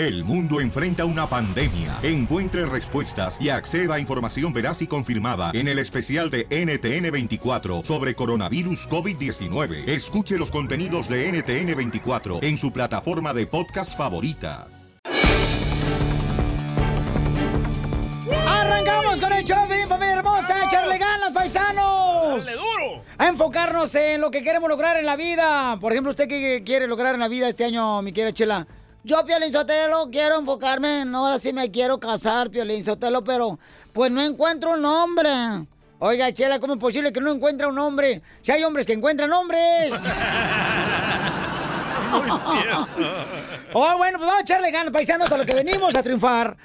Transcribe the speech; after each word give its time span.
El 0.00 0.24
mundo 0.24 0.62
enfrenta 0.62 1.04
una 1.04 1.26
pandemia. 1.26 1.98
Encuentre 2.02 2.64
respuestas 2.64 3.38
y 3.38 3.50
acceda 3.50 3.96
a 3.96 4.00
información 4.00 4.50
veraz 4.50 4.80
y 4.80 4.86
confirmada 4.86 5.50
en 5.52 5.68
el 5.68 5.78
especial 5.78 6.30
de 6.30 6.48
NTN24 6.48 7.84
sobre 7.84 8.14
coronavirus 8.14 8.88
COVID-19. 8.88 9.86
Escuche 9.86 10.38
los 10.38 10.50
contenidos 10.50 11.06
de 11.06 11.30
NTN24 11.30 12.42
en 12.42 12.56
su 12.56 12.72
plataforma 12.72 13.34
de 13.34 13.46
podcast 13.46 13.94
favorita. 13.94 14.68
Arrancamos 18.46 19.20
con 19.20 19.32
el 19.34 19.44
shopping, 19.44 19.86
familia 19.86 20.14
hermosa, 20.14 20.64
echarle 20.64 20.96
ganas, 20.96 21.30
paisanos. 21.30 22.46
¡Dale 22.46 22.56
duro! 22.56 23.04
A 23.18 23.28
enfocarnos 23.28 23.94
en 23.96 24.22
lo 24.22 24.30
que 24.30 24.42
queremos 24.42 24.70
lograr 24.70 24.96
en 24.96 25.04
la 25.04 25.16
vida. 25.16 25.76
Por 25.78 25.92
ejemplo, 25.92 26.12
¿usted 26.12 26.26
qué 26.26 26.62
quiere 26.64 26.88
lograr 26.88 27.12
en 27.12 27.20
la 27.20 27.28
vida 27.28 27.50
este 27.50 27.66
año, 27.66 28.00
mi 28.00 28.14
querida 28.14 28.32
Chela? 28.32 28.66
Yo, 29.02 29.24
Piolín 29.24 29.50
Sotelo, 29.50 30.10
quiero 30.10 30.38
enfocarme, 30.38 31.06
no, 31.06 31.26
ahora 31.26 31.38
sí 31.38 31.54
me 31.54 31.70
quiero 31.70 31.98
casar, 31.98 32.50
Piolín 32.50 32.84
Sotelo, 32.84 33.24
pero 33.24 33.58
pues 33.94 34.10
no 34.10 34.20
encuentro 34.20 34.72
un 34.72 34.84
hombre. 34.84 35.30
Oiga, 36.00 36.30
Chela, 36.34 36.60
¿cómo 36.60 36.74
es 36.74 36.78
posible 36.78 37.10
que 37.10 37.20
no 37.20 37.32
encuentre 37.32 37.66
un 37.66 37.78
hombre? 37.78 38.20
Si 38.42 38.52
hay 38.52 38.62
hombres 38.62 38.86
que 38.86 38.92
encuentran 38.92 39.32
hombres. 39.32 39.90
Muy 42.10 42.30
cierto. 42.30 42.88
Oh, 43.72 43.96
bueno, 43.96 44.18
pues 44.18 44.28
vamos 44.28 44.40
a 44.40 44.42
echarle 44.42 44.70
ganas, 44.70 44.92
paisanos, 44.92 45.32
a 45.32 45.36
lo 45.38 45.46
que 45.46 45.54
venimos 45.54 45.94
a 45.94 46.02
triunfar. 46.02 46.56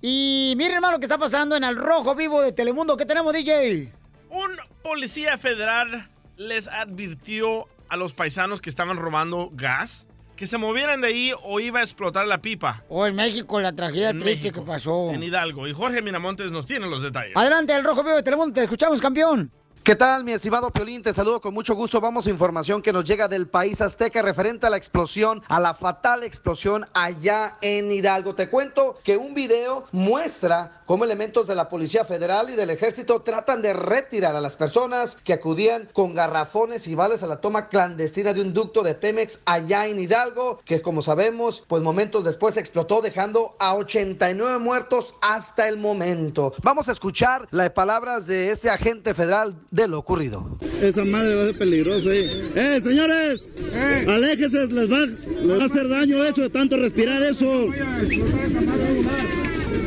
Y 0.00 0.54
miren, 0.56 0.76
hermano, 0.76 0.94
lo 0.94 0.98
que 0.98 1.04
está 1.04 1.18
pasando 1.18 1.54
en 1.54 1.62
el 1.62 1.76
rojo 1.76 2.16
vivo 2.16 2.42
de 2.42 2.52
Telemundo. 2.52 2.96
¿Qué 2.96 3.06
tenemos, 3.06 3.32
DJ? 3.32 3.92
Un 4.30 4.56
policía 4.82 5.38
federal 5.38 6.08
les 6.36 6.66
advirtió 6.66 7.68
a 7.88 7.96
los 7.96 8.14
paisanos 8.14 8.60
que 8.60 8.70
estaban 8.70 8.96
robando 8.96 9.50
gas 9.52 10.06
que 10.36 10.46
se 10.46 10.58
movieran 10.58 11.00
de 11.00 11.08
ahí 11.08 11.32
o 11.42 11.60
iba 11.60 11.80
a 11.80 11.82
explotar 11.82 12.26
la 12.26 12.40
pipa. 12.40 12.82
O 12.88 13.06
en 13.06 13.14
México, 13.14 13.60
la 13.60 13.72
tragedia 13.72 14.10
En 14.10 14.18
triste 14.18 14.44
México, 14.44 14.64
que 14.64 14.66
pasó. 14.66 15.10
En 15.12 15.22
Hidalgo. 15.22 15.68
Y 15.68 15.72
Jorge 15.72 16.02
Miramontes 16.02 16.50
nos 16.50 16.66
tiene 16.66 16.88
los 16.88 17.02
detalles. 17.02 17.36
Adelante, 17.36 17.74
el 17.74 17.84
rojo 17.84 18.02
vivo 18.02 18.16
de 18.16 18.22
Telemundo, 18.22 18.54
te 18.54 18.62
escuchamos, 18.62 19.00
campeón. 19.00 19.50
¿Qué 19.84 19.94
tal, 19.94 20.24
mi 20.24 20.32
estimado 20.32 20.70
Piolín? 20.70 21.02
Te 21.02 21.12
saludo 21.12 21.42
con 21.42 21.52
mucho 21.52 21.74
gusto. 21.74 22.00
Vamos 22.00 22.26
a 22.26 22.30
información 22.30 22.80
que 22.80 22.90
nos 22.90 23.04
llega 23.04 23.28
del 23.28 23.46
país 23.46 23.82
azteca 23.82 24.22
referente 24.22 24.66
a 24.66 24.70
la 24.70 24.78
explosión, 24.78 25.42
a 25.46 25.60
la 25.60 25.74
fatal 25.74 26.24
explosión 26.24 26.86
allá 26.94 27.58
en 27.60 27.92
Hidalgo. 27.92 28.34
Te 28.34 28.48
cuento 28.48 28.98
que 29.04 29.18
un 29.18 29.34
video 29.34 29.84
muestra 29.92 30.80
cómo 30.86 31.04
elementos 31.04 31.46
de 31.46 31.54
la 31.54 31.68
Policía 31.68 32.06
Federal 32.06 32.48
y 32.48 32.56
del 32.56 32.70
Ejército 32.70 33.20
tratan 33.20 33.60
de 33.60 33.74
retirar 33.74 34.34
a 34.34 34.40
las 34.40 34.56
personas 34.56 35.18
que 35.22 35.34
acudían 35.34 35.86
con 35.92 36.14
garrafones 36.14 36.86
y 36.86 36.94
vales 36.94 37.22
a 37.22 37.26
la 37.26 37.42
toma 37.42 37.68
clandestina 37.68 38.32
de 38.32 38.40
un 38.40 38.54
ducto 38.54 38.82
de 38.82 38.94
Pemex 38.94 39.40
allá 39.44 39.86
en 39.86 39.98
Hidalgo, 39.98 40.60
que 40.64 40.80
como 40.80 41.02
sabemos, 41.02 41.62
pues 41.68 41.82
momentos 41.82 42.24
después 42.24 42.56
explotó 42.56 43.02
dejando 43.02 43.54
a 43.58 43.74
89 43.74 44.60
muertos 44.60 45.14
hasta 45.20 45.68
el 45.68 45.76
momento. 45.76 46.54
Vamos 46.62 46.88
a 46.88 46.92
escuchar 46.92 47.46
las 47.50 47.68
palabras 47.72 48.26
de 48.26 48.50
este 48.50 48.70
agente 48.70 49.12
federal 49.12 49.54
de 49.74 49.88
lo 49.88 49.98
ocurrido. 49.98 50.56
Esa 50.80 51.04
madre 51.04 51.34
va 51.34 51.42
a 51.42 51.46
ser 51.46 51.58
peligrosa. 51.58 52.08
¿eh? 52.14 52.30
¡Eh, 52.54 52.80
señores! 52.80 53.52
¡Aléjense! 54.06 54.68
Les 54.68 54.90
va, 54.90 55.00
les 55.00 55.58
va 55.58 55.62
a 55.62 55.66
hacer 55.66 55.88
daño 55.88 56.22
eso 56.24 56.42
de 56.42 56.50
tanto 56.50 56.76
respirar 56.76 57.20
eso. 57.24 57.68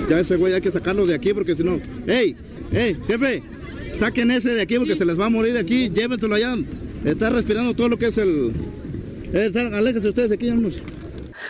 Ya 0.09 0.19
ese 0.19 0.35
güey 0.35 0.53
hay 0.53 0.61
que 0.61 0.71
sacarlo 0.71 1.05
de 1.05 1.15
aquí 1.15 1.33
porque 1.33 1.55
si 1.55 1.63
no... 1.63 1.79
¡Ey! 2.05 2.35
¡Ey, 2.73 2.97
jefe! 3.07 3.43
Saquen 3.97 4.29
ese 4.31 4.49
de 4.49 4.61
aquí 4.61 4.77
porque 4.77 4.97
se 4.97 5.05
les 5.05 5.17
va 5.17 5.27
a 5.27 5.29
morir 5.29 5.57
aquí. 5.57 5.89
Llévenselo 5.89 6.35
allá. 6.35 6.55
Está 7.05 7.29
respirando 7.29 7.73
todo 7.73 7.87
lo 7.87 7.97
que 7.97 8.07
es 8.07 8.17
el... 8.17 8.51
Eh, 9.33 9.51
aléjense 9.73 10.09
ustedes 10.09 10.29
de 10.29 10.35
aquí, 10.35 10.49
vámonos. 10.49 10.81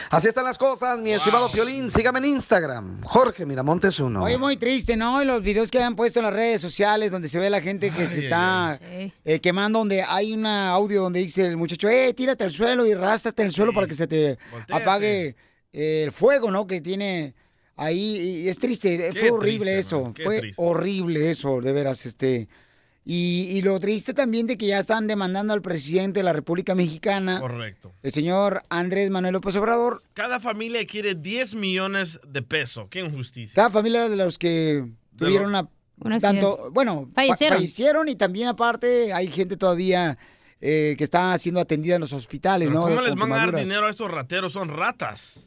Así 0.10 0.30
están 0.30 0.46
las 0.46 0.58
cosas, 0.58 0.98
mi 1.00 1.12
estimado 1.12 1.52
Piolín. 1.52 1.92
Sígame 1.92 2.20
en 2.20 2.26
Instagram, 2.26 3.04
Jorge 3.04 3.46
Miramontes 3.46 4.00
uno. 4.00 4.24
Oye, 4.24 4.38
muy 4.38 4.56
triste, 4.56 4.96
¿no? 4.96 5.22
Y 5.22 5.26
los 5.26 5.44
videos 5.44 5.70
que 5.70 5.82
han 5.82 5.98
puesto 5.98 6.20
en 6.20 6.26
las 6.26 6.34
redes 6.34 6.62
sociales 6.62 7.12
donde 7.12 7.28
se 7.28 7.40
ve 7.40 7.50
la 7.50 7.60
gente 7.60 7.92
que 7.92 8.08
se 8.08 8.20
está 8.20 8.80
eh, 8.82 9.40
quemando, 9.42 9.80
donde 9.80 10.04
hay 10.04 10.34
un 10.34 10.46
audio 10.46 11.04
donde 11.04 11.20
dice 11.20 11.46
el 11.46 11.58
muchacho, 11.58 11.90
eh, 11.90 12.14
tírate 12.14 12.46
al 12.46 12.52
suelo 12.52 12.86
y 12.86 12.94
rástate 12.94 13.44
al 13.44 13.52
suelo 13.52 13.74
para 13.74 13.86
que 13.86 13.96
se 13.96 14.08
te 14.08 14.38
apague 14.72 15.36
eh, 15.74 16.04
el 16.06 16.14
fuego, 16.14 16.52
¿no? 16.52 16.66
Que 16.66 16.80
tiene 16.80 17.36
ahí. 17.76 18.44
Y 18.44 18.50
es 18.50 18.60
triste, 18.60 19.12
Qué 19.14 19.20
fue 19.20 19.32
horrible 19.32 19.74
triste, 19.74 19.80
eso. 19.80 20.14
Fue 20.24 20.40
triste. 20.40 20.62
horrible 20.62 21.32
eso, 21.32 21.60
de 21.60 21.74
veras, 21.74 22.06
este. 22.06 22.48
Y, 23.10 23.48
y 23.58 23.62
lo 23.62 23.80
triste 23.80 24.14
también 24.14 24.48
de 24.48 24.58
que 24.58 24.68
ya 24.68 24.80
están 24.80 25.08
demandando 25.08 25.54
al 25.54 25.62
presidente 25.62 26.20
de 26.20 26.24
la 26.26 26.34
República 26.34 26.76
Mexicana, 26.76 27.40
Correcto. 27.40 27.94
el 28.04 28.12
señor 28.12 28.64
Andrés 28.70 29.10
Manuel 29.10 29.32
López 29.34 29.56
Obrador, 29.56 30.04
Cada 30.14 30.42
familia 30.42 30.86
quiere 30.86 31.16
10 31.16 31.56
millones 31.56 32.20
de 32.28 32.42
pesos. 32.42 32.88
¡Qué 32.90 33.00
injusticia! 33.00 33.56
Cada 33.56 33.70
familia 33.70 34.10
de 34.10 34.16
los 34.18 34.38
que 34.38 34.86
tuvieron 35.18 35.48
una, 35.48 35.70
Un 36.02 36.20
tanto, 36.20 36.70
bueno, 36.74 37.06
fa- 37.06 37.22
Fallecieron. 37.22 37.58
fallecieron 37.60 38.10
y 38.10 38.16
también 38.18 38.50
aparte 38.50 39.14
hay 39.14 39.28
gente 39.32 39.56
todavía 39.56 40.18
eh, 40.60 40.96
que 40.98 41.04
está 41.06 41.38
siendo 41.38 41.62
atendida 41.62 41.96
en 41.96 42.02
los 42.02 42.12
hospitales, 42.12 42.68
Pero 42.68 42.80
¿no? 42.82 42.86
¿Cómo 42.88 42.96
Con 42.98 43.06
les 43.06 43.16
van 43.16 43.32
a 43.32 43.38
dar 43.38 43.56
dinero 43.56 43.86
a 43.86 43.90
estos 43.90 44.12
rateros? 44.12 44.52
Son 44.52 44.68
ratas. 44.68 45.40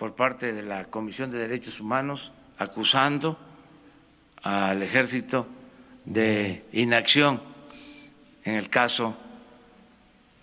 por 0.00 0.14
parte 0.14 0.54
de 0.54 0.62
la 0.62 0.84
Comisión 0.86 1.30
de 1.30 1.36
Derechos 1.36 1.78
Humanos 1.78 2.32
acusando 2.56 3.38
al 4.42 4.82
ejército 4.82 5.46
de 6.06 6.64
inacción 6.72 7.42
en 8.44 8.54
el 8.54 8.70
caso 8.70 9.14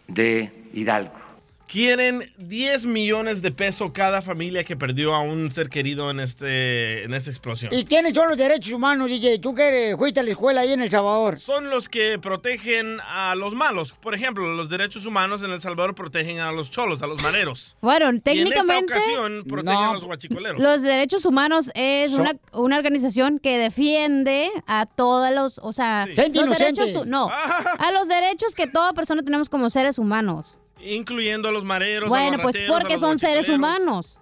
de 0.08 0.70
Hidalgo. 0.74 1.27
Quieren 1.68 2.32
10 2.38 2.86
millones 2.86 3.42
de 3.42 3.52
pesos 3.52 3.92
cada 3.92 4.22
familia 4.22 4.64
que 4.64 4.78
perdió 4.78 5.14
a 5.14 5.20
un 5.22 5.52
ser 5.52 5.68
querido 5.70 6.10
en, 6.10 6.22
este, 6.22 7.04
en 7.04 7.14
esta 7.14 7.30
explosión. 7.30 7.74
¿Y 7.74 7.84
quiénes 7.84 8.14
son 8.14 8.30
los 8.30 8.38
derechos 8.38 8.72
humanos, 8.72 9.10
DJ? 9.10 9.40
¿Tú 9.40 9.54
que 9.54 9.68
eres- 9.68 9.98
fuiste 9.98 10.22
a 10.22 10.24
la 10.24 10.30
escuela 10.32 10.62
ahí 10.62 10.72
en 10.72 10.80
El 10.82 10.90
Salvador? 10.90 11.40
Son 11.40 11.70
los 11.70 11.90
que 11.90 12.20
protegen 12.20 13.00
a 13.02 13.36
los 13.36 13.54
malos. 13.54 13.92
Por 13.92 14.16
ejemplo, 14.16 14.48
los 14.56 14.70
derechos 14.70 15.06
humanos 15.06 15.44
en 15.44 15.52
El 15.52 15.60
Salvador 15.60 15.94
protegen 15.94 16.40
a 16.40 16.54
los 16.54 16.72
cholos, 16.72 17.02
a 17.02 17.08
los 17.08 17.22
maneros. 17.22 17.76
Bueno, 17.88 18.06
Y 18.08 18.10
en 18.10 18.20
técnicamente. 18.22 18.94
esta 18.94 19.12
ocasión 19.12 19.44
protegen 19.48 19.78
a 19.78 19.94
los 19.94 20.04
guachicoleros. 20.06 20.62
Los 20.62 20.82
derechos 20.82 21.26
humanos 21.26 21.70
es 21.76 22.14
una, 22.14 22.34
una 22.54 22.78
organización 22.78 23.40
que 23.40 23.58
defiende 23.58 24.50
a 24.68 24.86
todos 24.86 25.32
los, 25.32 25.60
o 25.64 25.74
sea, 25.74 26.06
los 26.08 26.16
derechos, 26.58 27.06
no, 27.06 27.30
a 27.80 27.92
los 27.92 28.08
derechos 28.08 28.56
que 28.56 28.68
toda 28.68 28.94
persona 28.94 29.22
tenemos 29.22 29.50
como 29.50 29.70
seres 29.70 30.00
humanos. 30.00 30.62
Incluyendo 30.80 31.50
a 31.50 31.52
los 31.52 31.64
mareros. 31.66 32.08
a 32.08 32.10
Bueno, 32.10 32.32
los 32.34 32.42
pues 32.42 32.56
rateros, 32.56 32.70
a 32.76 32.80
porque 32.80 32.94
los 32.94 33.02
son 33.02 33.20
seres 33.20 33.50
humanos. 33.50 34.20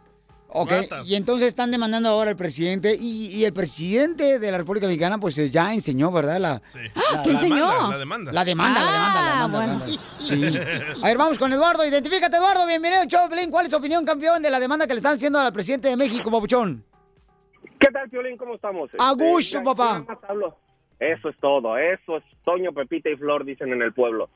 Ok, 0.58 0.72
y 1.06 1.16
entonces 1.16 1.50
están 1.50 1.70
demandando 1.70 2.08
ahora 2.08 2.30
al 2.30 2.38
presidente 2.38 2.96
y, 2.98 3.28
y 3.28 3.44
el 3.44 3.52
presidente 3.52 4.40
de 4.40 4.52
la 4.52 4.58
República 4.58 4.88
Mexicana 4.88 5.18
pues 5.18 5.38
eh, 5.38 5.50
ya 5.50 5.74
enseñó, 5.74 6.14
¿verdad? 6.14 6.40
La, 6.40 6.62
Ah, 6.96 7.22
¿qué 7.26 7.32
enseñó? 7.32 7.90
La 7.92 7.98
demanda. 7.98 8.32
La 8.32 8.46
demanda, 8.46 8.80
la 8.82 8.92
demanda, 8.92 9.22
la 9.22 9.28
Ah, 9.28 9.48
demanda. 9.48 9.60
la 9.60 9.66
bueno. 9.66 9.86
demanda. 9.86 10.96
Sí. 10.96 11.04
A 11.04 11.08
ver, 11.08 11.18
vamos 11.18 11.38
con 11.40 11.52
Eduardo. 11.52 11.84
Identifícate, 11.86 12.38
Eduardo. 12.38 12.66
Bienvenido, 12.66 13.04
Choplin. 13.06 13.52
¿Cuál 13.52 13.66
es 13.66 13.72
tu 13.72 13.78
opinión, 13.78 14.06
campeón, 14.06 14.42
de 14.42 14.50
la 14.50 14.62
demanda 14.62 14.88
que 14.88 14.94
le 14.94 15.00
están 15.00 15.16
haciendo 15.16 15.40
al 15.40 15.52
presidente 15.52 15.90
de 15.90 15.98
México, 15.98 16.32
Papuchón? 16.32 16.86
¿Qué 17.78 17.88
tal, 17.92 18.10
Piolín? 18.10 18.38
¿Cómo 18.38 18.56
estamos? 18.56 18.90
A 18.98 19.12
Este, 19.12 19.30
gusto, 19.30 19.62
papá. 19.62 20.06
Eso 21.00 21.28
es 21.30 21.36
todo, 21.42 21.78
eso 21.78 22.16
es 22.18 22.24
Toño, 22.46 22.72
Pepita 22.72 23.10
y 23.10 23.18
Flor, 23.18 23.44
dicen 23.44 23.74
en 23.74 23.82
el 23.82 23.92
pueblo. 23.94 24.30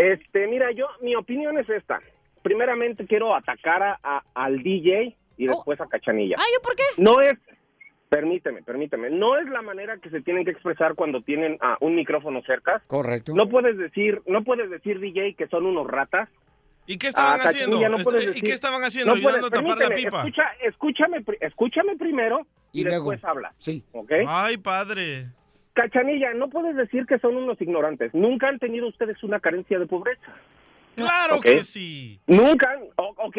Este, 0.00 0.46
mira, 0.46 0.70
yo, 0.72 0.86
mi 1.02 1.14
opinión 1.14 1.58
es 1.58 1.68
esta. 1.68 2.00
Primeramente 2.42 3.06
quiero 3.06 3.34
atacar 3.34 3.82
a, 3.82 3.98
a- 4.02 4.22
al 4.34 4.62
DJ 4.62 5.14
y 5.36 5.46
después 5.46 5.78
a 5.80 5.86
Cachanilla. 5.86 6.36
Oh. 6.38 6.42
Ay, 6.42 6.52
¿yo 6.54 6.62
por 6.62 6.74
qué? 6.74 6.82
No 6.96 7.20
es, 7.20 7.34
permíteme, 8.08 8.62
permíteme, 8.62 9.10
no 9.10 9.36
es 9.38 9.46
la 9.50 9.60
manera 9.62 9.98
que 9.98 10.08
se 10.10 10.22
tienen 10.22 10.44
que 10.44 10.50
expresar 10.52 10.94
cuando 10.94 11.20
tienen 11.22 11.58
ah, 11.60 11.76
un 11.80 11.94
micrófono 11.94 12.40
cerca. 12.42 12.82
Correcto. 12.86 13.34
No 13.34 13.48
puedes 13.48 13.76
decir, 13.76 14.22
no 14.26 14.42
puedes 14.42 14.70
decir 14.70 15.00
DJ 15.00 15.34
que 15.34 15.48
son 15.48 15.66
unos 15.66 15.86
ratas. 15.86 16.28
¿Y 16.86 16.96
qué 16.96 17.08
estaban 17.08 17.38
Ah, 17.40 17.44
haciendo? 17.44 17.76
Cachanilla, 17.76 17.88
no 17.90 17.96
Est- 17.98 18.04
puedes 18.04 18.22
¿Y 18.24 18.26
decir- 18.28 18.42
qué 18.42 18.52
estaban 18.52 18.82
haciendo? 18.82 19.14
no 19.14 19.20
puedes, 19.22 19.36
¿Ayudando 19.38 19.56
a 19.58 19.60
tapar 19.76 19.90
la 19.90 19.94
pipa? 19.94 20.18
Escucha, 20.20 20.42
escúchame, 20.62 21.24
escúchame 21.40 21.96
primero 21.96 22.46
y, 22.72 22.80
Y 22.80 22.84
luego. 22.84 23.10
después 23.10 23.22
habla. 23.30 23.52
Sí. 23.58 23.84
¿Ok? 23.92 24.12
Ay, 24.26 24.56
padre. 24.56 25.26
Cachanilla, 25.82 26.34
no 26.34 26.48
puedes 26.50 26.76
decir 26.76 27.06
que 27.06 27.18
son 27.18 27.36
unos 27.36 27.60
ignorantes. 27.60 28.12
Nunca 28.12 28.48
han 28.48 28.58
tenido 28.58 28.88
ustedes 28.88 29.22
una 29.22 29.40
carencia 29.40 29.78
de 29.78 29.86
pobreza. 29.86 30.34
Claro 30.94 31.40
que 31.40 31.62
sí. 31.62 32.20
Nunca, 32.26 32.70
han- 32.70 32.84
o- 32.96 33.14
ok, 33.16 33.36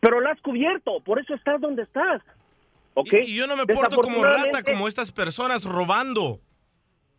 pero 0.00 0.20
la 0.20 0.30
has 0.30 0.40
cubierto, 0.40 1.00
por 1.04 1.18
eso 1.20 1.34
estás 1.34 1.60
donde 1.60 1.82
estás. 1.82 2.22
¿Ok? 2.94 3.12
Y, 3.24 3.32
y 3.32 3.36
yo 3.36 3.46
no 3.46 3.56
me 3.56 3.66
porto 3.66 3.96
como 3.96 4.22
rata 4.24 4.62
como 4.62 4.88
estas 4.88 5.12
personas 5.12 5.64
robando. 5.64 6.40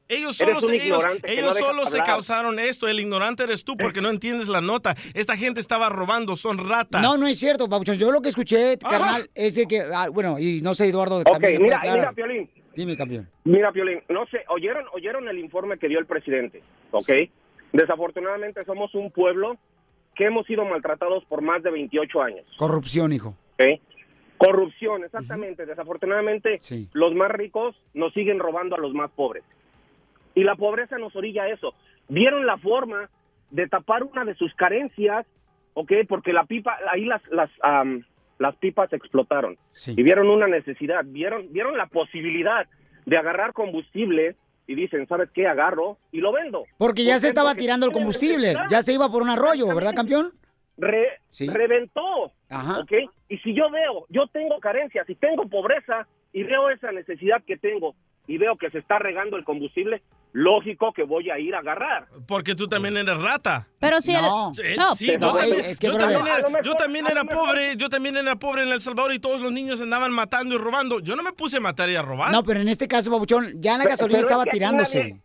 Ellos 0.07 0.39
Eres 0.41 0.55
solo, 0.59 0.67
un 0.73 0.79
se, 0.79 0.85
ellos, 0.85 1.03
ellos 1.23 1.45
no 1.45 1.53
solo 1.53 1.85
se 1.85 1.97
causaron 1.99 2.59
esto. 2.59 2.87
El 2.87 2.99
ignorante 2.99 3.43
eres 3.43 3.63
tú 3.63 3.77
porque 3.77 4.01
no 4.01 4.09
entiendes 4.09 4.47
la 4.49 4.59
nota. 4.61 4.95
Esta 5.13 5.35
gente 5.37 5.59
estaba 5.61 5.89
robando, 5.89 6.35
son 6.35 6.57
ratas. 6.69 7.01
No, 7.01 7.15
no 7.17 7.25
es 7.25 7.39
cierto, 7.39 7.69
Papuchón. 7.69 7.97
Yo 7.97 8.11
lo 8.11 8.21
que 8.21 8.29
escuché, 8.29 8.77
carnal, 8.77 9.29
es 9.33 9.55
de 9.55 9.65
que, 9.65 9.81
ah, 9.81 10.09
bueno, 10.11 10.37
y 10.39 10.61
no 10.61 10.73
sé, 10.75 10.87
Eduardo, 10.89 11.19
Ok, 11.25 11.43
mira, 11.59 11.79
mira, 11.83 12.11
Piolín. 12.11 12.49
Dime, 12.75 12.97
campeón. 12.97 13.27
Mira, 13.43 13.71
Piolín, 13.71 14.01
no 14.09 14.25
sé, 14.27 14.43
oyeron, 14.49 14.85
oyeron 14.93 15.27
el 15.27 15.37
informe 15.39 15.77
que 15.77 15.87
dio 15.87 15.99
el 15.99 16.05
presidente, 16.05 16.61
¿ok? 16.91 17.09
Desafortunadamente 17.71 18.63
somos 18.65 18.93
un 18.95 19.11
pueblo 19.11 19.57
que 20.15 20.25
hemos 20.25 20.45
sido 20.45 20.63
maltratados 20.65 21.25
por 21.25 21.41
más 21.41 21.63
de 21.63 21.71
28 21.71 22.21
años, 22.21 22.45
Corrupción, 22.57 23.11
hijo. 23.13 23.35
¿ok? 23.59 23.79
Corrupción, 24.37 25.03
exactamente. 25.03 25.65
Desafortunadamente, 25.65 26.57
Sí. 26.59 26.89
los 26.93 27.13
más 27.15 27.31
ricos 27.31 27.75
nos 27.93 28.13
siguen 28.13 28.39
robando 28.39 28.75
a 28.75 28.79
los 28.79 28.93
más 28.93 29.09
pobres. 29.11 29.43
Y 30.35 30.43
la 30.43 30.55
pobreza 30.55 30.97
nos 30.97 31.15
orilla 31.15 31.43
a 31.43 31.49
eso. 31.49 31.73
Vieron 32.09 32.45
la 32.45 32.57
forma 32.57 33.09
de 33.51 33.67
tapar 33.67 34.03
una 34.03 34.25
de 34.25 34.35
sus 34.35 34.53
carencias, 34.55 35.25
¿ok? 35.75 35.91
Porque 36.09 36.33
la 36.33 36.43
pipa, 36.45 36.77
ahí 36.91 37.05
las, 37.05 37.21
las, 37.31 37.49
am, 37.61 38.03
las 38.39 38.56
pipas 38.56 38.91
explotaron. 38.94 39.57
Sí. 39.71 39.94
Y 39.97 40.03
vieron 40.03 40.30
una 40.30 40.47
necesidad, 40.47 41.01
vieron, 41.06 41.51
vieron 41.51 41.77
la 41.77 41.88
posibilidad 41.88 42.68
de 43.06 43.18
agarrar 43.18 43.53
combustible 43.53 44.35
y 44.68 44.75
dicen, 44.75 45.07
¿sabes 45.07 45.30
qué? 45.33 45.45
Agarro 45.47 45.97
y 46.12 46.19
lo 46.21 46.31
vendo. 46.31 46.63
Porque 46.77 47.03
ya 47.03 47.13
¿Por 47.13 47.21
se 47.21 47.27
estaba 47.27 47.53
tirando 47.56 47.85
el 47.85 47.91
combustible. 47.91 48.53
Ya 48.69 48.81
se 48.81 48.94
iba 48.94 49.09
por 49.09 49.21
un 49.21 49.30
arroyo, 49.30 49.68
¿verdad, 49.75 49.94
campeón? 49.94 50.31
Re- 50.77 51.19
Sí. 51.30 51.47
reventó. 51.47 52.31
Ajá. 52.50 52.80
¿ok? 52.80 52.91
Y 53.30 53.38
si 53.39 53.53
yo 53.53 53.69
veo, 53.69 54.06
yo 54.09 54.27
tengo 54.27 54.59
carencias, 54.59 55.06
si 55.07 55.15
tengo 55.15 55.47
pobreza 55.47 56.07
y 56.31 56.44
veo 56.44 56.69
esa 56.69 56.91
necesidad 56.91 57.44
que 57.45 57.57
tengo 57.57 57.95
y 58.27 58.38
veo 58.38 58.56
que 58.57 58.69
se 58.69 58.80
está 58.80 59.00
regando 59.00 59.35
el 59.38 59.44
combustible, 59.44 60.01
lógico 60.33 60.91
que 60.94 61.03
voy 61.03 61.30
a 61.30 61.39
ir 61.39 61.56
a 61.56 61.59
agarrar. 61.59 62.07
Porque 62.27 62.56
tú 62.56 62.68
también 62.68 62.97
eres 62.97 63.18
rata. 63.18 63.68
Pero 63.80 64.01
si 64.01 64.13
No. 64.13 64.50
el... 64.50 64.56
Sí, 64.56 64.75
No, 64.77 64.95
sí, 64.95 65.06
yo, 65.07 65.19
también, 65.19 65.59
es 65.62 65.80
que, 65.80 65.88
yo 65.88 65.97
también 65.97 66.21
era, 66.27 66.50
mejor- 66.50 66.63
yo 66.63 66.74
también 66.75 67.07
era 67.07 67.24
pobre, 67.24 67.75
yo 67.77 67.88
también 67.89 68.18
era 68.18 68.35
pobre 68.35 68.63
en 68.63 68.69
El 68.69 68.81
Salvador 68.81 69.13
y 69.13 69.19
todos 69.19 69.41
los 69.41 69.51
niños 69.51 69.80
andaban 69.80 70.12
matando 70.12 70.56
y 70.56 70.57
robando. 70.57 71.00
Yo 71.00 71.15
no 71.15 71.24
me 71.24 71.33
puse 71.33 71.57
a 71.57 71.59
matar 71.62 71.89
y 71.89 71.95
a 71.95 72.01
robar. 72.01 72.31
No, 72.31 72.44
pero 72.44 72.59
en 72.62 72.68
este 72.68 72.88
caso, 72.88 73.12
Papuchón, 73.12 73.62
ya 73.62 73.74
la 73.77 73.83
Pero- 73.83 73.89
gasolina 73.91 74.18
pero 74.19 74.27
estaba 74.27 74.44
que 74.45 74.51
tirándose. 74.51 75.00
nadie- 75.03 75.21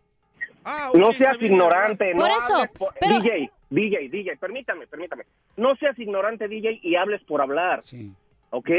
Ah, 0.63 0.91
No 0.93 1.11
seas 1.13 1.37
ignorante, 1.41 2.13
no 2.13 2.19
Por 2.19 2.29
eso, 2.31 2.55
hables 2.55 2.71
por- 2.77 2.93
pero- 2.99 3.15
DJ, 3.19 3.49
DJ, 3.71 4.09
DJ, 4.09 4.37
permítame, 4.37 4.85
permítame. 4.87 5.23
No 5.57 5.75
seas 5.77 5.97
ignorante, 5.97 6.47
DJ, 6.47 6.79
y 6.83 6.95
hables 6.95 7.23
por 7.23 7.41
hablar, 7.41 7.79
Sí. 7.83 8.11
¿ok? 8.51 8.69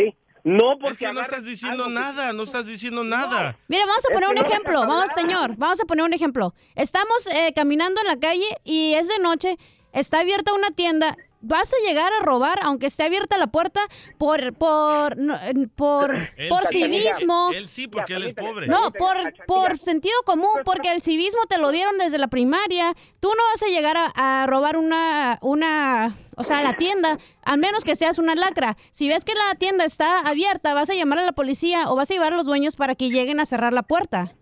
No 0.45 0.79
porque 0.81 1.05
Es 1.05 1.11
que 1.11 1.13
no 1.15 1.21
estás 1.21 1.45
diciendo 1.45 1.85
que- 1.85 1.91
nada, 1.91 2.33
no 2.33 2.43
estás 2.45 2.67
diciendo 2.67 3.05
nada. 3.05 3.57
Mira, 3.69 3.85
vamos 3.87 4.05
a 4.05 4.09
Es 4.09 4.15
poner 4.15 4.29
que 4.31 4.35
un 4.37 4.41
no 4.43 4.49
ejemplo. 4.49 4.81
Vamos, 4.87 5.11
señor, 5.13 5.57
vamos 5.57 5.81
a 5.81 5.85
poner 5.85 6.05
un 6.05 6.13
ejemplo. 6.13 6.55
Estamos 6.75 7.27
eh, 7.27 7.53
caminando 7.55 8.01
en 8.01 8.07
la 8.07 8.17
calle 8.19 8.59
y 8.65 8.95
es 8.95 9.09
de 9.09 9.19
noche, 9.19 9.57
está 9.93 10.21
abierta 10.21 10.53
una 10.55 10.71
tienda. 10.71 11.17
Vas 11.43 11.73
a 11.73 11.89
llegar 11.89 12.13
a 12.13 12.23
robar, 12.23 12.59
aunque 12.65 12.87
esté 12.87 13.05
abierta 13.05 13.39
la 13.39 13.47
puerta, 13.47 13.81
por 14.19 14.53
por 14.55 15.17
no, 15.17 15.39
por, 15.75 16.15
Él 16.37 16.49
por 16.49 16.67
sí, 16.67 16.83
civismo. 16.83 17.51
Él 17.55 17.69
sí, 17.69 17.89
porque 17.89 18.13
Ya, 18.13 18.17
él 18.19 18.25
es 18.25 18.35
pobre. 18.35 18.67
No, 18.67 18.93
por, 18.93 19.17
por 19.47 19.79
sentido 19.79 20.15
común, 20.27 20.51
porque 20.65 20.93
el 20.93 21.01
civismo 21.01 21.41
te 21.49 21.57
lo 21.59 21.71
dieron 21.71 21.97
desde 21.99 22.19
la 22.19 22.29
primaria. 22.29 22.95
Tú 23.21 23.29
no 23.29 23.43
vas 23.53 23.63
a 23.63 23.69
llegar 23.69 23.97
a, 23.97 24.43
a 24.43 24.47
robar 24.47 24.77
una, 24.77 25.39
una, 25.41 26.17
o 26.37 26.45
sea, 26.45 26.63
la 26.63 26.77
tienda, 26.77 27.19
al 27.43 27.59
menos 27.59 27.85
que 27.85 27.97
seas 27.97 28.19
una 28.19 28.35
lacra. 28.35 28.77
Si 28.91 29.09
ves 29.09 29.25
que 29.25 29.35
la 29.35 29.55
tienda 29.55 29.85
está 29.85 30.21
abierta, 30.21 30.75
vas 30.75 30.91
a 30.91 30.95
llamar 30.95 31.21
a 31.21 31.23
la 31.23 31.33
policía 31.33 31.85
o 31.89 31.97
vas 31.97 32.11
a 32.11 32.15
llevar 32.15 32.35
a 32.35 32.37
los 32.37 32.47
dueños 32.47 32.77
para 32.77 32.95
que 32.95 33.09
lleguen 33.09 33.41
a 33.41 33.47
cerrar 33.47 33.73
la 33.73 33.83
puerta. 33.83 34.35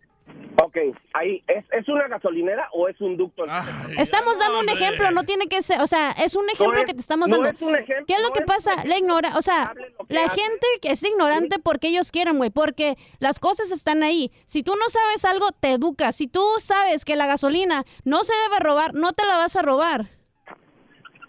Ok, 0.60 0.76
ahí, 1.14 1.42
¿es, 1.46 1.64
¿es 1.70 1.88
una 1.88 2.08
gasolinera 2.08 2.68
o 2.72 2.88
es 2.88 3.00
un 3.00 3.16
ducto? 3.16 3.44
Ay, 3.48 3.94
Estamos 3.98 4.38
dando 4.40 4.58
un 4.60 4.68
hombre. 4.68 4.74
ejemplo, 4.84 5.10
no 5.12 5.22
tiene 5.22 5.46
que 5.46 5.62
ser, 5.62 5.80
o 5.80 5.86
sea, 5.86 6.10
es 6.12 6.34
un 6.34 6.50
ejemplo 6.50 6.78
es- 6.78 6.84
que 6.84 6.94
te 6.94 7.00
estamos 7.00 7.28
no 7.28 7.36
dando. 7.36 7.50
es 7.50 7.62
un 7.62 7.76
ejemplo, 7.76 8.04
¿Qué 8.08 8.14
es 8.14 8.20
lo 8.22 8.28
no 8.28 8.32
que 8.34 8.40
es 8.40 8.46
pasa? 8.46 8.72
La 8.84 8.98
ignora, 8.98 9.30
o 9.38 9.42
sea, 9.42 9.72
la 10.08 10.24
hace. 10.24 10.40
gente 10.40 10.66
que 10.82 10.90
es 10.90 11.02
ignorante 11.04 11.60
porque 11.60 11.86
ellos 11.88 12.10
quieren, 12.10 12.38
güey, 12.38 12.50
porque 12.50 12.96
las 13.20 13.38
cosas 13.38 13.70
están 13.70 14.02
ahí. 14.02 14.32
Si 14.46 14.64
tú 14.64 14.72
no 14.74 14.88
sabes 14.90 15.24
algo, 15.24 15.46
te 15.60 15.72
educas. 15.74 16.16
Si 16.16 16.26
tú 16.26 16.42
sabes 16.58 17.04
que 17.04 17.14
la 17.14 17.26
gasolina 17.26 17.84
no 18.04 18.24
se 18.24 18.32
debe 18.48 18.58
robar, 18.58 18.94
no 18.94 19.12
te 19.12 19.24
la 19.26 19.36
vas 19.36 19.54
a 19.54 19.62
robar. 19.62 20.10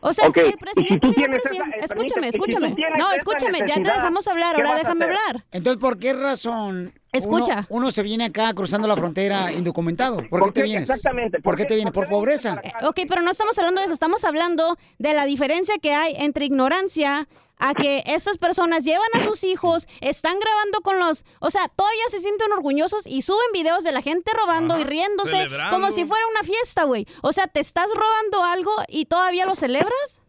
O 0.02 0.14
sea, 0.14 0.28
Ok, 0.30 0.38
el 0.38 0.46
si 0.46 0.58
presidente, 0.58 1.00
tú 1.00 1.08
mira, 1.08 1.18
tienes 1.20 1.42
presidente, 1.42 1.78
esa- 1.78 1.86
eh, 1.86 1.86
escúchame, 1.94 2.32
si 2.32 2.38
tú 2.38 2.44
escúchame. 2.46 2.76
tienes 2.76 2.98
No, 2.98 3.12
escúchame, 3.12 3.60
ya 3.68 3.74
te 3.76 3.82
dejamos 3.82 4.28
hablar, 4.30 4.56
¿qué 4.56 4.62
ahora 4.62 4.76
déjame 4.76 5.06
hablar. 5.06 5.46
Entonces, 5.52 5.80
¿por 5.82 6.00
qué 6.00 6.14
razón 6.14 6.94
Escucha. 7.12 7.66
Uno, 7.70 7.82
uno 7.82 7.92
se 7.92 8.04
viene 8.04 8.26
acá 8.26 8.54
cruzando 8.54 8.88
la 8.88 8.96
frontera 8.96 9.52
indocumentado? 9.52 10.18
¿Por, 10.18 10.30
¿Por 10.30 10.44
qué 10.46 10.52
te 10.52 10.64
vienes? 10.64 10.90
Exactamente, 10.90 11.38
¿Por 11.38 11.44
¿por 11.44 11.56
qué 11.58 11.64
qué? 11.64 11.70
te 11.70 11.76
vienes? 11.76 11.92
¿Por 11.92 12.04
¿Por 12.08 12.10
qué 12.22 12.26
vienes 12.28 12.44
pobreza? 12.44 12.54
acá? 12.78 12.88
Ok, 12.88 13.00
pero 13.10 13.22
no 13.24 13.32
estamos 13.32 13.58
hablando 13.58 13.82
de 13.82 13.86
eso, 13.86 13.94
estamos 13.96 14.24
hablando 14.26 14.78
de 15.00 15.14
la 15.16 15.26
diferencia 15.26 15.74
que 15.82 15.94
hay 15.96 16.14
entre 16.18 16.46
ignorancia 16.46 17.28
a 17.60 17.74
que 17.74 18.04
esas 18.08 18.38
personas 18.38 18.86
llevan 18.86 19.10
a 19.14 19.22
sus 19.22 19.44
hijos, 19.44 19.88
están 20.02 20.40
grabando 20.40 20.82
con 20.82 20.98
los, 21.00 21.26
o 21.40 21.52
sea, 21.52 21.68
todavía 21.68 22.04
se 22.10 22.20
sienten 22.20 22.52
orgullosos 22.52 23.06
y 23.06 23.22
suben 23.22 23.52
videos 23.54 23.84
de 23.84 23.92
la 23.92 24.02
gente 24.02 24.32
robando 24.34 24.74
Ajá, 24.74 24.82
y 24.82 24.86
riéndose 24.86 25.32
celebrando. 25.32 25.76
como 25.76 25.92
si 25.92 26.06
fuera 26.06 26.26
una 26.32 26.44
fiesta, 26.44 26.84
güey. 26.84 27.06
O 27.22 27.34
sea, 27.34 27.48
¿te 27.48 27.60
estás 27.60 27.88
robando 27.94 28.44
algo 28.44 28.72
y 28.88 29.06
todavía 29.06 29.46
lo 29.46 29.56
celebras? 29.56 30.22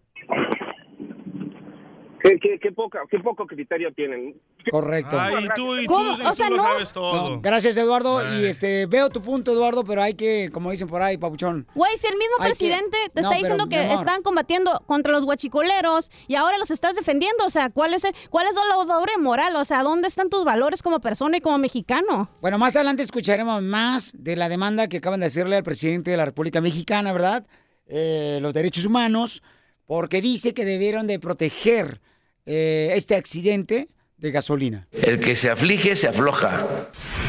¿Qué, 2.23 2.39
qué, 2.41 2.59
qué 2.61 2.73
poca- 2.73 3.01
qué 3.11 3.19
poco 3.19 3.47
criterio 3.47 3.93
tienen. 3.95 4.41
Correcto. 4.71 5.19
Ay, 5.19 5.45
y 5.45 5.49
tú, 5.55 5.77
y 5.77 5.87
tú, 5.87 5.95
¿Cómo? 5.95 6.13
y 6.15 6.17
tú 6.23 6.29
O 6.29 6.35
sea, 6.35 6.51
lo 6.51 6.57
no. 6.57 6.63
sabes 6.63 6.93
todo. 6.93 7.31
No, 7.31 7.41
gracias, 7.41 7.77
Eduardo. 7.77 8.19
Ay. 8.19 8.43
Y 8.43 8.47
este 8.47 8.87
veo 8.87 9.09
tu 9.11 9.23
punto, 9.23 9.53
Eduardo, 9.53 9.85
pero 9.85 10.03
hay 10.03 10.15
que, 10.15 10.51
como 10.53 10.71
dicen 10.71 10.89
por 10.89 11.01
ahí, 11.03 11.17
papuchón. 11.17 11.67
Güey, 11.75 11.97
si 11.97 12.07
el 12.09 12.15
mismo 12.17 12.35
Hay 12.41 12.53
que- 12.53 12.57
presidente 12.59 12.97
te 13.15 13.23
No, 13.23 13.29
está 13.29 13.37
diciendo 13.39 13.65
pero, 13.71 13.89
que 13.89 13.95
están 13.95 14.23
combatiendo 14.23 14.73
contra 14.87 15.13
los 15.13 15.25
guachicoleros 15.25 16.11
y 16.29 16.35
ahora 16.35 16.59
los 16.59 16.71
estás 16.71 16.95
defendiendo, 16.95 17.47
o 17.47 17.51
sea, 17.51 17.71
¿cuál 17.71 17.95
es, 17.95 18.05
el- 18.05 18.15
cuál 18.31 18.47
es 18.49 18.55
la 18.55 18.75
doble 18.95 19.13
moral? 19.19 19.57
O 19.57 19.65
sea, 19.65 19.83
¿dónde 19.83 20.09
están 20.09 20.29
tus 20.31 20.45
valores 20.45 20.83
como 20.83 21.01
persona 21.01 21.39
y 21.39 21.41
como 21.41 21.59
mexicano? 21.59 22.29
Bueno, 22.41 22.59
más 22.59 22.77
adelante 22.77 23.03
escucharemos 23.03 23.63
más 23.63 24.13
de 24.15 24.37
la 24.37 24.49
demanda 24.49 24.89
que 24.89 24.99
acaban 24.99 25.21
de 25.21 25.27
hacerle 25.27 25.57
al 25.57 25.63
presidente 25.65 26.11
de 26.11 26.17
la 26.17 26.27
República 26.27 26.61
Mexicana, 26.61 27.13
¿verdad? 27.13 27.47
Eh, 27.87 28.39
los 28.43 28.53
derechos 28.55 28.85
humanos, 28.85 29.43
porque 29.87 30.21
dice 30.21 30.55
que 30.55 30.65
debieron 30.65 31.07
de 31.09 31.19
proteger 31.19 32.01
eh, 32.47 32.93
este 32.95 33.15
accidente 33.15 33.89
de 34.17 34.31
gasolina. 34.31 34.87
El 34.93 35.21
que 35.21 35.35
se 35.35 35.51
aflige, 35.51 35.97
se 35.97 36.09
afloja. 36.09 36.67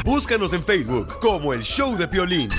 Búscanos 0.04 0.54
en 0.54 0.64
Facebook 0.64 1.20
como 1.20 1.54
el 1.54 1.62
show 1.62 1.96
de 1.96 2.08
Piolín. 2.08 2.50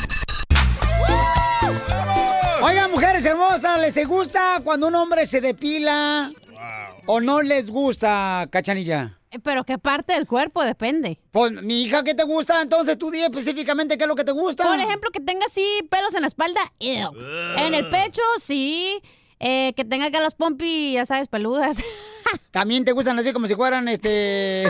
Oigan, 2.63 2.91
mujeres 2.91 3.25
hermosas, 3.25 3.81
¿les 3.81 4.07
gusta 4.07 4.61
cuando 4.65 4.89
un 4.89 4.95
hombre 4.95 5.27
se 5.27 5.41
depila 5.41 6.33
o 7.07 7.21
no 7.21 7.43
les 7.43 7.71
gusta, 7.71 8.49
cachanilla? 8.51 9.19
Eh, 9.31 9.39
Pero 9.43 9.65
qué 9.65 9.79
parte 9.79 10.13
del 10.13 10.27
cuerpo 10.27 10.63
depende. 10.63 11.19
Pues, 11.31 11.63
mi 11.63 11.83
hija, 11.83 12.05
¿qué 12.05 12.15
te 12.15 12.23
gusta? 12.23 12.63
Entonces 12.63 12.97
tú 12.99 13.11
di 13.11 13.21
específicamente 13.21 13.97
qué 13.97 14.05
es 14.05 14.09
lo 14.09 14.15
que 14.15 14.25
te 14.25 14.33
gusta. 14.33 14.65
Por 14.65 14.79
ejemplo, 14.79 15.11
que 15.11 15.21
tenga 15.21 15.47
así 15.47 15.67
pelos 15.91 16.15
en 16.15 16.21
la 16.21 16.27
espalda, 16.29 16.61
ew. 16.79 17.11
en 17.59 17.75
el 17.75 17.91
pecho, 17.91 18.23
sí. 18.39 19.03
Eh, 19.45 19.73
que 19.75 19.85
tenga 19.85 20.07
acá 20.07 20.21
las 20.21 20.35
pompis, 20.35 20.95
ya 20.95 21.05
sabes, 21.05 21.27
peludas. 21.27 21.83
También 22.53 22.85
te 22.85 22.93
gustan 22.93 23.19
así 23.19 23.33
como 23.33 23.49
si 23.49 23.57
fueran, 23.57 23.89
este... 23.89 24.65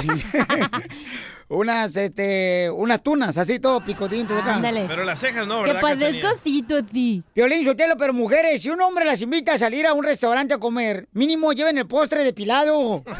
unas, 1.48 1.94
este... 1.94 2.70
Unas 2.70 3.02
tunas, 3.02 3.36
así 3.36 3.58
todo 3.58 3.84
picodientes 3.84 4.34
acá. 4.38 4.54
Ándale. 4.56 4.86
Pero 4.88 5.04
las 5.04 5.18
cejas 5.20 5.46
no, 5.46 5.58
Que 5.62 5.74
¿verdad? 5.74 5.80
padezco 5.82 6.22
Cachanilla? 6.22 6.42
cito 6.42 6.76
así. 6.78 7.22
Violín 7.34 7.64
Sotelo, 7.66 7.96
pero 7.98 8.14
mujeres, 8.14 8.62
si 8.62 8.70
un 8.70 8.80
hombre 8.80 9.04
las 9.04 9.20
invita 9.20 9.52
a 9.52 9.58
salir 9.58 9.86
a 9.86 9.92
un 9.92 10.04
restaurante 10.04 10.54
a 10.54 10.58
comer, 10.58 11.06
mínimo 11.12 11.52
lleven 11.52 11.76
el 11.76 11.86
postre 11.86 12.24
depilado. 12.24 13.04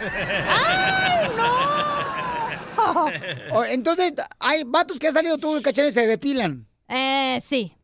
O- 3.52 3.64
Entonces, 3.64 4.14
hay 4.40 4.64
vatos 4.64 4.99
que 4.99 5.06
han 5.06 5.12
salido 5.12 5.38
tú, 5.38 5.61
cachanes, 5.62 5.94
se 5.94 6.06
depilan. 6.06 6.66
Eh, 6.88 7.38
sí. 7.40 7.75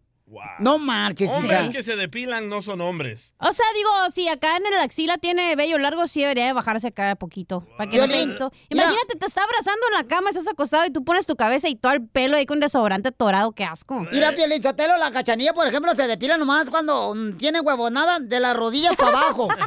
No 0.59 0.79
marches, 0.79 1.31
Hombres 1.31 1.63
hija. 1.63 1.73
que 1.73 1.83
se 1.83 1.97
depilan 1.97 2.49
no 2.49 2.61
son 2.63 2.81
hombres. 2.81 3.33
O 3.39 3.53
sea, 3.53 3.65
digo, 3.75 3.91
si 4.13 4.29
acá 4.29 4.57
en 4.57 4.67
el 4.67 4.75
axila 4.75 5.17
tiene 5.19 5.57
vello 5.57 5.79
largo, 5.79 6.07
sí 6.07 6.21
debería 6.21 6.47
de 6.47 6.53
bajarse 6.53 6.89
acá 6.89 7.15
poquito. 7.17 7.67
Para 7.79 7.89
que 7.91 7.97
no 7.99 8.07
se... 8.07 8.13
Violín, 8.13 8.39
to- 8.39 8.53
mira. 8.71 8.85
Imagínate, 8.85 9.17
te 9.19 9.27
está 9.27 9.43
abrazando 9.45 9.87
en 9.91 9.95
la 9.95 10.05
cama, 10.07 10.31
estás 10.31 10.47
acostado 10.47 10.85
y 10.85 10.91
tú 10.91 11.03
pones 11.05 11.27
tu 11.27 11.35
cabeza 11.37 11.69
y 11.69 11.77
todo 11.77 11.93
el 11.93 12.07
pelo 12.07 12.37
ahí 12.37 12.45
con 12.47 12.61
desodorante 12.61 13.11
torado, 13.13 13.53
qué 13.53 13.65
asco. 13.65 14.01
Mira, 14.13 14.35
Piolín 14.35 14.63
Sotelo, 14.63 14.99
la 14.99 15.11
cachanilla, 15.11 15.55
por 15.55 15.67
ejemplo, 15.67 15.95
se 15.95 16.07
depila 16.07 16.37
nomás 16.37 16.69
cuando 16.69 17.15
mm, 17.15 17.39
tiene 17.39 17.61
huevonada 17.61 18.19
de 18.21 18.41
la 18.41 18.53
rodilla 18.55 18.93
para 18.93 19.11
abajo. 19.11 19.49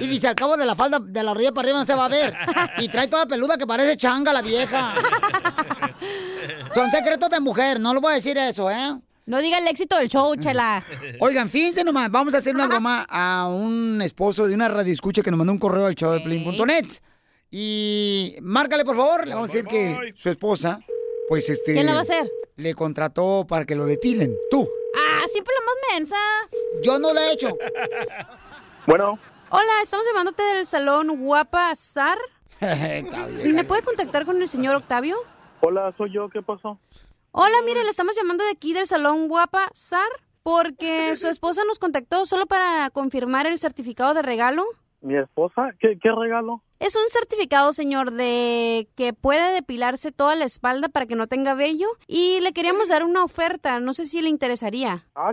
Y 0.00 0.06
dice, 0.06 0.28
al 0.28 0.34
cabo 0.34 0.56
de 0.56 0.66
la 0.66 0.74
falda, 0.74 0.98
de 1.00 1.22
la 1.22 1.34
rodilla 1.34 1.52
para 1.52 1.66
arriba 1.66 1.78
no 1.80 1.86
se 1.86 1.94
va 1.94 2.04
a 2.06 2.08
ver. 2.08 2.34
Y 2.78 2.88
trae 2.88 3.06
toda 3.08 3.26
peluda 3.26 3.56
que 3.56 3.66
parece 3.66 3.96
changa 3.96 4.32
la 4.32 4.42
vieja. 4.42 4.94
Son 6.74 6.90
secretos 6.90 7.30
de 7.30 7.40
mujer, 7.40 7.80
no 7.80 7.94
lo 7.94 8.00
voy 8.00 8.12
a 8.12 8.14
decir 8.16 8.36
eso, 8.38 8.70
¿eh? 8.70 8.94
No 9.26 9.40
diga 9.40 9.58
el 9.58 9.66
éxito 9.66 9.96
del 9.96 10.08
show, 10.08 10.34
chela. 10.36 10.84
Oigan, 11.20 11.48
fíjense 11.48 11.82
nomás, 11.82 12.10
vamos 12.10 12.34
a 12.34 12.38
hacer 12.38 12.54
una 12.54 12.66
broma 12.66 13.06
a 13.08 13.48
un 13.48 14.02
esposo 14.02 14.46
de 14.46 14.54
una 14.54 14.68
radio 14.68 14.92
escucha 14.92 15.22
que 15.22 15.30
nos 15.30 15.38
mandó 15.38 15.52
un 15.52 15.58
correo 15.58 15.86
al 15.86 15.94
show 15.94 16.12
de 16.12 16.20
Plin.net. 16.20 16.86
Y 17.50 18.36
márcale, 18.42 18.84
por 18.84 18.96
favor, 18.96 19.26
le 19.26 19.34
vamos 19.34 19.50
a 19.50 19.52
decir 19.52 19.68
que 19.68 20.12
su 20.16 20.28
esposa, 20.28 20.80
pues 21.28 21.48
este. 21.48 21.72
¿Quién 21.72 21.86
la 21.86 21.92
va 21.92 21.98
a 22.00 22.02
hacer? 22.02 22.30
Le 22.56 22.74
contrató 22.74 23.46
para 23.48 23.64
que 23.64 23.74
lo 23.74 23.86
depilen. 23.86 24.36
Tú. 24.50 24.68
Ah, 24.96 25.22
siempre 25.28 25.54
la 25.58 25.64
más 25.64 25.98
mensa. 25.98 26.16
Yo 26.82 26.98
no 26.98 27.14
lo 27.14 27.20
he 27.20 27.32
hecho. 27.32 27.56
Bueno. 28.86 29.18
Hola, 29.48 29.72
estamos 29.82 30.04
llamándote 30.06 30.42
del 30.42 30.66
salón 30.66 31.08
Guapa 31.24 31.72
bien. 32.60 33.54
¿Me 33.54 33.64
puede 33.64 33.82
contactar 33.82 34.26
con 34.26 34.40
el 34.42 34.46
señor 34.46 34.76
Octavio? 34.76 35.16
Hola, 35.60 35.94
soy 35.96 36.12
yo, 36.12 36.28
¿qué 36.28 36.42
pasó? 36.42 36.78
Hola, 37.36 37.56
mire, 37.66 37.82
le 37.82 37.90
estamos 37.90 38.14
llamando 38.16 38.44
de 38.44 38.50
aquí 38.50 38.72
del 38.74 38.86
salón 38.86 39.26
Guapa 39.26 39.68
Sar 39.74 40.08
porque 40.44 41.16
su 41.16 41.26
esposa 41.26 41.62
nos 41.66 41.78
contactó 41.80 42.26
solo 42.26 42.46
para 42.46 42.90
confirmar 42.90 43.46
el 43.48 43.58
certificado 43.58 44.14
de 44.14 44.22
regalo. 44.22 44.62
¿Mi 45.00 45.16
esposa? 45.16 45.70
¿Qué, 45.80 45.98
qué 46.00 46.10
regalo? 46.12 46.62
Es 46.78 46.94
un 46.96 47.08
certificado, 47.08 47.72
señor, 47.72 48.12
de 48.12 48.86
que 48.96 49.12
puede 49.12 49.52
depilarse 49.52 50.12
toda 50.12 50.34
la 50.36 50.44
espalda 50.44 50.88
para 50.88 51.06
que 51.06 51.16
no 51.16 51.26
tenga 51.26 51.54
vello 51.54 51.88
y 52.06 52.40
le 52.40 52.52
queríamos 52.52 52.88
dar 52.88 53.02
una 53.02 53.24
oferta, 53.24 53.80
no 53.80 53.94
sé 53.94 54.06
si 54.06 54.22
le 54.22 54.28
interesaría. 54.28 55.04
Ah, 55.16 55.32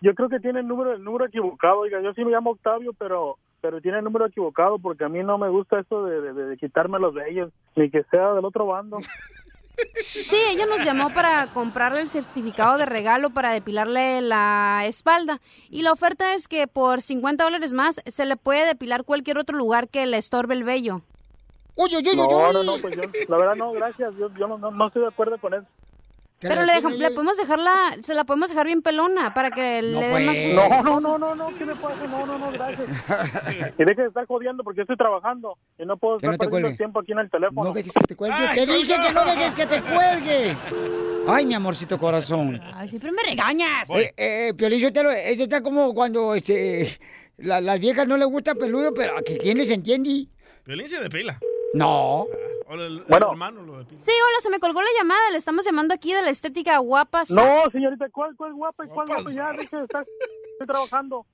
yo 0.00 0.14
creo 0.14 0.28
que 0.28 0.40
tiene 0.40 0.60
el 0.60 0.68
número, 0.68 0.92
el 0.94 1.04
número 1.04 1.26
equivocado. 1.26 1.80
Oiga, 1.80 2.00
yo 2.02 2.12
sí 2.14 2.24
me 2.24 2.30
llamo 2.30 2.52
Octavio, 2.52 2.92
pero 2.94 3.36
pero 3.60 3.80
tiene 3.80 3.98
el 3.98 4.04
número 4.04 4.26
equivocado 4.26 4.78
porque 4.78 5.04
a 5.04 5.08
mí 5.08 5.22
no 5.22 5.38
me 5.38 5.48
gusta 5.48 5.80
eso 5.80 6.04
de, 6.04 6.20
de- 6.20 6.32
de 6.46 6.56
quitarme 6.56 6.98
los 6.98 7.14
vellos, 7.14 7.50
ni 7.76 7.90
que 7.90 8.04
sea 8.10 8.32
del 8.34 8.44
otro 8.44 8.66
bando. 8.66 8.98
Sí, 10.00 10.36
ella 10.50 10.66
nos 10.66 10.84
llamó 10.84 11.12
para 11.12 11.52
comprarle 11.52 12.00
el 12.00 12.08
certificado 12.08 12.78
de 12.78 12.86
regalo 12.86 13.30
para 13.30 13.52
depilarle 13.52 14.20
la 14.20 14.82
espalda. 14.86 15.40
Y 15.70 15.82
la 15.82 15.92
oferta 15.92 16.34
es 16.34 16.48
que 16.48 16.66
por 16.66 17.02
50 17.02 17.42
dólares 17.42 17.72
más 17.72 18.00
se 18.06 18.24
le 18.24 18.36
puede 18.36 18.66
depilar 18.66 19.04
cualquier 19.04 19.38
otro 19.38 19.56
lugar 19.56 19.88
que 19.88 20.06
le 20.06 20.18
estorbe 20.18 20.54
el 20.54 20.64
vello. 20.64 21.02
Uy, 21.76 21.90
uy, 21.96 22.08
uy, 22.08 22.16
No, 22.16 22.52
no, 22.52 22.62
no, 22.62 22.76
pues 22.80 22.94
yo, 22.96 23.02
la 23.28 23.36
verdad 23.36 23.56
no, 23.56 23.72
gracias, 23.72 24.14
yo, 24.16 24.32
yo 24.38 24.46
no, 24.46 24.58
no, 24.58 24.70
no 24.70 24.86
estoy 24.86 25.02
de 25.02 25.08
acuerdo 25.08 25.38
con 25.38 25.54
eso. 25.54 25.66
Pero 26.48 26.64
le, 26.64 26.74
deja- 26.74 26.90
le 26.90 27.10
podemos 27.10 27.36
dejarla, 27.36 27.72
se 28.00 28.14
la 28.14 28.24
podemos 28.24 28.48
dejar 28.50 28.66
bien 28.66 28.82
pelona 28.82 29.32
para 29.34 29.50
que 29.50 29.82
le 29.82 30.00
den 30.08 30.26
más 30.26 30.36
gusto. 30.38 30.82
No, 30.82 30.82
no, 30.82 31.00
no, 31.00 31.18
no, 31.18 31.34
no, 31.50 31.58
¿qué 31.58 31.64
me 31.64 31.74
pasa? 31.76 32.06
No, 32.06 32.26
no, 32.26 32.38
no, 32.38 32.52
gracias. 32.52 32.86
Y 33.78 33.84
deje 33.84 34.02
de 34.02 34.08
estar 34.08 34.26
jodiendo 34.26 34.62
porque 34.64 34.82
estoy 34.82 34.96
trabajando 34.96 35.56
y 35.78 35.84
no 35.86 35.96
puedo 35.96 36.18
Que 36.18 36.26
estar 36.26 36.32
no 36.32 36.38
te 36.38 36.38
perdiendo 36.38 36.50
cuelgue. 36.50 36.68
el 36.70 36.76
tiempo 36.76 37.00
aquí 37.00 37.12
en 37.12 37.18
el 37.20 37.30
teléfono. 37.30 37.64
No 37.64 37.72
dejes 37.72 37.92
que 37.92 38.04
te 38.06 38.16
cuelgue. 38.16 38.48
Te 38.54 38.66
dije 38.66 38.94
que 39.06 39.12
no 39.14 39.24
dejes 39.24 39.54
que 39.54 39.66
te 39.66 39.80
cuelgue. 39.82 40.56
Ay, 41.26 41.46
mi 41.46 41.54
amorcito 41.54 41.98
corazón. 41.98 42.60
Ay, 42.74 42.88
siempre 42.88 43.10
me 43.10 43.22
regañas. 43.28 43.88
Eh, 43.90 44.12
eh, 44.16 44.54
Piolín, 44.56 44.80
yo 44.80 44.92
te 44.92 45.02
lo, 45.02 45.10
eso 45.10 45.44
está 45.44 45.62
como 45.62 45.94
cuando 45.94 46.34
este, 46.34 46.98
la- 47.38 47.60
las 47.62 47.80
viejas 47.80 48.06
no 48.06 48.16
les 48.16 48.26
gusta 48.28 48.54
peludo, 48.54 48.92
pero 48.92 49.16
a 49.18 49.22
que 49.22 49.38
quién 49.38 49.56
les 49.58 49.70
entiende. 49.70 50.26
Violín 50.66 50.88
se 50.88 51.00
depila. 51.00 51.38
No. 51.74 52.26
El, 52.70 52.80
el 52.80 53.00
Bueno. 53.04 53.30
hermano 53.32 53.62
lo 53.62 53.78
depila. 53.78 54.00
Sí, 54.00 54.10
hola, 54.10 54.40
se 54.40 54.50
me 54.50 54.58
colgó 54.58 54.80
la 54.80 54.88
llamada. 54.98 55.30
Le 55.30 55.38
estamos 55.38 55.64
llamando 55.64 55.92
aquí 55.94 56.12
de 56.14 56.22
la 56.22 56.30
estética 56.30 56.78
guapa. 56.78 57.22
No, 57.28 57.64
señorita, 57.70 58.08
¿cuál, 58.10 58.34
cuál 58.36 58.54
guapa 58.54 58.84
y 58.86 58.88
cuál 58.88 59.06
guapa? 59.06 59.30
Ya, 59.32 59.52
de 59.52 59.62
estar, 59.62 60.06
estoy 60.52 60.66
trabajando. 60.66 61.26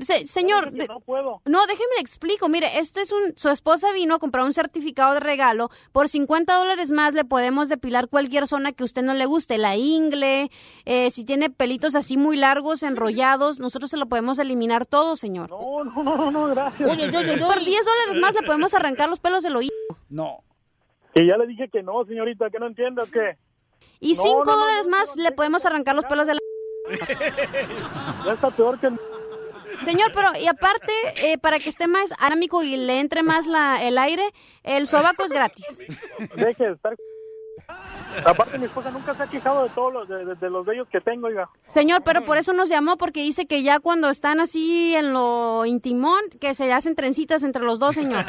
Se- 0.00 0.26
señor, 0.26 0.72
que 0.72 0.86
no 0.86 1.00
puedo. 1.00 1.40
No, 1.44 1.66
déjeme 1.66 1.90
le 1.96 2.00
explico. 2.00 2.48
Mire, 2.48 2.78
este 2.78 3.00
es 3.00 3.10
un. 3.12 3.36
Su 3.36 3.48
esposa 3.48 3.92
vino 3.92 4.14
a 4.14 4.18
comprar 4.18 4.44
un 4.44 4.52
certificado 4.52 5.14
de 5.14 5.20
regalo. 5.20 5.70
Por 5.92 6.08
50 6.08 6.54
dólares 6.56 6.90
más 6.90 7.14
le 7.14 7.24
podemos 7.24 7.68
depilar 7.68 8.08
cualquier 8.08 8.46
zona 8.46 8.72
que 8.72 8.82
a 8.82 8.86
usted 8.86 9.02
no 9.02 9.14
le 9.14 9.26
guste. 9.26 9.58
La 9.58 9.76
ingle, 9.76 10.50
eh, 10.84 11.10
si 11.10 11.24
tiene 11.24 11.50
pelitos 11.50 11.94
así 11.94 12.16
muy 12.16 12.36
largos, 12.36 12.82
enrollados, 12.82 13.58
nosotros 13.58 13.90
se 13.90 13.96
lo 13.96 14.06
podemos 14.06 14.38
eliminar 14.38 14.86
todo, 14.86 15.16
señor. 15.16 15.50
No, 15.50 15.84
no, 15.84 16.02
no, 16.02 16.30
no, 16.30 16.46
gracias. 16.48 16.90
Oye, 16.90 17.10
yo, 17.10 17.20
yo, 17.22 17.34
yo. 17.36 17.46
Por 17.46 17.58
10 17.64 17.84
dólares 17.84 18.16
más 18.20 18.34
le 18.34 18.42
podemos 18.46 18.74
arrancar 18.74 19.08
los 19.08 19.20
pelos 19.20 19.42
del 19.42 19.56
oído. 19.56 19.72
No. 20.08 20.44
Que 21.14 21.26
ya 21.26 21.36
le 21.36 21.46
dije 21.46 21.68
que 21.72 21.82
no, 21.82 22.04
señorita, 22.04 22.50
que 22.50 22.58
no 22.58 22.66
entiendo 22.66 23.02
qué. 23.12 23.36
Y 24.00 24.14
No, 24.14 24.22
5 24.22 24.44
no, 24.44 24.52
no, 24.52 24.56
dólares 24.58 24.86
no, 24.86 24.96
más 24.96 25.16
le 25.16 25.32
podemos 25.32 25.66
arrancar 25.66 25.96
los 25.96 26.04
pelos 26.04 26.26
de 26.26 26.34
la. 26.34 26.40
Ya 28.24 28.32
está 28.34 28.50
peor 28.50 28.78
que... 28.80 28.88
Señor, 29.84 30.10
pero 30.14 30.28
y 30.40 30.46
aparte, 30.46 30.92
eh, 31.16 31.38
para 31.38 31.58
que 31.58 31.68
esté 31.68 31.86
más 31.86 32.12
arámico 32.18 32.62
y 32.62 32.76
le 32.76 33.00
entre 33.00 33.22
más 33.22 33.46
la, 33.46 33.82
el 33.82 33.98
aire, 33.98 34.24
el 34.64 34.86
sobaco 34.86 35.24
es 35.24 35.30
gratis. 35.32 35.78
Deje 36.36 36.66
de 36.68 36.72
estar... 36.72 36.94
Aparte, 38.24 38.58
mi 38.58 38.64
esposa 38.64 38.90
nunca 38.90 39.14
se 39.14 39.22
ha 39.22 39.26
quejado 39.26 39.64
de 39.64 39.70
todos 39.70 39.92
los, 39.92 40.08
de, 40.08 40.24
de- 40.24 40.34
de 40.34 40.50
los 40.50 40.64
bellos 40.64 40.88
que 40.90 41.00
tengo, 41.00 41.26
oiga. 41.26 41.48
Señor, 41.66 42.02
pero 42.02 42.24
por 42.24 42.38
eso 42.38 42.52
nos 42.54 42.68
llamó, 42.68 42.96
porque 42.96 43.20
dice 43.22 43.46
que 43.46 43.62
ya 43.62 43.78
cuando 43.78 44.08
están 44.08 44.40
así 44.40 44.94
en 44.96 45.12
lo 45.12 45.64
intimón, 45.66 46.18
que 46.40 46.54
se 46.54 46.72
hacen 46.72 46.94
trencitas 46.96 47.42
entre 47.42 47.62
los 47.62 47.78
dos, 47.78 47.94
señor. 47.94 48.24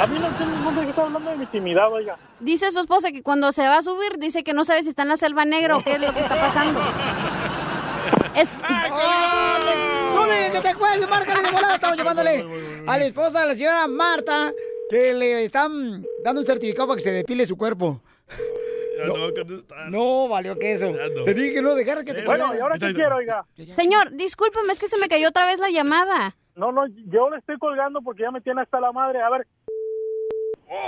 A 0.00 0.06
mí 0.08 0.18
no 0.18 0.28
no 0.64 0.70
me 0.72 0.88
está 0.90 1.02
hablando 1.02 1.30
de 1.30 1.36
mi 1.36 1.44
intimidad, 1.44 1.90
oiga. 1.92 2.16
Dice 2.40 2.72
su 2.72 2.80
esposa 2.80 3.12
que 3.12 3.22
cuando 3.22 3.52
se 3.52 3.62
va 3.62 3.78
a 3.78 3.82
subir, 3.82 4.18
dice 4.18 4.42
que 4.42 4.52
no 4.52 4.64
sabe 4.64 4.82
si 4.82 4.88
está 4.88 5.02
en 5.02 5.08
la 5.10 5.16
selva 5.16 5.44
negra 5.44 5.76
o 5.76 5.82
qué 5.82 5.92
es 5.92 6.00
lo 6.00 6.12
que 6.12 6.20
está 6.20 6.40
pasando. 6.40 6.80
Es... 8.36 8.54
¡Oh, 8.54 10.14
no 10.14 10.26
dejes 10.26 10.50
que 10.52 10.60
te 10.60 10.74
cuelgue, 10.74 11.06
márcale 11.06 11.42
de 11.42 11.50
volada. 11.50 11.74
Estamos 11.74 11.96
llamándole 11.96 12.46
a 12.86 12.98
la 12.98 13.04
esposa 13.04 13.40
de 13.40 13.46
la 13.46 13.54
señora 13.54 13.86
Marta 13.86 14.52
que 14.88 15.12
le 15.12 15.44
están 15.44 16.04
dando 16.24 16.40
un 16.40 16.46
certificado 16.46 16.88
para 16.88 16.96
que 16.96 17.02
se 17.02 17.12
depile 17.12 17.46
su 17.46 17.56
cuerpo. 17.56 18.00
Ya 18.98 19.06
no, 19.06 19.32
contestar. 19.34 19.90
No, 19.90 20.28
valió 20.28 20.58
que 20.58 20.72
eso. 20.72 20.90
no. 20.90 21.24
Te 21.24 21.34
dije 21.34 21.54
que 21.54 21.62
no 21.62 21.74
dejaras 21.74 22.04
que 22.04 22.14
te 22.14 22.24
Bueno. 22.24 22.54
¿y 22.54 22.58
ahora 22.58 22.76
qué 22.78 22.94
quiero, 22.94 23.16
oiga? 23.16 23.44
Señor, 23.56 24.12
discúlpeme, 24.12 24.72
es 24.72 24.80
que 24.80 24.88
se 24.88 24.98
me 24.98 25.08
cayó 25.08 25.28
otra 25.28 25.46
vez 25.46 25.58
la 25.58 25.70
llamada. 25.70 26.36
No, 26.54 26.70
no, 26.70 26.86
yo 27.06 27.30
le 27.30 27.38
estoy 27.38 27.56
colgando 27.58 28.02
porque 28.02 28.22
ya 28.22 28.30
me 28.30 28.40
tiene 28.42 28.60
hasta 28.62 28.80
la 28.80 28.92
madre. 28.92 29.22
A 29.22 29.30
ver, 29.30 29.46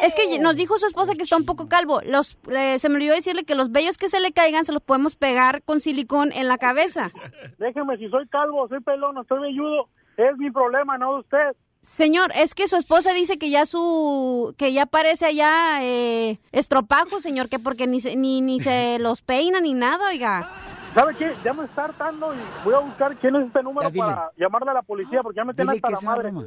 Es 0.03 0.15
que 0.15 0.39
nos 0.39 0.57
dijo 0.57 0.79
su 0.79 0.87
esposa 0.87 1.15
que 1.15 1.23
está 1.23 1.37
un 1.37 1.45
poco 1.45 1.69
calvo. 1.69 2.01
Los, 2.05 2.39
eh, 2.51 2.79
se 2.79 2.89
me 2.89 2.97
olvidó 2.97 3.15
decirle 3.15 3.45
que 3.45 3.55
los 3.55 3.71
vellos 3.71 3.99
que 3.99 4.09
se 4.09 4.21
le 4.21 4.33
caigan 4.33 4.65
se 4.65 4.73
los 4.73 4.83
podemos 4.83 5.17
pegar 5.17 5.63
con 5.63 5.81
silicón 5.81 6.33
en 6.33 6.49
la 6.49 6.59
cabeza. 6.59 7.11
déjeme, 7.59 7.97
si 7.99 8.09
soy 8.09 8.27
calvo, 8.29 8.69
soy 8.69 8.81
pelón, 8.81 9.19
estoy 9.19 9.41
velludo, 9.41 9.89
es 10.17 10.37
mi 10.39 10.51
problema, 10.51 10.97
no 10.99 11.15
de 11.15 11.21
usted. 11.21 11.57
Señor, 11.83 12.33
es 12.35 12.55
que 12.55 12.67
su 12.67 12.77
esposa 12.77 13.13
dice 13.13 13.39
que 13.39 13.51
ya 13.51 13.67
su 13.67 14.55
que 14.57 14.73
ya 14.73 14.87
parece 14.87 15.27
allá 15.27 15.83
eh, 15.83 16.39
estropajo, 16.51 17.21
señor, 17.21 17.51
que 17.51 17.59
porque 17.59 17.87
ni 17.87 18.01
se, 18.01 18.17
ni, 18.17 18.41
ni 18.41 18.59
se 18.61 18.99
los 19.01 19.21
peina 19.21 19.61
ni 19.61 19.75
nada, 19.75 20.09
oiga. 20.09 20.51
¿Sabe 20.95 21.15
qué? 21.17 21.35
Ya 21.45 21.53
me 21.53 21.65
está 21.65 21.85
hartando 21.85 22.33
y 22.33 22.39
voy 22.65 22.73
a 22.73 22.79
buscar 22.79 23.17
quién 23.19 23.37
es 23.37 23.49
este 23.49 23.63
número 23.63 23.91
Ya, 23.91 24.05
para 24.07 24.31
llamarle 24.39 24.71
a 24.71 24.75
la 24.75 24.83
policía 24.83 25.23
porque 25.23 25.37
ya 25.39 25.45
me 25.45 25.53
tiene 25.53 25.73
hasta 25.73 25.91
la 25.91 26.01
madre. 26.03 26.31
broma. 26.31 26.47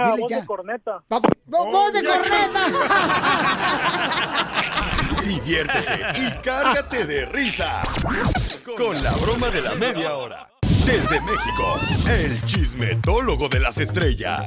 Ah, 0.00 0.10
Dile 0.12 0.20
voz 0.22 0.30
ya. 0.30 0.40
de 0.40 0.46
corneta. 0.46 0.92
Va- 1.12 1.20
¡Vo- 1.20 1.70
¡Voz 1.72 1.92
de 1.92 2.04
corneta! 2.04 2.66
Diviértete 5.24 6.00
y 6.20 6.30
cárgate 6.42 7.04
de 7.06 7.26
risas 7.26 7.94
con 8.76 9.02
la 9.02 9.12
broma 9.16 9.48
de 9.50 9.62
la 9.62 9.74
media 9.74 10.14
hora. 10.16 10.48
Desde 10.86 11.20
México, 11.20 11.80
el 12.08 12.44
chismetólogo 12.44 13.48
de 13.48 13.60
las 13.60 13.78
estrellas, 13.78 14.46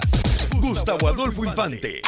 Gustavo 0.56 1.08
Adolfo 1.10 1.44
Infante. 1.46 2.02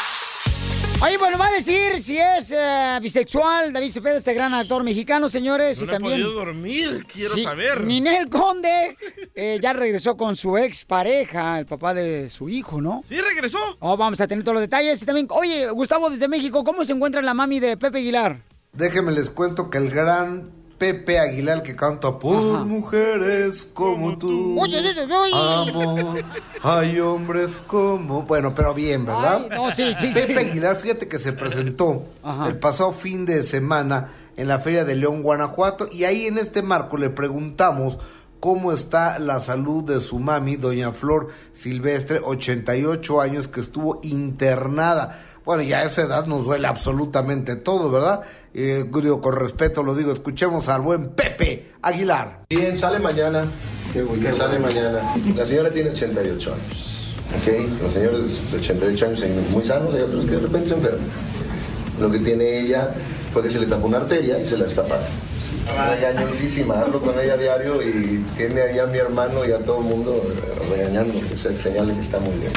Oye, 1.06 1.18
bueno, 1.18 1.38
va 1.38 1.48
a 1.48 1.52
decir 1.52 2.02
si 2.02 2.18
es 2.18 2.52
eh, 2.56 2.98
bisexual 3.02 3.74
David 3.74 3.92
Cepeda, 3.92 4.18
este 4.18 4.34
gran 4.34 4.54
actor 4.54 4.84
mexicano, 4.86 5.30
señores. 5.30 5.78
No 5.80 5.86
y 5.86 5.90
he 5.90 5.92
también. 5.92 6.14
podido 6.22 6.32
dormir, 6.32 7.06
quiero 7.12 7.36
Sí, 7.36 7.44
saber. 7.44 7.82
Ninel 7.84 8.30
Conde 8.30 8.96
eh, 9.36 9.60
ya 9.62 9.74
regresó 9.74 10.16
con 10.16 10.38
su 10.38 10.58
ex 10.58 10.86
pareja, 10.86 11.60
el 11.60 11.66
papá 11.66 11.94
de 11.94 12.30
su 12.30 12.48
hijo, 12.48 12.82
¿no? 12.82 13.04
¿Sí 13.08 13.18
regresó? 13.18 13.58
Oh, 13.80 13.98
vamos 13.98 14.22
a 14.22 14.28
tener 14.28 14.44
todos 14.46 14.54
los 14.56 14.62
detalles. 14.62 15.02
Y 15.02 15.06
también, 15.06 15.28
oye, 15.30 15.70
Gustavo, 15.72 16.10
desde 16.10 16.30
México, 16.30 16.64
¿cómo 16.64 16.86
se 16.86 16.94
encuentra 16.94 17.22
la 17.22 17.34
mami 17.34 17.60
de 17.60 17.76
Pepe 17.76 17.98
Aguilar? 17.98 18.42
Déjenme 18.72 19.12
les 19.12 19.30
cuento 19.30 19.70
que 19.70 19.80
el 19.80 19.90
gran 19.90 20.52
Pepe 20.78 21.20
Aguilar 21.20 21.64
que 21.64 21.76
canta 21.76 22.18
por 22.20 22.66
mujeres 22.66 23.68
como 23.74 24.18
tú. 24.18 24.60
Oye, 24.60 24.80
oye, 24.80 24.90
oye, 25.02 25.16
oye. 25.16 25.34
Amor, 25.70 26.24
hay 26.62 27.00
hombres 27.00 27.58
como. 27.68 28.24
Bueno, 28.24 28.54
pero 28.54 28.74
bien, 28.74 29.06
¿verdad? 29.06 29.48
Ay, 29.50 29.58
no, 29.58 29.72
sí, 29.72 29.94
sí, 29.94 30.12
Pepe 30.14 30.40
sí. 30.42 30.50
Aguilar, 30.50 30.76
fíjate 30.76 31.08
que 31.08 31.20
se 31.20 31.32
presentó 31.34 32.06
Ajá. 32.24 32.48
el 32.48 32.58
pasado 32.58 32.92
fin 32.92 33.26
de 33.26 33.44
semana 33.44 34.10
en 34.36 34.48
la 34.48 34.60
Feria 34.60 34.84
de 34.84 34.96
León, 34.96 35.22
Guanajuato, 35.22 35.88
y 35.92 36.06
ahí 36.06 36.26
en 36.26 36.38
este 36.38 36.62
marco 36.62 36.98
le 36.98 37.10
preguntamos 37.10 37.98
cómo 38.40 38.74
está 38.74 39.20
la 39.20 39.40
salud 39.40 39.86
de 39.86 40.02
su 40.02 40.20
mami, 40.20 40.58
doña 40.58 40.92
Flor 40.92 41.30
Silvestre, 41.54 42.20
88 42.22 43.22
años, 43.22 43.48
que 43.48 43.62
estuvo 43.62 44.02
internada. 44.04 45.18
Bueno, 45.46 45.64
ya 45.64 45.80
a 45.80 45.84
esa 45.84 46.02
edad 46.02 46.26
nos 46.26 46.44
duele 46.44 46.68
absolutamente 46.68 47.56
todo, 47.56 47.90
¿verdad? 47.92 48.24
Eh, 48.54 48.86
digo, 49.02 49.20
con 49.20 49.36
respeto 49.36 49.82
lo 49.82 49.96
digo, 49.96 50.12
escuchemos 50.12 50.70
al 50.70 50.82
buen 50.82 51.08
Pepe 51.08 51.72
Aguilar. 51.82 52.46
Bien, 52.50 52.78
sale 52.78 53.00
mañana. 53.00 53.46
Sale 54.32 54.60
mañana. 54.60 55.02
La 55.36 55.46
señora 55.46 55.72
tiene 55.72 55.90
88 55.90 56.54
años. 56.54 57.16
¿Ok? 57.36 57.82
Los 57.82 57.94
señores 57.94 58.52
de 58.52 58.58
88 58.58 59.06
años 59.06 59.20
son 59.20 59.52
muy 59.52 59.64
sanos, 59.64 59.94
hay 59.96 60.02
otros 60.02 60.26
que 60.26 60.32
de 60.32 60.40
repente 60.40 60.70
se 60.70 60.76
enferman. 60.76 61.02
Lo 62.00 62.12
que 62.12 62.20
tiene 62.20 62.60
ella 62.60 62.94
fue 63.32 63.42
que 63.42 63.50
se 63.50 63.60
le 63.60 63.66
tapó 63.66 63.88
una 63.88 63.98
arteria 63.98 64.40
y 64.40 64.48
se 64.48 64.58
la 64.58 64.66
destaparon. 64.66 65.06
Regañosísima, 65.90 66.82
hablo 66.82 67.02
con 67.02 67.20
ella 67.20 67.34
a 67.34 67.38
diario 67.38 67.82
y 67.82 68.24
tiene 68.38 68.62
ahí 68.62 68.80
a 68.80 68.86
mi 68.86 68.98
hermano 68.98 69.46
y 69.46 69.52
a 69.52 69.60
todo 69.60 69.80
el 69.80 69.86
mundo 69.86 70.14
eh, 70.14 70.76
regañando, 70.76 71.14
o 71.34 71.38
sea, 71.38 71.56
señale 71.56 71.94
que 71.94 72.02
está 72.02 72.20
muy 72.20 72.38
bien. 72.38 72.52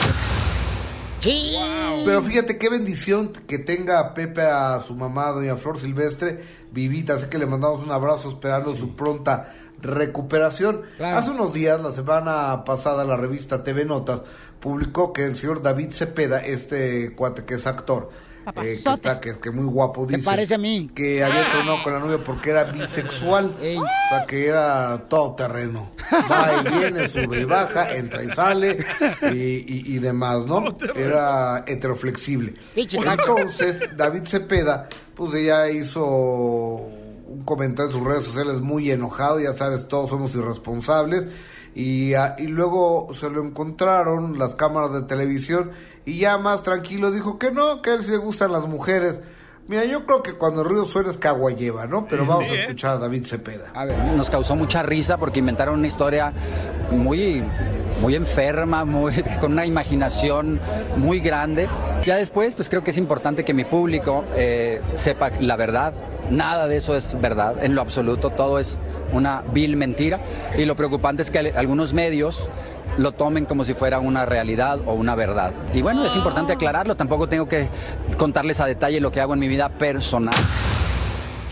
Sí. 1.27 1.57
Pero 2.05 2.23
fíjate 2.23 2.57
qué 2.57 2.69
bendición 2.69 3.33
que 3.49 3.59
tenga 3.59 3.99
a 3.99 4.15
Pepe 4.15 4.43
a 4.43 4.81
su 4.81 4.95
mamá, 4.95 5.33
doña 5.33 5.57
Flor 5.57 5.79
Silvestre, 5.79 6.41
vivita. 6.71 7.15
Así 7.15 7.27
que 7.27 7.39
le 7.39 7.47
mandamos 7.47 7.83
un 7.83 7.91
abrazo 7.91 8.29
esperando 8.29 8.77
su 8.77 8.95
pronta 8.95 9.53
recuperación. 9.83 10.83
Claro. 10.97 11.19
Hace 11.19 11.31
unos 11.31 11.53
días, 11.53 11.81
la 11.83 11.93
semana 11.93 12.65
pasada, 12.65 13.05
la 13.05 13.17
revista 13.17 13.65
TV 13.65 13.85
Notas 13.85 14.23
publicó 14.61 15.13
que 15.13 15.25
el 15.25 15.35
señor 15.35 15.63
David 15.63 15.91
Cepeda, 15.91 16.39
este 16.39 17.15
cuate 17.17 17.45
que 17.45 17.55
es 17.55 17.67
actor, 17.67 18.11
eh, 18.47 18.53
que 18.63 18.73
está 18.73 19.21
que, 19.21 19.39
que 19.39 19.51
muy 19.51 19.65
guapo, 19.65 20.09
Se 20.09 20.17
dice 20.17 20.25
parece 20.27 20.55
a 20.55 20.59
mí. 20.59 20.89
que 20.95 21.23
había 21.25 21.51
tronado 21.51 21.83
con 21.83 21.93
la 21.93 21.99
novia 22.01 22.19
porque 22.23 22.51
era 22.51 22.65
bisexual, 22.65 23.57
o 23.61 23.85
sea 24.11 24.27
que 24.27 24.47
era 24.47 25.05
todo 25.09 25.35
terreno, 25.35 25.91
va 26.31 26.63
y 26.65 26.79
viene, 26.79 27.09
sube 27.09 27.41
y 27.41 27.45
baja, 27.45 27.95
entra 27.97 28.23
y 28.23 28.29
sale 28.29 28.85
y, 29.33 29.37
y- 29.37 29.83
y 29.97 29.99
demás, 29.99 30.47
¿no? 30.47 30.65
Era 30.95 31.65
heteroflexible. 31.67 32.55
Entonces 32.75 33.81
David 33.97 34.23
Cepeda, 34.27 34.89
pues 35.15 35.35
ella 35.35 35.69
hizo 35.71 36.05
un 36.07 37.43
comentario 37.45 37.91
en 37.91 37.97
sus 37.99 38.07
redes 38.07 38.25
sociales 38.25 38.61
muy 38.61 38.91
enojado, 38.91 39.41
ya 39.41 39.53
sabes, 39.53 39.89
todos 39.89 40.11
somos 40.11 40.35
irresponsables. 40.35 41.25
Y, 41.79 42.15
ah, 42.15 42.37
y 42.39 42.47
luego 42.47 43.09
se 43.13 43.29
lo 43.29 43.43
encontraron 43.43 44.39
las 44.39 44.55
cámaras 44.55 44.95
de 44.95 45.03
televisión 45.03 45.73
y 46.07 46.21
ya 46.21 46.39
más 46.39 46.63
tranquilo 46.63 47.11
dijo 47.11 47.39
que 47.39 47.53
no, 47.53 47.83
que 47.83 47.91
a 47.91 47.95
él 47.97 48.03
sí 48.03 48.13
le 48.13 48.17
gustan 48.17 48.51
las 48.51 48.67
mujeres. 48.67 49.21
Mira, 49.69 49.85
yo 49.85 50.07
creo 50.07 50.23
que 50.23 50.33
cuando 50.33 50.63
el 50.63 50.69
ruido 50.71 50.87
suena 50.87 51.11
es 51.11 51.19
que 51.19 51.29
agua 51.29 51.51
lleva, 51.51 51.87
¿no? 51.87 52.09
Pero 52.09 52.25
vamos 52.25 52.51
a 52.51 52.55
escuchar 52.55 52.93
a 52.93 52.99
David 52.99 53.27
Cepeda. 53.27 53.73
Nos 54.17 54.31
causó 54.31 54.57
mucha 54.57 54.83
risa 54.83 55.19
porque 55.19 55.41
inventaron 55.41 55.79
una 55.79 55.87
historia 55.87 56.33
muy, 56.93 57.45
muy 58.01 58.15
enferma, 58.15 58.85
muy, 58.85 59.13
con 59.41 59.53
una 59.53 59.65
imaginación 59.67 60.61
muy 60.97 61.21
grande. 61.21 61.69
Ya 62.05 62.17
después, 62.17 62.55
pues 62.55 62.69
creo 62.69 62.83
que 62.85 62.91
es 62.91 62.99
importante 62.99 63.45
que 63.45 63.55
mi 63.55 63.65
público 63.65 64.25
eh, 64.35 64.81
sepa 64.95 65.31
la 65.41 65.57
verdad. 65.57 65.95
Nada 66.31 66.67
de 66.67 66.77
eso 66.77 66.97
es 66.97 67.17
verdad, 67.21 67.63
en 67.65 67.77
lo 67.77 67.81
absoluto, 67.83 68.31
todo 68.31 68.59
es 68.59 68.79
una 69.13 69.43
vil 69.53 69.77
mentira. 69.77 70.21
Y 70.59 70.65
lo 70.65 70.75
preocupante 70.75 71.23
es 71.23 71.31
que 71.31 71.39
al- 71.39 71.53
algunos 71.57 71.93
medios 71.93 72.49
lo 72.99 73.13
tomen 73.13 73.45
como 73.45 73.65
si 73.65 73.75
fuera 73.75 74.01
una 74.01 74.27
realidad 74.27 74.81
o 74.87 74.95
una 74.95 75.15
verdad. 75.15 75.53
Y 75.73 75.83
bueno, 75.83 76.05
es 76.05 76.17
importante 76.17 76.53
aclararlo, 76.53 76.97
tampoco 76.97 77.29
tengo 77.29 77.47
que 77.49 77.69
contarles 78.19 78.59
a 78.61 78.67
detalle 78.67 79.01
lo 79.01 79.13
que 79.13 79.21
hago 79.21 79.35
en 79.35 79.39
mi 79.41 79.47
vida 79.47 79.69
personal. 79.69 80.35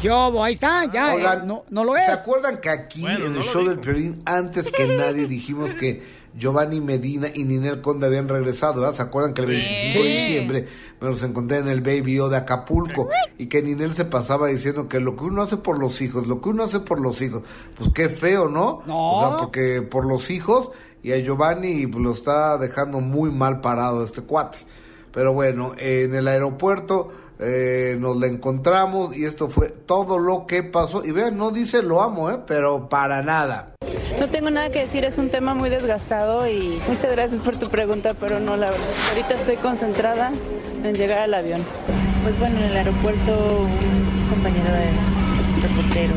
¿Qué 0.03 0.11
obo? 0.11 0.43
Ahí 0.45 0.53
está, 0.55 0.85
ya. 0.93 1.15
Oigan, 1.15 1.39
eh, 1.39 1.43
no, 1.47 1.65
no 1.71 1.85
lo 1.85 1.97
es. 1.97 2.05
¿Se 2.07 2.13
acuerdan 2.13 2.59
que 2.59 2.69
aquí 2.69 3.07
en 3.07 3.37
el 3.37 3.43
show 3.43 3.65
del 3.67 3.79
Piolín, 3.79 4.23
antes 4.27 4.71
que 4.71 4.87
nadie 4.99 5.27
dijimos 5.27 5.71
que 5.75 6.03
Giovanni 6.37 6.81
Medina 6.81 7.29
y 7.33 7.45
Ninel 7.45 7.81
Conde 7.81 8.07
habían 8.07 8.29
regresado, 8.29 8.81
¿verdad? 8.81 8.95
¿Se 8.95 9.03
acuerdan 9.03 9.35
que 9.35 9.43
el 9.43 9.49
25 9.49 10.05
de 10.05 10.11
diciembre 10.11 10.69
me 11.01 11.09
los 11.09 11.23
encontré 11.23 11.59
en 11.59 11.69
el 11.69 11.81
Baby 11.81 12.19
O 12.21 12.29
de 12.29 12.37
Acapulco 12.37 13.09
y 13.39 13.47
que 13.47 13.63
Ninel 13.63 13.95
se 13.95 14.05
pasaba 14.05 14.49
diciendo 14.49 14.89
que 14.89 15.01
lo 15.01 15.17
que 15.17 15.25
uno 15.25 15.43
hace 15.43 15.57
por 15.57 15.79
los 15.79 16.01
hijos, 16.01 16.27
lo 16.27 16.41
que 16.41 16.49
uno 16.49 16.65
hace 16.65 16.81
por 16.81 17.01
los 17.01 17.23
hijos, 17.23 17.43
pues 17.77 17.91
qué 17.95 18.09
feo, 18.09 18.49
¿no? 18.49 18.83
No. 18.87 19.13
O 19.13 19.21
sea, 19.21 19.39
porque 19.39 19.83
por 19.83 20.07
los 20.07 20.31
hijos 20.31 20.71
y 21.03 21.13
a 21.13 21.19
Giovanni 21.19 21.87
pues, 21.87 22.03
lo 22.03 22.13
está 22.13 22.59
dejando 22.59 23.01
muy 23.01 23.31
mal 23.31 23.61
parado 23.61 24.05
este 24.05 24.23
cuate. 24.23 24.59
Pero 25.13 25.33
bueno, 25.33 25.75
en 25.79 26.15
el 26.17 26.27
aeropuerto 26.27 27.13
eh, 27.39 27.97
nos 27.99 28.17
la 28.17 28.27
encontramos 28.27 29.17
y 29.17 29.25
esto 29.25 29.49
fue 29.49 29.69
todo 29.69 30.19
lo 30.19 30.47
que 30.47 30.63
pasó. 30.63 31.05
Y 31.05 31.11
vean, 31.11 31.37
no 31.37 31.51
dice 31.51 31.83
lo 31.83 32.03
amo, 32.03 32.31
¿eh? 32.31 32.39
pero 32.47 32.89
para 32.89 33.23
nada. 33.23 33.75
No 34.19 34.29
tengo 34.29 34.51
nada 34.51 34.71
que 34.71 34.81
decir, 34.81 35.05
es 35.05 35.19
un 35.19 35.31
tema 35.31 35.55
muy 35.55 35.71
desgastado 35.71 36.49
y 36.49 36.81
muchas 36.89 37.11
gracias 37.11 37.41
por 37.41 37.59
tu 37.59 37.69
pregunta, 37.69 38.15
pero 38.15 38.39
no, 38.39 38.57
la 38.57 38.71
verdad. 38.71 38.87
Ahorita 39.11 39.35
estoy 39.35 39.57
concentrada 39.57 40.33
en 40.85 40.95
llegar 40.95 41.19
al 41.19 41.35
avión. 41.35 41.61
Pues 42.23 42.39
bueno, 42.39 42.59
en 42.59 42.65
el 42.65 42.77
aeropuerto 42.77 43.63
un 43.63 44.29
compañero 44.31 44.73
de 44.73 45.67
reportero 45.67 46.15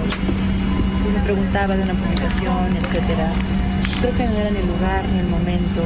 me 1.13 1.19
preguntaba 1.21 1.75
de 1.75 1.83
una 1.83 1.93
publicación, 1.93 2.77
etcétera. 2.77 3.31
Creo 4.01 4.15
que 4.15 4.25
no 4.27 4.37
era 4.37 4.51
ni 4.51 4.59
el 4.59 4.67
lugar 4.67 5.03
ni 5.11 5.19
el 5.19 5.27
momento. 5.27 5.81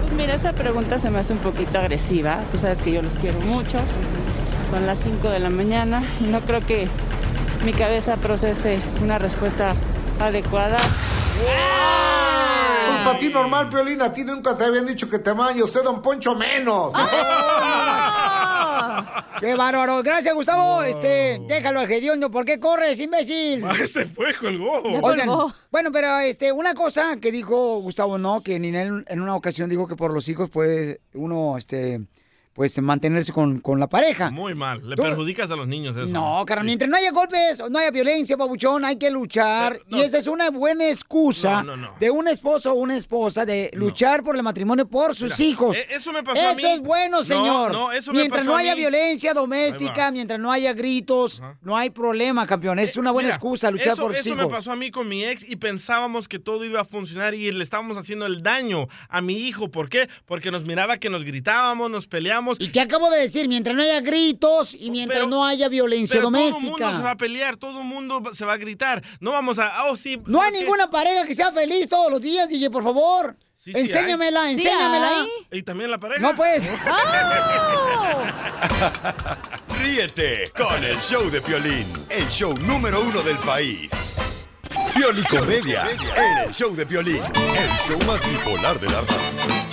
Pues 0.00 0.12
mira, 0.14 0.34
esa 0.34 0.52
pregunta 0.52 0.98
se 0.98 1.10
me 1.10 1.18
hace 1.18 1.32
un 1.32 1.40
poquito 1.40 1.78
agresiva. 1.78 2.40
Tú 2.50 2.58
sabes 2.58 2.78
que 2.78 2.92
yo 2.92 3.02
los 3.02 3.14
quiero 3.14 3.38
mucho. 3.40 3.78
Son 4.72 4.86
las 4.86 4.98
5 5.00 5.28
de 5.28 5.38
la 5.38 5.50
mañana 5.50 6.02
y 6.18 6.24
no 6.24 6.40
creo 6.40 6.64
que 6.66 6.88
mi 7.62 7.74
cabeza 7.74 8.16
procese 8.16 8.80
una 9.02 9.18
respuesta 9.18 9.74
adecuada. 10.18 10.78
Pues 12.86 13.04
para 13.04 13.18
ti 13.18 13.28
normal, 13.28 13.68
Piolina, 13.68 14.06
a 14.06 14.14
ti 14.14 14.24
nunca 14.24 14.56
te 14.56 14.64
habían 14.64 14.86
dicho 14.86 15.10
que 15.10 15.18
te 15.18 15.28
aman 15.28 15.58
y 15.58 15.62
usted, 15.62 15.82
don 15.82 16.00
Poncho, 16.00 16.34
menos. 16.34 16.90
¡Qué 19.40 19.54
bárbaro! 19.56 20.02
Gracias, 20.02 20.34
Gustavo. 20.34 20.82
Este, 20.82 21.38
déjalo 21.46 21.80
al 21.80 21.92
hediondo. 21.92 22.30
¿Por 22.30 22.46
qué 22.46 22.58
corres, 22.58 22.98
imbécil? 22.98 23.66
Se 23.86 24.06
fue, 24.06 24.32
colgó. 24.32 24.80
Oigan, 25.02 25.28
bueno, 25.70 25.92
pero 25.92 26.18
este, 26.20 26.50
una 26.50 26.72
cosa 26.72 27.18
que 27.20 27.30
dijo 27.30 27.80
Gustavo, 27.80 28.16
¿no? 28.16 28.40
Que 28.40 28.58
Ninel 28.58 29.04
en 29.06 29.20
una 29.20 29.36
ocasión 29.36 29.68
dijo 29.68 29.86
que 29.86 29.96
por 29.96 30.14
los 30.14 30.30
hijos 30.30 30.48
puede 30.48 31.02
uno, 31.12 31.58
este, 31.58 32.00
pues 32.54 32.80
mantenerse 32.82 33.32
con, 33.32 33.60
con 33.60 33.80
la 33.80 33.88
pareja. 33.88 34.30
Muy 34.30 34.54
mal. 34.54 34.88
Le 34.88 34.96
Tú- 34.96 35.02
perjudicas 35.02 35.50
a 35.50 35.56
los 35.56 35.66
niños 35.66 35.96
eso. 35.96 36.06
No, 36.12 36.44
carnal, 36.46 36.66
mientras 36.66 36.90
no 36.90 36.96
haya 36.96 37.10
golpes, 37.10 37.62
no 37.70 37.78
haya 37.78 37.90
violencia, 37.90 38.36
babuchón, 38.36 38.84
hay 38.84 38.96
que 38.96 39.10
luchar. 39.10 39.78
y 39.88 40.00
esa 40.00 40.18
es 40.18 40.26
una 40.26 40.50
buena 40.50 40.88
excusa 40.88 41.62
No, 41.62 41.76
no, 41.76 41.88
no. 41.88 41.94
de 41.98 42.10
un 42.10 42.28
esposo 42.28 42.72
o 42.72 42.74
una 42.74 42.96
esposa 42.96 43.46
de 43.46 43.70
luchar 43.74 44.22
por 44.22 44.36
el 44.36 44.42
matrimonio 44.42 44.86
por 44.86 45.14
sus 45.14 45.38
Mira, 45.38 45.50
hijos. 45.50 45.76
eh, 45.76 45.86
eso 45.90 46.12
me 46.12 46.22
pasó 46.22 46.40
a 46.40 46.50
Eso 46.52 46.56
mí. 46.56 46.72
es 46.74 46.80
bueno, 46.80 47.18
No, 47.18 47.24
señor. 47.24 47.72
no, 47.72 47.92
eso 47.92 48.12
me 48.12 48.20
mientras 48.20 48.40
pasó 48.42 48.50
no 48.52 48.56
a 48.56 48.60
haya 48.60 48.74
mí. 48.74 48.80
violencia 48.80 49.30
Ahí 49.30 49.34
doméstica, 49.34 50.04
va. 50.06 50.10
mientras 50.10 50.40
no 50.40 50.52
haya 50.52 50.72
gritos, 50.74 51.42
no 51.62 51.76
hay 51.76 51.90
problema, 51.90 52.46
campeón. 52.46 52.78
Es 52.78 52.96
una 52.96 53.10
buena 53.12 53.28
Mira, 53.28 53.36
excusa 53.36 53.70
luchar 53.70 53.94
eso, 53.94 54.02
por 54.02 54.14
sus 54.14 54.26
eso 54.26 54.36
me 54.36 54.42
hijos. 54.42 54.52
pasó 54.52 54.72
a 54.72 54.76
mí 54.76 54.90
con 54.90 55.08
mi 55.08 55.24
ex 55.24 55.44
y 55.48 55.56
pensábamos 55.56 56.28
que 56.28 56.38
todo 56.38 56.64
iba 56.64 56.80
a 56.80 56.84
funcionar 56.84 57.34
y 57.34 57.50
le 57.50 57.64
estábamos 57.64 57.96
haciendo 57.96 58.26
el 58.26 58.42
daño 58.42 58.88
a 59.08 59.20
mi 59.22 59.34
hijo. 59.34 59.70
¿Por 59.70 59.88
qué? 59.88 60.08
Porque 60.26 60.50
nos 60.50 60.64
miraba 60.64 60.98
que 60.98 61.08
nos 61.10 61.24
gritábamos, 61.24 61.90
nos 61.90 62.06
peleamos. 62.42 62.56
¿Y 62.60 62.70
qué 62.70 62.80
acabo 62.80 63.10
de 63.10 63.20
decir? 63.20 63.48
Mientras 63.48 63.76
no 63.76 63.82
haya 63.82 64.00
gritos 64.00 64.74
y 64.78 64.90
mientras 64.90 65.26
no 65.28 65.44
haya 65.44 65.68
violencia 65.68 66.18
Pero 66.18 66.30
todo 66.30 66.38
el 66.46 66.52
doméstica. 66.52 66.84
mundo 66.86 66.96
se 66.98 67.02
va 67.02 67.10
a 67.12 67.16
pelear, 67.16 67.56
todo 67.56 67.78
el 67.80 67.84
mundo 67.86 68.22
se 68.34 68.44
va 68.44 68.54
a 68.54 68.56
gritar. 68.56 69.02
No 69.20 69.32
vamos 69.32 69.58
a, 69.58 69.84
oh 69.86 69.96
sí. 69.96 70.20
No 70.26 70.40
hay 70.42 70.52
ninguna 70.52 70.90
pareja 70.90 71.24
que 71.26 71.34
sea 71.34 71.52
feliz 71.52 71.88
todos 71.88 72.10
los 72.10 72.20
días, 72.20 72.48
DJ, 72.48 72.70
por 72.70 72.82
favor. 72.82 73.36
Sí, 73.56 73.72
sí 73.72 73.78
enséñamela, 73.78 74.42
hay. 74.42 74.54
enséñamela. 74.54 75.26
Y 75.52 75.62
también 75.62 75.90
la 75.90 75.98
pareja. 75.98 76.20
No, 76.20 76.34
pues. 76.34 76.68
Ríete 79.80 80.50
con 80.56 80.84
el 80.84 80.98
show 81.00 81.30
de 81.30 81.40
Piolín, 81.40 81.86
el 82.10 82.28
show 82.28 82.56
número 82.58 83.00
uno 83.02 83.22
del 83.22 83.38
país. 83.38 84.16
Piolicomedia 84.94 85.84
en 86.16 86.38
el 86.48 86.52
show 86.52 86.74
de 86.74 86.86
Piolín, 86.86 87.22
el 87.34 87.70
show 87.86 87.98
más 88.06 88.20
bipolar 88.28 88.78
de 88.80 88.86
la 88.86 89.00
radio. 89.00 89.71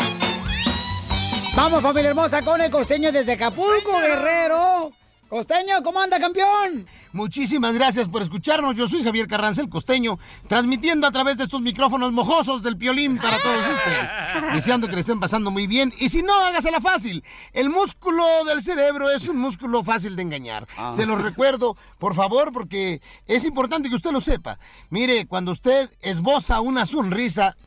Vamos, 1.62 1.82
familia 1.82 2.12
hermosa, 2.12 2.42
con 2.42 2.62
el 2.62 2.72
costeño 2.72 3.12
desde 3.12 3.34
Acapulco, 3.34 4.00
Guerrero. 4.00 4.94
Costeño, 5.28 5.84
¿cómo 5.84 6.00
anda, 6.00 6.18
campeón? 6.18 6.88
Muchísimas 7.12 7.76
gracias 7.76 8.08
por 8.08 8.22
escucharnos. 8.22 8.78
Yo 8.78 8.88
soy 8.88 9.04
Javier 9.04 9.28
Carranza, 9.28 9.62
el 9.62 9.68
costeño, 9.68 10.18
transmitiendo 10.48 11.06
a 11.06 11.12
través 11.12 11.36
de 11.36 11.44
estos 11.44 11.60
micrófonos 11.60 12.14
mojosos 12.14 12.64
del 12.64 12.78
piolín 12.78 13.18
para 13.18 13.38
todos 13.40 13.58
ustedes. 13.58 14.54
Deseando 14.54 14.88
que 14.88 14.94
le 14.94 15.02
estén 15.02 15.20
pasando 15.20 15.52
muy 15.52 15.68
bien. 15.68 15.94
Y 16.00 16.08
si 16.08 16.22
no, 16.22 16.34
hágasela 16.34 16.80
fácil. 16.80 17.26
El 17.52 17.70
músculo 17.70 18.24
del 18.46 18.64
cerebro 18.64 19.12
es 19.12 19.28
un 19.28 19.38
músculo 19.38 19.84
fácil 19.84 20.16
de 20.16 20.22
engañar. 20.22 20.66
Ah. 20.78 20.94
Se 20.94 21.06
los 21.06 21.22
recuerdo, 21.22 21.76
por 21.98 22.16
favor, 22.16 22.54
porque 22.54 23.02
es 23.28 23.44
importante 23.44 23.90
que 23.90 23.96
usted 23.96 24.12
lo 24.12 24.22
sepa. 24.22 24.58
Mire, 24.90 25.28
cuando 25.28 25.52
usted 25.52 25.92
esboza 26.00 26.62
una 26.62 26.86
sonrisa, 26.86 27.58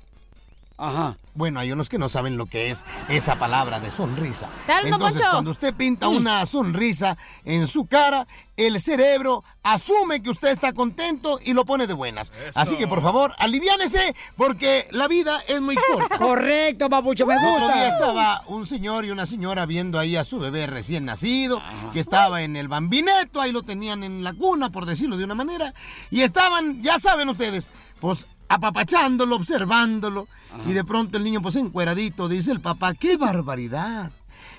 Ajá. 0.83 1.17
Bueno, 1.35 1.61
hay 1.61 1.71
unos 1.71 1.89
que 1.89 1.97
no 1.97 2.09
saben 2.09 2.37
lo 2.37 2.47
que 2.47 2.71
es 2.71 2.85
esa 3.09 3.39
palabra 3.39 3.79
de 3.79 3.91
sonrisa. 3.91 4.51
Entonces, 4.85 5.23
cuando 5.31 5.53
usted 5.53 5.73
pinta 5.75 6.09
una 6.09 6.45
sonrisa 6.45 7.17
en 7.45 7.69
su 7.69 7.87
cara, 7.87 8.27
el 8.57 8.81
cerebro 8.81 9.45
asume 9.63 10.23
que 10.23 10.31
usted 10.31 10.49
está 10.49 10.73
contento 10.73 11.39
y 11.43 11.53
lo 11.53 11.65
pone 11.65 11.87
de 11.87 11.95
buenas. 11.95 12.33
Así 12.55 12.77
que, 12.77 12.89
por 12.89 13.01
favor, 13.01 13.33
aliviánese 13.39 14.15
porque 14.37 14.89
la 14.91 15.07
vida 15.07 15.41
es 15.47 15.61
muy 15.61 15.77
corta. 15.93 16.19
Correcto, 16.19 16.91
papucho, 16.91 17.27
me 17.27 17.35
El 17.35 17.39
otro 17.39 17.51
gusta. 17.61 17.75
día 17.77 17.89
estaba 17.89 18.43
un 18.49 18.67
señor 18.67 19.05
y 19.05 19.11
una 19.13 19.25
señora 19.25 19.65
viendo 19.67 20.01
ahí 20.01 20.17
a 20.17 20.25
su 20.25 20.41
bebé 20.41 20.67
recién 20.67 21.05
nacido, 21.05 21.63
que 21.93 22.01
estaba 22.01 22.43
en 22.43 22.57
el 22.57 22.67
bambineto, 22.67 23.41
ahí 23.41 23.53
lo 23.53 23.63
tenían 23.63 24.03
en 24.03 24.25
la 24.25 24.35
cuna, 24.35 24.71
por 24.71 24.85
decirlo 24.85 25.17
de 25.17 25.25
una 25.25 25.37
manera, 25.37 25.73
y 26.11 26.23
estaban, 26.23 26.83
ya 26.83 26.99
saben 26.99 27.29
ustedes, 27.29 27.71
pues 28.01 28.27
apapachándolo, 28.49 29.37
observándolo, 29.37 30.29
y 30.67 30.73
de 30.73 30.85
pronto 30.85 31.17
el 31.17 31.25
niño 31.25 31.41
pues 31.41 31.57
encueradito, 31.57 32.29
dice 32.29 32.53
el 32.53 32.61
papá, 32.61 32.95
¡qué 32.95 33.17
barbaridad! 33.17 34.13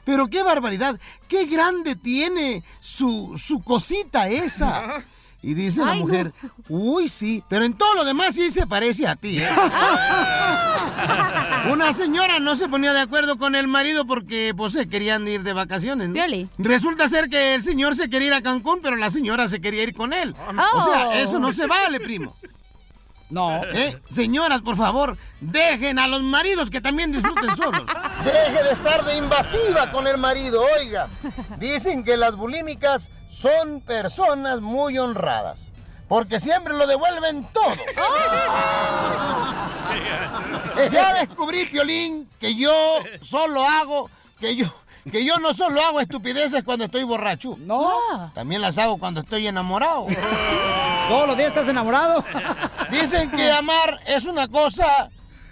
Pero 0.06 0.28
qué 0.28 0.43
barbaridad, 0.43 1.00
qué 1.28 1.46
grande 1.46 1.96
tiene 1.96 2.63
su, 2.80 3.38
su 3.38 3.62
cosita 3.62 4.30
esa. 4.30 5.04
Y 5.46 5.56
dice 5.56 5.84
la 5.84 5.96
no. 5.96 6.00
mujer, 6.00 6.32
uy, 6.69 7.10
sí, 7.10 7.43
pero 7.50 7.65
en 7.65 7.74
todo 7.74 7.96
lo 7.96 8.06
demás 8.06 8.34
sí 8.34 8.50
se 8.50 8.65
parece 8.65 9.06
a 9.06 9.17
ti, 9.17 9.39
¿eh? 9.39 9.50
Una 11.69 11.91
señora 11.91 12.39
no 12.39 12.56
se 12.56 12.69
ponía 12.69 12.93
de 12.93 13.02
acuerdo 13.02 13.38
con 13.38 13.54
el 13.56 13.67
marido 13.67 14.06
porque 14.06 14.54
pues 14.56 14.72
se 14.72 14.88
querían 14.88 15.28
ir 15.28 15.43
de 15.43 15.52
vacaciones. 15.52 16.08
¿no? 16.08 16.15
Resulta 16.60 17.10
ser 17.10 17.30
que 17.30 17.56
el 17.56 17.63
señor 17.63 17.98
se 17.98 18.10
quería 18.10 18.28
ir 18.30 18.34
a 18.36 18.41
Cancún, 18.41 18.80
pero 18.82 18.96
la 18.96 19.12
señora 19.12 19.50
se 19.50 19.60
quería 19.60 19.84
ir 19.84 19.93
con 19.93 20.13
él. 20.13 20.34
O 20.76 20.86
sea, 20.86 21.19
eso 21.19 21.39
no 21.39 21.52
se 21.52 21.67
vale, 21.67 22.00
primo. 22.00 22.38
No. 23.34 23.63
¿Eh? 23.63 24.00
Señoras, 24.12 24.62
por 24.62 24.78
favor, 24.78 25.17
dejen 25.41 25.98
a 25.98 26.08
los 26.08 26.22
maridos 26.22 26.69
que 26.69 26.82
también 26.82 27.12
disfruten 27.12 27.56
solos. 27.56 27.82
Deje 28.24 28.63
de 28.63 28.72
estar 28.72 29.04
de 29.04 29.17
invasiva 29.17 29.91
con 29.91 30.06
el 30.06 30.19
marido, 30.19 30.63
oiga. 30.80 31.10
Dicen 31.58 32.04
que 32.04 32.15
las 32.15 32.36
bulímicas 32.36 33.10
son 33.28 33.82
personas 33.82 34.62
muy 34.62 35.00
honradas. 35.00 35.72
Porque 36.08 36.39
siempre 36.39 36.76
lo 36.76 36.86
devuelven 36.86 37.48
todo. 37.52 37.74
Ya 40.91 41.13
descubrí, 41.13 41.65
Piolín, 41.65 42.28
que 42.39 42.56
yo 42.56 42.74
solo 43.22 43.63
hago, 43.63 44.10
que 44.39 44.56
yo, 44.56 44.65
que 45.12 45.26
yo 45.26 45.38
no 45.38 45.54
solo 45.54 45.82
hago 45.82 46.00
estupideces 46.00 46.63
cuando 46.63 46.86
estoy 46.86 47.04
borracho. 47.04 47.58
No. 47.60 48.32
También 48.34 48.62
las 48.62 48.78
hago 48.78 48.98
cuando 48.98 49.22
estoy 49.22 49.48
enamorado. 49.48 50.08
Todos 51.10 51.28
los 51.28 51.38
días 51.38 51.50
estás 51.50 51.68
enamorado. 51.68 52.24
Dicen 52.92 53.30
que 53.32 53.52
amar 53.52 54.00
es 54.06 54.26
una 54.26 54.48
cosa 54.48 55.10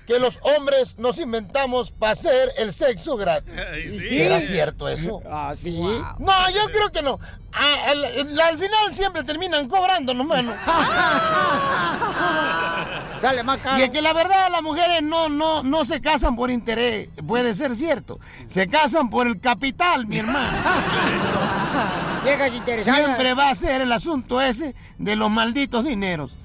que 0.08 0.20
los 0.20 0.40
hombres 0.42 0.98
nos 0.98 1.20
inventamos 1.20 1.92
para 1.92 2.14
hacer 2.14 2.52
el 2.58 2.74
sexo 2.74 3.16
gratis. 3.18 3.54
sí. 4.00 4.18
¿Será 4.18 4.42
cierto 4.42 4.88
eso? 4.90 5.22
Ah, 5.32 5.54
sí. 5.56 5.80
No, 6.20 6.50
yo 6.54 6.66
creo 6.72 6.92
que 6.92 7.02
no. 7.02 7.20
Al, 7.54 8.04
al- 8.06 8.40
al 8.42 8.58
final 8.58 8.96
siempre 8.96 9.24
terminan 9.24 9.68
cobrando 9.68 10.14
nomás. 10.14 10.44
¿no? 10.44 10.52
Sale 13.22 13.44
más 13.44 13.60
caro. 13.60 13.80
Y 13.80 13.84
es 13.84 13.90
que 13.92 14.02
la 14.02 14.14
verdad 14.14 14.50
las 14.52 14.62
mujeres 14.64 15.02
no, 15.04 15.30
no, 15.30 15.62
no 15.64 15.86
se 15.86 16.02
casan 16.02 16.36
por 16.36 16.50
interés, 16.50 17.10
puede 17.28 17.54
ser 17.54 17.76
cierto. 17.76 18.20
Se 18.48 18.68
casan 18.68 19.10
por 19.10 19.28
el 19.28 19.40
capital, 19.40 20.08
mi 20.08 20.18
hermano. 20.18 20.58
Viejas 22.23 22.53
interesadas. 22.53 23.03
Siempre 23.03 23.34
va 23.34 23.49
a 23.49 23.55
ser 23.55 23.81
el 23.81 23.91
asunto 23.91 24.41
ese 24.41 24.75
de 24.97 25.15
los 25.15 25.29
malditos 25.29 25.86
dineros. 25.86 26.38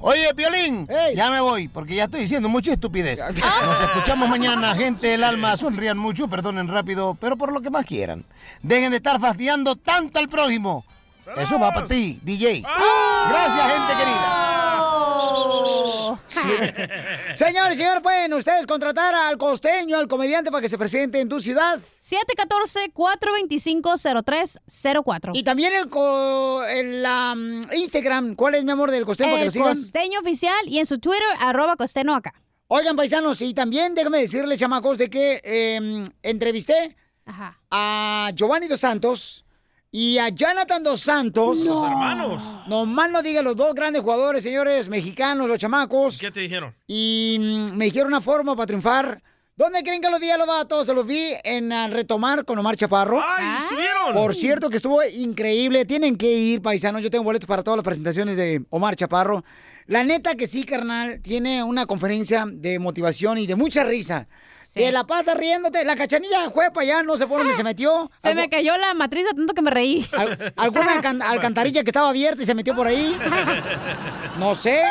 Oye, 0.00 0.34
Piolín, 0.34 0.88
ya 1.14 1.30
me 1.30 1.40
voy, 1.40 1.68
porque 1.68 1.94
ya 1.94 2.04
estoy 2.04 2.20
diciendo 2.20 2.48
mucha 2.48 2.72
estupidez. 2.72 3.20
Nos 3.20 3.80
escuchamos 3.82 4.28
mañana, 4.28 4.74
gente 4.74 5.08
del 5.08 5.24
alma. 5.24 5.56
Sonrían 5.56 5.98
mucho, 5.98 6.28
perdonen 6.28 6.68
rápido, 6.68 7.16
pero 7.20 7.36
por 7.36 7.52
lo 7.52 7.60
que 7.60 7.70
más 7.70 7.84
quieran. 7.84 8.24
Dejen 8.62 8.90
de 8.90 8.96
estar 8.98 9.20
fastidiando 9.20 9.76
tanto 9.76 10.18
al 10.18 10.28
prójimo. 10.28 10.84
Eso 11.36 11.58
va 11.58 11.72
para 11.72 11.86
ti, 11.86 12.20
DJ. 12.22 12.62
Gracias, 13.28 13.72
gente 13.72 13.92
querida. 13.98 14.47
Señores, 17.36 17.76
señor, 17.78 18.02
pueden 18.02 18.32
ustedes 18.34 18.66
contratar 18.66 19.14
al 19.14 19.38
costeño, 19.38 19.96
al 19.98 20.08
comediante, 20.08 20.50
para 20.50 20.60
que 20.62 20.68
se 20.68 20.76
presente 20.78 21.20
en 21.20 21.28
tu 21.28 21.40
ciudad. 21.40 21.80
714-425-0304. 24.14 25.30
Y 25.34 25.42
también 25.42 25.74
el, 25.74 25.88
co- 25.88 26.62
el, 26.64 27.04
um, 27.04 27.62
Instagram, 27.72 28.34
¿cuál 28.34 28.54
es, 28.56 28.64
mi 28.64 28.70
amor, 28.70 28.90
del 28.90 29.04
costeño? 29.04 29.30
para 29.32 29.42
que 29.42 29.48
El 29.48 29.54
lo 29.58 29.64
costeño 29.70 30.20
oficial 30.20 30.56
y 30.66 30.78
en 30.78 30.86
su 30.86 30.98
Twitter, 30.98 31.22
arroba 31.40 31.76
costeño 31.76 32.14
acá. 32.14 32.34
Oigan, 32.68 32.96
paisanos, 32.96 33.40
y 33.40 33.54
también 33.54 33.94
déjame 33.94 34.18
decirle, 34.18 34.56
chamacos, 34.58 34.98
de 34.98 35.08
que 35.08 35.40
eh, 35.42 36.04
entrevisté 36.22 36.96
a 37.70 38.30
Giovanni 38.34 38.68
Dos 38.68 38.80
Santos 38.80 39.44
y 39.90 40.18
a 40.18 40.28
Jonathan 40.28 40.82
Dos 40.82 41.00
Santos. 41.00 41.58
Los 41.58 41.90
hermanos. 41.90 42.42
No 42.66 42.84
más 42.86 43.10
no 43.10 43.22
digan 43.22 43.44
los 43.44 43.56
dos 43.56 43.74
grandes 43.74 44.02
jugadores, 44.02 44.42
señores, 44.42 44.88
mexicanos, 44.88 45.48
los 45.48 45.58
chamacos. 45.58 46.18
¿Qué 46.18 46.30
te 46.30 46.40
dijeron? 46.40 46.74
Y 46.86 47.38
mm, 47.40 47.76
me 47.76 47.86
dijeron 47.86 48.08
una 48.08 48.20
forma 48.20 48.54
para 48.54 48.66
triunfar. 48.66 49.22
¿Dónde 49.56 49.82
creen 49.82 50.00
que 50.00 50.08
los 50.08 50.20
vi 50.20 50.30
a 50.30 50.38
los 50.38 50.46
vatos? 50.46 50.86
Se 50.86 50.94
los 50.94 51.04
vi 51.04 51.32
en 51.42 51.72
ah, 51.72 51.88
Retomar 51.88 52.44
con 52.44 52.56
Omar 52.58 52.76
Chaparro. 52.76 53.20
¡Ay, 53.20 53.64
estuvieron! 53.64 54.14
Por 54.14 54.32
cierto, 54.32 54.70
que 54.70 54.76
estuvo 54.76 55.02
increíble. 55.02 55.84
Tienen 55.84 56.16
que 56.16 56.30
ir, 56.30 56.62
paisanos. 56.62 57.02
Yo 57.02 57.10
tengo 57.10 57.24
boletos 57.24 57.48
para 57.48 57.64
todas 57.64 57.78
las 57.78 57.84
presentaciones 57.84 58.36
de 58.36 58.62
Omar 58.70 58.94
Chaparro. 58.94 59.44
La 59.86 60.04
neta 60.04 60.36
que 60.36 60.46
sí, 60.46 60.62
carnal. 60.62 61.20
Tiene 61.22 61.64
una 61.64 61.86
conferencia 61.86 62.46
de 62.48 62.78
motivación 62.78 63.38
y 63.38 63.48
de 63.48 63.56
mucha 63.56 63.82
risa. 63.82 64.28
Te 64.78 64.92
la 64.92 65.04
pasa 65.04 65.34
riéndote. 65.34 65.84
La 65.84 65.96
cachanilla 65.96 66.50
fue 66.50 66.70
para 66.70 66.82
allá, 66.84 67.02
no 67.02 67.16
sé 67.18 67.26
por 67.26 67.38
dónde 67.38 67.54
se 67.54 67.62
metió. 67.64 68.10
Se 68.18 68.34
me 68.34 68.48
cayó 68.48 68.76
la 68.76 68.94
matriz 68.94 69.24
de 69.26 69.34
tanto 69.34 69.52
que 69.54 69.62
me 69.62 69.70
reí. 69.70 70.08
Al- 70.16 70.52
alguna 70.56 71.00
can- 71.02 71.20
alcantarilla 71.34 71.82
que 71.84 71.90
estaba 71.90 72.08
abierta 72.10 72.42
y 72.42 72.46
se 72.46 72.54
metió 72.54 72.74
por 72.74 72.86
ahí. 72.86 73.18
No 74.38 74.54
sé. 74.54 74.82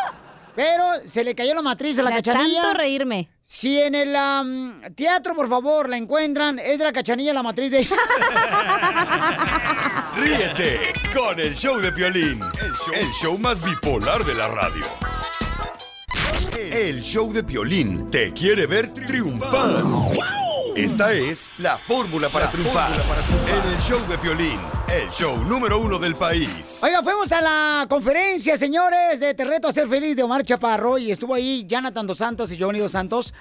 Pero 0.55 0.83
se 1.05 1.23
le 1.23 1.33
cayó 1.35 1.53
la 1.55 1.61
matriz 1.61 1.97
a 1.99 2.03
la 2.03 2.11
cachanilla. 2.11 2.61
tanto 2.63 2.77
reírme. 2.77 3.29
Si 3.45 3.79
en 3.79 3.95
el 3.95 4.13
teatro, 4.95 5.33
por 5.35 5.47
favor, 5.47 5.87
la 5.87 5.95
encuentran, 5.95 6.59
es 6.59 6.77
de 6.77 6.83
la 6.83 6.91
cachanilla 6.91 7.33
la 7.33 7.43
matriz 7.43 7.71
de 7.71 7.87
Ríete 10.15 10.93
con 11.15 11.39
el 11.39 11.55
show 11.55 11.77
de 11.77 11.91
Piolín, 11.93 12.41
el 12.41 12.73
show, 12.73 12.93
el 12.99 13.11
show 13.13 13.37
más 13.37 13.61
bipolar 13.61 14.23
de 14.25 14.33
la 14.33 14.47
radio. 14.49 14.85
El 16.71 17.01
show 17.01 17.31
de 17.31 17.43
Piolín 17.43 18.11
te 18.11 18.33
quiere 18.33 18.67
ver 18.67 18.93
triunfar. 18.93 19.83
Esta 20.75 21.13
es 21.13 21.53
la 21.59 21.77
fórmula 21.77 22.29
para 22.29 22.51
triunfar 22.51 22.91
en 23.47 23.71
el 23.71 23.79
show 23.79 23.99
de 24.09 24.17
Piolín, 24.17 24.59
el 24.93 25.09
show 25.09 25.43
número 25.45 25.79
uno 25.79 25.97
del 25.97 26.15
país. 26.15 26.81
Oiga, 26.83 27.01
fuimos 27.01 27.31
a 27.31 27.41
la 27.41 27.85
conferencia, 27.89 28.57
señores, 28.57 29.19
de 29.19 29.33
Te 29.33 29.45
reto 29.45 29.67
a 29.67 29.71
ser 29.71 29.87
feliz 29.87 30.15
de 30.15 30.23
Omar 30.23 30.43
Chaparro 30.43 30.97
y 30.97 31.11
estuvo 31.11 31.33
ahí 31.33 31.65
Jonathan 31.67 32.05
Dos 32.05 32.17
Santos 32.17 32.51
y 32.51 32.57
Giovanni 32.57 32.79
Dos 32.79 32.91
Santos. 32.91 33.33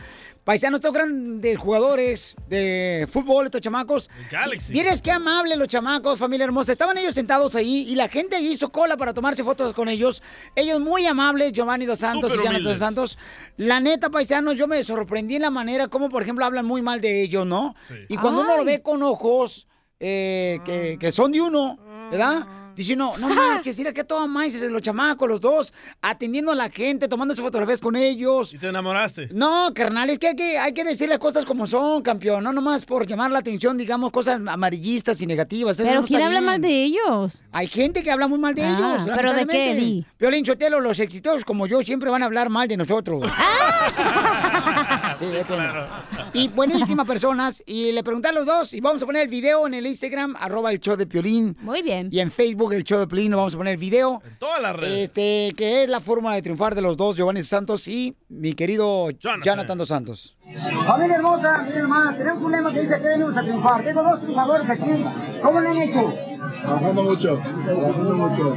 Paisanos, 0.47 0.79
estos 0.79 0.93
grandes 0.93 1.59
jugadores 1.59 2.37
de 2.49 3.09
fútbol, 3.11 3.47
estos 3.47 3.61
chamacos. 3.61 4.09
Galaxy. 4.31 4.73
Mires 4.73 5.03
qué 5.03 5.11
amables 5.11 5.59
los 5.59 5.67
chamacos, 5.67 6.21
familia 6.21 6.45
hermosa. 6.45 6.71
Estaban 6.71 6.97
ellos 6.97 7.15
sentados 7.15 7.57
ahí 7.57 7.85
y 7.89 7.97
la 7.97 8.07
gente 8.07 8.41
hizo 8.41 8.71
cola 8.71 8.97
para 8.97 9.13
tomarse 9.13 9.43
fotos 9.43 9.75
con 9.75 9.89
ellos. 9.89 10.23
Ellos 10.55 10.79
muy 10.79 11.05
amables, 11.05 11.53
Giovanni 11.53 11.85
Dos 11.85 11.99
Santos 11.99 12.31
y 12.33 12.37
Jonathan 12.37 12.63
Dos. 12.63 12.79
Santos. 12.79 13.19
La 13.57 13.81
neta, 13.81 14.09
paisanos, 14.09 14.55
yo 14.55 14.69
me 14.69 14.85
sorprendí 14.85 15.35
en 15.35 15.43
la 15.43 15.51
manera 15.51 15.89
como, 15.89 16.09
por 16.09 16.23
ejemplo, 16.23 16.45
hablan 16.45 16.65
muy 16.65 16.81
mal 16.81 17.01
de 17.01 17.23
ellos, 17.23 17.45
¿no? 17.45 17.75
Y 18.09 18.17
cuando 18.17 18.43
uno 18.43 18.57
lo 18.57 18.65
ve 18.65 18.83
con 18.83 19.03
ojos 19.03 19.67
eh, 19.99 20.61
que, 20.65 20.97
que 21.01 21.11
son 21.11 21.33
de 21.33 21.41
uno, 21.41 21.77
¿verdad? 22.13 22.47
Dice 22.77 22.93
uno, 22.93 23.15
no 23.17 23.29
manches, 23.31 23.79
mira 23.79 23.93
que 23.95 24.05
todo 24.05 24.29
más 24.29 24.55
los 24.63 24.83
chamacos, 24.83 25.27
los 25.29 25.41
dos, 25.41 25.73
atendiendo 26.03 26.53
a 26.53 26.55
la 26.55 26.69
gente, 26.69 27.09
tomándose 27.09 27.41
fotografías 27.41 27.81
con 27.81 27.97
ellos. 27.97 28.53
¿Y 28.53 28.59
te 28.59 28.69
enamoraste? 28.69 29.29
No, 29.33 29.73
carnal, 29.75 30.11
es 30.11 30.19
que 30.19 30.29
hay, 30.29 30.37
que 30.37 30.59
hay 30.59 30.75
que 30.75 30.85
decir 30.85 31.09
las 31.09 31.19
cosas 31.19 31.47
como 31.47 31.67
son, 31.67 32.03
campeón. 32.03 32.45
No 32.45 32.53
nomás 32.53 32.85
por 32.85 33.07
llamar 33.07 33.31
la 33.31 33.39
atención, 33.39 33.79
digamos, 33.79 34.11
cosas 34.13 34.41
amarillistas 34.47 35.21
y 35.23 35.27
negativas. 35.27 35.77
Eso 35.81 35.89
Pero 35.89 36.03
no 36.03 36.07
¿quién 36.07 36.21
habla 36.23 36.41
bien. 36.41 36.45
mal 36.45 36.61
de 36.61 36.85
ellos? 36.85 37.45
Hay 37.51 37.67
gente 37.69 38.03
que 38.03 38.11
habla 38.11 38.29
muy 38.29 38.39
mal 38.39 38.55
de 38.55 38.63
Ah, 38.63 38.97
ellos. 38.99 39.09
¿pero 39.17 39.33
de 39.33 39.47
qué. 39.47 39.75
Di? 39.75 40.05
Piolín 40.19 40.45
Sotelo, 40.45 40.79
los 40.81 40.99
exitosos 41.01 41.45
como 41.47 41.67
yo 41.67 41.81
siempre 41.83 42.11
van 42.11 42.23
a 42.23 42.27
hablar 42.27 42.51
mal 42.51 42.69
de 42.69 42.77
nosotros. 42.77 43.23
Sí, 45.19 45.27
vete. 45.27 45.57
Y 46.35 46.49
buenísimas 46.49 47.07
personas. 47.07 47.63
Y 47.67 47.93
le 47.93 48.03
pregunté 48.05 48.29
a 48.29 48.33
los 48.33 48.45
dos. 48.45 48.75
Y 48.75 48.81
vamos 48.81 49.03
a 49.03 49.07
poner 49.07 49.23
el 49.23 49.29
video 49.29 49.67
en 49.67 49.75
el 49.75 49.87
Instagram, 49.87 50.35
arroba 50.39 50.73
el 50.73 50.81
show 50.81 50.97
de 50.97 51.07
Piolín. 51.07 51.57
Muy 51.61 51.83
bien. 51.83 52.09
Y 52.13 52.21
en 52.21 52.31
Facebook, 52.31 52.73
el 52.75 52.85
show 52.85 52.99
de 52.99 53.07
Piolín, 53.07 53.31
nos 53.31 53.39
vamos 53.39 53.55
a 53.55 53.57
poner 53.59 53.75
el 53.75 53.81
video. 53.81 54.23
En 54.25 54.39
todas 54.39 54.61
las 54.61 54.77
redes. 54.77 55.05
Este, 55.05 55.53
que 55.57 55.85
es 55.85 55.89
la 55.89 56.01
fórmula 56.01 56.35
de 56.35 56.43
triunfar 56.43 56.75
de 56.75 56.83
los 56.83 56.97
dos, 56.97 57.17
Giovanni 57.17 57.43
Santos 57.45 57.89
y 57.89 58.15
mi 58.29 58.53
querido 58.53 59.11
Jonathan, 59.11 59.79
Dos 59.79 59.89
Santos. 59.89 60.37
Familia 60.87 61.17
hermosa, 61.17 61.63
mi 61.63 61.73
hermana, 61.73 62.17
tenemos 62.17 62.43
un 62.43 62.53
lema 62.53 62.73
que 62.73 62.81
dice 62.81 63.01
que 63.01 63.09
venimos 63.09 63.37
a 63.37 63.43
triunfar. 63.43 63.85
Tengo 63.85 64.03
dos 64.03 64.21
triunfadores 64.21 64.69
aquí. 64.71 65.05
¿Cómo 65.43 65.61
lo 65.61 65.71
han 65.71 65.79
hecho? 65.79 66.15
Trabajando 66.39 67.03
mucho, 67.03 67.39
trabajando 67.65 68.15
mucho. 68.15 68.57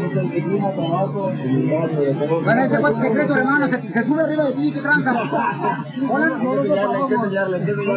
Mucha 0.00 0.20
disciplina, 0.20 0.72
trabajo 0.72 1.32
Bueno, 2.44 2.62
este 2.62 2.78
fue 2.78 2.90
el 2.90 3.00
secreto, 3.00 3.34
hermano. 3.36 3.68
Se, 3.68 3.88
se 3.88 4.04
sube 4.04 4.22
arriba 4.22 4.44
de 4.44 4.52
ti, 4.52 4.72
¿qué 4.72 4.80
tranza? 4.80 5.12
Hola, 6.10 6.28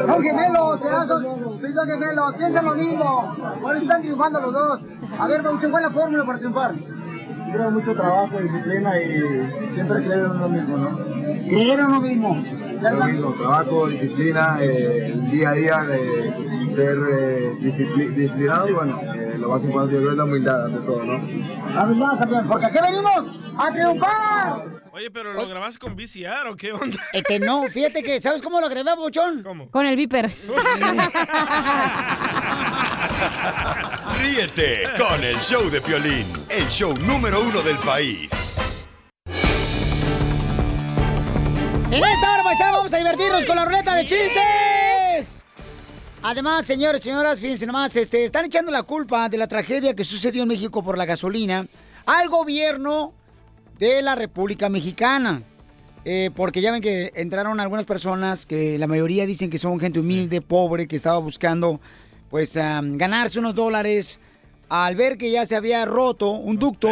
Son 0.06 0.24
gemelos, 0.24 0.82
¿verdad? 0.82 1.08
Son, 1.08 1.24
sí, 1.60 1.74
son 1.74 1.88
gemelos. 1.88 2.36
Piensan 2.36 2.66
lo 2.66 2.76
mismo. 2.76 3.36
Ahora 3.64 3.80
están 3.80 4.02
triunfando 4.02 4.42
los 4.42 4.54
dos. 4.54 4.82
A 5.20 5.28
ver, 5.28 5.42
Baucho, 5.42 5.72
¿cuál 5.72 5.84
es 5.84 5.90
la 5.90 5.96
fórmula 5.96 6.26
para 6.26 6.38
triunfar? 6.38 6.76
Creo 7.52 7.72
mucho 7.72 7.94
trabajo, 7.94 8.38
disciplina 8.40 9.00
y 9.00 9.74
siempre 9.74 10.04
creer 10.04 10.26
en 10.26 10.32
uno 10.32 10.50
mismo, 10.50 10.78
¿no? 10.78 10.90
Creer 11.48 11.80
en 11.80 11.86
uno 11.86 12.02
mismo. 12.02 12.44
Lo 12.92 13.06
mismo, 13.06 13.34
trabajo, 13.34 13.88
disciplina, 13.88 14.58
eh, 14.62 15.08
el 15.14 15.32
día 15.32 15.50
a 15.50 15.54
día 15.54 15.84
de 15.84 16.70
ser 16.74 16.98
eh, 17.12 17.56
discipli- 17.62 18.10
disciplinado 18.14 18.68
y 18.70 18.74
bueno, 18.74 19.00
eh, 19.16 19.36
lo 19.40 19.50
más 19.50 19.64
importante 19.64 19.96
yo 19.96 20.00
creo 20.02 20.12
es 20.12 20.18
la 20.18 20.24
humildad 20.26 20.66
ante 20.66 20.80
todo, 20.86 21.04
¿no? 21.06 21.14
La 21.74 21.86
verdad, 21.86 22.20
campeón, 22.20 22.48
porque 22.48 22.66
aquí 22.66 22.78
venimos 22.82 23.36
a 23.58 23.72
triunfar. 23.72 24.76
Oye, 24.92 25.12
pero 25.12 25.34
¿lo 25.34 25.48
grabaste 25.48 25.80
con 25.80 25.94
VCR 25.96 26.48
o 26.50 26.56
qué 26.56 26.72
onda? 26.72 26.98
Este, 27.12 27.40
no, 27.40 27.64
fíjate 27.64 28.02
que, 28.02 28.22
¿sabes 28.22 28.42
cómo 28.42 28.62
lo 28.62 28.70
grabé, 28.70 28.96
Bochón? 28.96 29.44
¿Cómo? 29.44 29.70
Con 29.70 29.86
el 29.86 29.96
viper. 29.98 30.34
Ríete 34.20 34.84
con 34.98 35.24
el 35.24 35.38
show 35.40 35.70
de 35.70 35.82
Piolín, 35.82 36.26
el 36.50 36.68
show 36.70 36.96
número 37.06 37.42
uno 37.42 37.62
del 37.62 37.78
país. 37.80 38.56
En 41.96 42.04
esta 42.04 42.34
hora, 42.34 42.44
paisano, 42.44 42.74
vamos 42.74 42.94
a 42.94 42.98
divertirnos 42.98 43.46
con 43.46 43.56
la 43.56 43.64
ruleta 43.64 43.96
de 43.96 44.04
chistes. 44.04 45.46
Además, 46.22 46.66
señores, 46.66 47.02
señoras, 47.02 47.40
fíjense 47.40 47.66
nomás, 47.66 47.96
este, 47.96 48.26
están 48.26 48.44
echando 48.44 48.70
la 48.70 48.84
culpa 48.84 49.30
de 49.30 49.38
la 49.38 49.48
tragedia 49.48 49.94
que 49.94 50.04
sucedió 50.04 50.42
en 50.42 50.50
México 50.50 50.84
por 50.84 50.98
la 50.98 51.06
gasolina 51.06 51.66
al 52.06 52.28
gobierno 52.28 53.14
de 53.80 54.02
la 54.02 54.14
República 54.14 54.68
Mexicana. 54.68 55.44
Eh, 56.04 56.32
porque 56.36 56.60
ya 56.60 56.74
ven 56.74 56.82
que 56.82 57.14
entraron 57.16 57.62
algunas 57.62 57.86
personas 57.86 58.46
que 58.46 58.78
la 58.78 58.88
mayoría 58.88 59.26
dicen 59.26 59.50
que 59.50 59.58
son 59.58 59.80
gente 59.80 60.02
humilde, 60.02 60.42
pobre, 60.42 60.90
que 60.90 60.98
estaba 60.98 61.20
buscando 61.20 61.80
pues 62.30 62.56
ganarse 62.56 63.40
unos 63.40 63.56
dólares 63.56 64.20
al 64.68 64.98
ver 64.98 65.18
que 65.18 65.32
ya 65.32 65.46
se 65.46 65.56
había 65.56 65.86
roto 65.86 66.32
un 66.32 66.58
ducto 66.58 66.90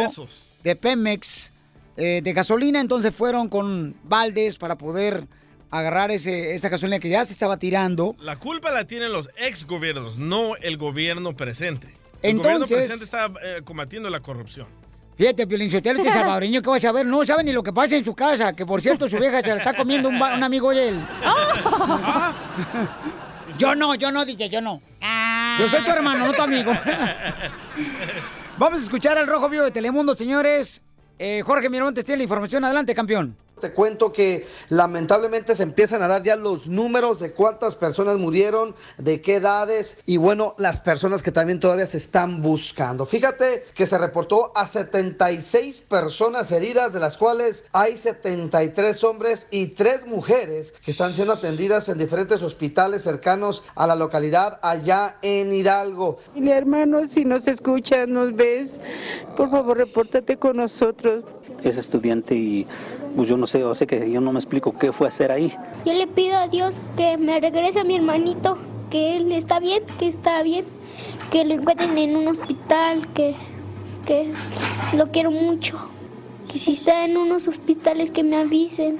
de 0.62 0.76
Pemex 0.76 1.52
eh, 1.96 2.20
de 2.22 2.32
gasolina, 2.32 2.80
entonces 2.80 3.14
fueron 3.14 3.48
con 3.48 3.94
baldes 4.04 4.58
para 4.58 4.76
poder 4.76 5.26
agarrar 5.70 6.10
ese, 6.10 6.54
esa 6.54 6.68
gasolina 6.68 6.98
que 6.98 7.08
ya 7.08 7.24
se 7.24 7.32
estaba 7.32 7.56
tirando. 7.56 8.14
La 8.20 8.36
culpa 8.38 8.70
la 8.70 8.86
tienen 8.86 9.12
los 9.12 9.28
ex 9.36 9.66
gobiernos, 9.66 10.18
no 10.18 10.56
el 10.56 10.76
gobierno 10.76 11.34
presente. 11.34 11.88
El 12.22 12.38
gobierno 12.38 12.66
presente 12.66 13.04
está 13.04 13.30
eh, 13.42 13.60
combatiendo 13.64 14.08
la 14.08 14.20
corrupción. 14.20 14.66
Fíjate, 15.16 15.46
Piolín 15.46 15.72
este 15.72 16.10
salvadoreño 16.10 16.60
que 16.60 16.70
va 16.70 16.76
a 16.76 16.80
saber, 16.80 17.06
no 17.06 17.24
sabe 17.24 17.44
ni 17.44 17.52
lo 17.52 17.62
que 17.62 17.72
pasa 17.72 17.94
en 17.94 18.04
su 18.04 18.14
casa, 18.14 18.52
que 18.52 18.66
por 18.66 18.80
cierto 18.80 19.08
su 19.08 19.16
vieja 19.18 19.42
se 19.42 19.48
la 19.48 19.56
está 19.56 19.74
comiendo 19.74 20.08
un, 20.08 20.16
un 20.16 20.42
amigo 20.42 20.70
de 20.70 20.88
él. 20.88 21.00
Yo 23.58 23.74
no, 23.76 23.94
yo 23.94 24.10
no, 24.10 24.24
DJ, 24.24 24.48
yo 24.48 24.60
no. 24.60 24.82
Yo 25.58 25.68
soy 25.68 25.82
tu 25.84 25.90
hermano, 25.90 26.26
no 26.26 26.32
tu 26.32 26.42
amigo. 26.42 26.72
Vamos 28.58 28.80
a 28.80 28.82
escuchar 28.82 29.18
al 29.18 29.26
Rojo 29.26 29.48
Vivo 29.48 29.64
de 29.64 29.70
Telemundo, 29.70 30.14
señores. 30.14 30.82
Eh, 31.18 31.42
Jorge 31.44 31.68
Miramontes 31.68 32.04
tiene 32.04 32.18
la 32.18 32.24
información. 32.24 32.64
Adelante, 32.64 32.94
campeón. 32.94 33.36
Te 33.64 33.72
cuento 33.72 34.12
que 34.12 34.46
lamentablemente 34.68 35.54
se 35.54 35.62
empiezan 35.62 36.02
a 36.02 36.06
dar 36.06 36.22
ya 36.22 36.36
los 36.36 36.66
números 36.66 37.18
de 37.18 37.32
cuántas 37.32 37.76
personas 37.76 38.18
murieron, 38.18 38.74
de 38.98 39.22
qué 39.22 39.36
edades 39.36 39.96
y 40.04 40.18
bueno, 40.18 40.54
las 40.58 40.82
personas 40.82 41.22
que 41.22 41.32
también 41.32 41.60
todavía 41.60 41.86
se 41.86 41.96
están 41.96 42.42
buscando. 42.42 43.06
Fíjate 43.06 43.64
que 43.74 43.86
se 43.86 43.96
reportó 43.96 44.52
a 44.54 44.66
76 44.66 45.80
personas 45.80 46.52
heridas, 46.52 46.92
de 46.92 47.00
las 47.00 47.16
cuales 47.16 47.64
hay 47.72 47.96
73 47.96 49.02
hombres 49.02 49.46
y 49.50 49.68
3 49.68 50.08
mujeres 50.08 50.74
que 50.84 50.90
están 50.90 51.14
siendo 51.14 51.32
atendidas 51.32 51.88
en 51.88 51.96
diferentes 51.96 52.42
hospitales 52.42 53.00
cercanos 53.00 53.62
a 53.76 53.86
la 53.86 53.96
localidad 53.96 54.60
allá 54.62 55.16
en 55.22 55.54
Hidalgo. 55.54 56.18
Dile, 56.34 56.52
hermano, 56.52 57.06
si 57.06 57.24
nos 57.24 57.48
escuchas, 57.48 58.08
nos 58.08 58.36
ves, 58.36 58.78
por 59.38 59.50
favor, 59.50 59.78
repórtate 59.78 60.36
con 60.36 60.58
nosotros. 60.58 61.24
Es 61.62 61.78
estudiante 61.78 62.34
y 62.34 62.66
pues 63.16 63.28
yo 63.28 63.36
no 63.36 63.46
sé, 63.46 63.64
o 63.64 63.74
sea 63.74 63.86
que 63.86 64.10
yo 64.10 64.20
no 64.20 64.32
me 64.32 64.38
explico 64.38 64.76
qué 64.76 64.92
fue 64.92 65.08
hacer 65.08 65.30
ahí. 65.30 65.54
Yo 65.84 65.92
le 65.92 66.06
pido 66.06 66.36
a 66.36 66.48
Dios 66.48 66.76
que 66.96 67.16
me 67.16 67.40
regrese 67.40 67.80
a 67.80 67.84
mi 67.84 67.96
hermanito, 67.96 68.58
que 68.90 69.16
él 69.16 69.30
está 69.32 69.60
bien, 69.60 69.82
que 69.98 70.08
está 70.08 70.42
bien, 70.42 70.64
que 71.30 71.44
lo 71.44 71.54
encuentren 71.54 71.96
en 71.96 72.16
un 72.16 72.28
hospital, 72.28 73.06
que, 73.12 73.34
que 74.06 74.32
lo 74.96 75.10
quiero 75.10 75.30
mucho. 75.30 75.78
Que 76.50 76.58
si 76.58 76.72
está 76.72 77.04
en 77.04 77.16
unos 77.16 77.48
hospitales 77.48 78.10
que 78.10 78.22
me 78.22 78.36
avisen, 78.36 78.98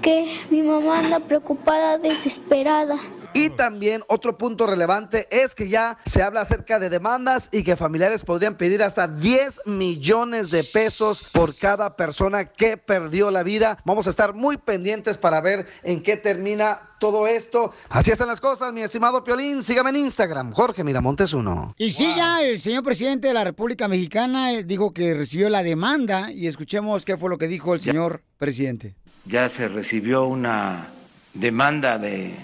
que 0.00 0.34
mi 0.50 0.62
mamá 0.62 0.98
anda 0.98 1.20
preocupada, 1.20 1.98
desesperada. 1.98 2.98
Y 3.34 3.50
también 3.50 4.02
otro 4.08 4.36
punto 4.36 4.66
relevante 4.66 5.26
es 5.30 5.54
que 5.54 5.68
ya 5.68 5.98
se 6.04 6.22
habla 6.22 6.42
acerca 6.42 6.78
de 6.78 6.90
demandas 6.90 7.48
y 7.50 7.62
que 7.62 7.76
familiares 7.76 8.24
podrían 8.24 8.56
pedir 8.56 8.82
hasta 8.82 9.08
10 9.08 9.62
millones 9.66 10.50
de 10.50 10.64
pesos 10.64 11.24
por 11.32 11.56
cada 11.56 11.96
persona 11.96 12.46
que 12.46 12.76
perdió 12.76 13.30
la 13.30 13.42
vida. 13.42 13.78
Vamos 13.84 14.06
a 14.06 14.10
estar 14.10 14.34
muy 14.34 14.56
pendientes 14.56 15.18
para 15.18 15.40
ver 15.40 15.66
en 15.82 16.02
qué 16.02 16.16
termina 16.16 16.90
todo 16.98 17.26
esto. 17.26 17.72
Así 17.88 18.10
están 18.12 18.28
las 18.28 18.40
cosas, 18.40 18.72
mi 18.72 18.82
estimado 18.82 19.24
Piolín. 19.24 19.62
Sígame 19.62 19.90
en 19.90 19.96
Instagram, 19.96 20.52
Jorge 20.52 20.84
Miramontes 20.84 21.32
1. 21.32 21.74
Y 21.78 21.90
sí, 21.90 22.12
ya 22.16 22.42
el 22.42 22.60
señor 22.60 22.84
presidente 22.84 23.28
de 23.28 23.34
la 23.34 23.44
República 23.44 23.88
Mexicana 23.88 24.52
eh, 24.52 24.62
dijo 24.62 24.92
que 24.92 25.14
recibió 25.14 25.48
la 25.48 25.62
demanda 25.62 26.30
y 26.30 26.46
escuchemos 26.46 27.04
qué 27.04 27.16
fue 27.16 27.30
lo 27.30 27.38
que 27.38 27.48
dijo 27.48 27.74
el 27.74 27.80
señor 27.80 28.22
presidente. 28.38 28.94
Ya 29.24 29.48
se 29.48 29.68
recibió 29.68 30.26
una 30.26 30.88
demanda 31.34 31.98
de 31.98 32.36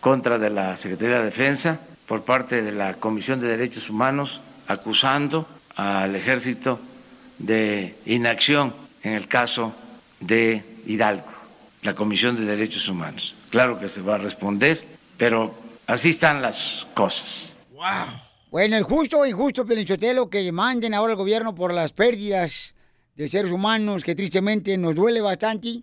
contra 0.00 0.38
de 0.38 0.50
la 0.50 0.76
Secretaría 0.76 1.18
de 1.18 1.24
Defensa 1.26 1.80
por 2.06 2.22
parte 2.22 2.62
de 2.62 2.72
la 2.72 2.94
Comisión 2.94 3.40
de 3.40 3.48
Derechos 3.48 3.90
Humanos 3.90 4.40
acusando 4.66 5.46
al 5.76 6.14
ejército 6.14 6.78
de 7.38 7.94
inacción 8.06 8.74
en 9.02 9.12
el 9.12 9.28
caso 9.28 9.74
de 10.20 10.62
Hidalgo, 10.86 11.28
la 11.82 11.94
Comisión 11.94 12.36
de 12.36 12.44
Derechos 12.44 12.88
Humanos. 12.88 13.34
Claro 13.50 13.78
que 13.78 13.88
se 13.88 14.00
va 14.00 14.16
a 14.16 14.18
responder, 14.18 14.82
pero 15.16 15.54
así 15.86 16.10
están 16.10 16.42
las 16.42 16.86
cosas. 16.94 17.56
Bueno, 18.50 18.76
el 18.76 18.82
justo 18.82 19.18
o 19.18 19.26
injusto, 19.26 19.64
Pelinchotelo, 19.66 20.28
que 20.28 20.50
manden 20.52 20.94
ahora 20.94 21.12
al 21.12 21.18
gobierno 21.18 21.54
por 21.54 21.72
las 21.72 21.92
pérdidas 21.92 22.74
de 23.14 23.28
seres 23.28 23.52
humanos, 23.52 24.02
que 24.02 24.14
tristemente 24.14 24.76
nos 24.78 24.94
duele 24.94 25.20
bastante. 25.20 25.82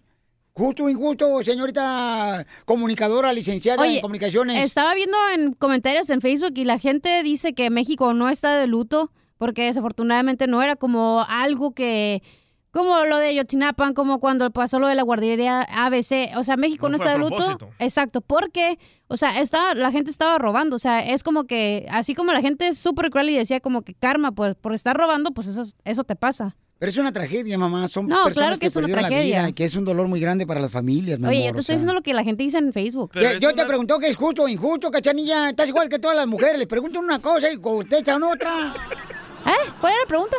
Justo 0.57 0.85
o 0.85 0.89
injusto, 0.89 1.43
señorita 1.43 2.47
comunicadora, 2.63 3.33
licenciada 3.33 3.81
Oye, 3.81 3.95
en 3.95 4.01
comunicaciones. 4.01 4.63
Estaba 4.63 4.93
viendo 4.93 5.17
en 5.33 5.51
comentarios 5.51 6.09
en 6.09 6.21
Facebook 6.21 6.53
y 6.55 6.63
la 6.63 6.79
gente 6.79 7.23
dice 7.23 7.53
que 7.53 7.69
México 7.69 8.13
no 8.13 8.29
está 8.29 8.57
de 8.57 8.65
luto 8.65 9.11
porque 9.37 9.65
desafortunadamente 9.65 10.47
no 10.47 10.63
era 10.63 10.77
como 10.77 11.25
algo 11.27 11.73
que 11.73 12.23
como 12.71 13.05
lo 13.05 13.17
de 13.17 13.35
Yotinapan, 13.35 13.93
como 13.93 14.19
cuando 14.19 14.49
pasó 14.51 14.79
lo 14.79 14.87
de 14.87 14.95
la 14.95 15.03
guardería 15.03 15.61
ABC, 15.61 16.37
o 16.37 16.43
sea, 16.45 16.55
México 16.55 16.87
No 16.87 16.95
está 16.95 17.11
de 17.11 17.17
luto. 17.19 17.35
propósito. 17.35 17.69
Exacto, 17.79 18.21
porque 18.21 18.79
o 19.07 19.17
sea, 19.17 19.41
estaba 19.41 19.73
la 19.73 19.91
gente 19.91 20.09
estaba 20.09 20.37
robando, 20.37 20.77
o 20.77 20.79
sea, 20.79 21.05
es 21.05 21.23
como 21.23 21.45
que 21.45 21.85
así 21.89 22.15
como 22.15 22.31
la 22.31 22.41
gente 22.41 22.69
es 22.69 22.77
súper 22.77 23.09
cruel 23.09 23.29
y 23.29 23.35
decía 23.35 23.59
como 23.59 23.81
que 23.81 23.93
karma, 23.93 24.31
pues 24.31 24.55
por 24.55 24.73
estar 24.73 24.95
robando, 24.95 25.31
pues 25.31 25.47
eso 25.47 25.63
eso 25.83 26.03
te 26.05 26.15
pasa. 26.15 26.55
Pero 26.77 26.89
es 26.89 26.97
una 26.97 27.13
tragedia, 27.13 27.57
mamá. 27.57 27.87
Son 27.87 28.05
No, 28.07 28.15
personas 28.25 28.35
claro 28.35 28.57
que 28.59 28.67
es 28.67 28.75
una 28.75 28.81
perdieron 28.83 29.01
la 29.03 29.07
tragedia. 29.07 29.39
vida 29.41 29.49
y 29.49 29.53
que 29.53 29.63
es 29.63 29.75
un 29.75 29.85
dolor 29.85 30.07
muy 30.09 30.19
grande 30.19 30.45
para 30.45 30.59
las 30.59 30.71
familias, 30.71 31.17
mi 31.19 31.27
Oye, 31.27 31.37
amor, 31.37 31.47
yo 31.47 31.53
te 31.53 31.59
estoy 31.61 31.63
sea. 31.63 31.75
diciendo 31.75 31.93
lo 31.93 32.01
que 32.01 32.13
la 32.13 32.23
gente 32.23 32.43
dice 32.43 32.57
en 32.57 32.73
Facebook. 32.73 33.11
Yo, 33.15 33.37
yo 33.39 33.55
te 33.55 33.65
pregunto 33.65 33.97
que 33.97 34.07
es 34.09 34.15
justo 34.17 34.43
o 34.43 34.47
injusto, 34.47 34.91
cachanilla. 34.91 35.49
Estás 35.49 35.69
igual 35.69 35.87
que 35.87 35.99
todas 35.99 36.17
las 36.17 36.27
mujeres. 36.27 36.59
Les 36.59 36.67
pregunto 36.67 36.99
una 36.99 37.19
cosa 37.19 37.49
y 37.51 37.57
contestan 37.57 38.21
otra. 38.23 38.73
¿Eh? 39.45 39.71
¿Cuál 39.79 39.93
era 39.93 40.01
la 40.03 40.07
pregunta? 40.07 40.37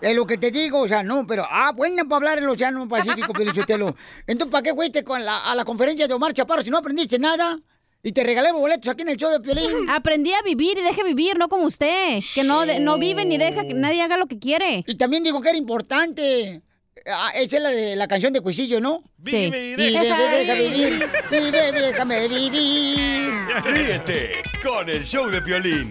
Es 0.00 0.14
lo 0.14 0.26
que 0.26 0.36
te 0.38 0.50
digo, 0.50 0.80
o 0.80 0.86
sea, 0.86 1.02
no, 1.02 1.26
pero, 1.26 1.44
ah, 1.50 1.72
buena 1.74 2.04
para 2.04 2.16
hablar 2.16 2.38
en 2.38 2.44
el 2.44 2.50
Océano 2.50 2.86
Pacífico, 2.86 3.32
Pelichotelo. 3.32 3.96
Entonces, 4.26 4.52
¿para 4.52 4.62
qué 4.62 4.74
fuiste 4.74 5.02
con 5.02 5.24
la- 5.24 5.38
a 5.38 5.54
la 5.56 5.64
conferencia 5.64 6.06
de 6.06 6.14
Omar 6.14 6.32
Chaparro 6.34 6.62
si 6.62 6.70
no 6.70 6.78
aprendiste 6.78 7.18
nada? 7.18 7.58
Y 8.02 8.12
te 8.12 8.22
regalé 8.22 8.52
boletos 8.52 8.88
aquí 8.88 9.02
en 9.02 9.08
el 9.08 9.16
show 9.16 9.30
de 9.30 9.40
Piolín. 9.40 9.88
Aprendí 9.90 10.32
a 10.32 10.42
vivir 10.42 10.78
y 10.78 10.82
deje 10.82 11.02
vivir, 11.04 11.36
no 11.38 11.48
como 11.48 11.64
usted, 11.64 12.20
que 12.34 12.44
no, 12.44 12.64
de- 12.64 12.80
no 12.80 12.98
vive 12.98 13.24
ni 13.24 13.38
deja 13.38 13.64
que 13.64 13.74
nadie 13.74 14.02
haga 14.02 14.16
lo 14.16 14.26
que 14.26 14.38
quiere. 14.38 14.84
Y 14.86 14.94
también 14.96 15.24
digo 15.24 15.40
que 15.40 15.48
era 15.50 15.58
importante 15.58 16.62
Ah, 17.10 17.30
esa 17.34 17.56
es 17.56 17.62
la 17.62 17.70
de 17.70 17.96
la 17.96 18.06
canción 18.08 18.32
de 18.34 18.40
Cuisillo, 18.42 18.80
¿no? 18.80 19.02
Sí. 19.24 19.30
Vive, 19.50 19.76
deja 19.76 20.54
vivir. 20.54 21.08
Vive, 21.30 21.72
déjame 21.72 22.28
vivir. 22.28 23.30
Ríete 23.64 24.42
con 24.62 24.90
el 24.90 25.04
show 25.04 25.26
de 25.30 25.40
Piolín, 25.40 25.90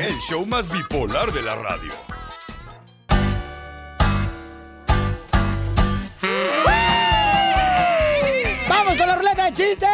el 0.00 0.18
show 0.28 0.44
más 0.46 0.68
bipolar 0.68 1.30
de 1.32 1.42
la 1.42 1.54
radio. 1.56 1.92
¡Vamos 8.68 8.96
con 8.96 9.06
la 9.06 9.16
ruleta 9.16 9.44
de 9.46 9.52
chistes! 9.52 9.88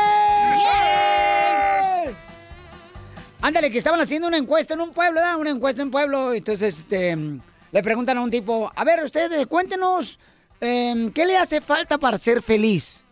Ándale, 3.43 3.71
que 3.73 3.79
estaban 3.79 4.01
haciendo 4.01 4.29
una 4.29 4.39
encuesta 4.39 4.75
en 4.75 4.81
un 4.81 4.93
pueblo, 4.93 5.21
¿verdad? 5.21 5.37
Una 5.37 5.51
encuesta 5.51 5.83
en 5.83 5.89
un 5.89 5.93
pueblo. 5.93 6.33
Entonces, 6.33 6.79
este, 6.79 7.17
le 7.17 7.83
preguntan 7.83 8.17
a 8.17 8.23
un 8.23 8.31
tipo, 8.31 8.71
a 8.75 8.85
ver, 8.85 9.03
ustedes, 9.03 9.45
cuéntenos, 9.49 10.21
em, 10.61 11.11
¿qué 11.11 11.27
le 11.27 11.37
hace 11.37 11.61
falta 11.61 11.99
para 11.99 12.19
ser 12.19 12.41
feliz? 12.41 13.03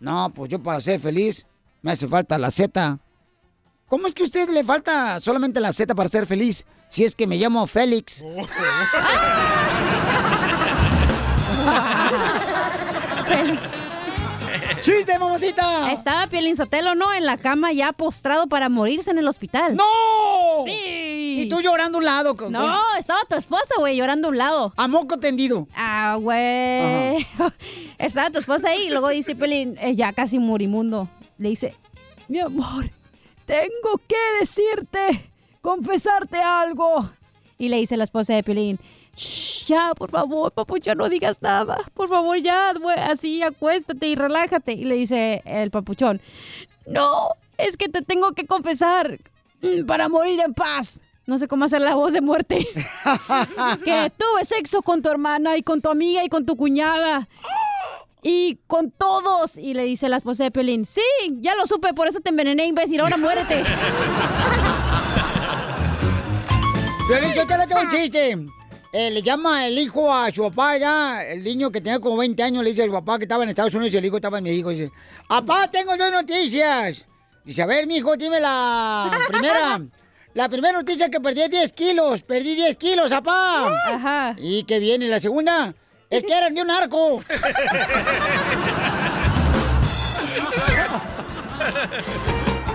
No, 0.00 0.30
pues 0.34 0.50
yo 0.50 0.58
para 0.62 0.80
ser 0.80 0.98
feliz 0.98 1.44
me 1.82 1.92
hace 1.92 2.08
falta 2.08 2.38
la 2.38 2.50
Z. 2.50 2.98
¿Cómo 3.88 4.06
es 4.06 4.14
que 4.14 4.22
a 4.22 4.26
usted 4.26 4.48
le 4.48 4.64
falta 4.64 5.20
solamente 5.20 5.60
la 5.60 5.74
Z 5.74 5.94
para 5.94 6.08
ser 6.08 6.26
feliz? 6.26 6.64
Si 6.88 7.04
es 7.04 7.14
que 7.14 7.26
me 7.26 7.36
llamo 7.36 7.66
Félix. 7.66 8.24
Félix. 13.26 13.87
¡Chiste, 14.82 15.18
mamacita! 15.18 15.92
Estaba 15.92 16.26
Piolín 16.28 16.56
Sotelo, 16.56 16.94
¿no? 16.94 17.12
En 17.12 17.24
la 17.26 17.36
cama 17.36 17.72
ya 17.72 17.92
postrado 17.92 18.46
para 18.46 18.68
morirse 18.68 19.10
en 19.10 19.18
el 19.18 19.26
hospital. 19.28 19.76
¡No! 19.76 19.84
Sí. 20.64 21.42
Y 21.42 21.48
tú 21.48 21.60
llorando 21.60 21.98
a 21.98 22.00
un 22.00 22.04
lado. 22.04 22.36
con- 22.36 22.52
No, 22.52 22.76
estaba 22.98 23.20
tu 23.28 23.36
esposa, 23.36 23.74
güey, 23.78 23.96
llorando 23.96 24.28
a 24.28 24.30
un 24.30 24.38
lado. 24.38 24.72
A 24.76 24.88
moco 24.88 25.18
tendido. 25.18 25.66
Ah, 25.74 26.16
güey. 26.20 27.26
Estaba 27.98 28.30
tu 28.30 28.38
esposa 28.38 28.68
ahí 28.70 28.86
y 28.86 28.90
luego 28.90 29.08
dice 29.08 29.34
Piolín, 29.34 29.76
eh, 29.80 29.94
ya 29.94 30.12
casi 30.12 30.38
morimundo. 30.38 31.08
Le 31.38 31.50
dice, 31.50 31.74
mi 32.28 32.38
amor, 32.40 32.90
tengo 33.46 34.00
que 34.06 34.16
decirte, 34.40 35.30
confesarte 35.60 36.38
algo. 36.40 37.10
Y 37.58 37.68
le 37.68 37.76
dice 37.78 37.96
la 37.96 38.04
esposa 38.04 38.34
de 38.34 38.42
Piolín, 38.42 38.78
"Shh, 39.18 39.66
ya, 39.66 39.94
por 39.96 40.10
favor, 40.10 40.52
papuchón, 40.52 40.98
no 40.98 41.08
digas 41.08 41.42
nada. 41.42 41.78
Por 41.92 42.08
favor, 42.08 42.38
ya, 42.38 42.72
así, 43.10 43.42
acuéstate 43.42 44.06
y 44.06 44.14
relájate. 44.14 44.72
Y 44.72 44.84
le 44.84 44.94
dice 44.94 45.42
el 45.44 45.72
papuchón, 45.72 46.20
no, 46.86 47.30
es 47.58 47.76
que 47.76 47.88
te 47.88 48.02
tengo 48.02 48.30
que 48.32 48.46
confesar 48.46 49.18
mm, 49.60 49.86
para 49.86 50.08
morir 50.08 50.40
en 50.40 50.54
paz. 50.54 51.00
No 51.26 51.36
sé 51.36 51.48
cómo 51.48 51.64
hacer 51.64 51.82
la 51.82 51.96
voz 51.96 52.12
de 52.12 52.20
muerte. 52.20 52.58
que 53.84 54.12
tuve 54.16 54.44
sexo 54.44 54.82
con 54.82 55.02
tu 55.02 55.10
hermana 55.10 55.56
y 55.56 55.62
con 55.62 55.82
tu 55.82 55.90
amiga 55.90 56.24
y 56.24 56.28
con 56.28 56.46
tu 56.46 56.56
cuñada. 56.56 57.28
Y 58.22 58.60
con 58.68 58.92
todos. 58.92 59.58
Y 59.58 59.74
le 59.74 59.82
dice 59.82 60.08
la 60.08 60.18
esposa 60.18 60.44
de 60.44 60.52
Pelín, 60.52 60.86
sí, 60.86 61.02
ya 61.40 61.56
lo 61.56 61.66
supe, 61.66 61.92
por 61.92 62.06
eso 62.06 62.20
te 62.20 62.30
envenené, 62.30 62.66
imbécil, 62.66 63.00
ahora 63.00 63.16
muérete. 63.16 63.64
Violín, 67.08 67.32
yo 67.34 67.46
te 67.46 67.58
lo 67.58 67.66
tengo 67.66 67.82
un 67.82 67.90
chiste. 67.90 68.38
Eh, 68.90 69.10
le 69.10 69.20
llama 69.22 69.66
el 69.66 69.78
hijo 69.78 70.12
a 70.12 70.30
su 70.30 70.42
papá 70.44 70.78
ya, 70.78 71.22
el 71.22 71.44
niño 71.44 71.70
que 71.70 71.80
tenía 71.80 72.00
como 72.00 72.16
20 72.16 72.42
años, 72.42 72.64
le 72.64 72.70
dice 72.70 72.84
al 72.84 72.90
papá 72.90 73.18
que 73.18 73.24
estaba 73.24 73.42
en 73.44 73.50
Estados 73.50 73.74
Unidos 73.74 73.92
y 73.92 73.98
el 73.98 74.04
hijo 74.06 74.16
estaba 74.16 74.38
en 74.38 74.44
México. 74.44 74.70
Dice, 74.70 74.90
papá, 75.28 75.68
tengo 75.70 75.94
dos 75.96 76.10
noticias. 76.10 77.06
Dice, 77.44 77.62
a 77.62 77.66
ver, 77.66 77.86
mijo, 77.86 78.16
dime 78.16 78.40
la 78.40 79.10
primera. 79.28 79.80
La 80.34 80.48
primera 80.48 80.78
noticia 80.78 81.06
es 81.06 81.10
que 81.10 81.20
perdí 81.20 81.48
10 81.48 81.72
kilos. 81.72 82.22
Perdí 82.22 82.54
10 82.54 82.76
kilos, 82.76 83.10
papá. 83.10 83.72
Ajá. 83.86 84.34
¿Y 84.38 84.64
qué 84.64 84.78
viene? 84.78 85.08
La 85.08 85.20
segunda 85.20 85.74
es 86.08 86.24
que 86.24 86.32
eran 86.32 86.54
de 86.54 86.62
un 86.62 86.70
arco. 86.70 87.20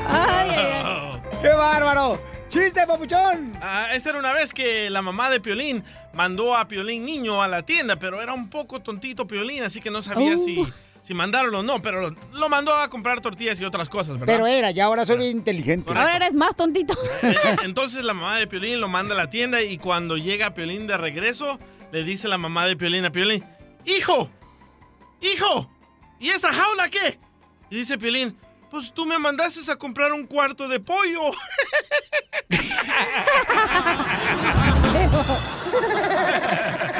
Ay, 0.10 0.50
ay, 0.50 0.84
ay. 0.84 1.22
¡Qué 1.42 1.50
bárbaro! 1.50 2.20
¡Chiste, 2.54 2.86
papuchón! 2.86 3.54
Ah, 3.62 3.88
esta 3.94 4.10
era 4.12 4.20
una 4.20 4.32
vez 4.32 4.54
que 4.54 4.88
la 4.92 5.02
mamá 5.02 5.32
de 5.32 5.40
Piolín 5.40 5.84
mandó 6.14 6.56
a 6.56 6.68
Piolín 6.68 7.04
niño 7.04 7.42
a 7.42 7.48
la 7.48 7.64
tienda, 7.64 7.98
pero 7.98 8.22
era 8.22 8.32
un 8.34 8.48
poco 8.50 8.80
tontito 8.80 9.26
Piolín, 9.26 9.64
así 9.64 9.80
que 9.82 9.90
no 9.90 10.04
sabía 10.04 10.36
Oh. 10.38 10.46
si, 10.46 10.64
si 11.02 11.14
mandaron 11.16 11.56
o 11.56 11.64
no, 11.64 11.82
pero 11.82 12.02
lo, 12.10 12.16
lo 12.34 12.50
mandó 12.50 12.72
a 12.76 12.88
comprar 12.92 13.22
tortillas 13.22 13.60
y 13.60 13.66
otras 13.66 13.90
cosas, 13.90 14.20
¿verdad? 14.20 14.28
Pero 14.28 14.46
era, 14.46 14.70
ya 14.70 14.86
ahora 14.86 15.04
soy 15.04 15.18
bien 15.18 15.32
inteligente. 15.38 15.90
Ahora 15.90 16.16
eres 16.16 16.36
más 16.36 16.56
tontito. 16.56 16.94
Eh, 17.24 17.36
eh, 17.44 17.56
Entonces 17.64 18.04
la 18.04 18.14
mamá 18.14 18.38
de 18.38 18.46
Piolín 18.46 18.80
lo 18.80 18.88
manda 18.88 19.16
a 19.16 19.18
la 19.18 19.30
tienda 19.32 19.62
y 19.64 19.80
cuando 19.80 20.18
llega 20.18 20.54
Piolín 20.54 20.86
de 20.86 20.96
regreso, 20.98 21.60
le 21.92 22.04
dice 22.04 22.28
la 22.28 22.38
mamá 22.38 22.68
de 22.68 22.76
Piolín 22.78 23.04
a 23.06 23.12
Piolín, 23.12 23.44
¡Hijo! 23.84 24.30
¡Hijo! 25.22 25.72
¿Y 26.20 26.30
esa 26.30 26.54
jaula 26.54 26.88
qué? 26.90 27.20
Y 27.72 27.78
dice 27.78 27.98
Piolín, 27.98 28.38
pues 28.74 28.92
tú 28.92 29.06
me 29.06 29.20
mandaste 29.20 29.60
a 29.72 29.76
comprar 29.76 30.12
un 30.14 30.26
cuarto 30.26 30.68
de 30.68 30.80
pollo. 30.80 31.22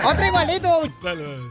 Otro 0.06 0.26
igualito. 0.26 0.82
Dale, 1.02 1.24
dale. 1.24 1.50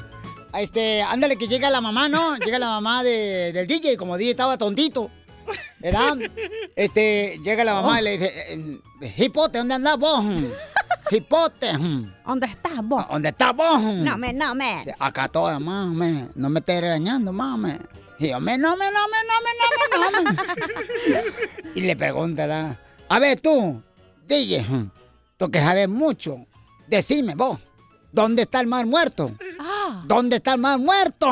Este, 0.54 1.02
ándale 1.02 1.36
que 1.36 1.48
llega 1.48 1.70
la 1.70 1.80
mamá, 1.80 2.08
¿no? 2.08 2.36
Llega 2.36 2.58
la 2.58 2.68
mamá 2.68 3.02
de- 3.02 3.52
del 3.52 3.66
DJ, 3.66 3.96
como 3.96 4.16
DJ 4.18 4.32
estaba 4.32 4.58
tontito. 4.58 5.10
¿Verdad? 5.80 6.16
Este, 6.76 7.38
llega 7.42 7.64
la 7.64 7.74
mamá 7.74 8.00
y 8.00 8.04
le 8.04 8.10
dice, 8.12 8.32
eh, 8.54 8.78
Hipote, 9.16 9.58
¿dónde 9.58 9.74
andás 9.74 9.98
vos? 9.98 10.24
Hipote. 11.10 11.72
¿Dónde 12.24 12.46
estás 12.46 12.74
vos? 12.84 13.04
¿Dónde 13.10 13.30
estás 13.30 13.56
vos? 13.56 13.82
No 13.82 14.16
me, 14.18 14.32
no 14.32 14.54
me. 14.54 14.84
Acá 15.00 15.26
toda, 15.28 15.58
mame. 15.58 16.28
No 16.36 16.48
me 16.48 16.60
estés 16.60 16.80
regañando, 16.80 17.32
mame. 17.32 17.78
Y 18.22 18.28
yo, 18.28 18.38
me, 18.38 18.56
no 18.56 18.76
me, 18.76 18.84
no 18.92 19.00
me, 19.08 19.16
no 19.26 19.34
me, 19.42 19.50
no 19.58 20.14
me, 20.22 20.22
no 20.22 20.32
me. 20.32 21.70
y 21.74 21.80
le 21.80 21.96
pregunta, 21.96 22.46
¿verdad? 22.46 22.78
A 23.08 23.18
ver, 23.18 23.40
tú, 23.40 23.82
DJ, 24.28 24.64
tú 25.36 25.50
que 25.50 25.58
sabes 25.58 25.88
mucho, 25.88 26.46
decime 26.86 27.34
vos, 27.34 27.58
¿dónde 28.12 28.42
está 28.42 28.60
el 28.60 28.68
mar 28.68 28.86
muerto? 28.86 29.32
Ah. 29.58 30.04
¿Dónde 30.06 30.36
está 30.36 30.52
el 30.52 30.60
mar 30.60 30.78
muerto? 30.78 31.28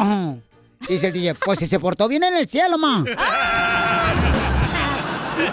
Dice 0.89 1.07
el 1.07 1.13
DJ, 1.13 1.35
pues 1.37 1.61
si 1.61 1.67
se 1.67 1.79
portó 1.79 2.09
bien 2.09 2.25
en 2.25 2.35
el 2.35 2.49
cielo, 2.49 2.77
ma. 2.77 3.05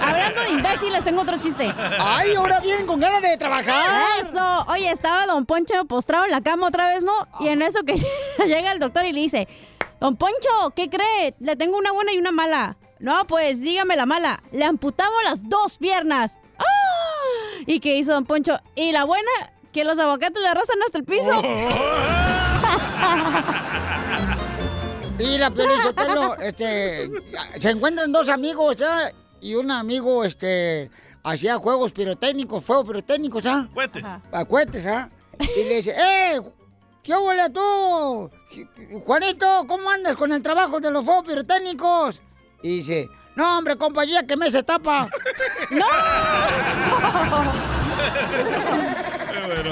Hablando 0.01 0.41
de 0.41 0.49
imbéciles, 0.49 1.03
tengo 1.05 1.21
otro 1.21 1.37
chiste. 1.37 1.71
Ay, 1.99 2.33
ahora 2.33 2.59
vienen 2.61 2.87
con 2.87 2.99
ganas 2.99 3.21
de 3.21 3.37
trabajar. 3.37 4.23
Eso. 4.23 4.65
Oye, 4.69 4.89
estaba 4.89 5.27
Don 5.27 5.45
Poncho 5.45 5.85
postrado 5.85 6.25
en 6.25 6.31
la 6.31 6.41
cama 6.41 6.67
otra 6.67 6.89
vez, 6.89 7.03
¿no? 7.03 7.13
Y 7.39 7.49
en 7.49 7.61
eso 7.61 7.83
que 7.83 7.95
llega 8.47 8.71
el 8.71 8.79
doctor 8.79 9.05
y 9.05 9.13
le 9.13 9.21
dice, 9.21 9.47
Don 9.99 10.15
Poncho, 10.15 10.71
¿qué 10.75 10.89
cree? 10.89 11.35
Le 11.39 11.55
tengo 11.55 11.77
una 11.77 11.91
buena 11.91 12.13
y 12.13 12.17
una 12.17 12.31
mala. 12.31 12.77
No, 12.99 13.25
pues 13.27 13.61
dígame 13.61 13.95
la 13.95 14.05
mala. 14.05 14.41
Le 14.51 14.65
amputamos 14.65 15.23
las 15.23 15.47
dos 15.47 15.77
piernas. 15.77 16.39
¡Ah! 16.59 16.63
¿Y 17.65 17.79
qué 17.79 17.97
hizo 17.97 18.13
Don 18.13 18.25
Poncho? 18.25 18.59
¿Y 18.75 18.91
la 18.91 19.05
buena? 19.05 19.31
Que 19.71 19.83
los 19.83 19.97
aguacates 19.99 20.41
le 20.41 20.47
arrasan 20.47 20.77
hasta 20.85 20.97
el 20.99 21.03
piso. 21.03 21.31
Y 25.19 25.37
la 25.37 25.49
Piolín 25.49 25.81
Sotelo, 25.81 26.35
este, 26.35 27.09
se 27.59 27.69
encuentran 27.71 28.11
dos 28.11 28.29
amigos, 28.29 28.77
¿ah? 28.81 29.09
Y 29.41 29.55
un 29.55 29.71
amigo, 29.71 30.23
este, 30.23 30.91
hacía 31.23 31.57
juegos 31.57 31.91
pirotécnicos, 31.91 32.63
fuegos 32.63 32.85
pirotécnicos, 32.85 33.43
¿ah? 33.47 33.67
Cohetes. 33.73 34.05
A 34.31 34.45
cohetes, 34.45 34.85
¿ah? 34.85 35.09
Y 35.39 35.63
le 35.63 35.75
dice, 35.77 35.95
¡eh! 35.97 36.39
¿Qué 37.07 37.15
huele 37.15 37.49
tú? 37.51 38.29
Juanito, 39.05 39.63
¿cómo 39.65 39.89
andas 39.89 40.17
con 40.17 40.33
el 40.33 40.41
trabajo 40.41 40.81
de 40.81 40.91
los 40.91 41.05
fuegos 41.05 41.25
pirotécnicos? 41.25 42.19
Y 42.61 42.79
dice, 42.79 43.09
no, 43.33 43.57
hombre, 43.59 43.77
compañía, 43.77 44.27
que 44.27 44.35
me 44.35 44.51
se 44.51 44.61
tapa. 44.61 45.07
¡No! 45.71 45.85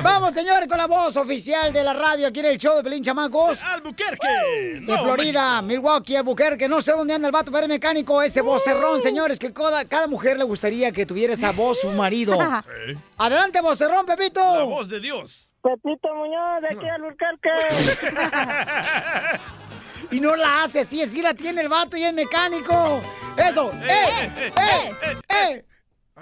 Vamos, 0.01 0.33
señores, 0.33 0.69
con 0.69 0.77
la 0.77 0.87
voz 0.87 1.17
oficial 1.17 1.73
de 1.73 1.83
la 1.83 1.93
radio 1.93 2.27
aquí 2.27 2.39
en 2.39 2.45
el 2.45 2.57
show 2.57 2.77
de 2.77 2.83
Pelín 2.83 3.03
Chamacos. 3.03 3.61
Albuquerque. 3.61 4.27
De 4.75 4.79
Nuevo 4.79 5.03
Florida, 5.03 5.61
Milwaukee, 5.61 6.15
Albuquerque, 6.15 6.69
no 6.69 6.81
sé 6.81 6.93
dónde 6.93 7.15
anda 7.15 7.27
el 7.27 7.33
vato, 7.33 7.51
pero 7.51 7.63
es 7.63 7.69
mecánico, 7.69 8.21
ese 8.21 8.39
vocerrón, 8.39 9.01
señores, 9.01 9.39
que 9.39 9.51
cada, 9.51 9.83
cada 9.83 10.07
mujer 10.07 10.37
le 10.37 10.45
gustaría 10.45 10.93
que 10.93 11.05
tuviera 11.05 11.33
esa 11.33 11.51
voz 11.51 11.81
su 11.81 11.89
marido. 11.89 12.37
Sí. 12.85 12.97
Adelante, 13.17 13.59
vocerrón, 13.59 14.05
Pepito. 14.05 14.39
La 14.39 14.63
voz 14.63 14.87
de 14.87 15.01
Dios. 15.01 15.49
Pepito 15.69 16.13
Muñoz, 16.13 16.61
de 16.61 16.67
aquí 16.75 16.87
a 16.87 16.95
Albuquerque. 16.95 17.49
Y 20.11 20.19
no 20.19 20.35
la 20.35 20.61
hace, 20.63 20.85
sí, 20.85 21.03
sí 21.07 21.19
la 21.23 21.33
tiene 21.33 21.61
el 21.61 21.67
vato 21.67 21.97
y 21.97 22.03
es 22.03 22.13
mecánico. 22.13 23.01
Eso, 23.35 23.71
¡eh! 23.71 24.31
¡eh! 24.37 24.51
¡eh! 24.55 25.17
eh. 25.29 25.65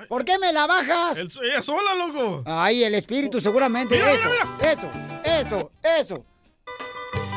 ¿Por 0.08 0.24
qué 0.24 0.40
me 0.40 0.54
la 0.54 0.66
bajas? 0.68 1.18
El- 1.18 1.30
ella 1.44 1.62
sola, 1.62 1.94
loco. 1.94 2.44
Ay, 2.46 2.86
el 2.86 2.96
espíritu 2.96 3.42
seguramente. 3.42 3.96
Mira, 3.96 4.12
eso, 4.12 4.30
mira, 4.30 4.72
eso, 4.72 4.90
eso, 5.26 5.72
eso. 5.84 6.26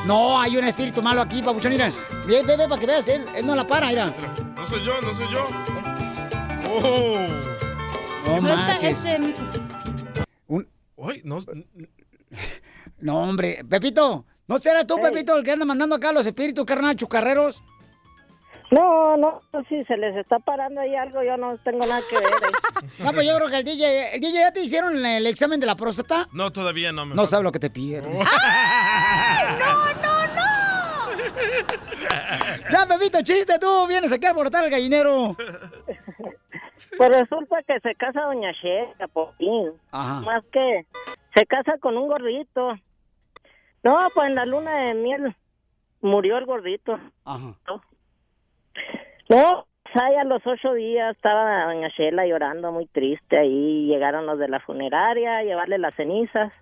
No, 0.04 0.40
hay 0.40 0.56
un 0.56 0.64
espíritu 0.66 1.02
malo 1.02 1.20
aquí, 1.22 1.42
papuchón, 1.42 1.72
mira. 1.72 1.92
Ve, 2.26 2.44
ve, 2.44 2.56
ve, 2.56 2.68
para 2.68 2.80
que 2.80 2.86
veas, 2.86 3.08
él, 3.08 3.26
él 3.34 3.44
no 3.44 3.56
la 3.56 3.66
para, 3.66 3.88
mira. 3.88 4.12
No 4.54 4.66
soy 4.68 4.84
yo, 4.84 5.00
no 5.02 5.12
soy 5.14 5.26
yo. 5.32 5.48
Oh. 6.70 7.26
No 8.24 8.40
No 8.40 8.48
está 8.54 8.66
manches. 8.68 9.04
ese... 9.04 9.18
Un- 10.46 10.68
Uy, 10.94 11.22
no. 11.24 11.38
No, 12.98 13.24
hombre, 13.24 13.58
Pepito, 13.68 14.24
¿No 14.48 14.58
serás 14.58 14.86
tú. 14.86 14.96
Pepito, 14.96 15.36
el 15.36 15.44
que 15.44 15.52
anda 15.52 15.64
mandando 15.64 15.96
acá 15.96 16.10
a 16.10 16.12
los 16.12 16.26
espíritus 16.26 16.64
carnal 16.64 16.96
chucarreros? 16.96 17.60
No, 18.70 19.16
no, 19.16 19.40
si 19.68 19.84
se 19.84 19.96
les 19.96 20.16
está 20.16 20.38
parando 20.40 20.80
ahí 20.80 20.94
algo, 20.96 21.22
yo 21.22 21.36
no 21.36 21.56
tengo 21.58 21.86
nada 21.86 22.00
que 22.08 22.16
ver. 22.16 22.26
ahí. 22.26 22.52
No, 22.98 23.12
pues 23.12 23.26
yo 23.26 23.36
creo 23.36 23.48
que 23.48 23.56
el 23.58 23.64
DJ, 23.64 24.14
el 24.14 24.20
DJ 24.20 24.32
ya 24.40 24.52
te 24.52 24.60
hicieron 24.60 25.04
el 25.04 25.26
examen 25.26 25.58
de 25.60 25.66
la 25.66 25.76
próstata. 25.76 26.28
No, 26.32 26.52
todavía 26.52 26.92
no 26.92 27.06
me 27.06 27.14
No 27.14 27.26
sabes 27.26 27.44
lo 27.44 27.52
que 27.52 27.58
te 27.58 27.70
pierdes. 27.70 28.16
Ya, 32.70 32.86
Pepito, 32.86 33.22
chiste, 33.22 33.58
tú 33.58 33.86
vienes 33.86 34.10
aquí 34.10 34.26
a 34.26 34.30
alborotar 34.30 34.64
al 34.64 34.70
gallinero. 34.70 35.36
Pues 36.96 37.10
resulta 37.10 37.62
que 37.66 37.78
se 37.80 37.94
casa 37.94 38.22
doña 38.22 38.50
Sheila, 38.52 39.06
Popín. 39.12 39.72
Ajá. 39.92 40.20
Más 40.20 40.42
que 40.50 40.86
se 41.36 41.46
casa 41.46 41.76
con 41.78 41.98
un 41.98 42.08
gordito. 42.08 42.76
No, 43.82 43.98
pues 44.14 44.28
en 44.28 44.34
la 44.34 44.46
luna 44.46 44.86
de 44.86 44.94
miel 44.94 45.36
murió 46.00 46.38
el 46.38 46.46
gordito. 46.46 46.98
Ajá. 47.24 47.54
No, 49.28 49.66
pues 49.82 49.96
ahí 50.02 50.14
a 50.14 50.24
los 50.24 50.44
ocho 50.46 50.72
días 50.72 51.14
estaba 51.14 51.66
doña 51.66 51.88
Sheila 51.88 52.26
llorando 52.26 52.72
muy 52.72 52.86
triste 52.86 53.38
ahí. 53.38 53.86
Llegaron 53.86 54.24
los 54.24 54.38
de 54.38 54.48
la 54.48 54.60
funeraria 54.60 55.38
a 55.38 55.42
llevarle 55.42 55.78
las 55.78 55.94
cenizas. 55.94 56.52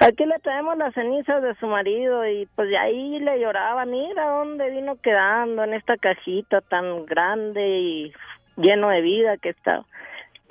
Aquí 0.00 0.24
le 0.24 0.38
traemos 0.40 0.76
las 0.76 0.94
cenizas 0.94 1.42
de 1.42 1.54
su 1.56 1.66
marido 1.66 2.26
y 2.26 2.46
pues 2.56 2.68
de 2.68 2.78
ahí 2.78 3.20
le 3.20 3.38
lloraba, 3.38 3.84
mira 3.84 4.30
dónde 4.30 4.70
vino 4.70 4.96
quedando 4.96 5.62
en 5.62 5.74
esta 5.74 5.96
cajita 5.96 6.62
tan 6.62 7.06
grande 7.06 7.78
y 7.78 8.12
lleno 8.56 8.88
de 8.88 9.02
vida 9.02 9.36
que 9.36 9.50
está. 9.50 9.84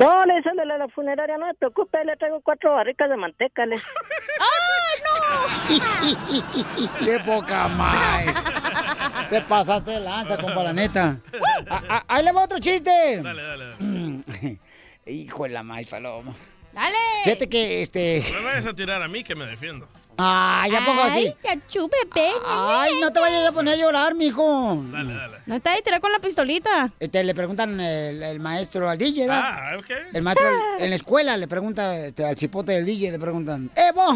No, 0.03 0.25
le 0.25 0.35
dice 0.35 0.49
de 0.53 0.65
la 0.65 0.87
funeraria, 0.89 1.37
no 1.37 1.47
me 1.47 1.53
preocupe, 1.53 2.03
le 2.03 2.17
traigo 2.17 2.41
cuatro 2.41 2.73
barricas 2.73 3.09
de 3.09 3.15
manteca. 3.15 3.65
Le... 3.65 3.77
¡Qué 6.99 7.19
poca 7.25 7.69
más! 7.69 8.25
Te 9.29 9.41
pasaste 9.41 9.91
de 9.91 10.01
lanza, 10.01 10.35
compa, 10.37 10.63
la 10.63 10.73
neta. 10.73 11.17
Ah, 11.69 11.83
ah, 11.87 12.03
ahí 12.09 12.25
le 12.25 12.33
va 12.33 12.43
otro 12.43 12.59
chiste. 12.59 13.21
Dale, 13.21 13.41
dale, 13.41 13.65
dale. 13.65 14.59
Hijo 15.05 15.43
de 15.43 15.49
la 15.49 15.63
maíz, 15.63 15.87
paloma. 15.87 16.35
¡Dale! 16.73 16.95
Fíjate 17.23 17.47
que 17.47 17.81
este. 17.81 18.23
No 18.33 18.39
me 18.39 18.45
vayas 18.45 18.67
a 18.67 18.73
tirar 18.73 19.01
a 19.01 19.07
mí 19.07 19.23
que 19.23 19.35
me 19.35 19.45
defiendo. 19.45 19.87
Ay, 20.17 20.75
¿a 20.75 20.85
poco 20.85 21.01
así? 21.01 21.27
Ay, 21.27 21.35
chachu, 21.41 21.89
bebé. 21.89 22.31
Ay, 22.45 22.91
no 23.01 23.11
te 23.11 23.19
vayas 23.19 23.47
a 23.47 23.51
poner 23.51 23.73
a 23.73 23.77
llorar, 23.77 24.13
mijo. 24.13 24.83
Dale, 24.91 25.13
dale. 25.13 25.37
No 25.45 25.55
está 25.55 25.71
ahí, 25.71 25.81
con 25.99 26.11
la 26.11 26.19
pistolita. 26.19 26.91
Este, 26.99 27.23
le 27.23 27.33
preguntan 27.33 27.79
el, 27.79 28.21
el 28.21 28.39
maestro 28.39 28.89
al 28.89 28.97
DJ, 28.97 29.27
¿no? 29.27 29.33
Ah, 29.33 29.71
ok. 29.77 29.85
El 30.13 30.21
maestro 30.21 30.47
en 30.79 30.89
la 30.89 30.95
escuela 30.95 31.35
le 31.37 31.47
pregunta 31.47 31.97
este, 31.97 32.25
al 32.25 32.37
cipote 32.37 32.73
del 32.73 32.85
DJ, 32.85 33.11
le 33.11 33.19
preguntan, 33.19 33.71
¡Eh, 33.75 33.91
vos! 33.93 34.15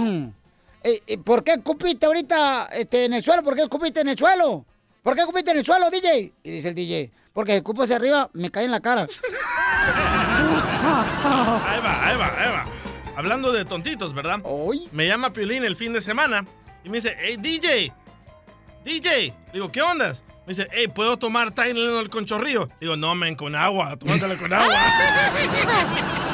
eh, 0.84 1.02
eh, 1.08 1.18
¿Por 1.18 1.44
qué 1.44 1.54
escupiste 1.54 2.06
ahorita 2.06 2.70
este, 2.74 3.06
en 3.06 3.14
el 3.14 3.24
suelo? 3.24 3.44
¿Por 3.44 3.56
qué 3.56 3.64
escupiste 3.64 4.02
en 4.02 4.10
el 4.10 4.18
suelo? 4.18 4.66
¿Por 5.02 5.16
qué 5.16 5.22
escupiste 5.22 5.52
en 5.52 5.58
el 5.58 5.66
suelo, 5.66 5.90
DJ? 5.90 6.34
Y 6.44 6.52
dice 6.52 6.70
el 6.70 6.76
DJ, 6.76 7.12
porque 7.34 7.54
si 7.54 7.58
escupo 7.58 7.84
hacia 7.84 7.96
arriba, 7.96 8.30
me 8.34 8.52
cae 8.52 8.66
en 8.66 8.72
la 8.72 8.80
cara. 8.82 9.08
Ahí 11.68 11.80
va, 11.82 12.08
ahí 12.08 12.18
va, 12.18 12.28
ahí 12.38 12.52
va. 12.52 12.77
Hablando 13.18 13.52
de 13.52 13.66
tontitos, 13.66 14.14
¿verdad? 14.14 14.44
Me 14.92 15.08
llama 15.08 15.34
Piolín 15.34 15.64
el 15.64 15.76
fin 15.76 15.92
de 15.92 16.02
semana 16.02 16.46
y 16.84 16.90
me 16.90 16.98
dice, 16.98 17.18
hey, 17.20 17.36
DJ, 17.40 17.92
DJ. 18.86 19.34
Digo, 19.52 19.72
¿qué 19.72 19.82
ondas? 19.82 20.22
Me 20.46 20.54
dice, 20.54 20.68
hey, 20.72 20.88
¿puedo 20.88 21.18
tomar 21.18 21.50
Tylenol 21.50 22.12
con 22.12 22.28
chorrillo? 22.28 22.70
Digo, 22.80 22.96
no, 22.96 23.16
men, 23.16 23.34
con 23.34 23.56
agua, 23.56 23.98
tómatelo 23.98 24.38
con 24.38 24.54
agua. 24.54 24.76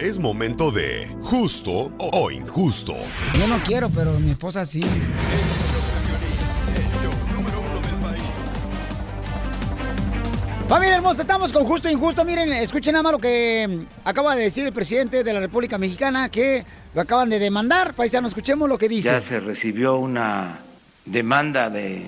Es 0.00 0.18
momento 0.18 0.72
de 0.72 1.06
justo 1.22 1.92
o 1.98 2.30
injusto. 2.32 2.96
Yo 3.38 3.46
no 3.46 3.62
quiero, 3.62 3.88
pero 3.90 4.18
mi 4.18 4.30
esposa 4.30 4.66
sí. 4.66 4.84
Familia 10.68 10.96
hermosa, 10.96 11.22
estamos 11.22 11.50
con 11.50 11.64
Justo 11.64 11.88
e 11.88 11.92
Injusto. 11.92 12.26
Miren, 12.26 12.52
escuchen 12.52 12.92
nada 12.92 13.02
más 13.02 13.12
lo 13.12 13.18
que 13.18 13.66
mm, 13.66 14.06
acaba 14.06 14.36
de 14.36 14.42
decir 14.42 14.66
el 14.66 14.72
presidente 14.74 15.24
de 15.24 15.32
la 15.32 15.40
República 15.40 15.78
Mexicana, 15.78 16.28
que 16.28 16.62
lo 16.94 17.00
acaban 17.00 17.30
de 17.30 17.38
demandar. 17.38 17.94
Paisano, 17.94 18.28
escuchemos 18.28 18.68
lo 18.68 18.76
que 18.76 18.86
dice. 18.86 19.08
Ya 19.08 19.18
se 19.22 19.40
recibió 19.40 19.96
una 19.96 20.58
demanda 21.06 21.70
de 21.70 22.06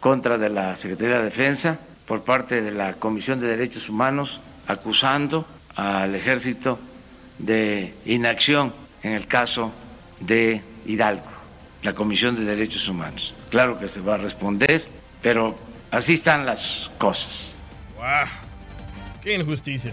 contra 0.00 0.36
de 0.36 0.50
la 0.50 0.74
Secretaría 0.74 1.18
de 1.18 1.26
Defensa 1.26 1.78
por 2.04 2.24
parte 2.24 2.60
de 2.60 2.72
la 2.72 2.94
Comisión 2.94 3.38
de 3.38 3.46
Derechos 3.46 3.88
Humanos 3.88 4.40
acusando 4.66 5.46
al 5.76 6.16
ejército 6.16 6.80
de 7.38 7.94
inacción 8.04 8.72
en 9.04 9.12
el 9.12 9.28
caso 9.28 9.70
de 10.18 10.60
Hidalgo, 10.86 11.30
la 11.84 11.92
Comisión 11.92 12.34
de 12.34 12.42
Derechos 12.42 12.88
Humanos. 12.88 13.32
Claro 13.48 13.78
que 13.78 13.86
se 13.86 14.00
va 14.00 14.14
a 14.14 14.18
responder, 14.18 14.84
pero 15.22 15.54
así 15.92 16.14
están 16.14 16.44
las 16.44 16.90
cosas. 16.98 17.61
¡Guau! 18.02 18.26
¡Qué 19.22 19.34
injusticia! 19.36 19.92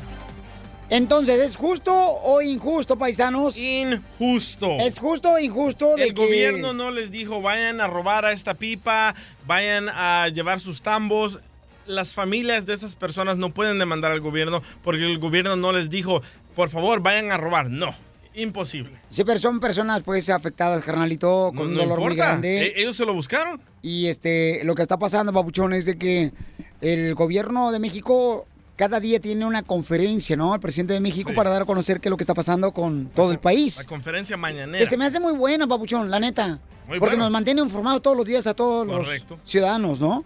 Entonces, 0.89 1.39
¿es 1.41 1.55
justo 1.55 1.93
o 1.93 2.41
injusto, 2.41 2.97
paisanos? 2.97 3.55
Injusto. 3.55 4.78
¿Es 4.80 4.97
justo 4.97 5.34
o 5.34 5.38
injusto 5.38 5.95
de 5.95 6.05
El 6.05 6.14
que- 6.16 6.26
gobierno 6.26 6.74
no 6.74 6.89
les 6.89 7.12
dijo, 7.12 7.39
vayan 7.43 7.80
a 7.82 7.86
robar 7.86 8.26
a 8.26 8.32
esta 8.32 8.55
pipa, 8.55 9.14
vayan 9.45 9.89
a 9.89 10.28
llevar 10.30 10.60
sus 10.60 10.82
tambos. 10.82 11.39
Las 11.86 12.16
familias 12.16 12.66
de 12.66 12.74
esas 12.74 12.95
personas 12.95 13.38
no 13.38 13.51
pueden 13.51 13.78
demandar 13.78 14.12
al 14.12 14.22
gobierno 14.22 14.64
porque 14.84 15.05
el 15.05 15.20
gobierno 15.20 15.55
no 15.55 15.72
les 15.72 15.91
dijo, 15.91 16.24
por 16.55 16.70
favor, 16.72 17.01
vayan 17.01 17.32
a 17.32 17.38
robar. 17.38 17.70
No, 17.70 17.93
imposible. 18.34 18.93
Sí, 19.10 19.24
pero 19.24 19.38
son 19.38 19.60
personas 19.60 20.01
pues 20.01 20.28
afectadas, 20.32 20.82
carnalito, 20.82 21.51
con 21.55 21.68
un 21.68 21.74
no 21.76 21.82
dolor 21.82 21.99
muy 21.99 22.05
importa. 22.14 22.30
grande. 22.32 22.66
E- 22.70 22.74
ellos 22.82 22.95
se 22.95 23.05
lo 23.05 23.14
buscaron. 23.14 23.62
Y 23.84 24.07
este, 24.07 24.64
lo 24.64 24.74
que 24.74 24.82
está 24.82 24.97
pasando, 24.97 25.32
Papuchón, 25.32 25.74
es 25.74 25.86
de 25.86 25.99
que 25.99 26.32
el 26.82 27.16
gobierno 27.16 27.72
de 27.72 27.80
México 27.80 28.46
cada 28.76 29.02
día 29.02 29.20
tiene 29.20 29.46
una 29.46 29.62
conferencia, 29.62 30.38
¿no? 30.38 30.56
El 30.56 30.62
presidente 30.62 30.94
de 30.94 31.02
México 31.02 31.34
para 31.36 31.50
dar 31.50 31.64
a 31.64 31.66
conocer 31.66 32.00
qué 32.00 32.08
es 32.08 32.12
lo 32.12 32.16
que 32.16 32.24
está 32.24 32.34
pasando 32.34 32.72
con 32.72 33.08
todo 33.14 33.32
el 33.32 33.36
La 33.36 33.42
país. 33.42 33.84
conferencia 33.86 34.38
mañanera. 34.38 34.78
Que 34.80 34.86
se 34.90 34.96
me 34.98 35.04
hace 35.06 35.20
muy 35.20 35.34
buena, 35.34 35.68
Papuchón, 35.68 36.10
la 36.10 36.18
neta. 36.20 36.60
Muy 36.88 36.98
porque 36.98 37.16
bueno. 37.16 37.26
nos 37.26 37.32
mantiene 37.32 37.62
informados 37.62 38.02
todos 38.02 38.16
los 38.16 38.26
días 38.26 38.48
a 38.48 38.54
todos 38.54 38.88
Correcto. 38.88 39.38
los 39.42 39.52
ciudadanos, 39.52 40.00
¿no? 40.00 40.24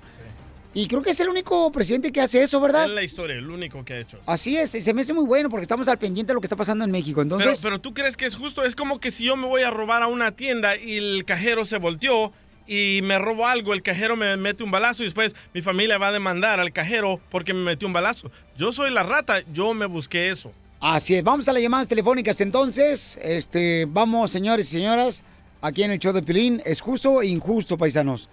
Y 0.75 0.87
creo 0.87 1.01
que 1.01 1.11
es 1.11 1.19
el 1.19 1.29
único 1.29 1.71
presidente 1.71 2.11
que 2.11 2.21
hace 2.21 2.41
eso, 2.41 2.59
¿verdad? 2.61 2.85
Es 2.85 2.91
la 2.95 3.03
historia, 3.03 3.35
el 3.35 3.49
único 3.49 3.83
que 3.85 3.93
ha 3.93 3.99
hecho. 3.99 4.19
Así 4.25 4.55
es, 4.57 4.73
y 4.75 4.81
se 4.81 4.93
me 4.93 5.01
hace 5.01 5.13
muy 5.13 5.25
bueno 5.25 5.49
porque 5.49 5.63
estamos 5.63 5.87
al 5.87 5.97
pendiente 5.99 6.31
de 6.31 6.35
lo 6.35 6.41
que 6.41 6.45
está 6.47 6.55
pasando 6.55 6.83
en 6.85 6.91
México. 6.91 7.21
Entonces, 7.21 7.59
pero, 7.61 7.75
pero 7.75 7.81
tú 7.81 7.93
crees 7.93 8.15
que 8.17 8.25
es 8.25 8.35
justo, 8.35 8.63
es 8.63 8.75
como 8.75 8.99
que 8.99 9.09
si 9.11 9.23
yo 9.23 9.35
me 9.35 9.45
voy 9.47 9.63
a 9.63 9.71
robar 9.71 10.01
a 10.03 10.07
una 10.07 10.31
tienda 10.31 10.75
y 10.75 10.97
el 10.97 11.25
cajero 11.25 11.65
se 11.65 11.77
volteó 11.77 12.33
y 12.67 13.01
me 13.03 13.19
robo 13.19 13.47
algo, 13.47 13.73
el 13.73 13.81
cajero 13.81 14.15
me 14.15 14.37
mete 14.37 14.63
un 14.63 14.71
balazo 14.71 15.03
y 15.03 15.05
después 15.05 15.35
mi 15.53 15.61
familia 15.61 15.97
va 15.97 16.07
a 16.07 16.11
demandar 16.11 16.59
al 16.59 16.71
cajero 16.71 17.19
porque 17.29 17.53
me 17.53 17.61
metió 17.61 17.87
un 17.87 17.93
balazo. 17.93 18.31
Yo 18.55 18.71
soy 18.71 18.91
la 18.91 19.03
rata, 19.03 19.41
yo 19.51 19.73
me 19.73 19.85
busqué 19.85 20.29
eso. 20.29 20.51
Así 20.79 21.15
es, 21.15 21.23
vamos 21.23 21.47
a 21.47 21.53
las 21.53 21.61
llamadas 21.61 21.87
telefónicas 21.87 22.39
entonces. 22.41 23.17
Este, 23.21 23.85
vamos, 23.87 24.31
señores 24.31 24.67
y 24.69 24.77
señoras, 24.77 25.23
aquí 25.61 25.83
en 25.83 25.91
el 25.91 25.99
show 25.99 26.13
de 26.13 26.21
Pilín. 26.21 26.61
¿Es 26.65 26.81
justo 26.81 27.13
o 27.13 27.23
injusto, 27.23 27.77
paisanos? 27.77 28.29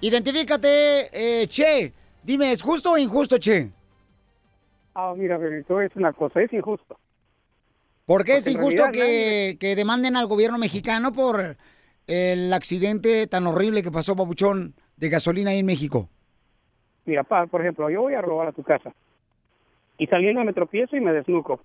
Identifícate, 0.00 1.42
eh, 1.42 1.46
Che. 1.46 1.92
Dime, 2.22 2.52
¿es 2.52 2.62
justo 2.62 2.92
o 2.92 2.98
injusto, 2.98 3.38
Che? 3.38 3.70
Ah, 4.94 5.14
mira, 5.16 5.38
esto 5.58 5.80
es 5.80 5.94
una 5.96 6.12
cosa, 6.12 6.40
es 6.40 6.52
injusto. 6.52 6.98
¿Por 8.06 8.24
qué 8.24 8.36
es 8.36 8.44
Porque 8.44 8.50
en 8.50 8.56
injusto 8.56 8.82
realidad 8.82 9.04
que, 9.04 9.56
que 9.58 9.76
demanden 9.76 10.16
al 10.16 10.26
gobierno 10.26 10.58
mexicano 10.58 11.12
por 11.12 11.56
el 12.06 12.52
accidente 12.52 13.26
tan 13.26 13.46
horrible 13.46 13.82
que 13.82 13.90
pasó, 13.90 14.16
Papuchón, 14.16 14.74
de 14.96 15.08
gasolina 15.08 15.50
ahí 15.50 15.60
en 15.60 15.66
México? 15.66 16.08
Mira, 17.04 17.22
pa, 17.22 17.46
por 17.46 17.60
ejemplo, 17.60 17.90
yo 17.90 18.02
voy 18.02 18.14
a 18.14 18.22
robar 18.22 18.48
a 18.48 18.52
tu 18.52 18.62
casa 18.62 18.92
y 19.98 20.06
saliendo 20.06 20.42
me 20.44 20.52
tropiezo 20.52 20.96
y 20.96 21.00
me 21.00 21.12
desnuco. 21.12 21.60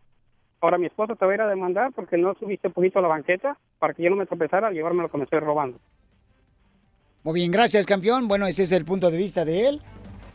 Ahora 0.61 0.77
mi 0.77 0.87
esposa 0.87 1.15
te 1.15 1.25
va 1.25 1.31
a 1.31 1.35
ir 1.35 1.41
a 1.41 1.47
demandar 1.47 1.91
porque 1.93 2.17
no 2.17 2.35
subiste 2.35 2.67
un 2.67 2.73
poquito 2.73 2.99
a 2.99 3.01
la 3.01 3.07
banqueta 3.07 3.57
para 3.79 3.93
que 3.93 4.03
yo 4.03 4.09
no 4.09 4.17
me 4.17 4.25
tropezara 4.25 4.67
al 4.67 4.73
llevarme 4.73 5.03
lo 5.03 5.09
que 5.09 5.17
me 5.17 5.23
estoy 5.23 5.39
robando. 5.39 5.79
Muy 7.23 7.35
bien, 7.35 7.51
gracias, 7.51 7.85
campeón. 7.85 8.27
Bueno, 8.27 8.45
ese 8.47 8.63
es 8.63 8.71
el 8.71 8.85
punto 8.85 9.09
de 9.09 9.17
vista 9.17 9.45
de 9.45 9.69
él. 9.69 9.81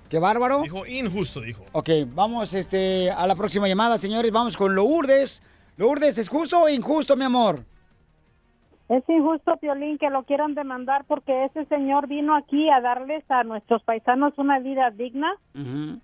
Qué 0.09 0.19
bárbaro. 0.19 0.63
Dijo 0.63 0.87
injusto, 0.87 1.41
dijo. 1.41 1.65
Ok, 1.73 1.89
vamos 2.09 2.55
este, 2.55 3.11
a 3.11 3.27
la 3.27 3.37
próxima 3.37 3.69
llamada, 3.69 3.99
señores. 3.99 4.31
Vamos 4.31 4.57
con 4.57 4.75
Lourdes. 4.75 5.43
Lourdes, 5.77 6.19
¿es 6.19 6.29
justo 6.29 6.63
o 6.63 6.69
injusto, 6.69 7.17
mi 7.17 7.25
amor? 7.25 7.65
Es 8.89 9.09
injusto, 9.09 9.57
Piolín, 9.57 9.97
que 9.97 10.11
lo 10.11 10.25
quieran 10.25 10.55
demandar 10.55 11.05
porque 11.07 11.45
ese 11.45 11.65
señor 11.67 12.07
vino 12.07 12.37
aquí 12.37 12.69
a 12.69 12.83
darles 12.83 13.25
a 13.31 13.43
nuestros 13.43 13.83
paisanos 13.83 14.37
una 14.37 14.59
vida 14.59 14.91
digna 14.91 15.33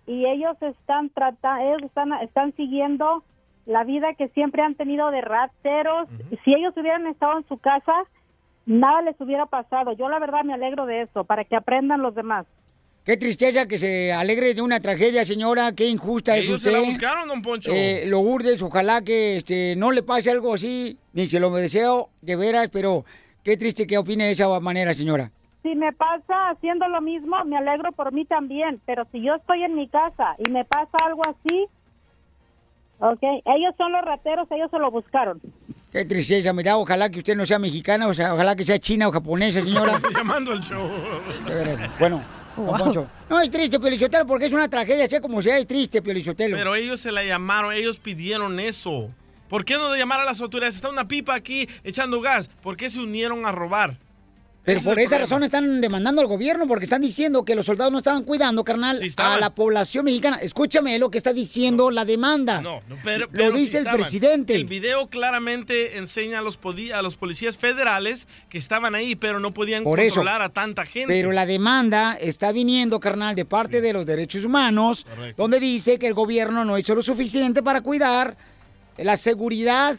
y 0.07 0.25
ellos 0.27 0.57
están 0.63 1.11
tratando, 1.11 1.63
ellos 1.63 1.83
están, 1.83 2.13
están 2.23 2.53
siguiendo 2.57 3.23
la 3.67 3.85
vida 3.85 4.15
que 4.15 4.29
siempre 4.29 4.63
han 4.63 4.77
tenido 4.77 5.11
de 5.11 5.21
rateros. 5.21 6.09
Si 6.45 6.55
ellos 6.55 6.75
hubieran 6.77 7.07
estado 7.07 7.39
en 7.39 7.49
su 7.49 7.59
casa, 7.59 7.93
nada 8.65 9.03
les 9.03 9.21
hubiera 9.21 9.47
pasado. 9.47 9.93
Yo 9.93 10.09
la 10.09 10.19
verdad 10.19 10.45
me 10.45 10.55
alegro 10.55 10.87
de 10.87 11.03
eso, 11.03 11.25
para 11.25 11.45
que 11.45 11.57
aprendan 11.57 12.01
los 12.01 12.15
demás. 12.15 12.47
Qué 13.05 13.17
tristeza 13.17 13.67
que 13.67 13.79
se 13.79 14.13
alegre 14.13 14.53
de 14.53 14.61
una 14.61 14.79
tragedia, 14.81 15.25
señora. 15.25 15.73
Qué 15.73 15.87
injusta 15.87 16.37
es 16.37 16.49
usted. 16.49 16.71
se 16.71 16.73
la 16.73 16.81
buscaron, 16.81 17.29
don 17.29 17.41
Poncho. 17.41 17.73
Eh, 17.75 18.05
Lourdes, 18.07 18.61
ojalá 18.61 19.03
que 19.03 19.39
este, 19.39 19.75
no 19.77 19.91
le 19.91 20.03
pase 20.03 20.31
algo 20.31 20.55
así, 20.55 20.99
ni 21.15 21.27
se 21.27 21.41
lo 21.41 21.51
deseo 21.51 22.11
de 22.21 22.37
veras, 22.37 22.69
pero 22.71 23.07
qué 23.43 23.57
triste 23.57 23.87
que 23.87 23.97
opine 23.97 24.27
de 24.27 24.33
esa 24.33 24.61
manera, 24.61 24.93
señora. 24.93 25.31
Si 25.63 25.75
me 25.75 25.93
pasa 25.93 26.51
haciendo 26.51 26.89
lo 26.89 27.01
mismo, 27.01 27.37
me 27.47 27.57
alegro 27.57 27.91
por 27.93 28.13
mí 28.13 28.27
también, 28.27 28.81
pero 28.85 29.07
si 29.13 29.23
yo 29.23 29.35
estoy 29.35 29.63
en 29.63 29.75
mi 29.75 29.89
casa 29.89 30.37
y 30.39 30.51
me 30.51 30.65
pasa 30.67 30.97
algo 31.05 31.23
así, 31.23 31.67
ok, 32.99 33.23
ellos 33.23 33.75
son 33.79 33.93
los 33.93 34.03
rateros, 34.03 34.47
ellos 34.51 34.71
se 34.71 34.79
lo 34.79 34.91
buscaron. 34.91 35.41
Qué 35.91 36.05
tristeza 36.05 36.53
me 36.53 36.63
da. 36.63 36.77
Ojalá 36.77 37.11
que 37.11 37.19
usted 37.19 37.37
no 37.37 37.45
sea 37.45 37.59
mexicana, 37.59 38.07
o 38.07 38.15
sea, 38.15 38.35
ojalá 38.35 38.55
que 38.55 38.65
sea 38.65 38.79
china 38.79 39.09
o 39.09 39.13
japonesa, 39.13 39.61
señora. 39.61 40.01
Llamando 40.15 40.53
al 40.53 40.61
show. 40.61 40.89
De 41.47 41.55
veras. 41.55 41.91
Bueno, 41.99 42.23
Wow. 42.57 42.77
Poncho. 42.77 43.07
No, 43.29 43.41
es 43.41 43.51
triste, 43.51 43.79
Piolichotelo, 43.79 44.27
porque 44.27 44.47
es 44.47 44.53
una 44.53 44.69
tragedia, 44.69 45.09
sea 45.09 45.21
como 45.21 45.41
sea, 45.41 45.59
es 45.59 45.67
triste, 45.67 46.03
Piolichotelo. 46.03 46.57
Pero 46.57 46.75
ellos 46.75 47.01
se 47.01 47.13
la 47.13 47.23
llamaron, 47.23 47.73
ellos 47.73 47.99
pidieron 47.99 48.61
eso. 48.61 49.11
¿Por 49.49 49.65
qué 49.65 49.75
no 49.75 49.91
de 49.91 49.99
llamar 49.99 50.21
a 50.21 50.25
las 50.25 50.41
autoridades? 50.41 50.77
Está 50.77 50.91
una 50.91 51.09
pipa 51.09 51.35
aquí 51.35 51.69
echando 51.83 52.21
gas. 52.21 52.49
¿Por 52.63 52.77
qué 52.77 52.89
se 52.89 53.01
unieron 53.01 53.47
a 53.47 53.53
robar? 53.53 53.97
Pero 54.63 54.83
por 54.83 54.99
esa 55.01 55.19
razón 55.19 55.43
están 55.43 55.81
demandando 55.81 56.21
al 56.21 56.27
gobierno, 56.27 56.67
porque 56.69 56.85
están 56.85 57.01
diciendo 57.01 57.45
que 57.45 57.55
los 57.55 57.65
soldados 57.65 57.91
no 57.91 57.99
estaban 57.99 58.25
cuidando, 58.25 58.63
carnal, 58.63 59.01
a 59.17 59.39
la 59.39 59.55
población 59.55 60.05
mexicana. 60.05 60.37
Escúchame 60.37 60.99
lo 60.99 61.11
que 61.11 61.17
está 61.17 61.33
diciendo 61.33 61.91
la 61.91 62.05
demanda. 62.05 62.61
No, 62.61 62.81
no, 62.87 62.97
pero, 63.03 63.27
Lo 63.27 63.33
pero 63.33 63.55
sí 63.55 63.61
dice 63.61 63.79
el 63.79 63.85
presidente. 63.85 64.55
El 64.55 64.67
video 64.67 65.09
claramente 65.09 65.97
enseña 65.97 66.41
a 66.41 66.43
los, 66.43 66.59
a 66.95 67.03
los 67.03 67.17
policías 67.17 67.57
federales 67.57 68.29
que 68.51 68.59
estaban 68.59 68.95
ahí, 68.95 69.17
pero 69.17 69.41
no 69.41 69.55
podían 69.55 69.83
Por 69.83 69.99
eso. 69.99 70.17
controlar 70.17 70.43
a 70.43 70.51
tanta 70.51 70.85
gente. 70.85 71.09
Pero 71.09 71.33
la 71.33 71.47
demanda 71.47 72.17
está 72.21 72.53
viniendo, 72.53 73.01
carnal, 73.01 73.35
de 73.35 73.47
parte 73.47 73.81
de 73.81 73.95
los 73.95 74.05
derechos 74.05 74.45
humanos, 74.45 75.07
Correcto. 75.09 75.43
donde 75.43 75.59
dice 75.59 75.99
que 75.99 76.07
el 76.07 76.15
gobierno 76.15 76.67
no 76.67 76.77
hizo 76.77 76.95
lo 76.95 77.03
suficiente 77.03 77.63
para 77.63 77.81
cuidar 77.81 78.37
la 78.99 79.17
seguridad 79.17 79.97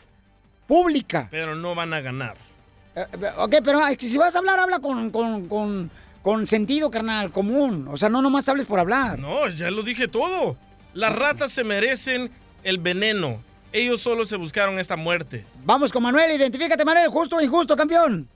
pública. 0.68 1.28
Pero 1.32 1.56
no 1.56 1.74
van 1.74 1.94
a 1.94 2.02
ganar. 2.02 2.51
Eh, 2.96 3.06
ok, 3.38 3.56
pero 3.64 3.80
si 4.00 4.18
vas 4.18 4.36
a 4.36 4.40
hablar, 4.40 4.60
habla 4.60 4.80
con, 4.80 5.12
con, 5.12 5.48
con, 5.48 5.90
con 6.22 6.48
sentido, 6.48 6.92
carnal, 6.92 7.32
común. 7.32 7.88
O 7.90 7.98
sea, 7.98 8.10
no 8.10 8.22
nomás 8.22 8.48
hables 8.50 8.66
por 8.66 8.80
hablar. 8.80 9.20
No, 9.20 9.48
ya 9.50 9.72
lo 9.72 9.84
dije 9.84 10.08
todo. 10.08 10.58
Las 10.94 11.16
ratas 11.16 11.52
se 11.52 11.64
merecen 11.64 12.30
el 12.64 12.78
veneno. 12.78 13.42
Ellos 13.72 14.02
solo 14.02 14.26
se 14.26 14.36
buscaron 14.36 14.80
esta 14.80 14.98
muerte. 14.98 15.46
Vamos 15.64 15.92
con 15.92 16.04
Manuel, 16.04 16.32
identifícate, 16.32 16.84
Manuel, 16.84 17.08
justo 17.10 17.38
o 17.38 17.42
injusto, 17.42 17.76
campeón. 17.78 18.28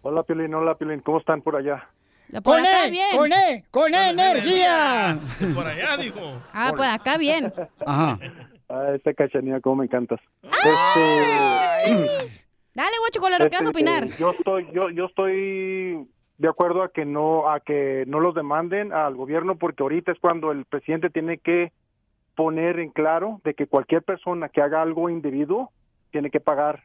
Hola, 0.00 0.22
Piolín, 0.22 0.54
hola, 0.54 0.74
Piolín, 0.74 1.00
¿cómo 1.00 1.18
están 1.18 1.42
por 1.42 1.56
allá? 1.56 1.86
Con 2.42 2.64
E, 2.64 2.92
con 3.14 3.30
E, 3.30 3.64
con 3.70 3.94
E, 3.94 4.10
energía. 4.10 5.18
Por 5.54 5.66
allá, 5.66 5.98
dijo. 5.98 6.42
Ah, 6.54 6.72
por 6.74 6.86
acá 6.86 7.18
bien. 7.18 7.52
Ajá. 7.84 8.18
Ah, 8.74 8.94
esta 8.94 9.12
cachanía, 9.12 9.60
cómo 9.60 9.76
me 9.76 9.84
encantas. 9.84 10.18
Dale, 12.74 12.90
guachicolero, 13.00 13.44
¿qué 13.50 13.56
vas 13.56 13.66
a 13.66 13.70
Este, 13.70 13.82
opinar? 13.82 14.08
Yo 14.18 14.30
estoy, 14.30 14.66
yo, 14.72 14.90
yo 14.90 15.06
estoy 15.06 16.08
de 16.38 16.48
acuerdo 16.48 16.82
a 16.82 16.88
que 16.90 17.04
no, 17.04 17.50
a 17.50 17.60
que 17.60 18.04
no 18.06 18.18
los 18.20 18.34
demanden 18.34 18.92
al 18.92 19.14
gobierno 19.14 19.56
porque 19.56 19.82
ahorita 19.82 20.12
es 20.12 20.18
cuando 20.18 20.50
el 20.52 20.64
presidente 20.64 21.10
tiene 21.10 21.38
que 21.38 21.72
poner 22.34 22.78
en 22.78 22.90
claro 22.90 23.40
de 23.44 23.54
que 23.54 23.66
cualquier 23.66 24.02
persona 24.02 24.48
que 24.48 24.62
haga 24.62 24.80
algo 24.80 25.10
indebido 25.10 25.70
tiene 26.10 26.30
que 26.30 26.40
pagar. 26.40 26.84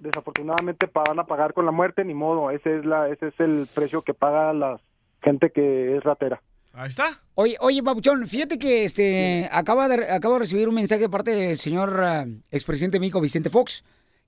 Desafortunadamente 0.00 0.88
van 0.92 1.18
a 1.18 1.24
pagar 1.24 1.52
con 1.52 1.66
la 1.66 1.72
muerte, 1.72 2.04
ni 2.04 2.14
modo. 2.14 2.50
Ese 2.50 2.78
es 2.78 2.84
la, 2.84 3.08
ese 3.08 3.28
es 3.28 3.40
el 3.40 3.66
precio 3.74 4.02
que 4.02 4.14
paga 4.14 4.52
la 4.52 4.80
gente 5.22 5.50
que 5.50 5.96
es 5.96 6.04
ratera. 6.04 6.40
Ahí 6.72 6.88
está. 6.88 7.06
Oye, 7.34 7.56
oye, 7.60 7.82
Babuchón, 7.82 8.26
fíjate 8.26 8.58
que 8.58 8.84
este 8.84 9.48
acaba 9.52 9.88
de 9.88 10.10
acabo 10.12 10.34
de 10.34 10.40
recibir 10.40 10.68
un 10.68 10.74
mensaje 10.74 11.02
de 11.02 11.08
parte 11.08 11.30
del 11.32 11.58
señor 11.58 12.00
ah, 12.02 12.24
expresidente 12.50 12.98
Mico 12.98 13.20
Vicente 13.20 13.48
Fox, 13.50 13.84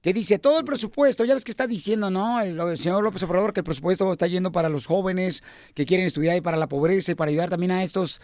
que 0.07 0.13
dice 0.13 0.39
todo 0.39 0.61
el 0.61 0.65
presupuesto, 0.65 1.25
ya 1.25 1.35
ves 1.35 1.43
que 1.43 1.51
está 1.51 1.67
diciendo, 1.67 2.11
¿no? 2.11 2.41
El, 2.41 2.61
el 2.61 2.79
señor 2.79 3.03
López 3.03 3.25
Obrador 3.25 3.53
que 3.53 3.59
el 3.59 3.65
presupuesto 3.65 4.13
está 4.13 4.29
yendo 4.29 4.53
para 4.53 4.69
los 4.69 4.87
jóvenes 4.87 5.43
que 5.75 5.85
quieren 5.85 6.07
estudiar 6.07 6.37
y 6.37 6.41
para 6.41 6.57
la 6.57 6.69
pobreza 6.69 7.11
y 7.11 7.15
para 7.17 7.33
ayudar 7.33 7.51
también 7.51 7.73
a 7.73 7.83
estos 7.83 8.21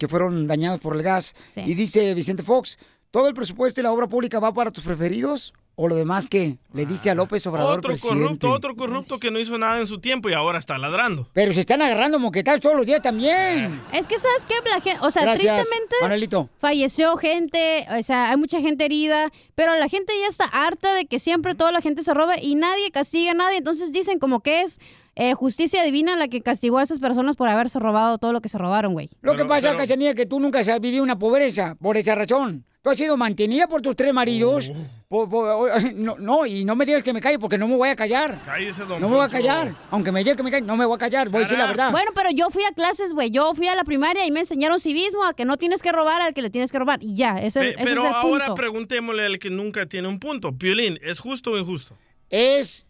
que 0.00 0.08
fueron 0.08 0.48
dañados 0.48 0.80
por 0.80 0.96
el 0.96 1.04
gas. 1.04 1.36
Sí. 1.52 1.60
Y 1.64 1.74
dice 1.74 2.12
Vicente 2.14 2.42
Fox, 2.42 2.78
todo 3.12 3.28
el 3.28 3.34
presupuesto 3.34 3.80
y 3.80 3.84
la 3.84 3.92
obra 3.92 4.08
pública 4.08 4.40
va 4.40 4.52
para 4.52 4.72
tus 4.72 4.82
preferidos 4.82 5.54
o 5.76 5.88
lo 5.88 5.94
demás 5.96 6.26
que 6.28 6.58
le 6.72 6.86
dice 6.86 7.10
a 7.10 7.14
López 7.14 7.46
Obrador 7.46 7.78
Otro 7.78 7.88
presidente. 7.90 8.22
corrupto, 8.22 8.50
otro 8.50 8.76
corrupto 8.76 9.18
que 9.18 9.30
no 9.30 9.38
hizo 9.40 9.58
nada 9.58 9.80
en 9.80 9.86
su 9.86 9.98
tiempo 9.98 10.28
y 10.28 10.32
ahora 10.32 10.58
está 10.58 10.78
ladrando. 10.78 11.28
Pero 11.32 11.52
se 11.52 11.60
están 11.60 11.82
agarrando 11.82 12.18
moquetazos 12.18 12.60
todos 12.60 12.76
los 12.76 12.86
días 12.86 13.02
también. 13.02 13.80
Es 13.92 14.06
que, 14.06 14.18
¿sabes 14.18 14.46
qué? 14.46 14.54
La 14.68 14.80
gen- 14.80 14.98
o 15.02 15.10
sea, 15.10 15.22
Gracias, 15.22 15.54
tristemente 15.56 15.96
Manuelito. 16.00 16.48
falleció 16.60 17.16
gente, 17.16 17.86
o 17.98 18.02
sea, 18.02 18.30
hay 18.30 18.36
mucha 18.36 18.60
gente 18.60 18.84
herida, 18.84 19.30
pero 19.54 19.74
la 19.76 19.88
gente 19.88 20.12
ya 20.20 20.28
está 20.28 20.44
harta 20.44 20.94
de 20.94 21.06
que 21.06 21.18
siempre 21.18 21.54
toda 21.54 21.72
la 21.72 21.80
gente 21.80 22.02
se 22.02 22.14
roba 22.14 22.34
y 22.40 22.54
nadie 22.54 22.90
castiga 22.90 23.32
a 23.32 23.34
nadie. 23.34 23.58
Entonces 23.58 23.92
dicen 23.92 24.18
como 24.18 24.40
que 24.40 24.62
es 24.62 24.78
eh, 25.16 25.34
justicia 25.34 25.82
divina 25.84 26.16
la 26.16 26.28
que 26.28 26.40
castigó 26.40 26.78
a 26.78 26.82
esas 26.82 26.98
personas 26.98 27.36
por 27.36 27.48
haberse 27.48 27.78
robado 27.78 28.18
todo 28.18 28.32
lo 28.32 28.40
que 28.40 28.48
se 28.48 28.58
robaron, 28.58 28.92
güey. 28.94 29.08
Lo 29.22 29.36
que 29.36 29.44
pasa, 29.44 29.76
Cachanilla, 29.76 30.10
es 30.10 30.16
que 30.16 30.26
tú 30.26 30.40
nunca 30.40 30.60
has 30.60 30.80
vivido 30.80 31.02
una 31.02 31.18
pobreza 31.18 31.76
por 31.80 31.96
esa 31.96 32.14
razón. 32.14 32.64
Tú 32.84 32.90
has 32.90 32.98
sido 32.98 33.16
mantenida 33.16 33.66
por 33.66 33.80
tus 33.80 33.96
tres 33.96 34.12
maridos. 34.12 34.70
Por- 35.08 35.26
por- 35.30 35.92
no, 35.94 36.16
no, 36.18 36.44
y 36.44 36.66
no 36.66 36.76
me 36.76 36.84
digas 36.84 37.02
que 37.02 37.14
me 37.14 37.20
calle 37.22 37.38
porque 37.38 37.56
no 37.56 37.66
me 37.66 37.76
voy 37.76 37.88
a 37.88 37.96
callar. 37.96 38.42
Cállese, 38.44 38.84
don 38.84 39.00
No 39.00 39.08
me 39.08 39.16
voy 39.16 39.24
a 39.24 39.28
callar. 39.30 39.74
Aunque 39.90 40.12
me 40.12 40.22
diga 40.22 40.36
que 40.36 40.42
me 40.42 40.50
calle, 40.50 40.66
no 40.66 40.76
me 40.76 40.84
voy 40.84 40.96
a 40.96 40.98
callar. 40.98 41.30
Voy 41.30 41.38
a 41.40 41.42
decir 41.44 41.56
la 41.56 41.66
verdad. 41.66 41.90
Bueno, 41.92 42.10
pero 42.14 42.28
yo 42.30 42.50
fui 42.50 42.62
a 42.64 42.72
clases, 42.72 43.14
güey. 43.14 43.30
Yo 43.30 43.54
fui 43.54 43.68
a 43.68 43.74
la 43.74 43.84
primaria 43.84 44.26
y 44.26 44.30
me 44.30 44.40
enseñaron 44.40 44.78
civismo, 44.80 45.24
a 45.24 45.32
que 45.32 45.46
no 45.46 45.56
tienes 45.56 45.80
que 45.80 45.92
robar 45.92 46.20
al 46.20 46.34
que 46.34 46.42
le 46.42 46.50
tienes 46.50 46.70
que 46.70 46.78
robar. 46.78 47.02
Y 47.02 47.16
ya, 47.16 47.38
ese, 47.38 47.60
Pe- 47.60 47.68
ese 47.70 47.84
pero 47.84 48.02
es 48.02 48.08
el 48.10 48.14
ahora 48.14 48.44
punto. 48.48 48.54
preguntémosle 48.54 49.24
al 49.24 49.38
que 49.38 49.48
nunca 49.48 49.86
tiene 49.86 50.06
un 50.08 50.18
punto. 50.20 50.52
Piolín, 50.52 50.98
¿es 51.02 51.20
justo 51.20 51.52
o 51.52 51.58
injusto? 51.58 51.96
Es 52.28 52.86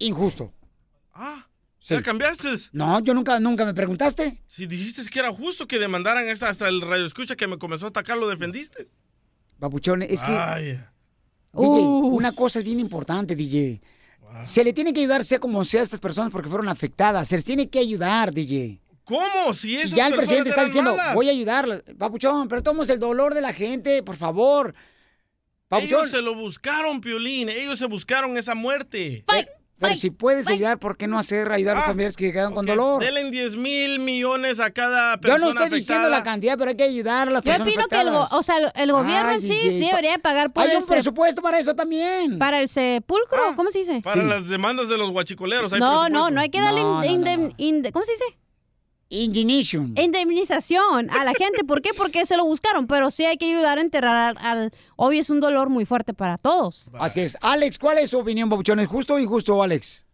injusto. 0.00 0.52
Ah, 1.14 1.46
Sí. 1.78 1.94
¿ya 1.94 2.02
cambiaste? 2.02 2.48
No, 2.72 2.98
yo 2.98 3.14
nunca, 3.14 3.38
nunca 3.38 3.64
me 3.64 3.72
preguntaste. 3.74 4.42
Si 4.48 4.66
dijiste 4.66 5.02
que 5.08 5.20
era 5.20 5.30
justo 5.32 5.68
que 5.68 5.78
demandaran 5.78 6.28
esta, 6.28 6.48
hasta 6.48 6.66
el 6.66 6.80
radio 6.80 7.06
escucha 7.06 7.36
que 7.36 7.46
me 7.46 7.58
comenzó 7.58 7.86
a 7.86 7.88
atacar, 7.90 8.18
lo 8.18 8.28
defendiste. 8.28 8.88
Babuchón, 9.58 10.02
es 10.02 10.22
que. 10.22 10.32
Ay. 10.32 10.80
DJ, 11.52 11.80
una 11.86 12.32
cosa 12.32 12.58
es 12.58 12.64
bien 12.64 12.80
importante, 12.80 13.34
DJ. 13.34 13.80
Se 14.44 14.62
le 14.62 14.72
tiene 14.74 14.92
que 14.92 15.00
ayudar, 15.00 15.24
sea 15.24 15.38
como 15.38 15.64
sea, 15.64 15.80
a 15.80 15.84
estas 15.84 16.00
personas 16.00 16.30
porque 16.30 16.50
fueron 16.50 16.68
afectadas. 16.68 17.28
Se 17.28 17.36
les 17.36 17.44
tiene 17.44 17.68
que 17.70 17.78
ayudar, 17.78 18.32
DJ. 18.34 18.80
¿Cómo? 19.04 19.54
Si 19.54 19.70
Y 19.70 19.76
esas 19.76 19.92
ya 19.92 20.08
el 20.08 20.14
presidente 20.14 20.50
está 20.50 20.64
diciendo, 20.64 20.94
malas. 20.96 21.14
voy 21.14 21.28
a 21.28 21.32
ayudarlos. 21.32 21.82
Papuchón, 21.96 22.48
pero 22.48 22.62
tomamos 22.62 22.88
el 22.90 22.98
dolor 22.98 23.32
de 23.34 23.40
la 23.40 23.52
gente, 23.54 24.02
por 24.02 24.16
favor. 24.16 24.74
Papuchón, 25.68 26.00
Ellos 26.00 26.10
se 26.10 26.20
lo 26.22 26.34
buscaron, 26.34 27.00
Piolín. 27.00 27.48
Ellos 27.48 27.78
se 27.78 27.86
buscaron 27.86 28.36
esa 28.36 28.54
muerte. 28.54 29.24
Pero 29.78 29.94
si 29.96 30.10
puedes 30.10 30.46
ayudar, 30.48 30.78
¿por 30.78 30.96
qué 30.96 31.06
no 31.06 31.18
hacer 31.18 31.52
ayudar 31.52 31.76
a 31.76 31.78
los 31.80 31.84
Ah, 31.84 31.88
familiares 31.88 32.16
que 32.16 32.32
quedaron 32.32 32.54
con 32.54 32.64
dolor? 32.66 33.02
Denle 33.02 33.30
10 33.30 33.56
mil 33.56 33.98
millones 33.98 34.58
a 34.60 34.70
cada 34.70 35.14
Yo 35.16 35.20
persona 35.20 35.44
no 35.54 35.62
estoy 35.64 35.78
diciendo 35.78 36.08
la 36.08 36.22
cantidad, 36.22 36.56
pero 36.58 36.70
hay 36.70 36.76
que 36.76 36.84
ayudar 36.84 37.28
a 37.28 37.30
las 37.30 37.42
Yo 37.42 37.50
personas 37.50 37.68
opino 37.68 37.88
que 37.88 38.00
el, 38.00 38.10
go- 38.10 38.18
afectadas. 38.20 38.32
o 38.32 38.42
sea, 38.42 38.56
el, 38.58 38.72
el 38.74 38.92
gobierno 38.92 39.30
en 39.32 39.40
sí 39.40 39.48
DJ, 39.48 39.70
sí 39.70 39.86
debería 39.86 40.18
pagar 40.18 40.52
por 40.52 40.62
Hay 40.64 40.70
el 40.70 40.78
un 40.78 40.86
presupuesto 40.86 41.42
para 41.42 41.58
eso 41.58 41.74
también. 41.74 42.38
Para 42.38 42.60
el 42.60 42.68
sepulcro, 42.68 43.38
¿cómo 43.56 43.70
se 43.70 43.80
dice? 43.80 44.00
Para 44.02 44.22
las 44.22 44.48
demandas 44.48 44.88
de 44.88 44.96
los 44.98 45.10
guachicoleros. 45.10 45.72
hay 45.72 45.80
No, 45.80 46.08
no, 46.08 46.30
no 46.30 46.40
hay 46.40 46.48
que 46.50 46.60
darle 46.60 46.82
No, 46.82 47.02
no, 47.02 47.92
¿cómo 47.92 48.04
se 48.04 48.12
dice? 48.12 48.24
Indignation. 49.08 49.94
Indemnización 49.96 51.10
a 51.10 51.22
la 51.24 51.32
gente. 51.34 51.62
¿Por 51.64 51.80
qué? 51.80 51.90
Porque 51.96 52.26
se 52.26 52.36
lo 52.36 52.44
buscaron, 52.44 52.86
pero 52.86 53.10
sí 53.10 53.24
hay 53.24 53.36
que 53.36 53.46
ayudar 53.46 53.78
a 53.78 53.80
enterrar 53.80 54.36
al, 54.40 54.58
al- 54.58 54.72
Obvio 54.96 55.20
es 55.20 55.30
un 55.30 55.40
dolor 55.40 55.68
muy 55.68 55.84
fuerte 55.84 56.12
para 56.12 56.38
todos. 56.38 56.90
Así 56.98 57.20
es. 57.20 57.38
Alex, 57.40 57.78
¿cuál 57.78 57.98
es 57.98 58.10
su 58.10 58.18
opinión, 58.18 58.48
Papuchón? 58.50 58.80
¿Es 58.80 58.88
justo 58.88 59.14
o 59.14 59.18
injusto, 59.18 59.62
Alex? 59.62 60.04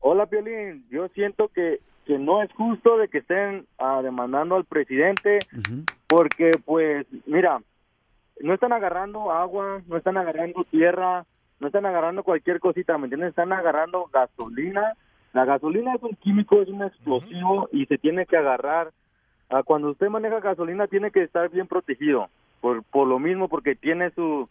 Hola, 0.00 0.26
Piolín. 0.26 0.86
Yo 0.90 1.08
siento 1.08 1.48
que, 1.48 1.80
que 2.06 2.18
no 2.18 2.42
es 2.42 2.50
justo 2.54 2.96
de 2.96 3.08
que 3.08 3.18
estén 3.18 3.66
ah, 3.78 4.00
demandando 4.02 4.54
al 4.56 4.64
presidente 4.64 5.38
porque, 6.06 6.50
pues, 6.64 7.06
mira, 7.26 7.60
no 8.40 8.54
están 8.54 8.72
agarrando 8.72 9.30
agua, 9.32 9.82
no 9.86 9.96
están 9.96 10.16
agarrando 10.16 10.64
tierra, 10.64 11.24
no 11.60 11.66
están 11.68 11.86
agarrando 11.86 12.22
cualquier 12.22 12.58
cosita, 12.60 12.96
¿me 12.98 13.04
entiendes? 13.04 13.30
Están 13.30 13.52
agarrando 13.52 14.08
gasolina. 14.12 14.94
La 15.34 15.44
gasolina 15.44 15.94
es 15.94 16.02
un 16.02 16.14
químico, 16.14 16.62
es 16.62 16.68
un 16.68 16.82
explosivo 16.84 17.68
y 17.72 17.86
se 17.86 17.98
tiene 17.98 18.24
que 18.24 18.36
agarrar. 18.36 18.92
Ah, 19.50 19.62
cuando 19.64 19.90
usted 19.90 20.08
maneja 20.08 20.38
gasolina 20.38 20.86
tiene 20.86 21.10
que 21.10 21.24
estar 21.24 21.50
bien 21.50 21.66
protegido 21.66 22.28
por, 22.60 22.84
por 22.84 23.06
lo 23.06 23.18
mismo, 23.18 23.48
porque 23.48 23.74
tiene 23.74 24.10
su... 24.12 24.48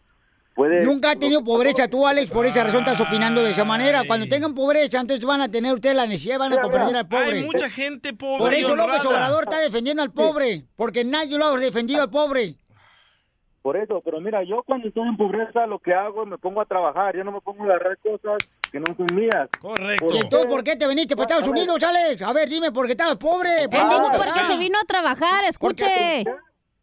Puede, 0.54 0.84
Nunca 0.84 1.10
ha 1.10 1.16
tenido 1.16 1.42
pobreza 1.42 1.88
tú, 1.88 2.06
Alex, 2.06 2.30
por 2.30 2.46
esa 2.46 2.62
razón 2.62 2.80
estás 2.80 3.00
opinando 3.00 3.42
de 3.42 3.50
esa 3.50 3.64
manera. 3.64 4.04
Cuando 4.06 4.28
tengan 4.28 4.54
pobreza, 4.54 5.00
entonces 5.00 5.24
van 5.24 5.40
a 5.40 5.50
tener 5.50 5.74
ustedes 5.74 5.96
la 5.96 6.06
necesidad, 6.06 6.38
van 6.38 6.52
a 6.52 6.60
comprender 6.60 6.96
al 6.96 7.08
pobre. 7.08 7.38
Hay 7.38 7.44
mucha 7.44 7.68
gente 7.68 8.12
pobre. 8.12 8.38
Por 8.38 8.54
eso 8.54 8.76
López. 8.76 9.04
Obrador 9.04 9.44
está 9.44 9.58
defendiendo 9.58 10.00
al 10.02 10.12
pobre, 10.12 10.64
porque 10.76 11.02
nadie 11.02 11.36
lo 11.38 11.46
ha 11.46 11.58
defendido 11.58 12.02
al 12.02 12.10
pobre. 12.10 12.54
Por 13.64 13.78
eso, 13.78 14.02
pero 14.04 14.20
mira, 14.20 14.42
yo 14.44 14.62
cuando 14.66 14.88
estoy 14.88 15.08
en 15.08 15.16
pobreza 15.16 15.66
lo 15.66 15.78
que 15.78 15.94
hago 15.94 16.24
es 16.24 16.28
me 16.28 16.36
pongo 16.36 16.60
a 16.60 16.66
trabajar, 16.66 17.16
yo 17.16 17.24
no 17.24 17.32
me 17.32 17.40
pongo 17.40 17.62
a 17.62 17.66
agarrar 17.68 17.96
cosas 17.96 18.46
que 18.70 18.78
no 18.78 18.84
son 18.94 19.06
mías. 19.16 19.48
Correcto. 19.58 20.06
¿Y 20.14 20.18
entonces 20.18 20.46
por 20.50 20.62
qué 20.62 20.76
te 20.76 20.86
viniste 20.86 21.16
para 21.16 21.24
Estados 21.24 21.48
Unidos, 21.48 21.82
Alex? 21.82 22.20
A 22.20 22.34
ver, 22.34 22.46
dime, 22.50 22.70
¿por 22.72 22.84
qué 22.84 22.92
estabas 22.92 23.16
pobre? 23.16 23.62
Él 23.62 23.70
dijo 23.70 24.10
porque 24.18 24.44
se 24.46 24.58
vino 24.58 24.78
a 24.78 24.84
trabajar, 24.86 25.44
escuche. 25.48 26.24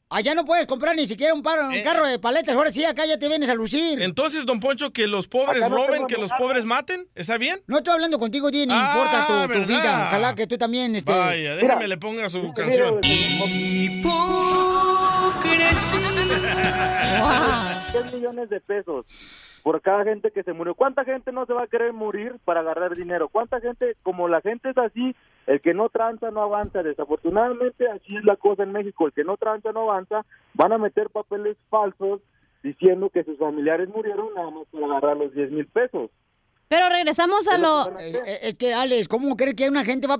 Allá 0.10 0.34
no 0.34 0.44
puedes 0.44 0.66
comprar 0.66 0.96
ni 0.96 1.06
siquiera 1.08 1.36
un, 1.36 1.44
par- 1.44 1.64
un 1.64 1.84
carro 1.84 2.08
de 2.08 2.18
paletas, 2.18 2.56
ahora 2.56 2.72
sí, 2.72 2.84
acá 2.84 3.06
ya 3.06 3.20
te 3.20 3.28
vienes 3.28 3.48
a 3.48 3.54
lucir. 3.54 4.02
Entonces, 4.02 4.48
don 4.48 4.60
Poncho, 4.60 4.92
que 4.92 5.06
los 5.06 5.28
pobres 5.28 5.62
no 5.62 5.70
roben, 5.70 6.08
que 6.08 6.16
los 6.18 6.32
pobres 6.34 6.66
maten, 6.66 7.08
¿está 7.14 7.38
bien? 7.38 7.62
No 7.68 7.78
estoy 7.78 7.94
hablando 7.94 8.18
contigo, 8.18 8.50
Dini, 8.50 8.74
Ah, 8.76 8.92
importa 8.96 9.48
tu, 9.54 9.68
vida. 9.68 10.08
Ojalá 10.08 10.34
que 10.34 10.48
tú 10.48 10.58
también, 10.58 10.96
este... 10.96 11.14
Vaya, 11.14 11.56
déjame 11.58 11.88
le 11.88 11.98
ponga 11.98 12.28
su 12.30 12.52
canción. 12.54 13.00
10 17.94 18.14
millones 18.14 18.50
de 18.50 18.60
pesos 18.62 19.06
por 19.64 19.82
cada 19.82 20.04
gente 20.04 20.32
que 20.32 20.44
se 20.44 20.54
murió. 20.54 20.76
¿Cuánta 20.76 21.04
gente 21.06 21.32
no 21.32 21.46
se 21.46 21.54
va 21.54 21.64
a 21.64 21.68
querer 21.68 21.94
morir 21.94 22.36
para 22.46 22.62
agarrar 22.62 22.96
dinero? 22.96 23.30
¿Cuánta 23.30 23.60
gente, 23.62 23.96
como 24.04 24.28
la 24.28 24.42
gente 24.42 24.70
es 24.70 24.78
así, 24.78 25.16
el 25.48 25.62
que 25.62 25.74
no 25.74 25.90
tranza 25.90 26.32
no 26.32 26.42
avanza? 26.42 26.84
Desafortunadamente 26.84 27.88
así 27.90 28.18
es 28.18 28.24
la 28.26 28.36
cosa 28.36 28.64
en 28.64 28.72
México, 28.72 29.06
el 29.06 29.14
que 29.14 29.24
no 29.24 29.38
tranza 29.38 29.72
no 29.72 29.82
avanza, 29.82 30.26
van 30.54 30.74
a 30.74 30.78
meter 30.78 31.10
papeles 31.10 31.58
falsos 31.70 32.22
diciendo 32.64 33.10
que 33.10 33.24
sus 33.24 33.38
familiares 33.38 33.90
murieron 33.90 34.34
nada 34.36 34.52
más 34.52 34.68
para 34.72 34.86
agarrar 34.86 35.18
los 35.18 35.34
10 35.34 35.52
mil 35.52 35.68
pesos. 35.68 36.12
Pero 36.72 36.88
regresamos 36.88 37.50
a 37.50 37.58
lo... 37.58 38.00
Eh, 38.00 38.14
eh, 38.26 38.40
es 38.44 38.54
que, 38.58 38.74
Alex, 38.74 39.10
¿cómo 39.10 39.36
crees 39.36 39.56
que 39.56 39.68
una 39.68 39.84
gente 39.84 40.08
va 40.08 40.14
a 40.14 40.20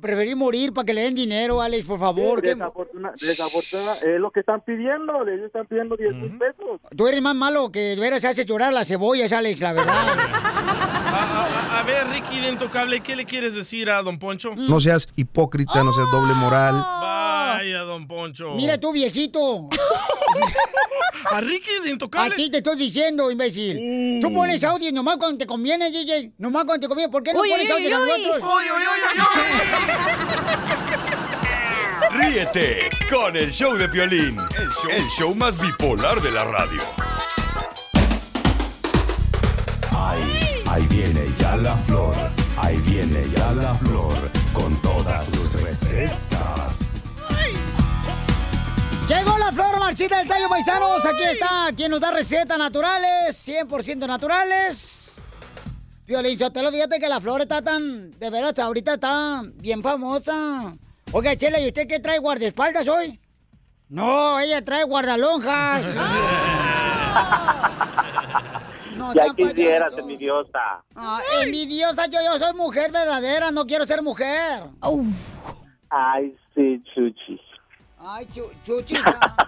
preferir, 0.00 0.34
morir 0.34 0.72
para 0.72 0.84
que 0.84 0.94
le 0.94 1.02
den 1.02 1.14
dinero, 1.14 1.62
Alex, 1.62 1.84
por 1.86 2.00
favor? 2.00 2.40
Sí, 2.40 2.42
¿Qué- 2.48 2.56
desafortuna- 2.56 3.12
desafortuna- 3.20 3.94
es 4.02 4.18
lo 4.20 4.32
que 4.32 4.40
están 4.40 4.62
pidiendo, 4.62 5.22
ellos 5.28 5.46
están 5.46 5.64
pidiendo 5.68 5.96
10 5.96 6.12
mil 6.14 6.36
pesos. 6.38 6.80
Tú 6.96 7.06
eres 7.06 7.22
más 7.22 7.36
malo 7.36 7.70
que 7.70 7.78
de 7.94 7.96
veras 8.00 8.24
hace 8.24 8.44
llorar 8.44 8.72
las 8.72 8.88
cebollas, 8.88 9.32
Alex, 9.32 9.60
la 9.60 9.72
verdad. 9.74 9.94
A, 11.14 11.80
a 11.80 11.82
ver, 11.84 12.08
Ricky 12.08 12.40
de 12.40 12.48
Intocable, 12.48 13.00
¿qué 13.00 13.14
le 13.14 13.24
quieres 13.26 13.54
decir 13.54 13.88
a 13.90 14.02
don 14.02 14.18
Poncho? 14.18 14.56
No 14.56 14.80
seas 14.80 15.08
hipócrita, 15.14 15.84
no 15.84 15.92
seas 15.92 16.10
doble 16.10 16.32
moral. 16.34 16.74
Vaya, 17.72 17.84
don 17.84 18.06
Poncho. 18.06 18.54
Mira 18.54 18.78
tú, 18.78 18.92
viejito. 18.92 19.68
A 21.30 21.40
Ricky 21.40 21.70
de 21.84 21.90
Intocable. 21.90 22.34
A 22.34 22.36
ti 22.36 22.50
te 22.50 22.58
estoy 22.58 22.76
diciendo, 22.76 23.30
imbécil. 23.30 24.18
Tú 24.20 24.30
pones 24.32 24.62
audio 24.64 24.92
nomás 24.92 25.16
cuando 25.16 25.38
te 25.38 25.46
conviene, 25.46 25.90
DJ. 25.90 26.32
Nomás 26.38 26.64
cuando 26.64 26.84
te 26.84 26.88
conviene. 26.88 27.10
¿Por 27.10 27.22
qué 27.22 27.32
no 27.32 27.40
Uy, 27.40 27.48
pones 27.50 27.66
uy, 27.66 27.72
audio 27.72 27.96
a 27.96 28.00
uy, 28.00 28.08
nosotros? 28.08 28.42
uy. 28.42 28.64
Ríete 32.18 32.90
con 33.10 33.34
el 33.36 33.50
show 33.50 33.72
de 33.74 33.88
Piolín, 33.88 34.36
el 34.38 34.68
show, 34.72 34.90
el 34.94 35.08
show 35.08 35.34
más 35.34 35.56
bipolar 35.58 36.20
de 36.20 36.30
la 36.30 36.44
radio. 36.44 36.82
Ahí, 39.96 40.62
ahí 40.66 40.86
viene 40.90 41.22
ya 41.38 41.56
la 41.56 41.74
flor, 41.74 42.14
ahí 42.58 42.76
viene 42.84 43.24
ya 43.34 43.52
la 43.52 43.72
flor, 43.74 44.12
con 44.52 44.74
todas 44.82 45.24
sus 45.26 45.54
recetas. 45.62 46.31
Llegó 49.08 49.36
la 49.38 49.52
flor 49.52 49.78
marchita 49.78 50.18
del 50.18 50.28
tallo 50.28 50.48
paisanos. 50.48 51.04
Aquí 51.04 51.22
está 51.24 51.70
quien 51.76 51.90
nos 51.90 52.00
da 52.00 52.10
recetas 52.10 52.58
naturales, 52.58 53.46
100% 53.46 54.06
naturales. 54.06 55.16
Violín, 56.06 56.38
yo 56.38 56.50
te 56.50 56.62
lo 56.62 56.70
fíjate 56.70 56.98
que 56.98 57.08
la 57.08 57.20
flor 57.20 57.42
está 57.42 57.62
tan, 57.62 58.10
de 58.18 58.30
veras, 58.30 58.58
ahorita 58.58 58.94
está 58.94 59.42
bien 59.56 59.82
famosa. 59.82 60.74
Oiga, 61.12 61.36
Chela, 61.36 61.60
¿y 61.60 61.68
usted 61.68 61.86
qué 61.86 62.00
trae 62.00 62.18
guardaespaldas 62.18 62.88
hoy? 62.88 63.18
No, 63.88 64.38
ella 64.40 64.64
trae 64.64 64.84
guardalonjas. 64.84 65.86
No, 68.96 69.14
ya 69.14 69.34
quisieras, 69.34 69.96
envidiosa. 69.96 70.84
Ah, 70.94 71.20
envidiosa, 71.42 72.06
yo, 72.06 72.18
yo 72.24 72.38
soy 72.38 72.54
mujer 72.54 72.92
verdadera, 72.92 73.50
no 73.50 73.66
quiero 73.66 73.84
ser 73.84 74.02
mujer. 74.02 74.64
Ay, 75.88 76.36
sí, 76.54 76.82
chuchis. 76.94 77.40
Ay, 78.04 78.26
chu, 78.34 78.42
chuchisa. 78.66 79.10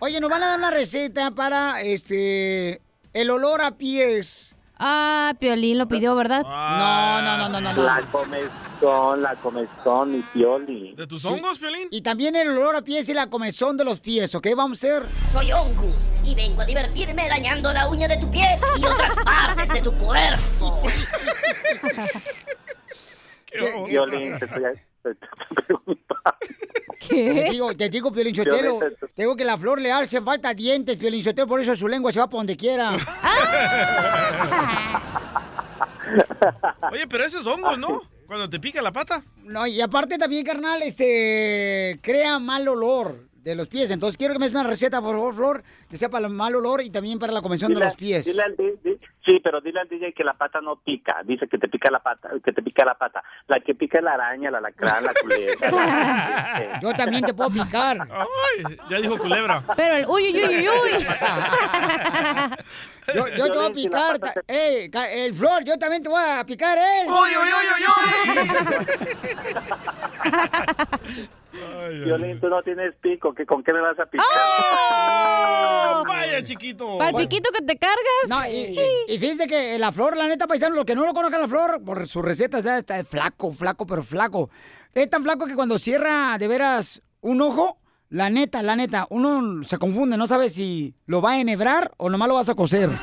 Oye, 0.00 0.20
nos 0.20 0.30
van 0.30 0.42
a 0.42 0.48
dar 0.48 0.58
una 0.58 0.70
receta 0.70 1.30
para 1.30 1.80
este 1.82 2.80
el 3.12 3.30
olor 3.30 3.60
a 3.62 3.72
pies. 3.76 4.54
Ah, 4.78 5.32
Piolín 5.40 5.78
lo 5.78 5.88
pidió, 5.88 6.14
¿verdad? 6.14 6.42
No, 6.42 7.22
no, 7.22 7.38
no, 7.38 7.48
no, 7.48 7.60
no. 7.62 7.72
no. 7.72 7.82
La 7.82 8.02
comezón, 8.12 9.22
la 9.22 9.34
comezón, 9.36 10.12
mi 10.12 10.22
pioli. 10.34 10.94
¿De 10.94 11.06
tus 11.06 11.22
Sí. 11.22 11.28
hongos, 11.28 11.58
Piolín? 11.58 11.88
Y 11.90 12.02
también 12.02 12.36
el 12.36 12.48
olor 12.50 12.76
a 12.76 12.82
pies 12.82 13.08
y 13.08 13.14
la 13.14 13.30
comezón 13.30 13.78
de 13.78 13.84
los 13.84 14.00
pies, 14.00 14.34
¿ok? 14.34 14.48
Vamos 14.54 14.84
a 14.84 14.86
hacer. 14.86 15.06
Soy 15.32 15.50
Ongus 15.52 16.12
y 16.24 16.34
vengo 16.34 16.60
a 16.60 16.66
divertirme 16.66 17.26
dañando 17.26 17.72
la 17.72 17.88
uña 17.88 18.06
de 18.06 18.18
tu 18.18 18.30
pie 18.30 18.58
y 18.78 18.84
otras 18.84 19.14
partes 19.24 19.70
de 19.70 19.80
tu 19.80 19.92
cuerpo. 19.96 20.82
Violín, 23.86 24.38
te 24.38 24.44
estoy 24.44 24.62
te- 25.14 27.06
te- 27.08 27.50
digo, 27.50 27.74
te 27.74 27.88
digo, 27.88 28.12
Piolín 28.12 28.34
Sotelo, 28.34 28.78
Violeta, 28.78 28.96
tú- 29.00 29.06
te 29.14 29.22
digo 29.22 29.36
que 29.36 29.44
la 29.44 29.56
flor 29.56 29.80
le 29.80 29.92
hace 29.92 30.20
falta 30.20 30.52
dientes, 30.54 30.96
Piolín 30.96 31.22
Sotelo, 31.22 31.46
por 31.46 31.60
eso 31.60 31.76
su 31.76 31.86
lengua 31.88 32.12
se 32.12 32.18
va 32.20 32.26
para 32.26 32.38
donde 32.38 32.56
quiera. 32.56 32.94
Oye, 36.92 37.06
pero 37.08 37.24
ese 37.24 37.38
es 37.38 37.46
hongo, 37.46 37.76
¿no? 37.76 38.02
Cuando 38.26 38.48
te 38.48 38.58
pica 38.58 38.82
la 38.82 38.92
pata. 38.92 39.22
No, 39.44 39.66
y 39.66 39.80
aparte 39.80 40.18
también, 40.18 40.44
carnal, 40.44 40.82
este, 40.82 41.98
crea 42.02 42.38
mal 42.38 42.66
olor 42.66 43.20
de 43.46 43.54
los 43.54 43.68
pies. 43.68 43.90
Entonces 43.92 44.16
quiero 44.18 44.34
que 44.34 44.40
me 44.40 44.46
des 44.46 44.54
una 44.54 44.64
receta, 44.68 45.00
por 45.00 45.12
favor, 45.12 45.34
Flor, 45.34 45.62
que 45.88 45.96
sea 45.96 46.08
para 46.08 46.26
el 46.26 46.32
mal 46.32 46.54
olor 46.56 46.82
y 46.82 46.90
también 46.90 47.18
para 47.20 47.32
la 47.32 47.40
comezón 47.42 47.72
de 47.72 47.78
los 47.80 47.94
pies. 47.94 48.24
dile 48.26 48.42
al 48.42 48.56
di- 48.56 48.72
di- 48.82 48.98
sí, 49.24 49.38
pero 49.42 49.60
dile 49.60 49.78
al 49.80 49.88
DJ 49.88 50.12
que 50.12 50.24
la 50.24 50.34
pata 50.34 50.60
no 50.60 50.76
pica. 50.76 51.22
Dice 51.24 51.46
que 51.46 51.56
te 51.56 51.68
pica 51.68 51.88
la 51.90 52.00
pata, 52.00 52.28
que 52.44 52.52
te 52.52 52.60
pica 52.60 52.84
la 52.84 52.94
pata. 52.94 53.22
La 53.46 53.60
que 53.60 53.74
pica 53.76 53.98
es 53.98 54.04
la 54.04 54.14
araña, 54.14 54.50
la 54.50 54.60
lacrán, 54.60 55.04
la 55.04 55.14
culebra. 55.14 55.70
la- 55.70 56.80
Yo 56.82 56.92
también 56.94 57.24
te 57.24 57.34
puedo 57.34 57.50
picar. 57.50 57.98
Ay, 58.10 58.76
ya 58.90 58.98
dijo 59.00 59.16
culebra. 59.16 59.62
Pero 59.76 59.94
el 59.94 60.06
uy, 60.08 60.22
uy, 60.34 60.44
uy, 60.44 60.68
uy. 60.68 60.90
Yo, 63.14 63.28
yo 63.28 63.46
te 63.48 63.56
voy 63.58 63.66
a 63.68 63.70
picar. 63.70 64.18
ca- 64.18 64.42
el 65.12 65.32
Flor, 65.34 65.62
yo 65.62 65.78
también 65.78 66.02
te 66.02 66.08
voy 66.08 66.20
a 66.20 66.44
picar, 66.44 66.76
él. 66.76 67.06
¡Uy, 67.08 67.30
Violín, 72.04 72.40
tú 72.40 72.48
no 72.48 72.62
tienes 72.62 72.94
pico, 73.00 73.32
¿qué, 73.34 73.46
¿con 73.46 73.62
qué 73.62 73.72
me 73.72 73.80
vas 73.80 73.98
a 73.98 74.06
picar? 74.06 74.26
¡Oh! 74.90 76.04
Vaya, 76.06 76.42
chiquito. 76.42 76.98
Para 76.98 77.10
el 77.10 77.16
piquito 77.16 77.50
que 77.52 77.62
te 77.64 77.76
cargas. 77.78 77.96
No, 78.28 78.46
y, 78.48 78.78
y- 78.78 79.14
y 79.14 79.18
fíjense 79.18 79.46
que 79.46 79.78
la 79.78 79.92
flor, 79.92 80.16
la 80.16 80.26
neta, 80.28 80.46
paisano, 80.46 80.74
los 80.74 80.84
que 80.84 80.94
no 80.94 81.04
lo 81.04 81.12
conozcan 81.12 81.40
la 81.40 81.48
flor, 81.48 81.82
por 81.84 82.06
sus 82.06 82.24
recetas, 82.24 82.64
ya 82.64 82.78
está 82.78 83.02
flaco, 83.04 83.52
flaco, 83.52 83.86
pero 83.86 84.02
flaco. 84.02 84.50
Es 84.94 85.08
tan 85.10 85.22
flaco 85.22 85.46
que 85.46 85.54
cuando 85.54 85.78
cierra 85.78 86.36
de 86.38 86.48
veras 86.48 87.02
un 87.20 87.40
ojo, 87.42 87.78
la 88.08 88.30
neta, 88.30 88.62
la 88.62 88.76
neta, 88.76 89.06
uno 89.10 89.62
se 89.62 89.78
confunde, 89.78 90.16
no 90.16 90.26
sabe 90.26 90.48
si 90.48 90.94
lo 91.06 91.20
va 91.22 91.32
a 91.32 91.40
enhebrar 91.40 91.92
o 91.96 92.08
nomás 92.10 92.28
lo 92.28 92.34
vas 92.34 92.48
a 92.48 92.54
coser. 92.54 92.90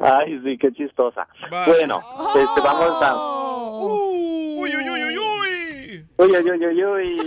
Ay, 0.00 0.40
sí, 0.44 0.56
qué 0.58 0.72
chistosa. 0.72 1.26
Bueno, 1.66 2.02
este, 2.34 2.60
vamos 2.62 3.02
a... 3.02 3.14
Uy, 3.80 4.74
uy, 4.76 4.90
uy, 4.90 5.04
uy, 5.04 5.18
uy. 5.18 6.07
Uy, 6.20 6.30
uy, 6.36 6.50
uy, 6.50 6.66
uy, 6.66 6.84
uy, 6.84 7.20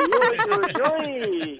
uy, 0.52 1.60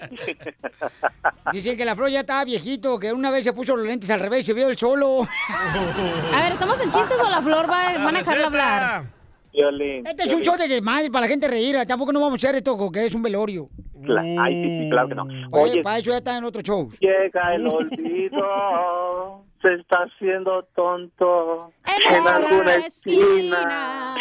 Dicen 1.52 1.76
que 1.78 1.84
la 1.84 1.96
flor 1.96 2.10
ya 2.10 2.20
estaba 2.20 2.44
viejito, 2.44 2.98
que 2.98 3.10
una 3.12 3.30
vez 3.30 3.44
se 3.44 3.52
puso 3.54 3.74
los 3.74 3.86
lentes 3.86 4.10
al 4.10 4.20
revés 4.20 4.40
y 4.40 4.44
se 4.44 4.52
vio 4.54 4.68
el 4.68 4.76
solo. 4.76 5.22
A 5.48 6.42
ver, 6.42 6.52
¿estamos 6.52 6.78
en 6.82 6.90
chistes 6.92 7.16
o 7.18 7.30
la 7.30 7.40
flor 7.40 7.70
va, 7.70 7.96
van 7.98 8.16
a 8.16 8.18
dejarla 8.18 8.46
hablar? 8.46 9.04
Violín. 9.52 10.06
Este 10.06 10.24
es 10.24 10.32
un 10.32 10.42
show 10.42 10.56
de 10.56 10.66
desmadre 10.68 11.10
para 11.10 11.26
la 11.26 11.28
gente 11.28 11.48
reír. 11.48 11.76
Tampoco 11.86 12.12
no 12.12 12.20
vamos 12.20 12.34
a 12.42 12.46
hacer 12.46 12.56
esto 12.56 12.90
que 12.90 13.06
es 13.06 13.14
un 13.14 13.22
velorio. 13.22 13.68
Cla- 14.02 14.36
Ay, 14.40 14.54
sí, 14.64 14.78
sí, 14.84 14.90
claro 14.90 15.08
que 15.08 15.14
no. 15.14 15.22
Oye, 15.52 15.72
Oye, 15.72 15.82
para 15.82 15.98
eso 15.98 16.10
ya 16.10 16.16
está 16.18 16.36
en 16.38 16.44
otro 16.44 16.60
show. 16.62 16.90
llega 17.00 17.54
el 17.54 17.66
olvido, 17.66 19.44
se 19.62 19.74
está 19.74 19.98
haciendo 20.00 20.64
tonto 20.74 21.72
En 21.86 22.14
en 22.16 22.26
alguna 22.26 22.48
alguna 22.48 22.74
esquina. 22.86 24.16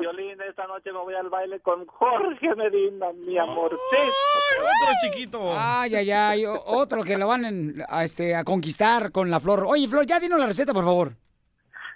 Violín, 0.00 0.40
esta 0.48 0.66
noche 0.66 0.92
me 0.92 0.98
voy 0.98 1.14
al 1.14 1.28
baile 1.28 1.60
con 1.60 1.86
Jorge 1.86 2.54
Medina, 2.56 3.12
mi 3.12 3.38
amorcito. 3.38 3.78
Otro 4.58 4.94
chiquito. 5.02 5.50
Ay, 5.56 5.94
ay, 5.96 6.10
ay. 6.10 6.44
Otro 6.66 7.04
que 7.04 7.16
lo 7.16 7.26
van 7.28 7.44
en- 7.44 7.84
a, 7.88 8.04
este, 8.04 8.34
a 8.34 8.44
conquistar 8.44 9.12
con 9.12 9.30
la 9.30 9.38
flor. 9.40 9.64
Oye, 9.68 9.86
Flor, 9.88 10.06
ya 10.06 10.18
dinos 10.18 10.38
la 10.40 10.46
receta, 10.46 10.72
por 10.74 10.84
favor. 10.84 11.12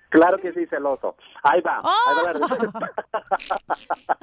Claro 0.09 0.39
que 0.39 0.53
sí, 0.53 0.67
celoso. 0.67 1.17
Ahí 1.43 1.61
va. 1.61 1.79
Ahí 1.79 2.17
va 2.17 2.33
la 2.33 2.33
receta. 2.49 4.19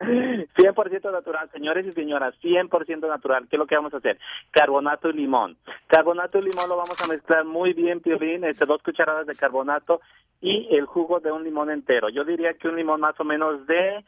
100% 0.00 1.12
natural, 1.12 1.50
señores 1.52 1.86
y 1.86 1.92
señoras, 1.92 2.34
100% 2.42 3.08
natural. 3.08 3.46
¿Qué 3.48 3.56
es 3.56 3.58
lo 3.58 3.66
que 3.66 3.76
vamos 3.76 3.94
a 3.94 3.98
hacer? 3.98 4.18
Carbonato 4.50 5.10
y 5.10 5.14
limón. 5.14 5.56
Carbonato 5.86 6.38
y 6.38 6.42
limón 6.42 6.68
lo 6.68 6.76
vamos 6.76 7.00
a 7.02 7.06
mezclar 7.06 7.44
muy 7.44 7.72
bien, 7.72 8.00
Piolín, 8.00 8.44
este, 8.44 8.66
dos 8.66 8.82
cucharadas 8.82 9.26
de 9.26 9.36
carbonato 9.36 10.00
y 10.40 10.74
el 10.74 10.86
jugo 10.86 11.20
de 11.20 11.30
un 11.30 11.44
limón 11.44 11.70
entero. 11.70 12.08
Yo 12.08 12.24
diría 12.24 12.54
que 12.54 12.68
un 12.68 12.76
limón 12.76 13.00
más 13.00 13.18
o 13.20 13.24
menos 13.24 13.66
de 13.66 14.04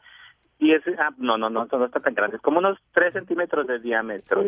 Y 0.57 0.71
es, 0.73 0.81
ah, 0.99 1.11
no, 1.17 1.37
no, 1.37 1.49
no, 1.49 1.65
no 1.69 1.85
está 1.85 1.99
tan 1.99 2.13
grande, 2.13 2.37
es 2.37 2.41
como 2.41 2.59
unos 2.59 2.77
3 2.93 3.13
centímetros 3.13 3.67
de 3.67 3.79
diámetro. 3.79 4.41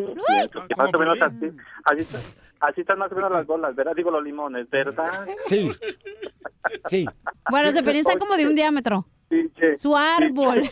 Más 0.77 0.93
o 0.93 0.97
menos 0.99 1.21
así, 1.21 1.51
así, 1.83 2.01
está- 2.01 2.41
así 2.67 2.81
están 2.81 2.97
más 2.99 3.11
o 3.11 3.15
menos 3.15 3.31
las 3.31 3.45
bolas, 3.45 3.75
¿verdad? 3.75 3.93
Digo 3.95 4.09
los 4.09 4.23
limones, 4.23 4.69
¿verdad? 4.69 5.27
Sí. 5.35 5.71
Sí. 6.85 7.05
Bueno, 7.49 7.71
se 7.71 7.79
están 7.79 8.19
como 8.19 8.35
de 8.37 8.47
un 8.47 8.55
diámetro. 8.55 9.05
Su 9.77 9.95
árbol. 9.97 10.63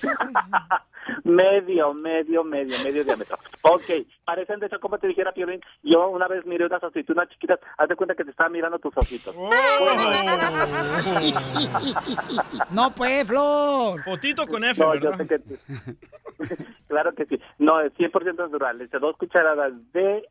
Medio, 1.24 1.94
medio, 1.94 2.44
medio, 2.44 2.78
medio 2.84 3.04
diámetro. 3.04 3.36
Ok, 3.64 4.06
parecen 4.26 4.60
de 4.60 4.68
hecho 4.68 4.80
como 4.80 4.98
te 4.98 5.08
dijera 5.08 5.32
Piolín, 5.32 5.62
yo 5.84 6.10
una 6.10 6.28
vez 6.28 6.46
miré 6.46 6.66
unas 6.66 6.84
aceitunas 6.84 7.30
chiquitas, 7.30 7.60
haz 7.78 7.90
de 7.90 7.96
cuenta 7.96 8.16
que 8.16 8.24
te 8.24 8.32
estaba 8.32 8.50
mirando 8.50 8.80
tus 8.80 8.96
ojitos. 8.98 9.36
No, 12.72 12.94
pues, 12.94 13.28
Flor. 13.28 14.04
Fotito 14.04 14.46
con 14.48 14.64
F, 14.64 14.82
No, 14.82 14.96
yo 14.96 15.12
¿verdad? 15.12 15.18
sé 15.18 15.28
que 15.28 15.40
sí. 15.40 16.66
claro 16.88 17.14
que 17.14 17.26
sí. 17.26 17.40
No, 17.60 17.80
es 17.82 17.94
100% 17.94 18.36
natural. 18.36 18.82
Este, 18.82 19.00
dos 19.00 19.16
cucharadas 19.18 19.74
de 19.94 20.28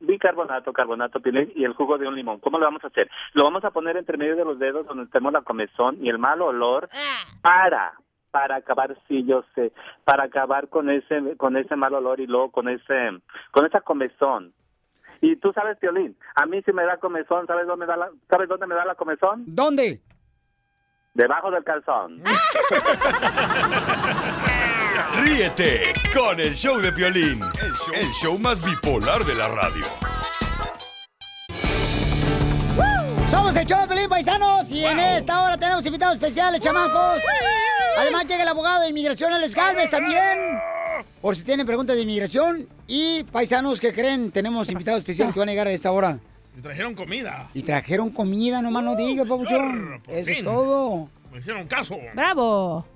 bicarbonato, 0.00 0.72
carbonato, 0.72 1.20
pilín 1.20 1.52
y 1.54 1.64
el 1.64 1.72
jugo 1.72 1.96
de 1.98 2.06
un 2.06 2.14
limón. 2.14 2.38
¿Cómo 2.40 2.58
lo 2.58 2.66
vamos 2.66 2.84
a 2.84 2.88
hacer? 2.88 3.08
Lo 3.32 3.44
vamos 3.44 3.64
a 3.64 3.70
poner 3.70 3.96
entre 3.96 4.18
medio 4.18 4.36
de 4.36 4.44
los 4.44 4.58
dedos 4.58 4.86
donde 4.86 5.06
tenemos 5.06 5.32
la 5.32 5.42
comezón 5.42 6.04
y 6.04 6.08
el 6.10 6.18
mal 6.18 6.42
olor 6.42 6.88
para 7.40 7.94
para 8.36 8.56
acabar 8.56 8.94
sí 9.08 9.24
yo 9.24 9.44
sé 9.54 9.72
para 10.04 10.24
acabar 10.24 10.68
con 10.68 10.90
ese 10.90 11.38
con 11.38 11.56
ese 11.56 11.74
mal 11.74 11.94
olor 11.94 12.20
y 12.20 12.26
luego 12.26 12.50
con 12.50 12.68
ese 12.68 13.12
con 13.50 13.64
esa 13.64 13.80
comezón 13.80 14.52
y 15.22 15.36
tú 15.36 15.54
sabes 15.54 15.78
Piolín 15.78 16.14
a 16.34 16.44
mí 16.44 16.60
si 16.60 16.70
me 16.74 16.84
da 16.84 16.98
comezón 16.98 17.46
sabes 17.46 17.66
dónde 17.66 17.86
me 17.86 17.90
da 17.90 17.96
la 17.96 18.10
sabes 18.28 18.46
dónde 18.46 18.66
me 18.66 18.74
da 18.74 18.84
la 18.84 18.94
comezón 18.94 19.44
¿Dónde? 19.46 20.02
debajo 21.14 21.50
del 21.50 21.64
calzón 21.64 22.22
Ríete 25.22 25.94
con 26.12 26.38
el 26.38 26.54
show 26.54 26.76
de 26.78 26.92
Piolín, 26.92 27.40
el 27.42 27.72
show, 27.72 27.94
el 28.00 28.10
show 28.12 28.38
más 28.38 28.62
bipolar 28.62 29.24
de 29.24 29.34
la 29.34 29.48
radio. 29.48 29.84
Somos 33.28 33.56
el 33.56 33.66
show 33.66 33.80
de 33.80 33.88
Pelín 33.88 34.08
Paisanos 34.08 34.70
y 34.70 34.84
en 34.84 34.98
esta 34.98 35.42
hora 35.42 35.58
tenemos 35.58 35.84
invitados 35.84 36.14
especiales, 36.16 36.60
chamacos. 36.60 37.20
Además 37.96 38.26
llega 38.26 38.42
el 38.42 38.48
abogado 38.48 38.82
de 38.82 38.90
inmigración, 38.90 39.32
Alex 39.32 39.54
Galvez, 39.54 39.90
también. 39.90 40.58
Por 41.20 41.36
si 41.36 41.42
tienen 41.42 41.66
preguntas 41.66 41.96
de 41.96 42.02
inmigración 42.02 42.66
y 42.86 43.24
paisanos 43.24 43.80
que 43.80 43.92
creen, 43.92 44.30
tenemos 44.30 44.70
invitados 44.70 45.00
especiales 45.00 45.32
que 45.32 45.40
van 45.40 45.48
a 45.48 45.52
llegar 45.52 45.66
a 45.66 45.72
esta 45.72 45.90
hora. 45.92 46.18
Y 46.56 46.60
trajeron 46.60 46.94
comida. 46.94 47.50
Y 47.52 47.62
trajeron 47.62 48.10
comida, 48.10 48.62
nomás 48.62 48.84
no 48.84 48.96
digas, 48.96 49.26
papuchón. 49.26 50.00
Eso 50.08 50.30
es 50.30 50.44
todo. 50.44 51.08
Me 51.32 51.38
hicieron 51.40 51.66
caso. 51.66 51.98
¡Bravo! 52.14 52.86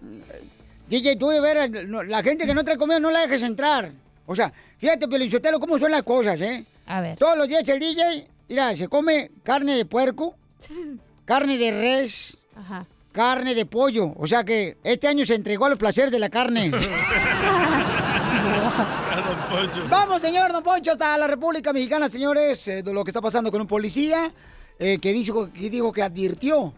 DJ, 0.88 1.16
tú 1.16 1.28
de 1.28 1.40
ver, 1.40 1.70
la 2.08 2.22
gente 2.22 2.46
que 2.46 2.54
no 2.54 2.64
trae 2.64 2.76
comida 2.76 2.98
no 2.98 3.10
la 3.10 3.20
dejes 3.20 3.42
entrar. 3.42 3.92
O 4.26 4.34
sea, 4.34 4.52
fíjate, 4.78 5.08
Pelichotelo, 5.08 5.60
cómo 5.60 5.78
son 5.78 5.90
las 5.90 6.02
cosas, 6.02 6.40
¿eh? 6.40 6.64
A 6.86 7.00
ver. 7.00 7.18
Todos 7.18 7.36
los 7.36 7.48
días 7.48 7.68
el 7.68 7.78
DJ, 7.78 8.26
mira, 8.48 8.74
se 8.76 8.88
come 8.88 9.30
carne 9.42 9.76
de 9.76 9.84
puerco, 9.84 10.34
carne 11.24 11.58
de 11.58 11.70
res, 11.70 12.36
Ajá. 12.56 12.86
Carne 13.12 13.54
de 13.54 13.66
pollo. 13.66 14.12
O 14.16 14.26
sea 14.26 14.44
que 14.44 14.78
este 14.84 15.08
año 15.08 15.26
se 15.26 15.34
entregó 15.34 15.66
a 15.66 15.68
los 15.68 15.78
placeres 15.78 16.10
de 16.12 16.18
la 16.18 16.28
carne. 16.30 16.70
Vamos, 19.88 20.22
señor 20.22 20.52
Don 20.52 20.62
Poncho, 20.62 20.92
hasta 20.92 21.18
la 21.18 21.26
República 21.26 21.72
Mexicana, 21.72 22.08
señores, 22.08 22.68
eh, 22.68 22.82
de 22.82 22.92
lo 22.92 23.04
que 23.04 23.10
está 23.10 23.20
pasando 23.20 23.50
con 23.50 23.60
un 23.60 23.66
policía 23.66 24.32
eh, 24.78 24.98
que, 24.98 25.12
dijo, 25.12 25.52
que 25.52 25.68
dijo 25.68 25.92
que 25.92 26.02
advirtió 26.02 26.72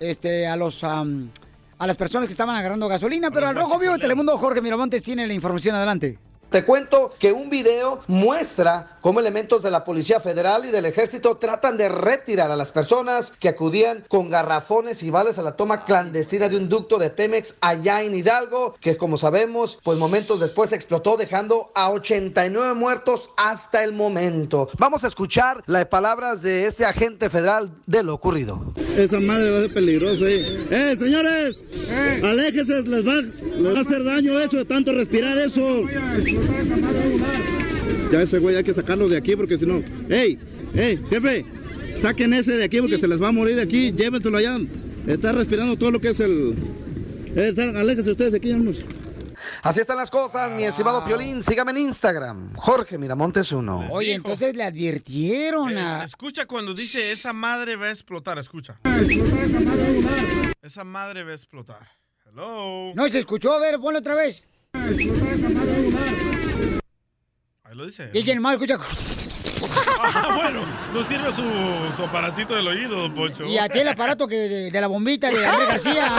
este, 0.00 0.46
a 0.46 0.56
los 0.56 0.82
am, 0.84 1.30
a 1.78 1.86
las 1.86 1.96
personas 1.96 2.26
que 2.26 2.32
estaban 2.32 2.56
agarrando 2.56 2.88
gasolina, 2.88 3.30
pero 3.30 3.46
al 3.46 3.56
Rojo 3.56 3.78
Vivo 3.78 3.94
de 3.94 3.98
Telemundo, 3.98 4.36
Jorge 4.38 4.60
Miramontes 4.60 5.02
tiene 5.02 5.26
la 5.26 5.34
información 5.34 5.74
adelante. 5.74 6.18
Te 6.56 6.64
cuento 6.64 7.12
que 7.18 7.32
un 7.32 7.50
video 7.50 8.00
muestra 8.06 8.96
cómo 9.02 9.20
elementos 9.20 9.62
de 9.62 9.70
la 9.70 9.84
Policía 9.84 10.20
Federal 10.20 10.64
y 10.64 10.70
del 10.70 10.86
Ejército 10.86 11.36
tratan 11.36 11.76
de 11.76 11.90
retirar 11.90 12.50
a 12.50 12.56
las 12.56 12.72
personas 12.72 13.34
que 13.38 13.50
acudían 13.50 14.04
con 14.08 14.30
garrafones 14.30 15.02
y 15.02 15.10
vales 15.10 15.38
a 15.38 15.42
la 15.42 15.54
toma 15.54 15.84
clandestina 15.84 16.48
de 16.48 16.56
un 16.56 16.70
ducto 16.70 16.96
de 16.96 17.10
Pemex 17.10 17.56
allá 17.60 18.02
en 18.02 18.14
Hidalgo, 18.14 18.74
que 18.80 18.96
como 18.96 19.18
sabemos, 19.18 19.78
pues 19.82 19.98
momentos 19.98 20.40
después 20.40 20.72
explotó 20.72 21.18
dejando 21.18 21.72
a 21.74 21.90
89 21.90 22.72
muertos 22.72 23.28
hasta 23.36 23.84
el 23.84 23.92
momento. 23.92 24.70
Vamos 24.78 25.04
a 25.04 25.08
escuchar 25.08 25.62
las 25.66 25.84
palabras 25.88 26.40
de 26.40 26.64
este 26.64 26.86
agente 26.86 27.28
federal 27.28 27.70
de 27.84 28.02
lo 28.02 28.14
ocurrido. 28.14 28.72
Esa 28.96 29.20
madre 29.20 29.50
va 29.50 29.58
a 29.58 29.60
ser 29.60 29.74
peligrosa 29.74 30.24
ahí. 30.24 30.66
¡Eh, 30.70 30.96
señores! 30.98 31.68
¡Aléjense! 32.24 32.82
Les 32.82 33.06
va, 33.06 33.14
les 33.14 33.74
va 33.74 33.78
a 33.78 33.82
hacer 33.82 34.02
daño 34.02 34.40
eso 34.40 34.56
de 34.56 34.64
tanto 34.64 34.92
respirar 34.92 35.36
eso. 35.36 35.84
Ya 38.12 38.22
ese 38.22 38.38
güey 38.38 38.56
hay 38.56 38.64
que 38.64 38.74
sacarlo 38.74 39.08
de 39.08 39.16
aquí 39.16 39.34
porque 39.36 39.58
si 39.58 39.66
no... 39.66 39.82
¡Ey! 40.08 40.38
¡Ey, 40.74 40.98
jefe! 41.10 41.44
Saquen 42.00 42.32
ese 42.34 42.52
de 42.52 42.64
aquí 42.64 42.80
porque 42.80 42.98
se 42.98 43.08
les 43.08 43.20
va 43.20 43.28
a 43.28 43.32
morir 43.32 43.58
aquí. 43.60 43.92
Llévenselo 43.92 44.38
allá. 44.38 44.58
Está 45.06 45.32
respirando 45.32 45.76
todo 45.76 45.90
lo 45.90 46.00
que 46.00 46.08
es 46.10 46.20
el... 46.20 46.54
Eh, 47.34 47.52
sal- 47.54 47.76
aléjense 47.76 48.10
ustedes 48.12 48.32
de 48.32 48.38
aquí, 48.38 48.52
vamos. 48.52 48.84
Así 49.62 49.80
están 49.80 49.96
las 49.96 50.10
cosas, 50.10 50.50
mi 50.52 50.64
estimado 50.64 51.04
Piolín. 51.04 51.42
Sígame 51.42 51.70
en 51.72 51.78
Instagram, 51.78 52.54
Jorge 52.54 52.98
Miramontes 52.98 53.52
1. 53.52 53.88
Oye, 53.90 54.14
entonces 54.14 54.56
le 54.56 54.62
advirtieron 54.64 55.76
a... 55.76 56.04
Escucha 56.04 56.46
cuando 56.46 56.74
dice 56.74 57.12
esa 57.12 57.32
madre 57.32 57.76
va 57.76 57.86
a 57.86 57.90
explotar, 57.90 58.38
escucha. 58.38 58.78
Esa 60.62 60.84
madre 60.84 61.24
va 61.24 61.30
a 61.30 61.34
explotar. 61.34 61.88
Hello. 62.26 62.92
No, 62.94 63.08
se 63.08 63.20
escuchó, 63.20 63.52
a 63.52 63.58
ver, 63.60 63.78
ponlo 63.78 63.98
otra 64.00 64.14
vez. 64.14 64.44
Ahí 64.72 65.10
lo 67.76 67.86
dice. 67.86 68.10
Y 68.12 68.28
el 68.30 68.40
mal 68.40 68.54
escucha... 68.54 68.78
Ah, 70.02 70.34
bueno, 70.34 70.62
no 70.92 71.04
sirve 71.04 71.32
su, 71.32 71.42
su 71.94 72.02
aparatito 72.04 72.54
del 72.54 72.68
oído, 72.68 72.96
don 72.96 73.14
Poncho. 73.14 73.44
Y 73.44 73.58
a 73.58 73.68
ti 73.68 73.80
el 73.80 73.88
aparato 73.88 74.26
que 74.26 74.36
de, 74.36 74.70
de 74.70 74.80
la 74.80 74.86
bombita 74.86 75.30
de 75.30 75.46
Andrés 75.46 75.68
García. 75.68 76.12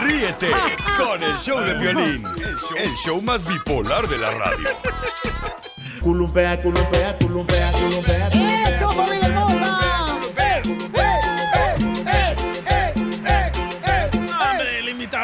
Ríete 0.00 0.50
con 0.96 1.22
el 1.22 1.36
show 1.38 1.60
de 1.60 1.74
Piolín, 1.74 2.24
el 2.26 2.56
show, 2.56 2.76
el 2.76 2.94
show 2.96 3.22
más 3.22 3.44
bipolar 3.44 4.06
de 4.08 4.18
la 4.18 4.30
radio. 4.30 4.68
Culumpea, 6.00 6.60
culumpea, 6.62 7.16
culumpea, 7.18 7.72
culumpea, 7.72 8.30
culumpea. 8.30 8.76
¡Eso, 8.76 8.90
familia 8.90 9.19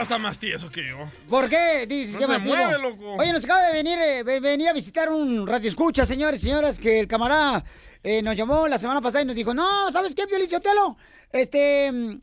está 0.06 0.18
más 0.18 0.38
tieso 0.38 0.70
que 0.70 0.86
yo. 0.88 0.98
¿Por 1.28 1.48
qué 1.48 1.86
dices 1.86 2.14
No 2.14 2.20
que 2.20 2.26
se 2.26 2.32
más 2.32 2.42
mueve, 2.42 2.78
loco. 2.78 3.16
Oye, 3.16 3.32
nos 3.32 3.44
acaba 3.44 3.62
de 3.66 3.72
venir, 3.72 3.98
eh, 3.98 4.22
ve- 4.22 4.40
venir 4.40 4.68
a 4.68 4.72
visitar 4.72 5.08
un 5.10 5.46
radio 5.46 5.68
escucha, 5.68 6.06
señores 6.06 6.40
y 6.40 6.44
señoras, 6.44 6.78
que 6.78 7.00
el 7.00 7.08
camarada 7.08 7.64
eh, 8.02 8.22
nos 8.22 8.36
llamó 8.36 8.68
la 8.68 8.78
semana 8.78 9.00
pasada 9.00 9.22
y 9.22 9.26
nos 9.26 9.34
dijo, 9.34 9.52
no, 9.52 9.90
¿sabes 9.90 10.14
qué, 10.14 10.26
Piolín 10.26 10.48
Sotelo? 10.48 10.96
Este, 11.32 11.90
mm, 11.92 12.20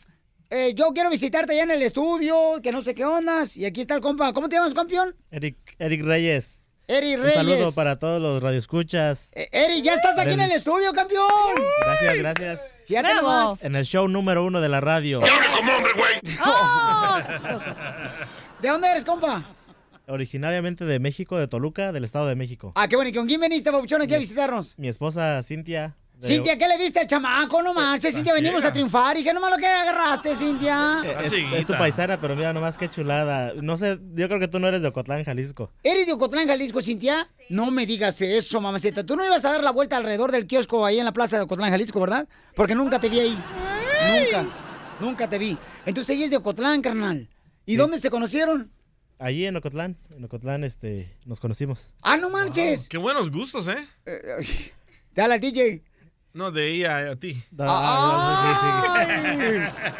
eh, 0.49 0.73
yo 0.75 0.91
quiero 0.93 1.09
visitarte 1.09 1.53
allá 1.53 1.63
en 1.63 1.71
el 1.71 1.83
estudio, 1.83 2.61
que 2.63 2.71
no 2.71 2.81
sé 2.81 2.95
qué 2.95 3.03
ondas, 3.05 3.57
y 3.57 3.65
aquí 3.65 3.81
está 3.81 3.95
el 3.95 4.01
compa. 4.01 4.31
¿Cómo 4.33 4.47
te 4.49 4.55
llamas, 4.55 4.73
campeón? 4.73 5.15
Eric, 5.31 5.57
Eric 5.79 6.03
Reyes. 6.03 6.59
Eric 6.87 7.15
Un 7.17 7.23
Reyes. 7.23 7.35
saludo 7.35 7.71
para 7.73 7.97
todos 7.99 8.21
los 8.21 8.41
radioescuchas. 8.41 9.31
Eh, 9.35 9.49
Eric, 9.51 9.83
ya 9.83 9.93
estás 9.95 10.17
aquí 10.19 10.33
en 10.33 10.41
el 10.41 10.51
estudio, 10.51 10.91
campeón. 10.93 11.27
Gracias, 11.85 12.15
gracias. 12.17 12.61
Fíjate 12.87 13.13
nomás. 13.15 13.63
En 13.63 13.75
el 13.75 13.85
show 13.85 14.07
número 14.07 14.43
uno 14.45 14.61
de 14.61 14.69
la 14.69 14.81
radio. 14.81 15.21
¡Oh! 16.45 17.17
¿De 18.61 18.69
dónde 18.69 18.89
eres, 18.89 19.05
compa? 19.05 19.43
Originariamente 20.07 20.85
de 20.85 20.99
México, 20.99 21.37
de 21.37 21.47
Toluca, 21.47 21.91
del 21.91 22.03
Estado 22.03 22.27
de 22.27 22.35
México. 22.35 22.73
Ah, 22.75 22.87
qué 22.87 22.95
bueno. 22.95 23.09
¿Y 23.09 23.13
con 23.13 23.25
quién 23.27 23.39
viniste, 23.39 23.71
Papuchón, 23.71 24.01
aquí 24.01 24.13
a 24.13 24.17
visitarnos? 24.17 24.73
Mi 24.77 24.89
esposa 24.89 25.41
Cintia. 25.43 25.95
Cintia, 26.27 26.57
¿qué 26.57 26.67
le 26.67 26.77
viste 26.77 26.99
al 27.01 27.07
chamaco? 27.07 27.61
No 27.61 27.73
marches, 27.73 28.15
Cintia, 28.15 28.33
venimos 28.33 28.63
a 28.63 28.71
triunfar. 28.71 29.17
¿Y 29.17 29.23
qué 29.23 29.33
nomás 29.33 29.51
lo 29.51 29.57
que 29.57 29.67
agarraste, 29.67 30.35
Cintia? 30.35 31.01
Eh, 31.03 31.15
Es, 31.25 31.33
es 31.33 31.65
tu 31.67 31.73
paisana, 31.73 32.19
pero 32.19 32.35
mira 32.35 32.53
nomás 32.53 32.77
qué 32.77 32.89
chulada. 32.89 33.53
No 33.61 33.75
sé, 33.77 33.99
yo 34.13 34.27
creo 34.27 34.39
que 34.39 34.47
tú 34.47 34.59
no 34.59 34.67
eres 34.67 34.81
de 34.81 34.87
Ocotlán, 34.87 35.23
Jalisco. 35.23 35.71
¿Eres 35.83 36.05
de 36.07 36.13
Ocotlán, 36.13 36.47
Jalisco, 36.47 36.81
Cintia? 36.81 37.29
No 37.49 37.71
me 37.71 37.85
digas 37.85 38.21
eso, 38.21 38.61
mamacita. 38.61 39.05
Tú 39.05 39.15
no 39.15 39.25
ibas 39.25 39.43
a 39.45 39.51
dar 39.51 39.63
la 39.63 39.71
vuelta 39.71 39.97
alrededor 39.97 40.31
del 40.31 40.47
kiosco 40.47 40.85
ahí 40.85 40.99
en 40.99 41.05
la 41.05 41.11
plaza 41.13 41.37
de 41.37 41.43
Ocotlán, 41.43 41.71
Jalisco, 41.71 41.99
¿verdad? 41.99 42.27
Porque 42.55 42.73
nunca 42.75 42.99
te 42.99 43.09
vi 43.09 43.19
ahí. 43.19 43.43
Nunca. 44.17 44.45
Nunca 44.99 45.29
te 45.29 45.37
vi. 45.37 45.57
Entonces 45.85 46.15
ella 46.15 46.25
es 46.25 46.31
de 46.31 46.37
Ocotlán, 46.37 46.81
carnal. 46.81 47.27
¿Y 47.65 47.75
dónde 47.75 47.99
se 47.99 48.09
conocieron? 48.09 48.71
Allí 49.19 49.45
en 49.45 49.55
Ocotlán, 49.55 49.97
en 50.15 50.23
Ocotlán, 50.25 50.63
este, 50.63 51.15
nos 51.25 51.39
conocimos. 51.39 51.93
¡Ah, 52.01 52.17
no 52.17 52.29
marches! 52.29 52.89
Qué 52.89 52.97
buenos 52.97 53.31
gustos, 53.31 53.67
¿eh? 53.67 53.77
Dale 55.15 55.35
al 55.35 55.39
DJ. 55.39 55.83
No, 56.33 56.49
de 56.51 56.67
ella 56.67 57.11
a 57.11 57.15
ti. 57.15 57.43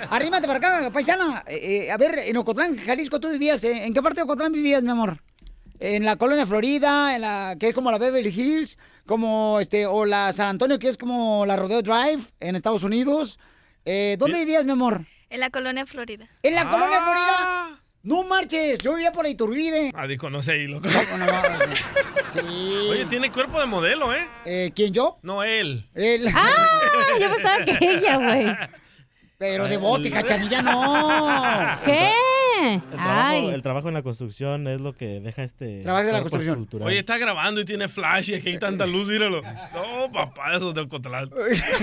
Arrímate 0.10 0.48
para 0.48 0.58
acá, 0.58 0.90
paisana. 0.92 1.44
Eh, 1.48 1.86
eh, 1.86 1.92
a 1.92 1.98
ver, 1.98 2.18
en 2.20 2.38
Ocotlán, 2.38 2.78
Jalisco, 2.78 3.20
tú 3.20 3.30
vivías. 3.30 3.64
eh? 3.64 3.86
¿En 3.86 3.94
qué 3.94 4.02
parte 4.02 4.18
de 4.18 4.24
Ocotlán 4.24 4.52
vivías, 4.52 4.82
mi 4.82 4.90
amor? 4.90 5.22
En 5.80 6.06
la 6.06 6.16
colonia 6.16 6.46
Florida, 6.46 7.16
en 7.16 7.22
la 7.22 7.56
que 7.60 7.70
es 7.70 7.74
como 7.76 7.92
la 7.92 7.98
Beverly 7.98 8.30
Hills, 8.30 8.78
como 9.06 9.60
este, 9.60 9.86
o 9.86 10.06
la 10.06 10.32
San 10.34 10.48
Antonio, 10.48 10.80
que 10.80 10.88
es 10.88 10.98
como 10.98 11.46
la 11.46 11.56
Rodeo 11.56 11.82
Drive 11.82 12.24
en 12.40 12.56
Estados 12.56 12.84
Unidos. 12.84 13.38
Eh, 13.86 14.16
¿Dónde 14.18 14.40
vivías, 14.40 14.66
mi 14.66 14.72
amor? 14.72 15.06
En 15.30 15.40
la 15.40 15.50
colonia 15.50 15.86
Florida. 15.86 16.28
¿En 16.42 16.56
la 16.56 16.64
colonia 16.70 17.00
Florida? 17.02 17.83
No 18.06 18.24
marches, 18.24 18.80
yo 18.80 18.95
vivía 18.95 19.14
por 19.14 19.26
Iturbide. 19.26 19.91
Ah, 19.95 20.08
dijo, 20.08 20.30
no 20.30 20.43
sé, 20.43 20.58
y 20.58 20.68
loco. 20.68 20.89
Sí. 22.34 22.39
Oye, 22.89 23.06
tiene 23.06 23.32
cuerpo 23.32 23.60
de 23.62 23.66
modelo, 23.68 24.14
¿eh? 24.14 24.28
Eh, 24.45 24.72
¿Quién, 24.76 24.91
yo? 24.91 25.20
No, 25.22 25.43
él. 25.43 25.88
Él. 25.93 26.28
Ah, 26.34 26.58
yo 27.22 27.30
pensaba 27.30 27.64
que 27.64 27.78
ella, 27.80 28.18
güey. 28.18 28.47
Pero 29.38 29.68
de 29.68 29.78
bote, 29.78 30.10
cachanilla, 30.12 30.62
no. 30.62 31.80
¿Qué? 31.86 32.10
El 32.64 32.82
trabajo, 32.82 33.28
Ay. 33.30 33.48
el 33.50 33.62
trabajo 33.62 33.88
en 33.90 33.94
la 33.96 34.04
construcción 34.04 34.68
es 34.70 34.80
lo 34.80 34.94
que 34.94 35.20
deja 35.20 35.44
este... 35.44 35.82
Trabajas 35.82 36.08
en 36.08 36.14
la 36.14 36.22
construcción. 36.22 36.68
Oye, 36.82 37.00
está 37.00 37.18
grabando 37.18 37.60
y 37.60 37.66
tiene 37.66 37.90
flash 37.90 38.30
y 38.32 38.36
aquí 38.36 38.50
hay 38.50 38.58
tanta 38.60 38.86
luz, 38.86 39.10
míralo. 39.10 39.42
No, 39.42 40.10
papá, 40.14 40.56
eso 40.56 40.70
es 40.70 40.76
de 40.76 40.82
Ocotlán. 40.82 41.30
Ah, 41.36 41.48
es 41.50 41.62
de 41.62 41.78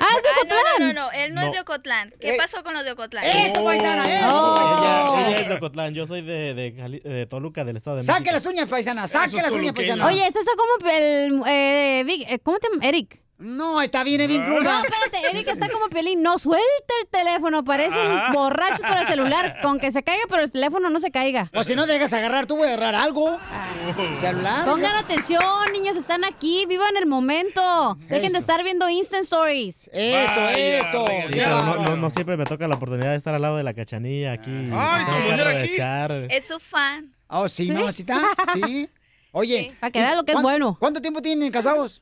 Ah, 0.00 0.06
no, 0.22 0.40
Ocotlán. 0.40 0.62
no, 0.78 0.86
no, 0.86 0.92
no, 0.92 1.12
él 1.12 1.34
no, 1.34 1.40
No. 1.42 1.46
es 1.48 1.52
de 1.52 1.60
Ocotlán. 1.60 2.14
¿Qué 2.20 2.34
pasó 2.38 2.62
con 2.62 2.72
los 2.72 2.84
de 2.84 2.92
Ocotlán? 2.92 3.24
¡Eso, 3.24 3.62
paisana, 3.64 4.18
eso! 4.18 4.26
Oh. 4.54 5.18
Ella, 5.18 5.28
ella 5.28 5.40
es 5.40 5.48
de 5.48 5.54
Ocotlán, 5.56 5.94
yo 5.94 6.06
soy 6.06 6.22
de, 6.22 6.54
de, 6.54 6.70
de 7.02 7.26
Toluca, 7.26 7.64
del 7.64 7.76
Estado 7.76 7.96
de 7.96 8.04
Saque 8.04 8.20
México. 8.20 8.34
las 8.34 8.46
uñas, 8.46 8.68
paisana, 8.68 9.06
saque 9.06 9.36
las 9.36 9.52
uñas, 9.52 9.72
paisana. 9.74 10.06
Oye, 10.06 10.26
este 10.26 10.38
está 10.38 10.52
como 10.56 10.90
el... 10.90 11.42
Eh, 11.46 12.04
Vic- 12.06 12.26
eh, 12.28 12.38
¿Cómo 12.42 12.58
te? 12.58 12.68
Eric. 12.88 13.20
No, 13.36 13.82
está 13.82 14.04
bien, 14.04 14.20
es 14.20 14.28
bien 14.28 14.42
No, 14.44 14.46
cruda. 14.56 14.82
espérate, 14.82 15.28
Eric 15.30 15.48
está 15.48 15.68
como 15.68 15.88
Pelín. 15.88 16.22
No, 16.22 16.38
suelta 16.38 16.94
el 17.02 17.08
teléfono. 17.08 17.64
Parecen 17.64 18.00
Ah. 18.06 18.30
borrachos 18.32 18.80
por 18.80 18.96
el 18.96 19.06
celular. 19.06 19.58
Con 19.60 19.80
que 19.80 19.90
se 19.90 20.02
caiga, 20.04 20.22
pero 20.28 20.42
el 20.42 20.52
teléfono 20.52 20.88
no 20.88 21.00
se 21.00 21.10
caiga. 21.10 21.50
O 21.52 21.64
si 21.64 21.74
no 21.74 21.84
dejas 21.86 22.12
agarrar, 22.12 22.46
tú 22.46 22.56
voy 22.56 22.68
a 22.68 22.74
agarrar 22.74 22.94
algo. 22.94 23.38
Celular. 24.20 24.64
Pongan 24.66 24.96
atención, 24.96 25.42
niños, 25.72 25.96
están 25.96 26.24
aquí. 26.24 26.64
Vivan 26.66 26.96
el 26.96 27.06
momento. 27.06 27.98
Dejen 28.08 28.32
de 28.32 28.38
estar 28.38 28.62
viendo 28.62 28.88
Instant 28.88 29.24
Stories. 29.24 29.90
Eso, 29.92 30.48
eso. 30.50 31.06
Sí, 31.06 31.14
pero 31.32 31.58
no, 31.60 31.76
no, 31.82 31.96
no 31.96 32.10
siempre 32.10 32.36
me 32.36 32.44
toca 32.44 32.68
la 32.68 32.76
oportunidad 32.76 33.10
de 33.10 33.16
estar 33.16 33.34
al 33.34 33.42
lado 33.42 33.56
de 33.56 33.64
la 33.64 33.74
cachanilla 33.74 34.32
aquí. 34.32 34.50
Ay, 34.72 35.04
aquí. 35.08 35.30
aprovechar. 35.40 36.12
Es 36.30 36.46
su 36.46 36.58
fan. 36.60 37.12
Oh, 37.28 37.48
sí, 37.48 37.70
mamacita. 37.72 38.20
Sí. 38.54 38.88
Oye. 39.32 39.68
Sí. 39.70 39.76
Para 39.80 39.90
que 39.90 40.00
veas 40.00 40.16
lo 40.16 40.24
que 40.24 40.30
es 40.32 40.36
¿cuán- 40.36 40.42
bueno. 40.44 40.76
¿Cuánto 40.78 41.02
tiempo 41.02 41.20
tienen 41.20 41.50
casados? 41.50 42.00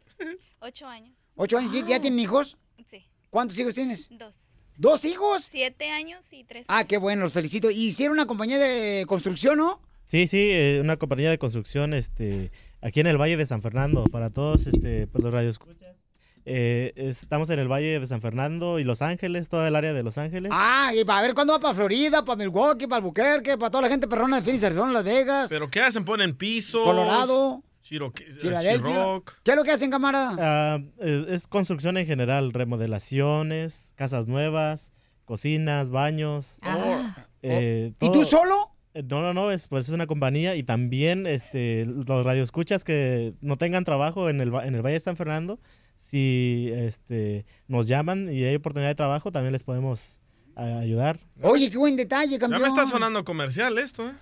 Ocho 0.60 0.86
años. 0.86 1.10
¿Ocho 1.36 1.58
años? 1.58 1.74
¿Ya- 1.74 1.86
¿Ya 1.86 2.00
tienen 2.00 2.18
hijos? 2.20 2.56
Sí. 2.88 3.04
¿Cuántos 3.30 3.58
hijos 3.58 3.74
tienes? 3.74 4.08
Dos. 4.10 4.36
¿Dos 4.76 5.04
hijos? 5.04 5.44
Siete 5.50 5.90
años 5.90 6.24
y 6.32 6.44
tres. 6.44 6.64
Ah, 6.68 6.84
qué 6.84 6.98
bueno, 6.98 7.22
los 7.22 7.32
felicito. 7.32 7.70
¿Y 7.70 7.86
hicieron 7.88 8.16
una 8.16 8.26
compañía 8.26 8.58
de 8.58 9.04
construcción, 9.06 9.58
no? 9.58 9.80
Sí, 10.04 10.26
sí, 10.26 10.48
eh, 10.50 10.78
una 10.82 10.96
compañía 10.96 11.30
de 11.30 11.38
construcción 11.38 11.94
este, 11.94 12.50
aquí 12.80 13.00
en 13.00 13.06
el 13.06 13.16
Valle 13.20 13.36
de 13.36 13.46
San 13.46 13.62
Fernando. 13.62 14.04
Para 14.04 14.30
todos 14.30 14.66
este, 14.66 15.06
pues, 15.06 15.22
los 15.24 15.32
radioescuchas. 15.32 15.96
Eh, 16.44 16.92
estamos 16.96 17.48
en 17.50 17.60
el 17.60 17.68
Valle 17.70 18.00
de 18.00 18.06
San 18.06 18.20
Fernando 18.20 18.80
y 18.80 18.84
Los 18.84 19.00
Ángeles, 19.00 19.48
toda 19.48 19.68
el 19.68 19.76
área 19.76 19.92
de 19.92 20.02
Los 20.02 20.18
Ángeles. 20.18 20.50
Ah, 20.52 20.92
y 20.94 21.04
para 21.04 21.22
ver 21.22 21.34
cuándo 21.34 21.52
va 21.52 21.60
para 21.60 21.74
Florida, 21.74 22.24
para 22.24 22.36
Milwaukee, 22.36 22.86
para 22.88 22.96
Albuquerque, 22.96 23.56
para 23.56 23.70
toda 23.70 23.82
la 23.82 23.88
gente 23.88 24.08
perrona 24.08 24.36
de 24.36 24.42
Phoenix, 24.42 24.64
Arizona, 24.64 24.92
Las 24.92 25.04
Vegas, 25.04 25.46
¿Pero 25.48 25.70
qué 25.70 25.80
hacen? 25.80 26.04
¿Ponen 26.04 26.34
pisos? 26.34 26.82
Colorado. 26.82 27.62
Chiroc. 27.82 28.14
¿Qué 28.14 29.50
es 29.50 29.56
lo 29.56 29.64
que 29.64 29.70
hacen, 29.72 29.90
camarada? 29.90 30.36
Ah, 30.38 30.78
es, 30.98 31.28
es 31.28 31.46
construcción 31.48 31.96
en 31.96 32.06
general, 32.06 32.52
remodelaciones, 32.52 33.92
casas 33.96 34.26
nuevas, 34.26 34.92
cocinas, 35.24 35.90
baños. 35.90 36.58
Ah. 36.62 37.26
eh, 37.42 37.92
¿Y 38.00 38.12
tú 38.12 38.24
solo? 38.24 38.70
Eh, 38.94 39.02
No, 39.02 39.22
no, 39.22 39.34
no, 39.34 39.50
es, 39.50 39.68
pues 39.68 39.86
es 39.86 39.90
una 39.94 40.06
compañía 40.06 40.54
y 40.56 40.62
también 40.62 41.26
este, 41.26 41.86
los 41.86 42.24
radioescuchas 42.24 42.84
que 42.84 43.34
no 43.40 43.56
tengan 43.56 43.84
trabajo 43.84 44.28
en 44.28 44.40
el, 44.40 44.52
en 44.54 44.74
el 44.74 44.82
Valle 44.82 44.94
de 44.94 45.00
San 45.00 45.16
Fernando, 45.16 45.58
si 45.96 46.70
este, 46.74 47.46
nos 47.68 47.86
llaman 47.88 48.32
y 48.32 48.44
hay 48.44 48.54
oportunidad 48.54 48.90
de 48.90 48.94
trabajo, 48.94 49.32
también 49.32 49.52
les 49.52 49.62
podemos 49.62 50.20
a- 50.56 50.78
ayudar. 50.80 51.18
Oye, 51.42 51.70
qué 51.70 51.78
buen 51.78 51.96
detalle, 51.96 52.32
Ya 52.32 52.38
campeón. 52.38 52.62
me 52.62 52.68
está 52.68 52.86
sonando 52.86 53.24
comercial 53.24 53.78
esto, 53.78 54.08
¿eh? 54.08 54.12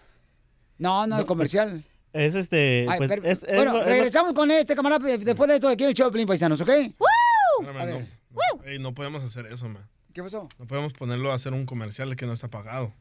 No, 0.78 1.06
no, 1.06 1.18
de 1.18 1.26
comercial. 1.26 1.84
Es 2.12 2.34
este, 2.34 2.86
Ay, 2.88 2.98
pues, 2.98 3.08
pero- 3.08 3.22
es- 3.24 3.42
es 3.44 3.54
bueno, 3.56 3.78
es 3.78 3.86
regresamos 3.86 4.32
con 4.34 4.50
este 4.50 4.74
camarada 4.74 5.06
de- 5.06 5.18
después 5.18 5.48
de 5.48 5.54
esto 5.56 5.68
aquí 5.68 5.84
en 5.84 5.90
el 5.90 5.94
show 5.94 6.10
de 6.10 6.26
Paisanos, 6.26 6.60
¿ok? 6.60 6.68
Espérame, 6.68 7.90
no, 7.92 7.98
no. 8.00 8.64
Ey, 8.64 8.78
no 8.78 8.94
podemos 8.94 9.22
hacer 9.22 9.46
eso, 9.46 9.68
man. 9.68 9.88
¿Qué 10.12 10.22
pasó? 10.22 10.48
No 10.58 10.66
podemos 10.66 10.92
ponerlo 10.92 11.30
a 11.30 11.36
hacer 11.36 11.52
un 11.52 11.64
comercial 11.66 12.16
que 12.16 12.26
no 12.26 12.32
está 12.32 12.48
pagado. 12.48 12.92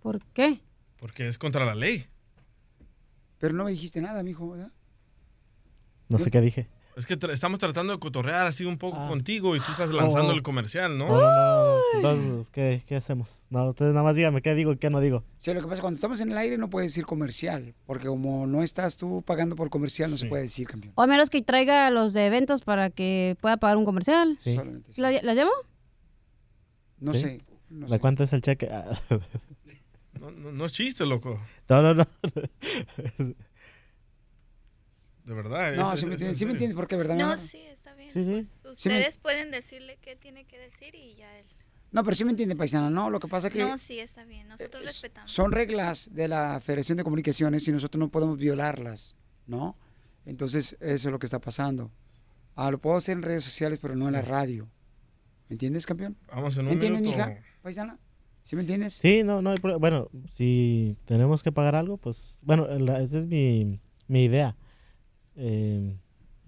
¿Por 0.00 0.22
qué? 0.32 0.60
Porque 0.98 1.26
es 1.26 1.38
contra 1.38 1.64
la 1.66 1.74
ley. 1.74 2.06
Pero 3.38 3.52
no 3.54 3.64
me 3.64 3.72
dijiste 3.72 4.00
nada, 4.00 4.22
mijo, 4.22 4.50
¿verdad? 4.50 4.70
no 6.08 6.18
sé 6.18 6.30
qué 6.30 6.40
dije. 6.40 6.68
Es 6.96 7.04
que 7.04 7.18
tra- 7.18 7.30
estamos 7.30 7.58
tratando 7.58 7.92
de 7.92 7.98
cotorrear 7.98 8.46
así 8.46 8.64
un 8.64 8.78
poco 8.78 8.96
contigo 9.06 9.54
y 9.54 9.60
tú 9.60 9.70
estás 9.70 9.90
lanzando 9.90 10.32
Oh. 10.32 10.36
el 10.36 10.42
comercial, 10.42 10.96
¿no? 10.96 11.06
No, 11.08 11.20
no, 11.20 11.78
Entonces, 11.94 12.50
¿qué, 12.50 12.82
qué 12.86 12.96
hacemos? 12.96 13.44
No, 13.50 13.68
ustedes 13.68 13.92
nada 13.92 14.02
más 14.02 14.16
díganme 14.16 14.40
qué 14.40 14.54
digo 14.54 14.72
y 14.72 14.78
qué 14.78 14.88
no 14.88 15.00
digo. 15.00 15.22
Sí, 15.38 15.52
lo 15.52 15.60
que 15.60 15.64
pasa 15.64 15.74
es 15.74 15.78
que 15.80 15.82
cuando 15.82 15.96
estamos 15.96 16.20
en 16.22 16.30
el 16.32 16.38
aire 16.38 16.56
no 16.56 16.70
puedes 16.70 16.90
decir 16.92 17.04
comercial, 17.04 17.74
porque 17.84 18.08
como 18.08 18.46
no 18.46 18.62
estás 18.62 18.96
tú 18.96 19.22
pagando 19.26 19.56
por 19.56 19.68
comercial, 19.68 20.10
no 20.10 20.16
se 20.16 20.26
puede 20.26 20.44
decir, 20.44 20.66
campeón. 20.66 20.94
O 20.96 21.02
a 21.02 21.06
menos 21.06 21.28
que 21.28 21.42
traiga 21.42 21.86
a 21.86 21.90
los 21.90 22.14
de 22.14 22.30
ventas 22.30 22.62
para 22.62 22.88
que 22.88 23.36
pueda 23.42 23.58
pagar 23.58 23.76
un 23.76 23.84
comercial. 23.84 24.38
Sí. 24.42 24.58
¿La, 24.96 25.10
la 25.22 25.34
llamo? 25.34 25.52
No 26.98 27.12
¿Sí? 27.12 27.20
sé. 27.20 27.40
no 27.68 27.88
¿De 27.88 27.92
sé. 27.92 28.00
cuánto 28.00 28.24
es 28.24 28.32
el 28.32 28.40
cheque? 28.40 28.68
Ah. 28.72 28.98
No, 30.18 30.30
no- 30.30 30.50
no 30.50 30.64
es 30.64 30.72
chiste, 30.72 31.04
loco. 31.04 31.38
No, 31.68 31.82
no, 31.82 31.92
no. 31.94 32.06
De 35.26 35.34
verdad. 35.34 35.74
No, 35.74 35.92
es- 35.92 36.00
sí 36.00 36.06
me 36.06 36.14
es- 36.14 36.20
entiendes, 36.20 36.32
es 36.34 36.38
sí 36.38 36.44
me 36.46 36.52
entiendes 36.52 36.76
por 36.76 36.86
qué, 36.86 36.96
¿verdad? 36.96 37.16
No, 37.16 37.36
sí, 37.36 37.58
está 37.70 37.94
bien. 37.94 38.12
Sí, 38.12 38.24
sí. 38.24 38.30
Pues 38.62 38.78
Sí 38.78 38.88
me- 38.88 38.94
ustedes 38.96 39.18
pueden 39.18 39.50
decirle 39.50 39.98
qué 40.00 40.16
tiene 40.16 40.44
que 40.46 40.58
decir 40.58 40.94
y 40.94 41.14
ya 41.16 41.36
él. 41.38 41.46
No, 41.92 42.02
pero 42.04 42.14
sí 42.16 42.24
me 42.24 42.30
entiende, 42.30 42.56
paisana, 42.56 42.90
¿no? 42.90 43.10
Lo 43.10 43.20
que 43.20 43.28
pasa 43.28 43.48
es 43.48 43.52
que 43.52 43.60
No, 43.60 43.76
sí, 43.78 43.98
está 43.98 44.24
bien. 44.24 44.48
Nosotros 44.48 44.84
respetamos. 44.84 45.30
son 45.30 45.52
reglas 45.52 46.08
de 46.12 46.28
la 46.28 46.60
Federación 46.60 46.98
de 46.98 47.04
Comunicaciones 47.04 47.66
y 47.68 47.72
nosotros 47.72 47.98
no 47.98 48.08
podemos 48.10 48.38
violarlas, 48.38 49.14
¿no? 49.46 49.76
Entonces, 50.24 50.76
eso 50.80 51.08
es 51.08 51.12
lo 51.12 51.18
que 51.18 51.26
está 51.26 51.40
pasando. 51.40 51.90
Ah, 52.54 52.70
lo 52.70 52.78
puedo 52.80 52.96
hacer 52.96 53.16
en 53.16 53.22
redes 53.22 53.44
sociales, 53.44 53.78
pero 53.80 53.94
no 53.96 54.06
en 54.06 54.12
la 54.14 54.22
radio. 54.22 54.68
¿Me 55.48 55.54
entiendes, 55.54 55.86
campeón? 55.86 56.16
Vamos 56.28 56.56
en 56.56 56.64
¿Me 56.64 56.70
un 56.70 56.74
entiendes, 56.74 57.02
minuto. 57.02 57.18
mija? 57.18 57.40
Paisana. 57.62 57.98
¿Sí 58.42 58.56
me 58.56 58.62
entiendes? 58.62 58.94
Sí, 58.94 59.22
no, 59.24 59.42
no 59.42 59.50
hay 59.50 59.58
problema. 59.58 59.78
Bueno, 59.78 60.08
si 60.30 60.96
tenemos 61.04 61.42
que 61.42 61.50
pagar 61.52 61.74
algo, 61.76 61.96
pues, 61.98 62.38
bueno, 62.42 62.66
la- 62.78 63.00
esa 63.00 63.18
es 63.18 63.26
mi, 63.26 63.80
mi 64.08 64.24
idea. 64.24 64.56
Eh, 65.36 65.96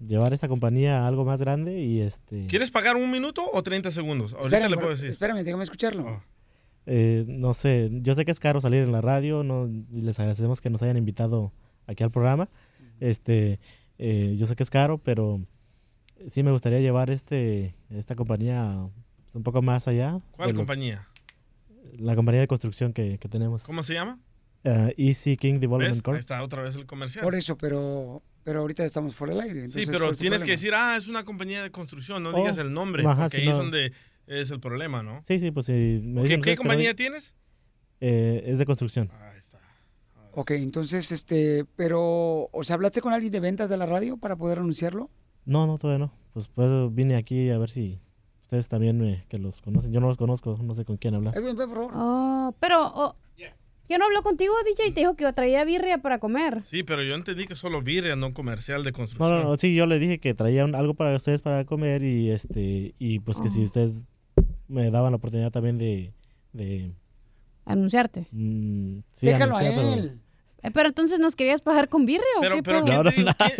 llevar 0.05 0.33
esta 0.33 0.47
compañía 0.47 1.03
a 1.03 1.07
algo 1.07 1.25
más 1.25 1.39
grande 1.41 1.79
y 1.81 1.99
este... 2.01 2.47
¿Quieres 2.47 2.71
pagar 2.71 2.95
un 2.95 3.11
minuto 3.11 3.43
o 3.51 3.61
30 3.63 3.91
segundos? 3.91 4.33
Ahorita 4.33 4.47
Espérame, 4.57 4.71
le 4.71 4.77
puedo 4.77 4.89
decir. 4.91 5.09
Espérame, 5.11 5.43
déjame 5.43 5.63
escucharlo. 5.63 6.23
eh, 6.85 7.25
no 7.27 7.53
sé, 7.53 7.89
yo 8.01 8.15
sé 8.15 8.25
que 8.25 8.31
es 8.31 8.39
caro 8.39 8.61
salir 8.61 8.83
en 8.83 8.91
la 8.91 9.01
radio, 9.01 9.43
no, 9.43 9.69
les 9.91 10.17
agradecemos 10.19 10.61
que 10.61 10.69
nos 10.69 10.81
hayan 10.81 10.97
invitado 10.97 11.51
aquí 11.85 12.03
al 12.03 12.11
programa. 12.11 12.49
Este, 12.99 13.59
eh, 13.97 14.35
yo 14.37 14.45
sé 14.45 14.55
que 14.55 14.63
es 14.63 14.69
caro, 14.69 14.97
pero 14.97 15.41
sí 16.27 16.43
me 16.43 16.51
gustaría 16.51 16.79
llevar 16.79 17.09
este 17.09 17.75
esta 17.89 18.15
compañía 18.15 18.87
un 19.33 19.43
poco 19.43 19.61
más 19.61 19.87
allá. 19.87 20.19
¿Cuál 20.31 20.51
lo- 20.51 20.55
compañía? 20.55 21.07
La 21.97 22.15
compañía 22.15 22.41
de 22.41 22.47
construcción 22.47 22.93
que, 22.93 23.17
que 23.19 23.27
tenemos. 23.29 23.63
¿Cómo 23.63 23.83
se 23.83 23.93
llama? 23.93 24.19
Eh, 24.63 24.93
Easy 24.97 25.37
King 25.37 25.55
Development 25.59 25.93
¿Ves? 25.95 26.01
Corp. 26.01 26.15
Ahí 26.15 26.19
está 26.19 26.41
otra 26.43 26.61
vez 26.61 26.75
el 26.75 26.85
comercial. 26.85 27.23
Por 27.23 27.35
eso, 27.35 27.57
pero, 27.57 28.21
pero 28.49 28.61
ahorita 28.61 28.83
estamos 28.83 29.13
fuera 29.15 29.35
del 29.35 29.43
aire. 29.43 29.67
Sí, 29.67 29.83
pero 29.85 29.99
¿cuál 29.99 30.11
es 30.13 30.17
tu 30.17 30.21
tienes 30.23 30.43
que 30.43 30.49
decir, 30.51 30.73
ah, 30.73 30.95
es 30.97 31.07
una 31.07 31.23
compañía 31.23 31.61
de 31.61 31.69
construcción, 31.69 32.23
no 32.23 32.31
Oh, 32.31 32.35
digas 32.35 32.57
el 32.57 32.73
nombre, 32.73 33.05
ajá, 33.05 33.25
porque 33.25 33.37
sí, 33.37 33.41
ahí 33.43 33.47
es 33.49 33.53
no. 33.55 33.61
donde 33.61 33.93
es 34.25 34.49
el 34.49 34.59
problema, 34.59 35.03
¿no? 35.03 35.21
Sí, 35.27 35.37
sí, 35.37 35.51
pues 35.51 35.67
si 35.67 35.71
me 36.03 36.23
dicen 36.23 36.41
¿Qué 36.41 36.51
no 36.51 36.57
compañía 36.57 36.95
tienes? 36.95 37.35
Eh, 38.01 38.41
es 38.47 38.57
de 38.57 38.65
construcción. 38.65 39.11
Ok, 40.31 40.49
entonces, 40.51 41.11
este, 41.11 41.65
pero, 41.75 42.49
o 42.51 42.63
sea, 42.63 42.73
¿hablaste 42.73 43.01
con 43.01 43.13
alguien 43.13 43.31
de 43.31 43.39
ventas 43.39 43.69
de 43.69 43.77
la 43.77 43.85
radio 43.85 44.17
para 44.17 44.35
poder 44.35 44.57
anunciarlo? 44.57 45.11
No, 45.45 45.67
no, 45.67 45.77
todavía 45.77 46.05
no. 46.07 46.11
Pues, 46.33 46.47
pues 46.47 46.67
vine 46.95 47.17
aquí 47.17 47.51
a 47.51 47.57
ver 47.59 47.69
si 47.69 47.99
ustedes 48.43 48.67
también 48.67 48.99
me- 48.99 49.25
que 49.29 49.37
los 49.37 49.61
conocen. 49.61 49.91
Yo 49.91 49.99
no 49.99 50.07
los 50.07 50.17
conozco, 50.17 50.57
no 50.63 50.73
sé 50.73 50.85
con 50.85 50.97
quién 50.97 51.13
hablar. 51.13 51.37
Edwin, 51.37 51.55
por 51.55 51.69
favor. 51.69 51.91
Oh, 51.93 52.55
pero... 52.59 52.79
oh, 52.95 53.15
¿Ya 53.89 53.97
no 53.97 54.05
habló 54.05 54.21
contigo, 54.23 54.53
DJ? 54.65 54.87
Y 54.87 54.91
te 54.91 54.99
dijo 55.01 55.15
que 55.15 55.31
traía 55.33 55.63
birria 55.65 55.97
para 55.97 56.19
comer. 56.19 56.61
Sí, 56.63 56.83
pero 56.83 57.01
yo 57.03 57.15
entendí 57.15 57.45
que 57.47 57.55
solo 57.55 57.81
birria, 57.81 58.15
no 58.15 58.33
comercial 58.33 58.83
de 58.83 58.91
No, 58.91 58.97
construcción. 58.97 59.37
no, 59.43 59.43
no, 59.43 59.57
sí, 59.57 59.73
yo 59.73 59.87
le 59.87 59.97
dije 59.99 60.19
que 60.19 60.33
traía 60.35 60.63
un- 60.63 60.75
algo 60.75 60.93
para 60.93 61.15
ustedes 61.15 61.41
para 61.41 61.65
comer 61.65 62.03
y 62.03 62.29
este 62.29 62.93
y 62.99 63.19
pues 63.19 63.41
que 63.41 63.49
si 63.49 63.61
Oh. 63.61 63.63
ustedes 63.63 64.05
me 64.67 64.91
daban 64.91 65.11
la 65.11 65.17
oportunidad 65.17 65.51
también 65.51 65.77
de, 65.79 66.13
de 66.53 66.91
Anunciarte. 67.65 68.27
mm, 68.31 68.99
sí, 69.11 69.25
Déjalo 69.25 69.55
a 69.55 69.59
anunciar, 69.59 69.83
pero- 69.83 69.93
él. 70.03 70.19
Eh, 70.61 70.71
pero 70.73 70.89
entonces, 70.89 71.19
¿nos 71.19 71.37
querías 71.37 71.61
pagar 71.61 71.87
con 71.87 72.05
birria 72.05 72.25
o 72.37 72.41
Pero, 72.41 72.55
qué 72.57 72.63
pero, 72.63 72.81
No, 72.83 73.03
no, 73.03 73.11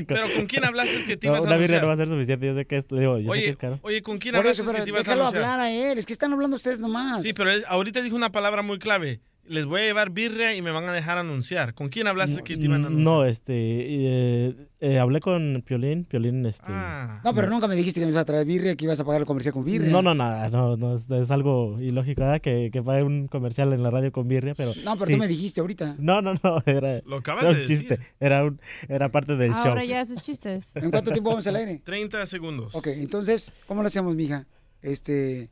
pero 0.06 0.28
¿con 0.36 0.48
quién 0.48 0.66
hablaste 0.66 1.06
que 1.06 1.16
te 1.16 1.28
No, 1.28 1.34
ibas 1.34 1.46
a 1.46 1.48
una 1.48 1.56
birria 1.56 1.78
anunciar? 1.78 1.82
no 1.84 1.88
va 1.88 1.94
a 1.94 1.98
ser 1.98 2.08
suficiente, 2.10 2.46
yo 2.46 2.56
sé 2.56 2.66
que 2.66 2.76
esto, 2.76 2.98
digo, 2.98 3.18
yo 3.20 3.24
sé 3.24 3.26
que 3.26 3.32
Oye, 3.32 3.50
es 3.52 3.58
caro. 3.58 3.80
oye, 3.84 4.02
¿con 4.02 4.18
quién 4.20 4.36
hablaste 4.36 4.64
que 4.64 4.82
te 4.82 4.90
ibas 4.90 5.00
a 5.00 5.04
déjalo 5.04 5.22
anunciar? 5.22 5.44
hablar 5.44 5.60
a 5.62 5.72
él. 5.72 5.98
Es 5.98 6.06
que 6.06 6.12
están 6.12 6.34
hablando 6.34 6.58
ustedes 6.58 6.82
nomás. 6.82 7.24
Sí, 7.24 7.32
pero 7.32 7.52
ahorita 7.70 8.02
dijo 8.02 8.18
una 8.18 8.34
palabra 8.34 8.64
muy 8.64 8.80
clave. 8.80 9.22
Les 9.50 9.66
voy 9.66 9.82
a 9.82 9.84
llevar 9.86 10.12
birria 10.12 10.54
y 10.54 10.62
me 10.62 10.70
van 10.70 10.88
a 10.88 10.94
dejar 10.94 11.18
anunciar. 11.18 11.74
¿Con 11.74 11.90
quién 11.90 12.06
hablaste 12.06 12.44
que 12.44 12.56
te 12.56 12.66
iban 12.66 12.84
a 12.84 12.88
anunciar? 12.88 13.04
No, 13.04 13.26
este, 13.26 13.54
eh, 13.56 14.56
eh, 14.80 15.00
hablé 15.00 15.22
con 15.22 15.64
Piolín, 15.66 16.06
Piolín, 16.06 16.46
este... 16.46 16.66
Ah. 16.68 17.20
No, 17.24 17.34
pero 17.34 17.50
nunca 17.50 17.68
me 17.68 17.76
dijiste 17.76 18.00
que 18.00 18.06
me 18.06 18.12
ibas 18.12 18.22
a 18.22 18.26
traer 18.26 18.46
birria, 18.46 18.76
que 18.76 18.86
ibas 18.86 19.00
a 19.00 19.06
pagar 19.06 19.22
el 19.22 19.26
comercial 19.26 19.54
con 19.54 19.66
birria. 19.66 19.92
No, 19.92 20.04
no, 20.04 20.14
nada, 20.14 20.50
no, 20.50 20.78
no, 20.78 20.96
es, 20.96 21.10
es 21.10 21.32
algo 21.32 21.82
ilógico, 21.82 22.22
¿verdad? 22.22 22.42
Que, 22.42 22.70
que 22.72 22.84
pague 22.84 23.02
un 23.02 23.28
comercial 23.28 23.74
en 23.74 23.82
la 23.82 23.90
radio 23.90 24.12
con 24.12 24.28
birria, 24.28 24.54
pero... 24.54 24.72
No, 24.86 24.94
pero 24.94 25.08
sí. 25.08 25.14
tú 25.14 25.20
me 25.20 25.28
dijiste 25.28 25.62
ahorita. 25.62 25.96
No, 25.98 26.22
no, 26.22 26.36
no, 26.44 26.62
era, 26.68 27.02
Lo 27.08 27.18
acabas 27.18 27.46
era 27.46 27.54
de 27.54 27.66
chiste, 27.66 28.00
era, 28.20 28.46
un, 28.46 28.62
era 28.88 29.10
parte 29.10 29.36
del 29.36 29.54
show. 29.54 29.70
Ahora 29.70 29.84
ya 29.84 30.02
haces 30.02 30.22
chistes. 30.22 30.76
¿En 30.76 30.92
cuánto 30.92 31.10
tiempo 31.12 31.32
vamos 31.32 31.48
al 31.48 31.56
aire? 31.56 31.82
30 31.84 32.24
segundos. 32.28 32.76
Ok, 32.76 32.88
entonces, 32.88 33.52
¿cómo 33.66 33.82
lo 33.82 33.88
hacemos, 33.88 34.16
mija? 34.16 34.46
Este... 34.84 35.50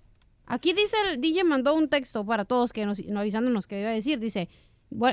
Aquí 0.47 0.73
dice 0.73 0.95
el 1.11 1.21
DJ 1.21 1.43
mandó 1.43 1.75
un 1.75 1.89
texto 1.89 2.25
para 2.25 2.45
todos 2.45 2.71
que 2.73 2.85
nos, 2.85 3.03
no 3.05 3.19
avisándonos 3.19 3.67
que 3.67 3.79
iba 3.81 3.89
a 3.89 3.93
decir. 3.93 4.19
Dice 4.19 4.47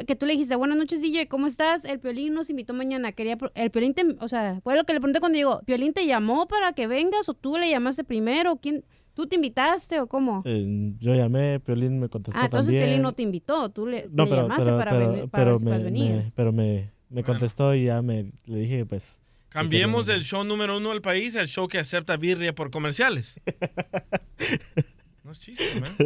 que 0.06 0.14
tú 0.14 0.26
le 0.26 0.34
dijiste, 0.34 0.54
buenas 0.54 0.78
noches 0.78 1.02
DJ, 1.02 1.26
¿cómo 1.26 1.48
estás? 1.48 1.84
El 1.84 1.98
Piolín 1.98 2.32
nos 2.34 2.48
invitó 2.50 2.72
mañana. 2.74 3.10
Quería, 3.12 3.36
pro- 3.36 3.50
el 3.56 3.70
Piolín 3.72 3.92
te, 3.94 4.04
o 4.20 4.28
sea, 4.28 4.60
fue 4.62 4.76
lo 4.76 4.84
que 4.84 4.92
le 4.94 5.00
pregunté 5.00 5.18
cuando 5.18 5.36
llegó. 5.36 5.60
¿Piolín 5.62 5.92
te 5.92 6.06
llamó 6.06 6.46
para 6.46 6.72
que 6.72 6.86
vengas 6.86 7.28
o 7.28 7.34
tú 7.34 7.56
le 7.58 7.68
llamaste 7.68 8.04
primero? 8.04 8.56
¿Quién, 8.56 8.84
¿Tú 9.14 9.26
te 9.26 9.34
invitaste 9.36 10.00
o 10.00 10.06
cómo? 10.06 10.42
Eh, 10.44 10.92
yo 11.00 11.14
llamé, 11.16 11.58
Piolín 11.60 11.98
me 11.98 12.08
contestó 12.08 12.38
ah, 12.40 12.44
entonces 12.44 12.66
también. 12.66 12.84
Piolín 12.84 13.02
no 13.02 13.12
te 13.12 13.22
invitó, 13.22 13.68
tú 13.70 13.86
le, 13.88 14.08
No, 14.12 14.24
le 14.24 14.30
pero, 14.30 14.42
llamaste 14.42 14.64
pero, 14.66 14.78
para, 14.78 14.90
pero, 14.92 15.12
venir- 15.12 15.28
para 15.30 15.44
pero 15.44 15.50
ver 15.52 15.58
si 15.58 15.64
puedes 15.64 15.80
me, 15.82 15.84
venir. 15.90 16.12
me- 16.12 16.32
pero 16.36 16.52
me, 16.52 16.90
me 17.10 17.24
contestó 17.24 17.74
y 17.74 17.84
ya 17.86 18.00
me 18.02 18.30
le 18.44 18.58
dije, 18.58 18.86
pues... 18.86 19.18
Cambiemos 19.48 20.06
del 20.06 20.22
show 20.24 20.42
número 20.44 20.76
uno 20.78 20.90
del 20.90 21.00
país 21.00 21.36
al 21.36 21.46
show 21.46 21.68
que 21.68 21.78
acepta 21.78 22.16
birria 22.16 22.52
por 22.54 22.70
comerciales. 22.72 23.40
No 25.24 25.32
es 25.32 25.38
chiste, 25.38 25.80
man. 25.80 25.96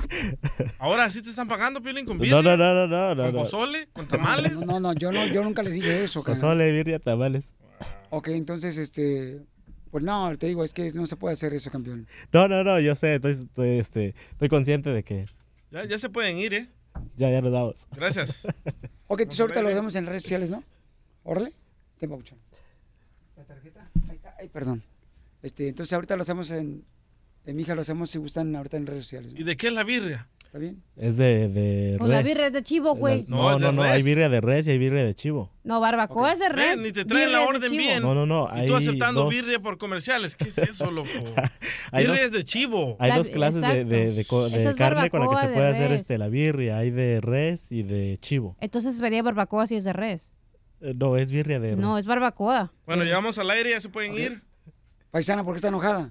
Ahora 0.78 1.10
sí 1.10 1.20
te 1.20 1.28
están 1.28 1.46
pagando, 1.46 1.82
Piolín, 1.82 2.06
con 2.06 2.18
birria. 2.18 2.40
No, 2.40 2.56
no, 2.56 2.56
no, 2.56 2.86
no, 2.86 3.14
no. 3.14 3.22
¿Con 3.24 3.32
no. 3.34 3.38
pozole? 3.40 3.88
¿Con 3.92 4.08
tamales? 4.08 4.54
No, 4.54 4.64
no, 4.64 4.80
no, 4.80 4.92
yo, 4.94 5.12
no, 5.12 5.26
yo 5.26 5.44
nunca 5.44 5.62
le 5.62 5.70
dije 5.70 6.02
eso. 6.02 6.24
Pozole, 6.24 6.72
birria, 6.72 6.98
tamales. 6.98 7.52
Ok, 8.08 8.28
entonces, 8.28 8.78
este... 8.78 9.42
Pues 9.90 10.02
no, 10.02 10.34
te 10.38 10.46
digo, 10.46 10.64
es 10.64 10.72
que 10.72 10.92
no 10.92 11.06
se 11.06 11.16
puede 11.16 11.34
hacer 11.34 11.52
eso, 11.52 11.70
campeón. 11.70 12.08
No, 12.32 12.48
no, 12.48 12.64
no, 12.64 12.80
yo 12.80 12.94
sé, 12.94 13.16
estoy, 13.16 13.32
estoy, 13.32 13.68
este, 13.78 14.14
estoy 14.32 14.48
consciente 14.48 14.90
de 14.90 15.04
que 15.04 15.26
Ya, 15.70 15.84
ya 15.84 15.98
se 15.98 16.08
pueden 16.08 16.38
ir, 16.38 16.54
¿eh? 16.54 16.68
ya, 17.16 17.30
ya 17.30 17.42
nos 17.42 17.52
damos. 17.52 17.86
Gracias. 17.94 18.40
Ok, 19.06 19.20
entonces 19.20 19.40
ahorita 19.40 19.60
lo 19.60 19.68
vemos 19.68 19.94
en 19.96 20.06
redes 20.06 20.22
sociales, 20.22 20.50
¿no? 20.50 20.64
Órale. 21.22 21.52
Ten, 22.00 22.08
papuchón. 22.08 22.38
La 23.36 23.44
tarjeta. 23.44 23.90
Ahí 24.08 24.16
está. 24.16 24.34
Ay, 24.40 24.48
perdón. 24.48 24.82
Este, 25.42 25.68
entonces 25.68 25.92
ahorita 25.92 26.16
lo 26.16 26.22
hacemos 26.22 26.50
en... 26.50 26.84
En 27.46 27.56
mi 27.56 27.62
hija 27.62 27.74
lo 27.74 27.82
hacemos 27.82 28.10
si 28.10 28.18
gustan 28.18 28.54
ahorita 28.56 28.76
en 28.76 28.86
redes 28.86 29.04
sociales. 29.04 29.32
¿no? 29.34 29.40
¿Y 29.40 29.44
de 29.44 29.56
qué 29.56 29.66
es 29.68 29.72
la 29.72 29.84
birria? 29.84 30.28
¿Está 30.46 30.58
bien? 30.58 30.82
Es 30.96 31.16
de, 31.16 31.48
de 31.48 31.96
Pues 31.98 32.08
la 32.10 32.18
res. 32.18 32.24
birria 32.26 32.46
es 32.46 32.52
de 32.52 32.62
chivo, 32.62 32.94
güey. 32.94 33.24
No, 33.28 33.52
de 33.54 33.58
no, 33.58 33.72
no, 33.72 33.82
hay 33.82 34.02
birria 34.04 34.28
de 34.28 34.40
res 34.40 34.66
y 34.68 34.70
hay 34.70 34.78
birria 34.78 35.04
de 35.04 35.12
chivo. 35.14 35.50
No, 35.64 35.80
barbacoa 35.80 36.32
es 36.32 36.38
de 36.38 36.48
res. 36.48 36.76
Ven, 36.76 36.84
ni 36.84 36.92
te 36.92 37.04
traen 37.04 37.32
la 37.32 37.40
de 37.40 37.44
orden 37.46 37.72
bien. 37.72 38.00
No, 38.02 38.14
no, 38.14 38.24
no, 38.24 38.48
Y 38.62 38.66
tú 38.66 38.76
aceptando 38.76 39.22
dos- 39.24 39.30
birria 39.30 39.58
por 39.58 39.78
comerciales. 39.78 40.36
¿Qué 40.36 40.44
es 40.48 40.56
eso, 40.58 40.90
loco? 40.92 41.08
Hay 41.90 42.04
birria 42.06 42.20
dos- 42.22 42.26
es 42.26 42.32
de 42.32 42.44
chivo. 42.44 42.96
Hay 43.00 43.10
La- 43.10 43.16
dos 43.18 43.28
clases 43.30 43.60
de, 43.62 43.66
exacto. 43.66 43.88
de, 44.48 44.50
de 44.50 44.64
de 44.68 44.74
carne 44.76 45.10
con 45.10 45.20
la 45.22 45.28
que 45.28 45.36
se 45.40 45.48
de 45.48 45.54
puede 45.54 45.68
hacer 45.68 45.92
este, 45.92 46.18
la 46.18 46.28
birria. 46.28 46.78
Hay 46.78 46.90
de 46.92 47.20
res 47.20 47.72
y 47.72 47.82
de 47.82 48.16
chivo. 48.20 48.56
Entonces 48.60 48.96
sería 48.96 49.22
barbacoa 49.24 49.66
si 49.66 49.74
es 49.74 49.82
de 49.84 49.92
res. 49.92 50.32
Eh, 50.80 50.94
No, 50.96 51.16
es 51.16 51.32
birria 51.32 51.58
de 51.58 51.70
res. 51.70 51.78
No, 51.78 51.98
es 51.98 52.06
barbacoa. 52.06 52.72
Bueno, 52.86 53.02
llegamos 53.02 53.36
al 53.38 53.50
aire, 53.50 53.70
ya 53.70 53.80
se 53.80 53.88
pueden 53.88 54.14
ir. 54.14 54.40
Paisana, 55.10 55.42
¿por 55.44 55.54
qué 55.54 55.56
está 55.56 55.68
enojada? 55.68 56.10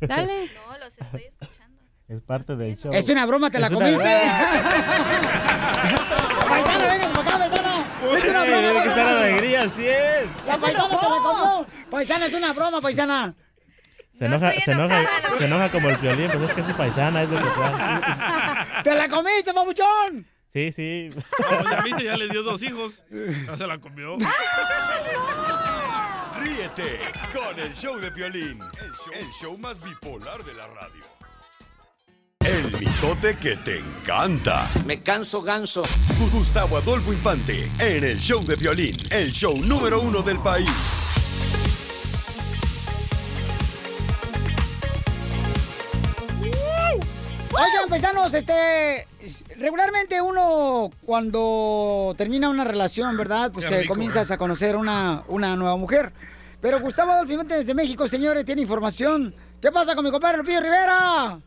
Dale. 0.00 0.50
No, 0.70 0.78
los 0.78 0.98
estoy 0.98 1.22
escuchando. 1.24 1.80
Es 2.08 2.20
parte 2.22 2.56
del 2.56 2.76
show. 2.76 2.90
Es 2.92 3.08
una 3.08 3.24
broma, 3.26 3.50
¿te 3.50 3.58
la 3.60 3.70
comiste? 3.70 4.02
paisana, 6.48 6.88
venga 6.92 7.08
para 7.12 7.20
acá, 7.28 7.38
paisana. 7.38 7.84
Es 8.16 8.24
una 8.24 8.44
Sí, 8.44 8.50
broma, 8.50 8.60
tiene 8.60 8.72
que 8.82 8.88
estar 8.88 9.04
paisana. 9.04 9.20
alegría 9.20 9.60
al 9.60 9.70
100. 9.70 10.36
La 10.46 10.56
paisana 10.58 10.88
te 10.88 10.94
la 10.94 11.00
comió. 11.22 11.66
Paisana, 11.90 12.26
es 12.26 12.34
una 12.34 12.52
broma, 12.52 12.80
paisana. 12.80 13.34
Se 14.18 14.26
enoja, 14.26 14.52
se 14.64 14.72
enoja, 14.72 15.02
se 15.38 15.44
enoja 15.46 15.68
como 15.70 15.88
el 15.88 15.96
violín, 15.96 16.30
pues 16.30 16.42
es 16.42 16.52
que 16.52 16.60
es 16.60 16.66
su 16.66 16.74
paisana, 16.74 17.22
es 17.22 17.30
de 17.30 17.36
Ocotlán. 17.38 18.02
¡Te 18.84 18.94
la 18.94 19.08
comiste, 19.08 19.54
papuchón! 19.54 20.26
Sí, 20.52 20.72
sí. 20.72 21.10
Ah, 21.16 21.58
pues 21.60 21.70
ya 21.70 21.80
viste, 21.82 22.04
ya 22.04 22.16
le 22.18 22.28
dio 22.28 22.42
dos 22.42 22.62
hijos. 22.62 23.02
Ya 23.46 23.56
se 23.56 23.66
la 23.66 23.78
comió. 23.78 24.18
Ríete 26.40 26.98
con 27.34 27.60
el 27.60 27.74
show 27.74 27.98
de 27.98 28.10
Piolín, 28.10 28.60
el 28.60 28.92
show, 28.92 29.12
el 29.20 29.30
show 29.30 29.58
más 29.58 29.78
bipolar 29.82 30.42
de 30.42 30.54
la 30.54 30.66
radio. 30.68 31.04
El 32.40 32.72
mitote 32.80 33.38
que 33.38 33.56
te 33.56 33.80
encanta. 33.80 34.70
Me 34.86 35.02
canso 35.02 35.42
ganso. 35.42 35.82
Gustavo 36.32 36.78
Adolfo 36.78 37.12
Infante 37.12 37.70
en 37.78 38.04
el 38.04 38.18
show 38.18 38.42
de 38.46 38.56
Piolín, 38.56 38.96
el 39.10 39.32
show 39.32 39.58
número 39.62 40.00
uno 40.00 40.22
del 40.22 40.40
país. 40.40 41.19
Oigan, 47.52 47.88
paisanos, 47.88 48.32
este. 48.32 49.06
Regularmente 49.56 50.22
uno, 50.22 50.90
cuando 51.04 52.14
termina 52.16 52.48
una 52.48 52.64
relación, 52.64 53.16
¿verdad? 53.16 53.50
Pues 53.52 53.66
eh, 53.66 53.80
rico, 53.80 53.94
comienzas 53.94 54.30
a 54.30 54.38
conocer 54.38 54.76
una, 54.76 55.24
una 55.26 55.56
nueva 55.56 55.76
mujer. 55.76 56.12
Pero 56.60 56.78
Gustavo 56.80 57.10
Adolfo 57.10 57.42
desde 57.44 57.74
México, 57.74 58.06
señores, 58.06 58.44
tiene 58.44 58.62
información. 58.62 59.34
¿Qué 59.60 59.72
pasa 59.72 59.96
con 59.96 60.04
mi 60.04 60.10
compadre 60.12 60.38
Lupillo 60.38 60.60
Rivera? 60.60 61.40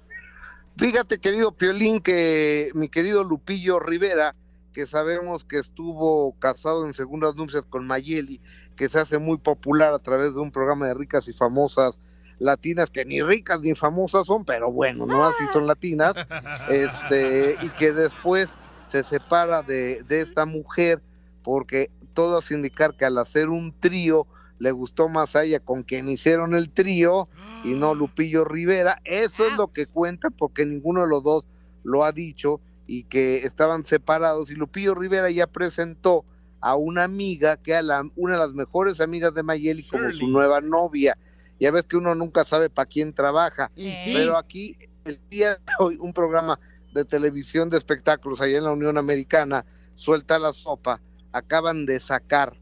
Fíjate, 0.76 1.20
querido 1.20 1.54
Piolín, 1.54 2.02
que 2.02 2.72
mi 2.74 2.90
querido 2.90 3.24
Lupillo 3.24 3.80
Rivera, 3.80 4.36
que 4.74 4.86
sabemos 4.86 5.46
que 5.46 5.58
estuvo 5.58 6.34
casado 6.40 6.86
en 6.86 6.94
segundas 6.94 7.36
nupcias 7.36 7.66
con 7.66 7.88
Mayeli, 7.88 8.42
que 8.76 8.90
se 8.90 9.00
hace 9.00 9.20
muy 9.20 9.38
popular 9.38 9.94
a 9.94 10.00
través 10.00 10.34
de 10.34 10.42
un 10.42 10.52
programa 10.52 10.88
de 10.88 10.96
ricas 10.96 11.28
y 11.28 11.34
famosas 11.34 12.00
latinas, 12.44 12.90
que 12.90 13.06
ni 13.06 13.22
ricas 13.22 13.62
ni 13.62 13.74
famosas 13.74 14.28
son, 14.28 14.46
pero 14.46 14.72
bueno, 14.72 15.06
no 15.06 15.24
así 15.24 15.44
son 15.52 15.66
latinas, 15.68 16.14
este, 16.68 17.58
y 17.60 17.72
que 17.72 17.94
después 17.94 18.56
se 18.84 19.04
separa 19.04 19.64
de, 19.64 20.04
de 20.04 20.22
esta 20.22 20.46
mujer 20.46 21.02
porque 21.42 21.90
todo 22.14 22.38
hace 22.38 22.54
indicar 22.54 22.96
que 22.96 23.06
al 23.06 23.18
hacer 23.18 23.50
un 23.50 23.74
trío 23.80 24.28
le 24.60 24.72
gustó 24.72 25.10
más 25.10 25.36
a 25.36 25.44
ella 25.44 25.60
con 25.60 25.84
quien 25.84 26.08
hicieron 26.10 26.54
el 26.54 26.70
trío 26.70 27.28
y 27.64 27.74
no 27.76 27.94
Lupillo 27.96 28.46
Rivera. 28.46 29.02
Eso 29.04 29.48
es 29.48 29.54
lo 29.54 29.70
que 29.70 29.88
cuenta 29.88 30.30
porque 30.30 30.66
ninguno 30.66 31.02
de 31.02 31.08
los 31.08 31.24
dos 31.24 31.46
lo 31.84 32.04
ha 32.04 32.12
dicho 32.12 32.62
y 32.88 33.04
que 33.06 33.38
estaban 33.46 33.84
separados 33.86 34.52
y 34.52 34.56
Lupillo 34.56 34.96
Rivera 34.96 35.30
ya 35.32 35.48
presentó 35.48 36.26
a 36.62 36.76
una 36.76 37.04
amiga 37.04 37.58
que 37.58 37.72
era 37.72 37.82
la- 37.82 38.10
una 38.16 38.34
de 38.34 38.40
las 38.40 38.54
mejores 38.54 39.02
amigas 39.02 39.34
de 39.34 39.44
Mayeli 39.44 39.84
como 39.84 40.12
su 40.12 40.28
nueva 40.28 40.62
novia. 40.62 41.18
Ya 41.60 41.72
ves 41.72 41.84
que 41.84 41.98
uno 41.98 42.14
nunca 42.16 42.44
sabe 42.44 42.70
para 42.70 42.88
quién 42.88 43.14
trabaja. 43.14 43.72
Pero 44.14 44.38
aquí, 44.38 44.78
el 45.06 45.20
día 45.30 45.56
de 45.56 45.74
hoy, 45.80 45.98
un 46.00 46.14
programa 46.14 46.60
de 46.94 47.06
televisión 47.06 47.70
de 47.70 47.78
espectáculos 47.78 48.42
allá 48.42 48.58
en 48.58 48.64
la 48.66 48.72
Unión 48.72 48.98
Americana, 48.98 49.66
suelta 49.96 50.40
la 50.40 50.54
sopa, 50.54 51.00
acaban 51.32 51.86
de 51.86 52.00
sacar 52.00 52.54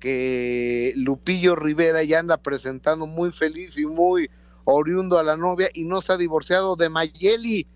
que 0.00 0.92
Lupillo 0.96 1.56
Rivera 1.56 2.02
ya 2.02 2.18
anda 2.18 2.36
presentando 2.36 3.06
muy 3.06 3.32
feliz 3.32 3.78
y 3.78 3.86
muy 3.86 4.30
oriundo 4.64 5.18
a 5.18 5.22
la 5.22 5.36
novia 5.36 5.68
y 5.74 5.84
no 5.84 6.02
se 6.02 6.12
ha 6.12 6.16
divorciado 6.16 6.76
de 6.76 6.88
Mayeli. 6.88 7.66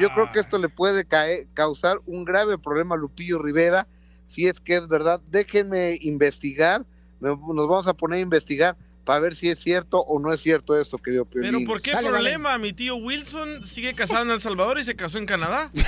Yo 0.00 0.08
creo 0.10 0.30
que 0.32 0.40
esto 0.40 0.58
le 0.58 0.68
puede 0.68 1.06
cae- 1.06 1.48
causar 1.54 1.98
un 2.06 2.24
grave 2.24 2.58
problema 2.58 2.94
a 2.94 2.98
Lupillo 2.98 3.38
Rivera, 3.38 3.86
si 4.26 4.46
es 4.46 4.60
que 4.60 4.76
es 4.76 4.86
verdad. 4.88 5.20
Déjenme 5.30 5.98
investigar, 6.02 6.84
me- 7.20 7.30
nos 7.30 7.68
vamos 7.68 7.86
a 7.86 7.94
poner 7.94 8.18
a 8.18 8.22
investigar 8.22 8.76
para 9.08 9.20
ver 9.20 9.34
si 9.34 9.48
es 9.48 9.58
cierto 9.58 10.00
o 10.00 10.20
no 10.20 10.34
es 10.34 10.42
cierto 10.42 10.78
esto, 10.78 10.98
querido 10.98 11.24
Pero 11.24 11.40
Piolín. 11.40 11.66
¿por 11.66 11.80
qué 11.80 11.92
problema? 11.96 12.58
Mi 12.58 12.74
tío 12.74 12.96
Wilson 12.96 13.64
sigue 13.64 13.94
casado 13.94 14.22
en 14.24 14.32
El 14.32 14.40
Salvador 14.42 14.78
y 14.78 14.84
se 14.84 14.96
casó 14.96 15.16
en 15.16 15.24
Canadá. 15.24 15.70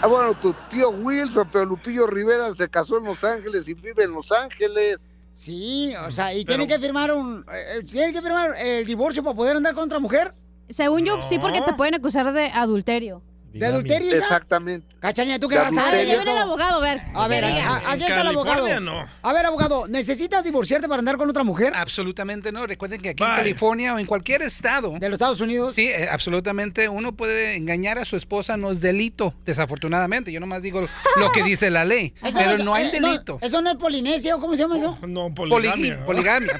Ah, 0.00 0.06
bueno, 0.06 0.34
tu 0.34 0.54
tío 0.68 0.90
Wilson, 0.90 1.48
pero 1.50 1.64
Lupillo 1.64 2.06
Rivera 2.06 2.52
se 2.52 2.68
casó 2.68 2.98
en 2.98 3.04
Los 3.04 3.24
Ángeles 3.24 3.66
y 3.66 3.72
vive 3.72 4.04
en 4.04 4.12
Los 4.12 4.30
Ángeles. 4.30 4.98
Sí, 5.32 5.94
o 6.06 6.10
sea, 6.10 6.34
y 6.34 6.44
tiene 6.44 6.68
que 6.68 6.78
firmar 6.78 7.12
un. 7.14 7.46
eh, 7.50 7.82
tiene 7.90 8.12
que 8.12 8.20
firmar 8.20 8.54
el 8.58 8.84
divorcio 8.84 9.22
para 9.22 9.34
poder 9.34 9.56
andar 9.56 9.72
con 9.72 9.84
otra 9.84 9.98
mujer. 9.98 10.34
Según 10.68 11.06
yo, 11.06 11.22
sí, 11.22 11.38
porque 11.38 11.62
te 11.62 11.72
pueden 11.72 11.94
acusar 11.94 12.30
de 12.34 12.48
adulterio. 12.48 13.22
¿De 13.58 13.66
adulterio? 13.66 14.14
Exactamente. 14.16 14.86
Cachaña, 15.00 15.38
¿tú 15.38 15.48
qué 15.48 15.56
vas 15.58 15.72
a 15.76 15.92
Ya 15.92 16.04
viene 16.04 16.22
el 16.22 16.28
abogado, 16.38 16.78
a 16.78 16.80
ver. 16.80 17.02
A 17.14 17.28
ver, 17.28 17.44
Diga. 17.44 17.68
a- 17.68 17.76
a- 17.76 17.92
aquí 17.92 18.02
está 18.02 18.20
el 18.22 18.26
abogado. 18.28 18.80
No. 18.80 19.04
A 19.22 19.32
ver, 19.32 19.46
abogado, 19.46 19.86
¿necesitas 19.88 20.42
divorciarte 20.44 20.88
para 20.88 20.98
andar 20.98 21.16
con 21.16 21.28
otra 21.30 21.44
mujer? 21.44 21.72
Absolutamente 21.76 22.50
no. 22.52 22.66
Recuerden 22.66 23.00
que 23.00 23.10
aquí 23.10 23.22
en 23.22 23.30
California 23.30 23.94
o 23.94 23.98
en 23.98 24.06
cualquier 24.06 24.42
estado. 24.42 24.92
¿De 24.98 25.08
los 25.08 25.14
Estados 25.16 25.40
Unidos? 25.40 25.74
Sí, 25.74 25.88
eh, 25.88 26.08
absolutamente. 26.10 26.88
Uno 26.88 27.12
puede 27.12 27.56
engañar 27.56 27.98
a 27.98 28.04
su 28.04 28.16
esposa, 28.16 28.56
no 28.56 28.70
es 28.70 28.80
delito, 28.80 29.34
desafortunadamente. 29.44 30.32
Yo 30.32 30.40
nomás 30.40 30.62
digo 30.62 30.80
lo 31.16 31.32
que 31.32 31.42
dice 31.42 31.70
la 31.70 31.84
ley. 31.84 32.12
Eso 32.22 32.38
pero 32.38 32.52
es- 32.52 32.64
no 32.64 32.74
hay 32.74 32.86
eh, 32.86 32.90
delito. 32.92 33.38
¿Eso 33.40 33.62
no 33.62 33.70
es 33.70 33.76
polinesia 33.76 34.36
o 34.36 34.40
cómo 34.40 34.54
se 34.56 34.62
llama 34.62 34.76
eso? 34.78 34.98
No, 35.06 35.32
poligamia, 35.34 36.04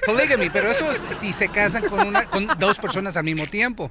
polygamy, 0.06 0.50
pero 0.50 0.70
eso 0.70 0.90
es 0.92 1.04
si 1.18 1.32
se 1.32 1.48
casan 1.48 1.86
con 1.88 2.06
una 2.06 2.24
con 2.26 2.46
dos 2.58 2.78
personas 2.78 3.16
al 3.16 3.24
mismo 3.24 3.46
tiempo. 3.46 3.90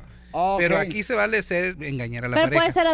Pero 0.57 0.77
aquí 0.77 1.03
se 1.03 1.13
vale 1.15 1.41
ser 1.43 1.75
engañar 1.81 2.25
a 2.25 2.27
la 2.29 2.35
Pero 2.35 2.47
pareja. 2.47 2.61
puede 2.61 2.71
ser 2.73 2.87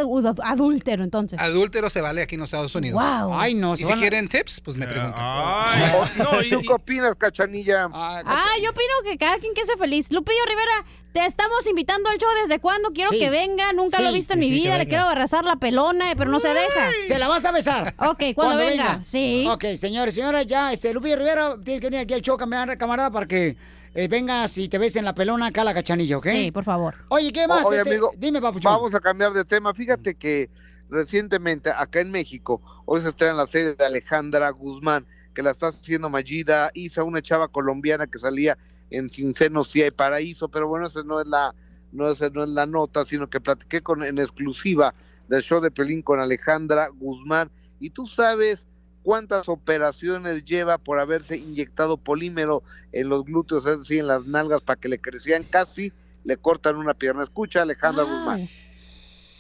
adúltero, 0.44 1.04
entonces. 1.04 1.40
Adúltero 1.40 1.90
se 1.90 2.02
vale 2.02 2.22
aquí 2.22 2.36
en 2.36 2.42
los 2.42 2.48
Estados 2.50 2.74
Unidos. 2.76 3.02
Wow. 3.02 3.34
Ay, 3.40 3.54
no, 3.54 3.74
Y 3.74 3.78
si 3.78 3.92
a- 3.92 3.96
quieren 3.96 4.28
tips, 4.30 4.62
pues 4.62 4.78
me 4.78 4.88
preguntan. 4.88 5.14
¿Tú 6.50 6.62
qué 6.62 6.74
opinas, 6.74 7.16
Cachanilla? 7.16 7.88
Ah, 7.94 8.22
yo 8.64 8.70
opino 8.72 8.94
que 9.04 9.18
cada 9.18 9.38
quien 9.40 9.54
que 9.54 9.66
sea 9.66 9.78
feliz. 9.78 10.12
Lupillo 10.12 10.40
Rivera, 10.48 10.86
te 11.14 11.26
estamos 11.26 11.66
invitando 11.68 12.10
al 12.10 12.18
show 12.18 12.30
desde 12.42 12.60
cuándo. 12.60 12.90
Quiero 12.92 13.12
Sí. 13.12 13.20
que 13.20 13.30
venga. 13.30 13.72
Nunca 13.74 14.00
lo 14.02 14.10
he 14.10 14.14
visto 14.14 14.34
en 14.34 14.40
sí, 14.42 14.46
mi 14.46 14.52
vida. 14.52 14.78
Le 14.78 14.88
quiero 14.88 15.04
abrazar 15.04 15.44
la 15.46 15.56
pelona, 15.58 16.14
pero 16.18 16.30
no 16.32 16.40
se 16.40 16.50
deja. 16.50 16.90
Se 17.08 17.20
la 17.20 17.28
vas 17.28 17.46
a 17.46 17.52
besar. 17.52 17.94
Ok, 17.98 18.24
cuando, 18.36 18.58
venga. 18.58 19.00
Sí. 19.04 19.46
Ok, 19.50 19.66
señores, 19.78 20.16
señores, 20.16 20.48
ya, 20.48 20.74
este, 20.74 20.94
Lupillo 20.94 21.16
Rivera, 21.18 21.56
tienes 21.64 21.82
que 21.82 21.88
venir 21.88 22.00
aquí 22.02 22.14
al 22.14 22.22
show, 22.22 22.38
camarada 22.38 23.12
para 23.12 23.26
que 23.28 23.56
eh, 23.94 24.08
vengas 24.08 24.58
y 24.58 24.70
te 24.70 24.78
ves 24.78 24.96
en 24.96 25.06
la 25.06 25.14
pelona 25.14 25.48
acá 25.48 25.64
la 25.64 25.74
cachanilla, 25.74 26.18
¿ok? 26.18 26.26
Sí, 26.26 26.52
por 26.52 26.64
favor. 26.64 26.96
Oye, 27.10 27.32
¿qué 27.32 27.48
más? 27.48 27.66
Oye, 27.66 27.78
este? 27.78 27.92
amigo, 27.92 28.12
dime, 28.18 28.42
papuchón. 28.42 28.74
Vamos 28.74 28.96
a 28.96 29.00
cambiar 29.00 29.34
de 29.34 29.46
tema. 29.46 29.74
Fíjate 29.74 30.16
que 30.16 30.50
recientemente 30.90 31.70
acá 31.70 32.00
en 32.00 32.12
México, 32.12 32.62
hoy 32.86 33.02
se 33.02 33.10
estrena 33.10 33.34
la 33.34 33.48
serie 33.48 33.76
de 33.76 33.86
Alejandra 33.86 34.50
Guzmán, 34.50 35.06
que 35.34 35.44
la 35.44 35.52
está 35.52 35.68
haciendo 35.68 36.10
Mayida 36.10 36.72
Isa, 36.74 37.04
una 37.04 37.22
chava 37.22 37.48
colombiana 37.48 38.08
que 38.08 38.20
salía 38.20 38.58
en 38.90 39.10
Sin 39.10 39.34
Senos 39.34 39.70
Si 39.70 39.82
hay 39.82 39.92
Paraíso, 39.92 40.50
pero 40.50 40.68
bueno, 40.68 40.88
esa 40.88 41.04
no 41.04 41.20
es 41.20 41.28
la, 41.28 41.54
no, 41.92 42.10
esa 42.10 42.30
no 42.30 42.44
es 42.44 42.50
la 42.50 42.66
nota, 42.66 43.06
sino 43.06 43.30
que 43.30 43.42
platiqué 43.42 43.82
con, 43.82 44.04
en 44.04 44.20
exclusiva 44.20 44.94
del 45.28 45.42
show 45.42 45.62
de 45.62 45.72
Pelín 45.72 46.02
con 46.02 46.20
Alejandra 46.20 46.90
Guzmán. 46.90 47.50
Y 47.80 47.90
tú 47.90 48.08
sabes 48.08 48.68
cuántas 49.04 49.50
operaciones 49.50 50.44
lleva 50.46 50.78
por 50.78 51.00
haberse 51.00 51.38
inyectado 51.38 51.98
polímero 51.98 52.64
en 52.92 53.10
los 53.10 53.26
glúteos, 53.26 53.66
es 53.66 53.80
decir, 53.80 54.00
en 54.00 54.08
las 54.08 54.26
nalgas, 54.26 54.62
para 54.62 54.80
que 54.80 54.88
le 54.88 55.00
crecían 55.00 55.44
casi, 55.44 55.94
le 56.24 56.38
cortan 56.38 56.78
una 56.78 56.94
pierna. 56.94 57.24
Escucha, 57.24 57.62
Alejandra 57.62 58.04
Guzmán. 58.04 58.40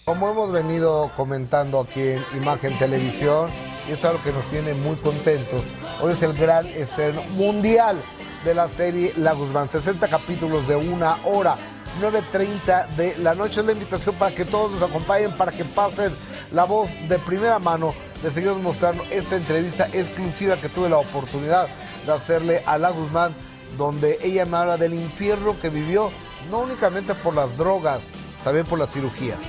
Como 0.05 0.29
hemos 0.29 0.51
venido 0.51 1.11
comentando 1.15 1.79
aquí 1.79 2.01
en 2.01 2.21
Imagen 2.35 2.77
Televisión, 2.77 3.49
y 3.87 3.93
es 3.93 4.03
algo 4.05 4.21
que 4.21 4.33
nos 4.33 4.45
tiene 4.49 4.73
muy 4.73 4.97
contentos, 4.97 5.63
hoy 6.01 6.11
es 6.11 6.21
el 6.23 6.33
gran 6.33 6.67
estreno 6.67 7.23
mundial 7.35 7.97
de 8.43 8.53
la 8.53 8.67
serie 8.67 9.13
La 9.15 9.33
Guzmán, 9.33 9.69
60 9.69 10.09
capítulos 10.09 10.67
de 10.67 10.75
una 10.75 11.17
hora, 11.25 11.57
9.30 12.01 12.89
de 12.95 13.17
la 13.19 13.35
noche. 13.35 13.61
Es 13.61 13.65
la 13.65 13.71
invitación 13.71 14.15
para 14.15 14.35
que 14.35 14.43
todos 14.43 14.71
nos 14.71 14.83
acompañen, 14.83 15.31
para 15.37 15.51
que 15.51 15.63
pasen 15.63 16.13
la 16.51 16.65
voz 16.65 16.89
de 17.07 17.17
primera 17.19 17.59
mano. 17.59 17.93
Les 18.23 18.31
seguimos 18.31 18.61
mostrando 18.61 19.03
esta 19.11 19.35
entrevista 19.35 19.87
exclusiva 19.91 20.55
que 20.55 20.69
tuve 20.69 20.89
la 20.89 20.97
oportunidad 20.97 21.67
de 22.05 22.11
hacerle 22.13 22.63
a 22.65 22.77
La 22.77 22.89
Guzmán, 22.89 23.35
donde 23.77 24.17
ella 24.21 24.45
me 24.45 24.55
habla 24.57 24.77
del 24.77 24.93
infierno 24.93 25.59
que 25.59 25.69
vivió, 25.69 26.09
no 26.49 26.59
únicamente 26.59 27.15
por 27.15 27.33
las 27.33 27.55
drogas, 27.57 27.99
también 28.43 28.65
por 28.65 28.79
las 28.79 28.91
cirugías. 28.93 29.39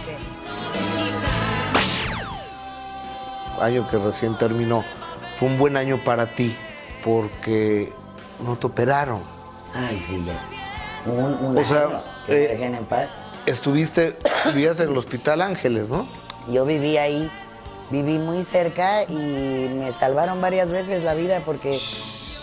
año 3.60 3.88
que 3.88 3.98
recién 3.98 4.36
terminó 4.36 4.84
fue 5.38 5.48
un 5.48 5.58
buen 5.58 5.76
año 5.76 6.02
para 6.04 6.34
ti 6.34 6.54
porque 7.04 7.92
no 8.44 8.56
te 8.56 8.66
operaron. 8.66 9.20
Ay, 9.74 10.04
sí, 10.06 10.24
ya. 10.26 11.10
Un, 11.10 11.46
un 11.46 11.58
O 11.58 11.64
sea, 11.64 11.84
año 11.84 12.02
que 12.26 12.44
eh, 12.44 12.64
en 12.64 12.84
paz. 12.86 13.10
Estuviste, 13.46 14.16
vivías 14.46 14.80
en 14.80 14.90
el 14.90 14.96
Hospital 14.96 15.42
Ángeles, 15.42 15.90
¿no? 15.90 16.06
Yo 16.48 16.64
viví 16.64 16.96
ahí, 16.96 17.30
viví 17.90 18.18
muy 18.18 18.42
cerca 18.44 19.04
y 19.04 19.70
me 19.74 19.92
salvaron 19.92 20.40
varias 20.40 20.70
veces 20.70 21.02
la 21.02 21.14
vida 21.14 21.42
porque 21.44 21.78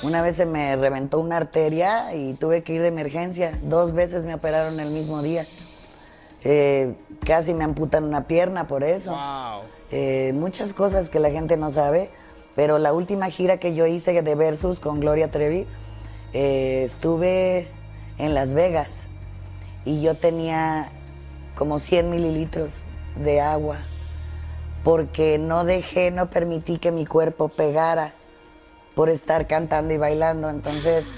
una 0.03 0.21
vez 0.21 0.35
se 0.35 0.45
me 0.45 0.75
reventó 0.75 1.19
una 1.19 1.37
arteria 1.37 2.13
y 2.15 2.33
tuve 2.33 2.63
que 2.63 2.73
ir 2.73 2.81
de 2.81 2.87
emergencia. 2.87 3.57
Dos 3.63 3.93
veces 3.93 4.25
me 4.25 4.33
operaron 4.33 4.79
el 4.79 4.89
mismo 4.89 5.21
día. 5.21 5.45
Eh, 6.43 6.95
casi 7.25 7.53
me 7.53 7.63
amputan 7.63 8.03
una 8.03 8.25
pierna 8.25 8.67
por 8.67 8.83
eso. 8.83 9.15
Eh, 9.91 10.31
muchas 10.33 10.73
cosas 10.73 11.09
que 11.09 11.19
la 11.19 11.29
gente 11.29 11.57
no 11.57 11.69
sabe, 11.69 12.09
pero 12.55 12.79
la 12.79 12.93
última 12.93 13.29
gira 13.29 13.57
que 13.57 13.75
yo 13.75 13.85
hice 13.85 14.19
de 14.21 14.35
Versus 14.35 14.79
con 14.79 14.99
Gloria 14.99 15.29
Trevi, 15.29 15.67
eh, 16.33 16.83
estuve 16.85 17.67
en 18.17 18.33
Las 18.33 18.53
Vegas 18.53 19.07
y 19.85 20.01
yo 20.01 20.15
tenía 20.15 20.91
como 21.55 21.77
100 21.77 22.09
mililitros 22.09 22.83
de 23.17 23.41
agua 23.41 23.77
porque 24.83 25.37
no 25.37 25.63
dejé, 25.63 26.11
no 26.11 26.29
permití 26.29 26.77
que 26.79 26.91
mi 26.91 27.05
cuerpo 27.05 27.49
pegara 27.49 28.13
por 28.95 29.09
estar 29.09 29.47
cantando 29.47 29.93
y 29.93 29.97
bailando. 29.97 30.49
Entonces, 30.49 31.13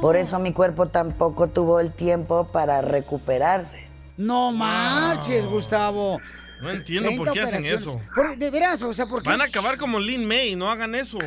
por 0.00 0.16
eso 0.16 0.38
mi 0.38 0.52
cuerpo 0.52 0.88
tampoco 0.88 1.48
tuvo 1.48 1.80
el 1.80 1.92
tiempo 1.92 2.46
para 2.48 2.80
recuperarse. 2.82 3.88
No 4.16 4.52
marches, 4.52 5.46
Gustavo. 5.46 6.20
No 6.60 6.70
entiendo 6.70 7.10
por 7.16 7.30
30 7.30 7.32
qué 7.32 7.40
hacen 7.40 7.64
eso. 7.66 8.00
Por- 8.14 8.36
de 8.36 8.50
veras, 8.50 8.80
o 8.82 8.94
sea, 8.94 9.06
¿por 9.06 9.22
qué? 9.22 9.28
Van 9.28 9.40
a 9.40 9.44
acabar 9.44 9.76
como 9.76 9.98
Lin 9.98 10.26
May, 10.26 10.54
no 10.54 10.70
hagan 10.70 10.94
eso. 10.94 11.18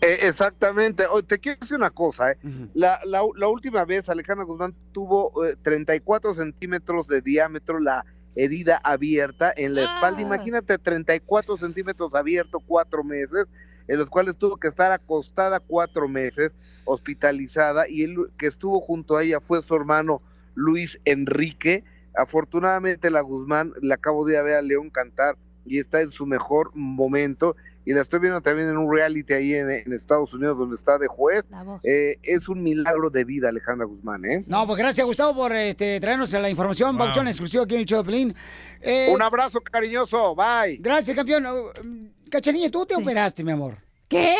Eh, 0.00 0.18
exactamente. 0.22 1.06
Oye, 1.06 1.24
te 1.26 1.38
quiero 1.38 1.58
decir 1.60 1.76
una 1.76 1.90
cosa. 1.90 2.32
¿eh? 2.32 2.38
la, 2.74 3.00
la- 3.04 3.22
la 3.36 3.48
última 3.48 3.84
vez 3.84 4.08
Alejandra 4.08 4.44
Guzmán 4.44 4.74
tuvo 4.92 5.44
eh, 5.44 5.56
34 5.60 6.34
centímetros 6.34 7.08
de 7.08 7.20
diámetro 7.20 7.78
la 7.78 8.04
herida 8.38 8.80
abierta 8.84 9.52
en 9.56 9.74
la 9.74 9.82
espalda. 9.82 10.22
Imagínate 10.22 10.78
34 10.78 11.56
centímetros 11.56 12.14
abierto 12.14 12.60
cuatro 12.60 13.02
meses, 13.02 13.46
en 13.88 13.98
los 13.98 14.08
cuales 14.08 14.36
tuvo 14.36 14.56
que 14.58 14.68
estar 14.68 14.92
acostada 14.92 15.58
cuatro 15.58 16.08
meses, 16.08 16.54
hospitalizada, 16.84 17.88
y 17.88 18.02
el 18.02 18.16
que 18.38 18.46
estuvo 18.46 18.80
junto 18.80 19.16
a 19.16 19.24
ella 19.24 19.40
fue 19.40 19.60
su 19.62 19.74
hermano 19.74 20.22
Luis 20.54 21.00
Enrique. 21.04 21.82
Afortunadamente 22.16 23.10
la 23.10 23.22
Guzmán 23.22 23.72
la 23.82 23.96
acabo 23.96 24.24
de 24.24 24.34
ir 24.34 24.38
a 24.38 24.42
ver 24.42 24.56
a 24.56 24.62
León 24.62 24.90
cantar 24.90 25.36
y 25.66 25.78
está 25.78 26.00
en 26.00 26.12
su 26.12 26.24
mejor 26.24 26.70
momento 26.74 27.56
y 27.88 27.94
la 27.94 28.02
estoy 28.02 28.20
viendo 28.20 28.42
también 28.42 28.68
en 28.68 28.76
un 28.76 28.92
reality 28.92 29.32
ahí 29.32 29.54
en, 29.54 29.70
en 29.70 29.94
Estados 29.94 30.34
Unidos 30.34 30.58
donde 30.58 30.76
está 30.76 30.98
de 30.98 31.06
juez. 31.06 31.46
Eh, 31.82 32.16
es 32.22 32.46
un 32.50 32.62
milagro 32.62 33.08
de 33.08 33.24
vida 33.24 33.48
Alejandra 33.48 33.86
Guzmán, 33.86 34.26
¿eh? 34.26 34.44
No, 34.46 34.66
pues 34.66 34.78
gracias, 34.78 35.06
Gustavo, 35.06 35.34
por 35.34 35.56
este, 35.56 35.98
traernos 35.98 36.30
la 36.34 36.50
información. 36.50 36.94
Wow. 36.98 37.06
Pauchón 37.06 37.28
exclusivo 37.28 37.62
aquí 37.62 37.76
en 37.76 37.86
el 37.88 38.04
Pelín. 38.04 38.34
Eh, 38.82 39.08
Un 39.10 39.22
abrazo 39.22 39.62
cariñoso, 39.62 40.34
bye. 40.34 40.76
Gracias, 40.76 41.16
campeón. 41.16 41.46
Uh, 41.46 42.28
Cachanilla, 42.28 42.70
tú 42.70 42.84
te 42.84 42.94
operaste, 42.94 43.42
mi 43.42 43.52
amor. 43.52 43.78
¿Qué? 44.08 44.36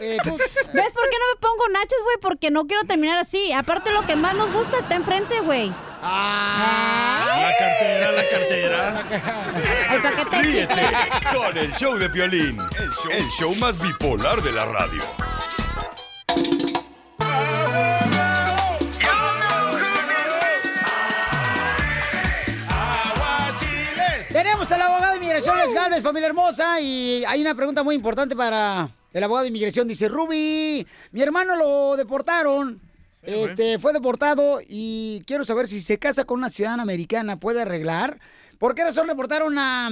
Eh, 0.00 0.18
tú- 0.22 0.36
¿Ves 0.36 0.92
por 0.92 1.08
qué 1.10 1.16
no 1.18 1.34
me 1.34 1.40
pongo 1.40 1.68
nachos, 1.72 1.98
güey? 2.04 2.16
Porque 2.20 2.50
no 2.50 2.66
quiero 2.66 2.84
terminar 2.84 3.18
así. 3.18 3.52
Aparte, 3.52 3.90
lo 3.92 4.06
que 4.06 4.14
más 4.16 4.34
nos 4.34 4.52
gusta 4.52 4.78
está 4.78 4.94
enfrente, 4.96 5.40
güey. 5.40 5.72
La 6.02 7.54
cartera, 7.58 8.12
la 8.12 8.28
cartera. 8.28 9.04
El 9.94 10.02
paquete. 10.02 10.42
Ríete 10.42 10.82
con 11.34 11.56
el 11.58 11.72
show 11.72 11.94
de 11.96 12.08
Piolín, 12.10 12.58
el 12.60 12.90
show, 12.90 13.10
el 13.12 13.28
show 13.30 13.54
más 13.56 13.78
bipolar 13.78 14.40
de 14.42 14.52
la 14.52 14.64
radio. 14.66 15.02
Al 25.48 25.48
abogado 25.48 25.62
de 25.62 25.64
inmigración, 25.64 25.64
Les 25.64 25.74
Galvez, 25.74 26.02
familia 26.02 26.28
hermosa, 26.28 26.80
y 26.80 27.24
hay 27.26 27.40
una 27.40 27.54
pregunta 27.54 27.82
muy 27.82 27.94
importante 27.94 28.36
para 28.36 28.90
el 29.12 29.24
abogado 29.24 29.42
de 29.42 29.48
inmigración. 29.48 29.88
Dice, 29.88 30.08
Ruby, 30.08 30.86
mi 31.12 31.22
hermano 31.22 31.56
lo 31.56 31.96
deportaron, 31.96 32.80
este, 33.22 33.78
fue 33.78 33.92
deportado 33.92 34.60
y 34.66 35.22
quiero 35.26 35.44
saber 35.44 35.68
si 35.68 35.80
se 35.80 35.98
casa 35.98 36.24
con 36.24 36.38
una 36.38 36.48
ciudadana 36.50 36.82
americana, 36.82 37.38
¿puede 37.38 37.62
arreglar? 37.62 38.18
¿Por 38.58 38.74
qué 38.74 38.84
razón 38.84 39.06
deportaron 39.06 39.58
a, 39.58 39.90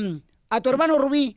a 0.50 0.60
tu 0.60 0.70
hermano 0.70 0.98
Rubí? 0.98 1.36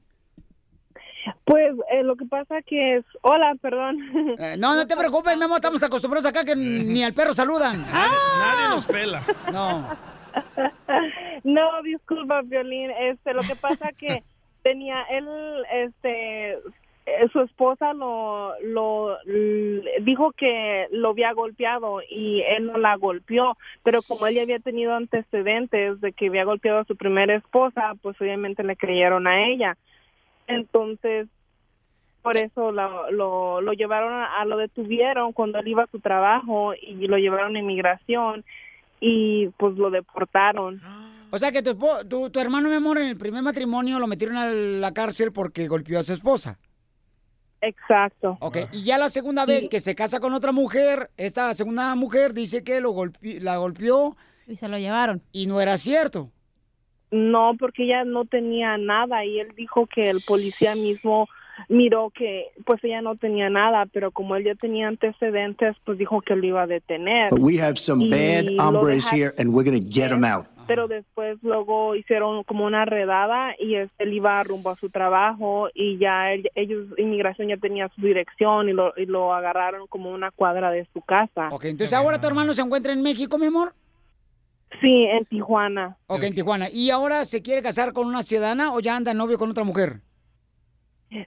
Pues 1.45 1.74
eh, 1.91 2.03
lo 2.03 2.16
que 2.16 2.26
pasa 2.26 2.55
que 2.66 2.97
es... 2.97 3.05
Hola, 3.22 3.53
perdón. 3.62 3.97
Eh, 4.39 4.55
no, 4.57 4.76
no 4.76 4.88
te 4.88 4.95
preocupes, 4.95 5.38
mi 5.38 5.43
amor, 5.43 5.57
estamos 5.57 5.84
acostumbrados 5.84 6.26
acá 6.26 6.43
que 6.43 6.55
ni 6.55 7.03
al 7.03 7.14
perro 7.14 7.34
saludan. 7.34 7.86
Nadie 7.91 8.70
nos 8.70 8.86
pela. 8.86 9.24
No. 9.51 9.88
No, 11.43 11.82
disculpa, 11.84 12.41
Violín. 12.43 12.91
Este, 12.91 13.34
lo 13.34 13.41
que 13.43 13.55
pasa 13.55 13.91
que 13.97 14.23
tenía 14.63 15.01
él, 15.09 15.27
este, 15.71 16.51
eh, 16.53 17.27
su 17.34 17.41
esposa 17.41 17.93
lo, 17.93 18.53
lo 18.61 19.17
dijo 20.01 20.32
que 20.34 20.88
lo 20.91 21.09
había 21.09 21.34
golpeado 21.34 22.01
y 22.07 22.41
él 22.41 22.65
no 22.71 22.77
la 22.77 22.95
golpeó, 22.95 23.57
pero 23.84 24.01
como 24.03 24.27
él 24.27 24.36
ya 24.36 24.43
había 24.43 24.59
tenido 24.59 24.93
antecedentes 24.93 25.99
de 25.99 26.13
que 26.13 26.27
había 26.27 26.43
golpeado 26.43 26.79
a 26.79 26.86
su 26.86 26.95
primera 26.95 27.36
esposa, 27.36 27.93
pues 28.01 28.19
obviamente 28.21 28.63
le 28.63 28.75
creyeron 28.75 29.25
a 29.27 29.47
ella. 29.47 29.77
Entonces, 30.47 31.27
por 32.21 32.38
eso 32.38 32.71
lo, 32.71 33.09
lo, 33.09 33.62
lo 33.62 33.74
llevaron 33.74 34.13
a, 34.13 34.39
a- 34.39 34.45
lo 34.45 34.58
detuvieron 34.58 35.33
cuando 35.33 35.58
él 35.58 35.67
iba 35.70 35.83
a 35.83 35.87
su 35.91 35.99
trabajo 35.99 36.74
y 36.79 37.08
lo 37.08 37.17
llevaron 37.17 37.55
a 37.55 37.59
inmigración 37.59 38.45
y 39.01 39.47
pues 39.57 39.75
lo 39.75 39.89
deportaron. 39.89 40.79
O 41.32 41.37
sea 41.39 41.51
que 41.51 41.61
tu, 41.61 41.71
espo- 41.71 42.07
tu, 42.07 42.29
tu 42.29 42.39
hermano, 42.39 42.69
mi 42.69 42.75
amor, 42.75 42.97
en 42.99 43.07
el 43.07 43.17
primer 43.17 43.41
matrimonio 43.43 43.99
lo 43.99 44.07
metieron 44.07 44.37
a 44.37 44.47
la 44.49 44.93
cárcel 44.93 45.32
porque 45.33 45.67
golpeó 45.67 45.99
a 45.99 46.03
su 46.03 46.13
esposa. 46.13 46.57
Exacto. 47.61 48.37
Ok, 48.39 48.57
y 48.73 48.83
ya 48.83 48.97
la 48.97 49.09
segunda 49.09 49.45
vez 49.45 49.69
que 49.69 49.79
se 49.79 49.93
casa 49.93 50.19
con 50.19 50.33
otra 50.33 50.51
mujer, 50.51 51.11
esta 51.17 51.53
segunda 51.53 51.93
mujer 51.95 52.33
dice 52.33 52.63
que 52.63 52.82
lo 52.82 52.91
golpe- 52.91 53.39
la 53.39 53.57
golpeó. 53.57 54.15
Y 54.47 54.55
se 54.55 54.67
lo 54.67 54.78
llevaron. 54.79 55.21
Y 55.32 55.45
no 55.47 55.61
era 55.61 55.78
cierto. 55.78 56.32
No, 57.11 57.53
porque 57.59 57.83
ella 57.83 58.03
no 58.03 58.25
tenía 58.25 58.78
nada 58.78 59.25
y 59.25 59.39
él 59.39 59.49
dijo 59.55 59.86
que 59.86 60.09
el 60.09 60.21
policía 60.21 60.75
mismo 60.75 61.28
miró 61.70 62.09
que 62.12 62.47
pues 62.66 62.83
ella 62.83 63.01
no 63.01 63.16
tenía 63.16 63.50
nada, 63.50 63.86
pero 63.92 64.12
como 64.12 64.36
él 64.36 64.43
ya 64.46 64.55
tenía 64.55 64.88
antecedentes, 64.88 65.75
pues 65.86 65.97
dijo 65.97 66.21
que 66.21 66.36
lo 66.36 66.46
iba 66.46 66.63
a 66.63 66.67
detener. 66.67 67.29
But 67.29 67.39
we 67.39 67.59
have 67.62 67.75
some 67.78 68.04
Y 68.05 68.09
bad 68.09 68.46
hombres 68.59 69.08
here, 69.12 69.32
and 69.38 69.54
we're 69.54 69.70
going 69.70 69.79
to 69.82 69.88
get 69.89 70.09
them 70.09 70.24
out. 70.24 70.46
Pero 70.67 70.88
después 70.88 71.38
luego 71.42 71.96
hicieron 71.96 72.43
como 72.43 72.66
una 72.66 72.86
redada 72.86 73.55
y 73.59 73.75
él 73.75 73.89
iba 74.13 74.42
rumbo 74.43 74.70
a 74.70 74.75
su 74.75 74.89
trabajo 74.89 75.67
y 75.74 75.97
ya 75.97 76.32
él- 76.32 76.50
ellos, 76.55 76.88
inmigración 76.97 77.50
ya 77.50 77.58
tenía 77.58 77.89
su 77.93 78.01
dirección 78.01 78.70
y 78.70 78.74
lo, 78.74 78.93
y 78.96 79.05
lo 79.05 79.33
agarraron 79.33 79.88
como 79.88 80.12
una 80.12 80.32
cuadra 80.32 80.71
de 80.71 80.88
su 80.93 81.01
casa. 81.01 81.50
Ok, 81.51 81.66
entonces 81.66 81.93
ahora 81.93 82.21
tu 82.21 82.28
hermano 82.28 82.54
se 82.54 82.62
encuentra 82.62 82.93
en 82.93 83.01
México, 83.01 83.38
mi 83.38 83.47
amor. 83.47 83.74
Sí, 84.79 85.04
en 85.12 85.25
Tijuana. 85.25 85.97
Ok, 86.08 86.24
en 86.24 86.36
Tijuana. 86.36 86.67
¿Y 86.71 86.89
ahora 86.92 87.25
se 87.25 87.42
quiere 87.42 87.62
casar 87.62 87.92
con 87.92 88.08
una 88.08 88.24
ciudadana 88.24 88.74
o 88.74 88.79
ya 88.79 88.96
anda 88.96 89.13
novio 89.13 89.38
con 89.38 89.50
otra 89.50 89.66
mujer? 89.66 90.00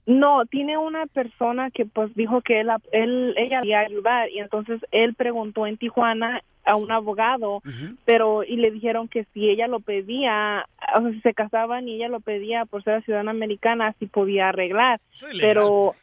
No, 0.05 0.45
tiene 0.47 0.77
una 0.77 1.05
persona 1.05 1.69
que 1.69 1.85
pues 1.85 2.13
dijo 2.15 2.41
que 2.41 2.61
él, 2.61 2.69
él 2.91 3.35
ella 3.37 3.61
le 3.61 3.67
iba 3.67 3.79
a 3.79 3.83
ayudar 3.83 4.29
y 4.31 4.39
entonces 4.39 4.81
él 4.91 5.13
preguntó 5.13 5.67
en 5.67 5.77
Tijuana 5.77 6.41
a 6.65 6.75
un 6.75 6.91
abogado, 6.91 7.61
pero 8.05 8.43
y 8.43 8.55
le 8.55 8.71
dijeron 8.71 9.07
que 9.07 9.25
si 9.33 9.47
ella 9.47 9.67
lo 9.67 9.79
pedía, 9.79 10.67
o 10.95 11.01
sea, 11.01 11.11
si 11.11 11.21
se 11.21 11.33
casaban 11.35 11.87
y 11.87 11.95
ella 11.95 12.07
lo 12.07 12.19
pedía 12.19 12.65
por 12.65 12.83
ser 12.83 13.03
ciudadana 13.03 13.31
americana, 13.31 13.93
sí 13.99 14.07
podía 14.07 14.49
arreglar. 14.49 14.99
Pero 15.39 15.93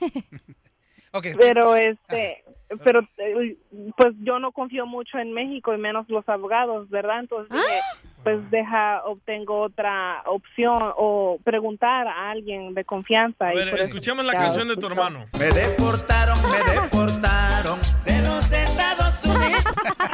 pero 1.36 1.74
este 1.74 2.44
pero 2.84 3.00
eh, 3.18 3.56
pues 3.96 4.14
yo 4.20 4.38
no 4.38 4.52
confío 4.52 4.86
mucho 4.86 5.18
en 5.18 5.32
México 5.32 5.74
y 5.74 5.78
menos 5.78 6.08
los 6.08 6.28
abogados, 6.28 6.88
¿verdad? 6.90 7.20
Entonces 7.20 7.52
dije, 7.52 8.03
pues 8.24 8.50
deja 8.50 9.02
obtengo 9.04 9.60
otra 9.60 10.22
opción 10.26 10.92
o 10.96 11.38
preguntar 11.44 12.08
a 12.08 12.30
alguien 12.30 12.74
de 12.74 12.84
confianza. 12.84 13.48
A 13.48 13.52
y 13.52 13.56
ver, 13.58 13.68
eso 13.68 13.84
escuchemos 13.84 14.24
la 14.24 14.32
canción 14.32 14.66
de 14.66 14.76
tu 14.76 14.86
hermano. 14.86 15.26
Me 15.38 15.50
deportaron, 15.52 16.38
me 16.42 16.72
deportaron 16.80 17.78
de 18.06 18.22
los 18.22 18.50
Estados 18.50 19.24
Unidos. 19.24 19.64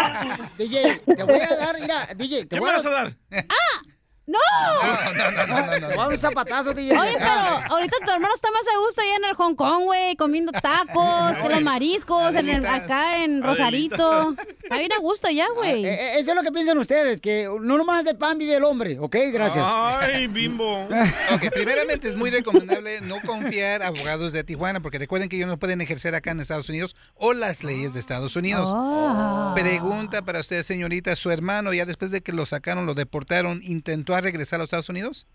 DJ, 0.58 1.00
te 1.06 1.22
voy 1.22 1.40
a 1.40 1.56
dar, 1.56 1.80
mira, 1.80 2.06
DJ, 2.16 2.42
te 2.42 2.48
¿Qué 2.48 2.60
voy 2.60 2.68
me 2.68 2.74
a 2.74 2.78
vas 2.78 2.86
a 2.86 2.90
dar? 2.90 3.14
Ah, 3.48 3.82
No, 4.30 5.12
no, 5.12 5.30
no, 5.30 5.46
no, 5.46 5.94
no, 5.96 6.08
un 6.08 6.18
zapatazo, 6.18 6.72
DJ. 6.72 6.96
Oye, 6.96 7.14
pero 7.18 7.74
ahorita 7.74 7.96
tu 8.04 8.12
hermano 8.12 8.32
está 8.32 8.48
más 8.52 8.62
a 8.68 8.78
gusto 8.78 9.00
allá 9.00 9.16
en 9.16 9.24
el 9.24 9.34
Hong 9.34 9.54
Kong, 9.54 9.84
güey, 9.84 10.14
comiendo 10.14 10.52
tacos, 10.52 11.36
en 11.38 11.50
los 11.50 11.62
mariscos, 11.62 12.36
en 12.36 12.48
el, 12.48 12.64
acá 12.64 13.24
en 13.24 13.42
Rosarito. 13.42 14.32
Está 14.62 14.78
bien 14.78 14.92
a 14.92 15.00
gusto 15.00 15.26
allá, 15.26 15.46
güey. 15.56 15.84
Eh, 15.84 15.94
eh, 15.94 16.18
eso 16.18 16.30
es 16.30 16.36
lo 16.36 16.42
que 16.42 16.52
piensan 16.52 16.78
ustedes, 16.78 17.20
que 17.20 17.48
no 17.60 17.76
nomás 17.76 18.04
del 18.04 18.16
pan 18.16 18.38
vive 18.38 18.54
el 18.54 18.62
hombre, 18.62 18.98
¿ok? 19.00 19.16
Gracias. 19.32 19.66
Ay, 19.68 20.28
bimbo. 20.28 20.88
Ok, 21.32 21.52
primeramente 21.52 22.08
es 22.08 22.16
muy 22.16 22.30
recomendable 22.30 23.00
no 23.00 23.20
confiar 23.20 23.82
a 23.82 23.88
abogados 23.88 24.32
de 24.32 24.42
Tijuana, 24.44 24.80
porque 24.80 24.98
recuerden 24.98 25.28
que 25.28 25.36
ellos 25.36 25.48
no 25.48 25.58
pueden 25.58 25.80
ejercer 25.80 26.14
acá 26.14 26.32
en 26.32 26.40
Estados 26.40 26.68
Unidos 26.68 26.96
o 27.14 27.32
las 27.32 27.62
leyes 27.62 27.94
de 27.94 28.00
Estados 28.00 28.36
Unidos. 28.36 28.70
Ah. 28.74 29.54
Pregunta 29.56 30.22
para 30.22 30.40
usted, 30.40 30.62
señorita, 30.62 31.14
¿su 31.16 31.30
hermano 31.30 31.72
ya 31.72 31.84
después 31.84 32.10
de 32.10 32.20
que 32.20 32.32
lo 32.32 32.46
sacaron, 32.46 32.86
lo 32.86 32.94
deportaron, 32.94 33.60
intentó 33.62 34.14
a 34.20 34.22
regresar 34.22 34.58
a 34.58 34.62
los 34.62 34.68
Estados 34.68 34.88
Unidos? 34.88 35.26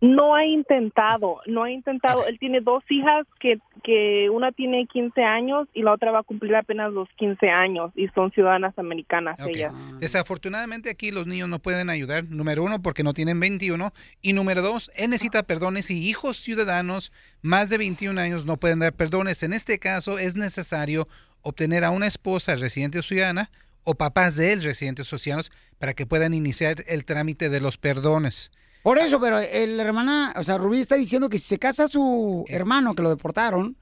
No 0.00 0.34
ha 0.34 0.46
intentado, 0.46 1.40
no 1.46 1.64
ha 1.64 1.70
intentado. 1.70 2.26
Él 2.26 2.38
tiene 2.38 2.60
dos 2.60 2.82
hijas 2.88 3.26
que, 3.38 3.58
que 3.82 4.30
una 4.30 4.52
tiene 4.52 4.86
15 4.86 5.22
años 5.22 5.68
y 5.74 5.82
la 5.82 5.92
otra 5.92 6.10
va 6.10 6.20
a 6.20 6.22
cumplir 6.22 6.54
apenas 6.56 6.92
los 6.92 7.08
15 7.16 7.50
años 7.50 7.92
y 7.94 8.08
son 8.08 8.30
ciudadanas 8.32 8.78
americanas 8.78 9.38
Ok. 9.40 9.48
ellas. 9.48 9.74
Desafortunadamente 10.00 10.90
aquí 10.90 11.10
los 11.10 11.26
niños 11.26 11.48
no 11.48 11.58
pueden 11.58 11.90
ayudar, 11.90 12.24
número 12.24 12.64
uno, 12.64 12.80
porque 12.80 13.02
no 13.02 13.12
tienen 13.12 13.40
21, 13.40 13.92
y 14.22 14.32
número 14.32 14.62
dos, 14.62 14.90
él 14.96 15.10
necesita 15.10 15.42
perdones 15.42 15.90
y 15.90 16.08
hijos 16.08 16.38
ciudadanos 16.38 17.12
más 17.42 17.68
de 17.68 17.78
21 17.78 18.18
años 18.18 18.46
no 18.46 18.56
pueden 18.56 18.78
dar 18.78 18.94
perdones. 18.94 19.42
En 19.42 19.52
este 19.52 19.78
caso 19.78 20.18
es 20.18 20.34
necesario 20.34 21.08
obtener 21.42 21.84
a 21.84 21.90
una 21.90 22.06
esposa 22.06 22.56
residente 22.56 22.98
o 22.98 23.02
ciudadana 23.02 23.50
o 23.84 23.94
papás 23.94 24.36
de 24.36 24.52
él 24.52 24.62
residentes 24.62 25.12
o 25.12 25.18
ciudadanos 25.18 25.52
para 25.78 25.94
que 25.94 26.06
puedan 26.06 26.34
iniciar 26.34 26.84
el 26.88 27.04
trámite 27.04 27.48
de 27.48 27.60
los 27.60 27.78
perdones. 27.78 28.50
Por 28.82 28.98
eso, 28.98 29.18
pero 29.18 29.38
el 29.38 29.80
hermana, 29.80 30.34
o 30.36 30.44
sea, 30.44 30.58
Rubí 30.58 30.80
está 30.80 30.96
diciendo 30.96 31.30
que 31.30 31.38
si 31.38 31.46
se 31.46 31.58
casa 31.58 31.88
su 31.88 32.44
hermano, 32.48 32.94
que 32.94 33.02
lo 33.02 33.08
deportaron, 33.08 33.78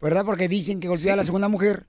¿verdad? 0.00 0.24
Porque 0.24 0.48
dicen 0.48 0.80
que 0.80 0.88
golpeó 0.88 1.12
a 1.12 1.16
la 1.16 1.24
segunda 1.24 1.48
mujer. 1.48 1.86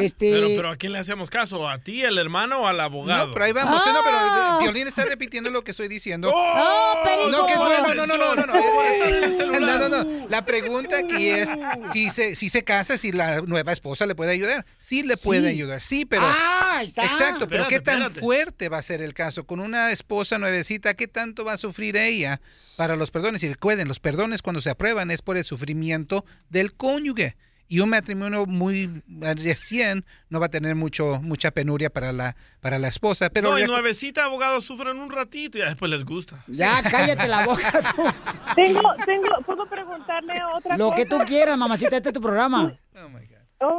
Este. 0.00 0.30
Pero, 0.32 0.46
pero 0.48 0.70
¿a 0.70 0.76
quién 0.76 0.92
le 0.92 0.98
hacemos 1.00 1.28
caso? 1.28 1.68
¿A 1.68 1.78
ti, 1.78 2.04
al 2.04 2.16
hermano 2.18 2.60
o 2.60 2.66
al 2.66 2.78
abogado? 2.80 3.26
No, 3.26 3.32
pero 3.32 3.44
ahí 3.46 3.52
vamos. 3.52 3.82
No, 3.84 4.00
pero 4.04 4.58
Violín 4.60 4.86
está 4.86 5.04
repitiendo 5.04 5.50
lo 5.50 5.64
que 5.64 5.72
estoy 5.72 5.88
diciendo. 5.88 6.30
¡Oh, 6.32 6.94
perico! 7.04 7.30
no, 7.30 7.46
que 7.46 7.52
es 7.52 7.58
bueno, 7.58 7.94
no, 7.94 8.06
no, 8.06 8.16
no, 8.16 8.34
no, 8.36 8.46
no. 8.46 8.52
¿Cómo 8.52 8.82
Eh, 8.82 9.20
está 9.24 9.42
en 9.44 9.54
el. 9.54 10.30
La 10.30 10.44
pregunta 10.44 10.98
aquí 10.98 11.28
es 11.28 11.48
si 11.92 12.10
se, 12.10 12.36
si 12.36 12.48
se 12.48 12.62
casa, 12.64 12.96
si 12.96 13.10
la 13.12 13.40
nueva 13.42 13.72
esposa 13.72 14.06
le 14.06 14.14
puede 14.14 14.30
ayudar. 14.32 14.64
Sí 14.78 15.02
le 15.02 15.16
puede 15.16 15.42
Sí. 15.42 15.46
ayudar, 15.48 15.82
sí, 15.82 16.04
pero... 16.04 16.24
Ah, 16.26 16.80
está. 16.84 17.04
Exacto, 17.04 17.48
pero 17.48 17.66
¿qué 17.68 17.80
tan 17.80 17.96
espérate. 18.02 18.20
fuerte 18.20 18.68
va 18.68 18.78
a 18.78 18.82
ser 18.82 19.02
el 19.02 19.14
caso? 19.14 19.44
Con 19.46 19.58
una 19.60 19.90
esposa 19.90 20.38
nuevecita, 20.38 20.94
¿qué 20.94 21.08
tanto 21.08 21.44
va 21.44 21.54
a 21.54 21.56
sufrir 21.58 21.96
ella 21.96 22.40
para 22.76 22.94
los 22.96 23.10
perdones? 23.10 23.42
Y 23.42 23.48
recuerden, 23.48 23.88
los 23.88 23.98
perdones 24.00 24.42
cuando 24.42 24.60
se 24.60 24.70
aprueban 24.70 25.10
es 25.10 25.22
por 25.22 25.36
el 25.36 25.44
sufrimiento 25.44 26.24
del 26.50 26.72
cónyuge. 26.74 27.36
Y 27.72 27.80
un 27.80 27.88
matrimonio 27.88 28.44
muy 28.44 29.02
recién 29.18 30.04
no 30.28 30.40
va 30.40 30.44
a 30.44 30.48
tener 30.50 30.74
mucho 30.74 31.22
mucha 31.22 31.52
penuria 31.52 31.88
para 31.88 32.12
la 32.12 32.36
para 32.60 32.78
la 32.78 32.88
esposa. 32.88 33.30
Pero 33.30 33.48
no, 33.48 33.58
y 33.58 33.64
nuevecita, 33.64 34.26
abogados 34.26 34.66
sufren 34.66 34.98
un 34.98 35.10
ratito 35.10 35.56
y 35.56 35.62
después 35.62 35.90
les 35.90 36.04
gusta. 36.04 36.44
Ya, 36.48 36.82
cállate 36.82 37.26
la 37.28 37.46
boca. 37.46 37.72
tú. 37.96 38.02
Tengo, 38.54 38.82
tengo, 39.06 39.42
¿puedo 39.46 39.64
preguntarle 39.64 40.34
otra 40.54 40.76
Lo 40.76 40.90
cosa? 40.90 40.96
que 40.96 41.06
tú 41.06 41.18
quieras, 41.26 41.56
mamacita, 41.56 41.96
este 41.96 42.10
es 42.10 42.12
tu 42.12 42.20
programa. 42.20 42.74
Oh, 42.94 43.08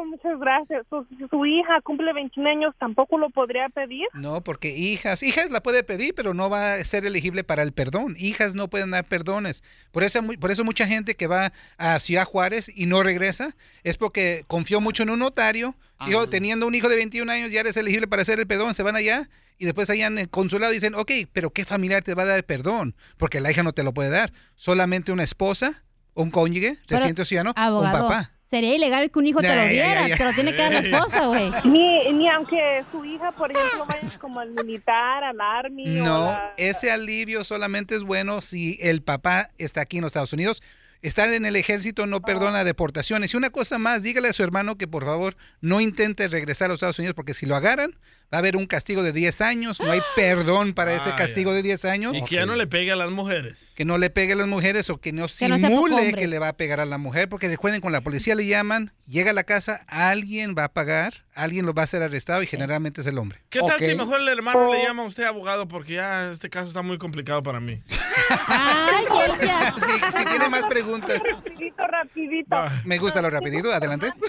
muchas 0.05 0.39
gracias. 0.39 0.85
Su, 0.89 1.05
si 1.17 1.27
su 1.27 1.45
hija 1.45 1.81
cumple 1.83 2.13
21 2.13 2.49
años, 2.49 2.75
¿tampoco 2.79 3.17
lo 3.17 3.29
podría 3.29 3.69
pedir? 3.69 4.07
No, 4.13 4.41
porque 4.41 4.69
hijas, 4.69 5.23
hijas 5.23 5.51
la 5.51 5.61
puede 5.61 5.83
pedir, 5.83 6.13
pero 6.15 6.33
no 6.33 6.49
va 6.49 6.75
a 6.75 6.83
ser 6.83 7.05
elegible 7.05 7.43
para 7.43 7.63
el 7.63 7.71
perdón. 7.71 8.15
Hijas 8.17 8.55
no 8.55 8.69
pueden 8.69 8.91
dar 8.91 9.05
perdones. 9.05 9.63
Por 9.91 10.03
eso, 10.03 10.21
por 10.39 10.51
eso 10.51 10.63
mucha 10.63 10.87
gente 10.87 11.15
que 11.15 11.27
va 11.27 11.51
a 11.77 11.99
Ciudad 11.99 12.25
Juárez 12.25 12.71
y 12.73 12.85
no 12.85 13.03
regresa 13.03 13.55
es 13.83 13.97
porque 13.97 14.43
confió 14.47 14.81
mucho 14.81 15.03
en 15.03 15.09
un 15.09 15.19
notario. 15.19 15.75
Digo, 16.05 16.27
teniendo 16.27 16.67
un 16.67 16.75
hijo 16.75 16.89
de 16.89 16.97
21 16.97 17.31
años 17.31 17.51
ya 17.51 17.61
eres 17.61 17.77
elegible 17.77 18.07
para 18.07 18.23
hacer 18.23 18.37
el 18.37 18.45
perdón, 18.45 18.73
se 18.73 18.83
van 18.83 18.97
allá 18.97 19.29
y 19.57 19.65
después 19.65 19.89
allá 19.89 20.07
en 20.07 20.17
el 20.17 20.29
consulado 20.29 20.73
dicen, 20.73 20.95
ok, 20.95 21.11
pero 21.31 21.51
¿qué 21.51 21.63
familiar 21.63 22.03
te 22.03 22.13
va 22.13 22.23
a 22.23 22.25
dar 22.25 22.37
el 22.37 22.43
perdón? 22.43 22.95
Porque 23.17 23.39
la 23.39 23.51
hija 23.51 23.63
no 23.63 23.71
te 23.71 23.83
lo 23.83 23.93
puede 23.93 24.09
dar. 24.09 24.33
Solamente 24.55 25.13
una 25.13 25.23
esposa, 25.23 25.83
un 26.13 26.31
cónyuge, 26.31 26.77
o 26.91 27.25
ciudadano, 27.25 27.53
un 27.55 27.91
papá. 27.91 28.31
Sería 28.43 28.75
ilegal 28.75 29.09
que 29.09 29.19
un 29.19 29.27
hijo 29.27 29.41
te 29.41 29.55
lo 29.55 29.67
diera, 29.67 30.05
te 30.15 30.23
lo 30.23 30.33
tiene 30.33 30.51
que 30.51 30.57
dar 30.57 30.73
la 30.73 30.79
esposa, 30.79 31.25
güey. 31.27 31.51
Ni, 31.65 32.11
ni 32.13 32.29
aunque 32.29 32.83
su 32.91 33.03
hija, 33.05 33.31
por 33.31 33.51
ejemplo, 33.51 33.85
vaya 33.87 34.19
como 34.19 34.39
al 34.39 34.51
militar, 34.51 35.23
al 35.23 35.39
army 35.41 35.99
o 35.99 36.03
No, 36.03 36.25
la- 36.27 36.53
ese 36.57 36.91
alivio 36.91 37.43
solamente 37.43 37.95
es 37.95 38.03
bueno 38.03 38.41
si 38.41 38.77
el 38.81 39.01
papá 39.01 39.49
está 39.57 39.81
aquí 39.81 39.97
en 39.97 40.01
los 40.03 40.09
Estados 40.11 40.33
Unidos. 40.33 40.61
Estar 41.01 41.33
en 41.33 41.45
el 41.45 41.57
ejército 41.57 42.05
no 42.05 42.21
perdona 42.21 42.63
deportaciones. 42.63 43.33
Y 43.33 43.37
una 43.37 43.49
cosa 43.49 43.77
más, 43.77 44.03
dígale 44.03 44.29
a 44.29 44.33
su 44.33 44.41
hermano 44.41 44.77
que 44.77 44.87
por 44.87 45.03
favor 45.03 45.35
no 45.59 45.81
intente 45.81 46.29
regresar 46.29 46.67
a 46.67 46.69
los 46.69 46.77
Estados 46.77 46.97
Unidos 46.99 47.13
porque 47.15 47.33
si 47.33 47.45
lo 47.45 47.57
agarran 47.57 47.93
va 48.33 48.37
a 48.37 48.39
haber 48.39 48.57
un 48.57 48.65
castigo 48.65 49.03
de 49.03 49.11
10 49.13 49.41
años. 49.41 49.79
No 49.79 49.91
hay 49.91 50.01
perdón 50.15 50.73
para 50.73 50.93
ese 50.95 51.11
Vaya. 51.11 51.17
castigo 51.17 51.53
de 51.53 51.61
10 51.61 51.85
años. 51.85 52.17
Y 52.17 52.23
que 52.25 52.33
ya 52.35 52.47
no 52.47 52.55
le 52.55 52.65
pegue 52.65 52.91
a 52.91 52.95
las 52.95 53.11
mujeres. 53.11 53.67
Que 53.75 53.85
no 53.85 53.99
le 53.99 54.09
pegue 54.09 54.33
a 54.33 54.35
las 54.35 54.47
mujeres 54.47 54.89
o 54.89 54.97
que 54.97 55.11
no 55.11 55.27
Que 55.27 55.47
no 55.47 55.59
sea 55.59 55.69
simule 55.69 56.13
que 56.13 56.27
le 56.27 56.39
va 56.39 56.47
a 56.47 56.53
pegar 56.57 56.79
a 56.79 56.85
la 56.85 56.97
mujer. 56.97 57.29
Porque 57.29 57.47
recuerden, 57.47 57.79
con 57.79 57.91
la 57.91 58.01
policía 58.01 58.33
le 58.33 58.47
llaman, 58.47 58.91
llega 59.07 59.29
a 59.29 59.33
la 59.33 59.43
casa, 59.43 59.85
alguien 59.87 60.55
va 60.57 60.63
a 60.63 60.73
pagar, 60.73 61.25
alguien 61.35 61.67
lo 61.67 61.75
va 61.75 61.83
a 61.83 61.87
ser 61.87 62.01
arrestado 62.01 62.41
y 62.41 62.47
generalmente 62.47 63.01
es 63.01 63.07
el 63.07 63.19
hombre. 63.19 63.39
¿Qué 63.49 63.59
tal 63.59 63.79
si 63.79 63.93
mejor 63.95 64.19
el 64.19 64.27
hermano 64.27 64.67
Oh. 64.67 64.73
le 64.73 64.83
llama 64.83 65.03
a 65.03 65.05
usted 65.05 65.25
abogado? 65.25 65.67
Porque 65.67 65.93
ya 65.93 66.31
este 66.31 66.49
caso 66.49 66.69
está 66.69 66.81
muy 66.81 66.97
complicado 66.97 67.43
para 67.43 67.59
mí. 67.59 67.83
Si, 67.87 67.97
si 70.17 70.25
tiene 70.25 70.49
más 70.49 70.65
preguntas. 70.65 71.21
Rapidito, 71.23 71.87
rapidito. 71.87 72.55
Me 72.85 72.97
gusta 72.97 73.21
lo 73.21 73.29
rapidito, 73.29 73.71
adelante. 73.71 74.11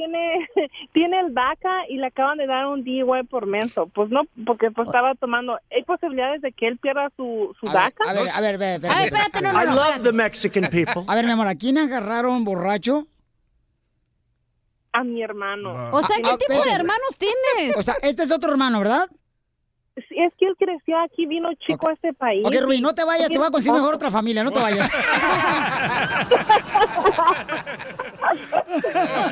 Tiene, 0.00 0.48
tiene 0.94 1.20
el 1.20 1.34
DACA 1.34 1.86
y 1.90 1.96
le 1.96 2.06
acaban 2.06 2.38
de 2.38 2.46
dar 2.46 2.66
un 2.68 2.82
DUI 2.84 3.22
por 3.28 3.44
menso. 3.46 3.86
Pues 3.94 4.08
no, 4.10 4.22
porque 4.46 4.70
pues 4.70 4.88
estaba 4.88 5.14
tomando. 5.14 5.58
¿Hay 5.70 5.82
posibilidades 5.84 6.40
de 6.40 6.52
que 6.52 6.68
él 6.68 6.78
pierda 6.78 7.10
su, 7.16 7.54
su 7.60 7.68
A 7.68 7.72
ver, 7.72 7.82
DACA? 7.82 8.04
a 8.08 8.12
ver, 8.14 8.28
a 8.30 8.40
ver, 8.40 8.54
a 8.54 8.58
ver, 8.78 8.90
A 8.90 8.94
ver, 8.96 9.04
espérate, 9.04 9.42
no, 9.42 9.52
no, 9.52 9.62
I 9.62 9.66
no, 9.66 9.74
love 9.74 9.84
espérate. 9.96 10.02
the 10.04 10.12
Mexican 10.12 10.62
people. 10.70 11.02
A 11.06 11.14
ver, 11.14 11.26
mi 11.26 11.32
amor, 11.32 11.48
¿a 11.48 11.54
quién 11.54 11.76
agarraron 11.76 12.44
borracho? 12.44 13.06
A 14.92 15.04
mi 15.04 15.22
hermano. 15.22 15.90
O 15.92 16.02
sea, 16.02 16.16
¿qué 16.16 16.30
Ah, 16.32 16.36
tipo 16.38 16.64
de 16.64 16.72
hermanos 16.72 17.18
tienes? 17.18 17.76
O 17.76 17.82
sea, 17.82 17.94
este 18.02 18.22
es 18.22 18.32
otro 18.32 18.50
hermano, 18.50 18.78
¿verdad? 18.78 19.06
Es 19.96 20.32
que 20.38 20.46
él 20.46 20.54
creció 20.58 20.98
aquí, 20.98 21.26
vino 21.26 21.48
chico 21.66 21.88
a 21.88 21.92
este 21.92 22.12
país. 22.12 22.46
Ok, 22.46 22.54
Rubí, 22.60 22.80
no 22.80 22.94
te 22.94 23.04
vayas, 23.04 23.28
te 23.28 23.38
voy 23.38 23.48
a 23.48 23.50
conseguir 23.50 23.74
mejor 23.80 23.94
otra 23.94 24.10
familia, 24.10 24.44
no 24.44 24.50
te 24.50 24.60
vayas. 24.60 24.90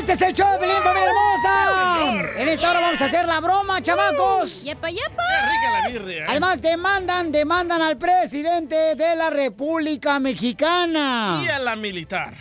Este 0.09 0.25
es 0.25 0.31
el 0.31 0.37
show 0.37 0.51
de 0.53 0.59
Pelín, 0.59 0.83
familia 0.83 1.11
hermosa. 1.11 2.41
En 2.41 2.49
esta 2.49 2.71
hora 2.71 2.81
vamos 2.81 2.99
a 2.99 3.05
hacer 3.05 3.27
la 3.27 3.41
broma, 3.43 3.83
chamacos. 3.83 4.63
¡Yepa, 4.63 4.89
yepa! 4.89 5.03
rica 5.07 5.83
la 5.83 5.89
birria, 5.91 6.23
¿eh? 6.23 6.27
Además, 6.29 6.63
demandan, 6.63 7.31
demandan 7.31 7.83
al 7.83 7.99
presidente 7.99 8.95
de 8.95 9.17
la 9.17 9.29
República 9.29 10.19
Mexicana. 10.19 11.43
Y 11.45 11.49
a 11.49 11.59
la 11.59 11.77
militar. 11.77 12.33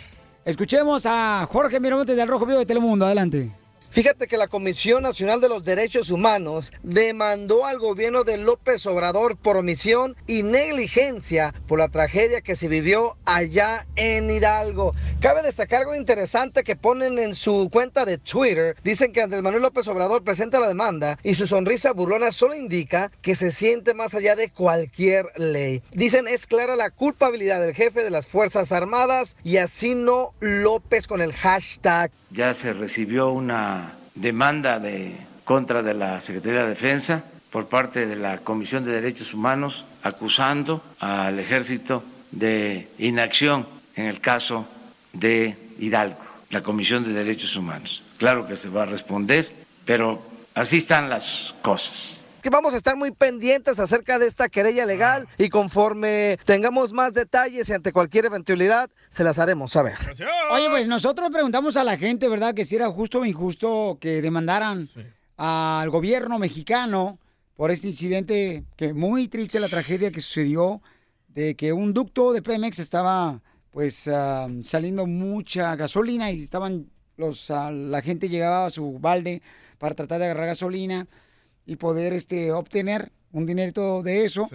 Escuchemos 0.46 1.04
a 1.04 1.46
Jorge 1.50 1.78
Miramontes 1.78 2.16
del 2.16 2.26
Rojo 2.26 2.46
Vivo 2.46 2.58
de 2.58 2.64
Telemundo. 2.64 3.04
Adelante. 3.04 3.50
Fíjate 3.90 4.26
que 4.26 4.36
la 4.36 4.48
Comisión 4.48 5.02
Nacional 5.02 5.40
de 5.40 5.48
los 5.48 5.64
Derechos 5.64 6.10
Humanos 6.10 6.72
demandó 6.82 7.64
al 7.64 7.78
gobierno 7.78 8.22
de 8.22 8.36
López 8.36 8.84
Obrador 8.86 9.36
por 9.36 9.56
omisión 9.56 10.14
y 10.26 10.42
negligencia 10.42 11.54
por 11.66 11.78
la 11.78 11.88
tragedia 11.88 12.42
que 12.42 12.54
se 12.54 12.68
vivió 12.68 13.16
allá 13.24 13.86
en 13.96 14.30
Hidalgo. 14.30 14.94
Cabe 15.20 15.42
destacar 15.42 15.80
algo 15.80 15.94
interesante 15.94 16.64
que 16.64 16.76
ponen 16.76 17.18
en 17.18 17.34
su 17.34 17.70
cuenta 17.72 18.04
de 18.04 18.18
Twitter. 18.18 18.76
Dicen 18.84 19.12
que 19.12 19.22
Andrés 19.22 19.42
Manuel 19.42 19.62
López 19.62 19.88
Obrador 19.88 20.22
presenta 20.22 20.60
la 20.60 20.68
demanda 20.68 21.18
y 21.22 21.34
su 21.34 21.46
sonrisa 21.46 21.92
burlona 21.92 22.30
solo 22.30 22.54
indica 22.54 23.10
que 23.22 23.34
se 23.34 23.50
siente 23.52 23.94
más 23.94 24.14
allá 24.14 24.36
de 24.36 24.50
cualquier 24.50 25.32
ley. 25.36 25.82
Dicen 25.92 26.28
es 26.28 26.46
clara 26.46 26.76
la 26.76 26.90
culpabilidad 26.90 27.60
del 27.62 27.74
jefe 27.74 28.04
de 28.04 28.10
las 28.10 28.26
Fuerzas 28.26 28.70
Armadas 28.70 29.36
y 29.42 29.56
así 29.56 29.94
no 29.94 30.34
López 30.40 31.06
con 31.06 31.22
el 31.22 31.32
hashtag 31.32 32.10
ya 32.30 32.54
se 32.54 32.72
recibió 32.72 33.30
una 33.30 33.92
demanda 34.14 34.78
de 34.78 35.16
contra 35.44 35.82
de 35.82 35.94
la 35.94 36.20
Secretaría 36.20 36.62
de 36.62 36.70
Defensa 36.70 37.24
por 37.50 37.68
parte 37.68 38.06
de 38.06 38.16
la 38.16 38.38
Comisión 38.38 38.84
de 38.84 38.92
Derechos 38.92 39.32
Humanos 39.32 39.84
acusando 40.02 40.82
al 41.00 41.38
ejército 41.38 42.04
de 42.30 42.88
inacción 42.98 43.66
en 43.96 44.06
el 44.06 44.20
caso 44.20 44.66
de 45.12 45.56
Hidalgo, 45.78 46.20
la 46.50 46.62
Comisión 46.62 47.04
de 47.04 47.12
Derechos 47.12 47.56
Humanos. 47.56 48.02
Claro 48.18 48.46
que 48.46 48.56
se 48.56 48.68
va 48.68 48.82
a 48.82 48.86
responder, 48.86 49.50
pero 49.84 50.22
así 50.54 50.78
están 50.78 51.08
las 51.08 51.54
cosas. 51.62 52.22
que 52.42 52.50
vamos 52.50 52.74
a 52.74 52.76
estar 52.76 52.96
muy 52.96 53.10
pendientes 53.10 53.80
acerca 53.80 54.18
de 54.18 54.26
esta 54.26 54.48
querella 54.48 54.86
legal 54.86 55.26
y 55.38 55.48
conforme 55.48 56.38
tengamos 56.44 56.92
más 56.92 57.12
detalles 57.12 57.68
y 57.68 57.72
ante 57.72 57.92
cualquier 57.92 58.26
eventualidad 58.26 58.90
se 59.10 59.24
las 59.24 59.38
haremos 59.38 59.72
saber. 59.72 59.96
Oye, 60.50 60.68
pues 60.68 60.86
nosotros 60.86 61.30
preguntamos 61.30 61.76
a 61.76 61.84
la 61.84 61.96
gente, 61.96 62.28
¿verdad? 62.28 62.54
Que 62.54 62.64
si 62.64 62.76
era 62.76 62.90
justo 62.90 63.20
o 63.20 63.24
injusto 63.24 63.98
que 64.00 64.22
demandaran 64.22 64.88
al 65.36 65.90
gobierno 65.90 66.38
mexicano 66.38 67.18
por 67.54 67.70
este 67.70 67.88
incidente, 67.88 68.64
que 68.76 68.92
muy 68.92 69.28
triste 69.28 69.60
la 69.60 69.68
tragedia 69.68 70.10
que 70.10 70.20
sucedió, 70.20 70.80
de 71.28 71.54
que 71.56 71.72
un 71.72 71.92
ducto 71.92 72.32
de 72.32 72.42
Pemex 72.42 72.78
estaba 72.78 73.42
pues 73.70 74.08
ah, 74.08 74.48
saliendo 74.64 75.06
mucha 75.06 75.76
gasolina 75.76 76.30
y 76.30 76.42
estaban 76.42 76.90
los 77.16 77.50
ah, 77.50 77.70
la 77.70 78.02
gente 78.02 78.28
llegaba 78.28 78.66
a 78.66 78.70
su 78.70 78.98
balde 78.98 79.42
para 79.78 79.94
tratar 79.94 80.18
de 80.18 80.26
agarrar 80.26 80.46
gasolina 80.46 81.06
y 81.66 81.76
poder 81.76 82.12
este 82.12 82.50
obtener 82.52 83.12
un 83.32 83.46
dinerito 83.46 84.02
de 84.02 84.24
eso. 84.24 84.48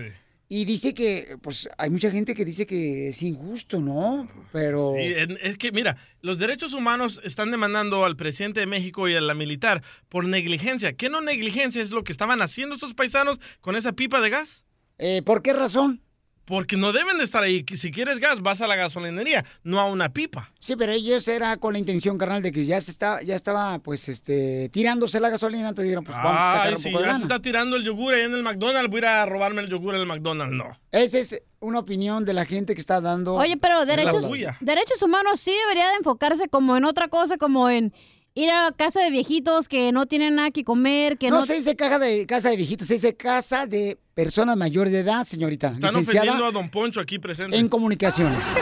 Y 0.49 0.65
dice 0.65 0.93
que, 0.93 1.37
pues, 1.41 1.67
hay 1.77 1.89
mucha 1.89 2.11
gente 2.11 2.35
que 2.35 2.45
dice 2.45 2.65
que 2.65 3.09
es 3.09 3.21
injusto, 3.23 3.79
¿no? 3.79 4.29
Pero... 4.51 4.93
Sí, 4.95 5.13
es 5.41 5.57
que, 5.57 5.71
mira, 5.71 5.97
los 6.21 6.37
derechos 6.37 6.73
humanos 6.73 7.21
están 7.23 7.49
demandando 7.49 8.05
al 8.05 8.15
presidente 8.15 8.59
de 8.59 8.67
México 8.67 9.07
y 9.07 9.15
a 9.15 9.21
la 9.21 9.33
militar 9.33 9.81
por 10.09 10.27
negligencia. 10.27 10.93
¿Qué 10.93 11.09
no 11.09 11.21
negligencia 11.21 11.81
es 11.81 11.91
lo 11.91 12.03
que 12.03 12.11
estaban 12.11 12.41
haciendo 12.41 12.75
estos 12.75 12.93
paisanos 12.93 13.39
con 13.61 13.75
esa 13.75 13.93
pipa 13.93 14.21
de 14.21 14.29
gas? 14.29 14.65
Eh, 14.99 15.21
¿Por 15.23 15.41
qué 15.41 15.53
razón? 15.53 16.01
Porque 16.45 16.75
no 16.75 16.91
deben 16.91 17.17
de 17.17 17.23
estar 17.23 17.43
ahí. 17.43 17.65
Si 17.73 17.91
quieres 17.91 18.19
gas, 18.19 18.41
vas 18.41 18.61
a 18.61 18.67
la 18.67 18.75
gasolinería, 18.75 19.45
no 19.63 19.79
a 19.79 19.85
una 19.85 20.09
pipa. 20.11 20.51
Sí, 20.59 20.75
pero 20.75 20.91
ellos 20.91 21.27
era 21.27 21.57
con 21.57 21.73
la 21.73 21.79
intención, 21.79 22.17
carnal, 22.17 22.41
de 22.41 22.51
que 22.51 22.65
ya 22.65 22.79
se 22.81 22.91
está, 22.91 23.21
ya 23.21 23.35
estaba, 23.35 23.79
pues, 23.79 24.09
este, 24.09 24.69
tirándose 24.69 25.19
la 25.19 25.29
gasolina, 25.29 25.69
entonces 25.69 25.85
dijeron, 25.85 26.03
pues, 26.03 26.17
vamos 26.17 26.41
a 26.41 26.51
sacar 26.51 26.67
Ay, 26.67 26.73
un 26.73 26.79
si 26.81 26.89
poco 26.89 27.03
de 27.03 27.09
ya 27.09 27.15
se 27.15 27.21
está 27.21 27.41
tirando 27.41 27.75
el 27.75 27.83
yogur 27.83 28.13
ahí 28.13 28.23
en 28.23 28.33
el 28.33 28.43
McDonald's, 28.43 28.89
voy 28.89 28.97
a 28.97 28.99
ir 28.99 29.05
a 29.05 29.25
robarme 29.25 29.61
el 29.61 29.69
yogur 29.69 29.95
en 29.95 30.01
el 30.01 30.07
McDonald's. 30.07 30.53
No. 30.53 30.77
Esa 30.91 31.17
es 31.19 31.41
una 31.59 31.79
opinión 31.79 32.25
de 32.25 32.33
la 32.33 32.45
gente 32.45 32.75
que 32.75 32.81
está 32.81 32.99
dando... 32.99 33.35
Oye, 33.35 33.55
pero 33.57 33.85
derechos, 33.85 34.27
bulla. 34.27 34.57
derechos 34.59 35.01
humanos 35.01 35.39
sí 35.39 35.53
debería 35.61 35.89
de 35.89 35.95
enfocarse 35.95 36.49
como 36.49 36.75
en 36.75 36.83
otra 36.83 37.07
cosa, 37.07 37.37
como 37.37 37.69
en 37.69 37.93
ir 38.35 38.49
a 38.51 38.71
casa 38.75 39.01
de 39.01 39.11
viejitos 39.11 39.67
que 39.67 39.91
no 39.91 40.05
tienen 40.05 40.35
nada 40.35 40.51
que 40.51 40.63
comer, 40.63 41.17
que 41.17 41.29
no, 41.29 41.39
no... 41.39 41.45
se 41.45 41.55
dice 41.55 41.75
caja 41.75 41.99
de, 41.99 42.25
casa 42.25 42.49
de 42.49 42.57
viejitos, 42.57 42.87
se 42.87 42.95
dice 42.95 43.15
casa 43.15 43.65
de 43.65 43.97
personas 44.13 44.57
mayores 44.57 44.93
de 44.93 44.99
edad, 44.99 45.23
señorita. 45.23 45.67
Están 45.67 45.89
licenciada 45.89 46.31
ofendiendo 46.31 46.45
a 46.45 46.51
Don 46.51 46.69
Poncho 46.69 46.99
aquí 46.99 47.19
presente. 47.19 47.57
en 47.57 47.67
comunicaciones. 47.69 48.43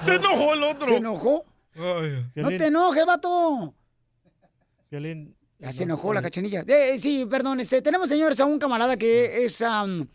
Se 0.00 0.14
enojó 0.14 0.54
el 0.54 0.62
otro. 0.62 0.86
¿Se 0.86 0.96
enojó? 0.96 1.44
No 2.34 2.48
te 2.48 2.66
enojes, 2.66 3.04
vato. 3.04 3.74
Ya 5.58 5.72
se 5.72 5.82
enojó 5.82 6.12
la 6.12 6.22
cachanilla. 6.22 6.64
Eh, 6.66 6.98
sí, 6.98 7.26
perdón, 7.28 7.60
este, 7.60 7.82
tenemos, 7.82 8.08
señores, 8.08 8.38
a 8.40 8.44
un 8.44 8.58
camarada 8.58 8.96
que 8.96 9.44
es 9.44 9.60
am, 9.62 10.06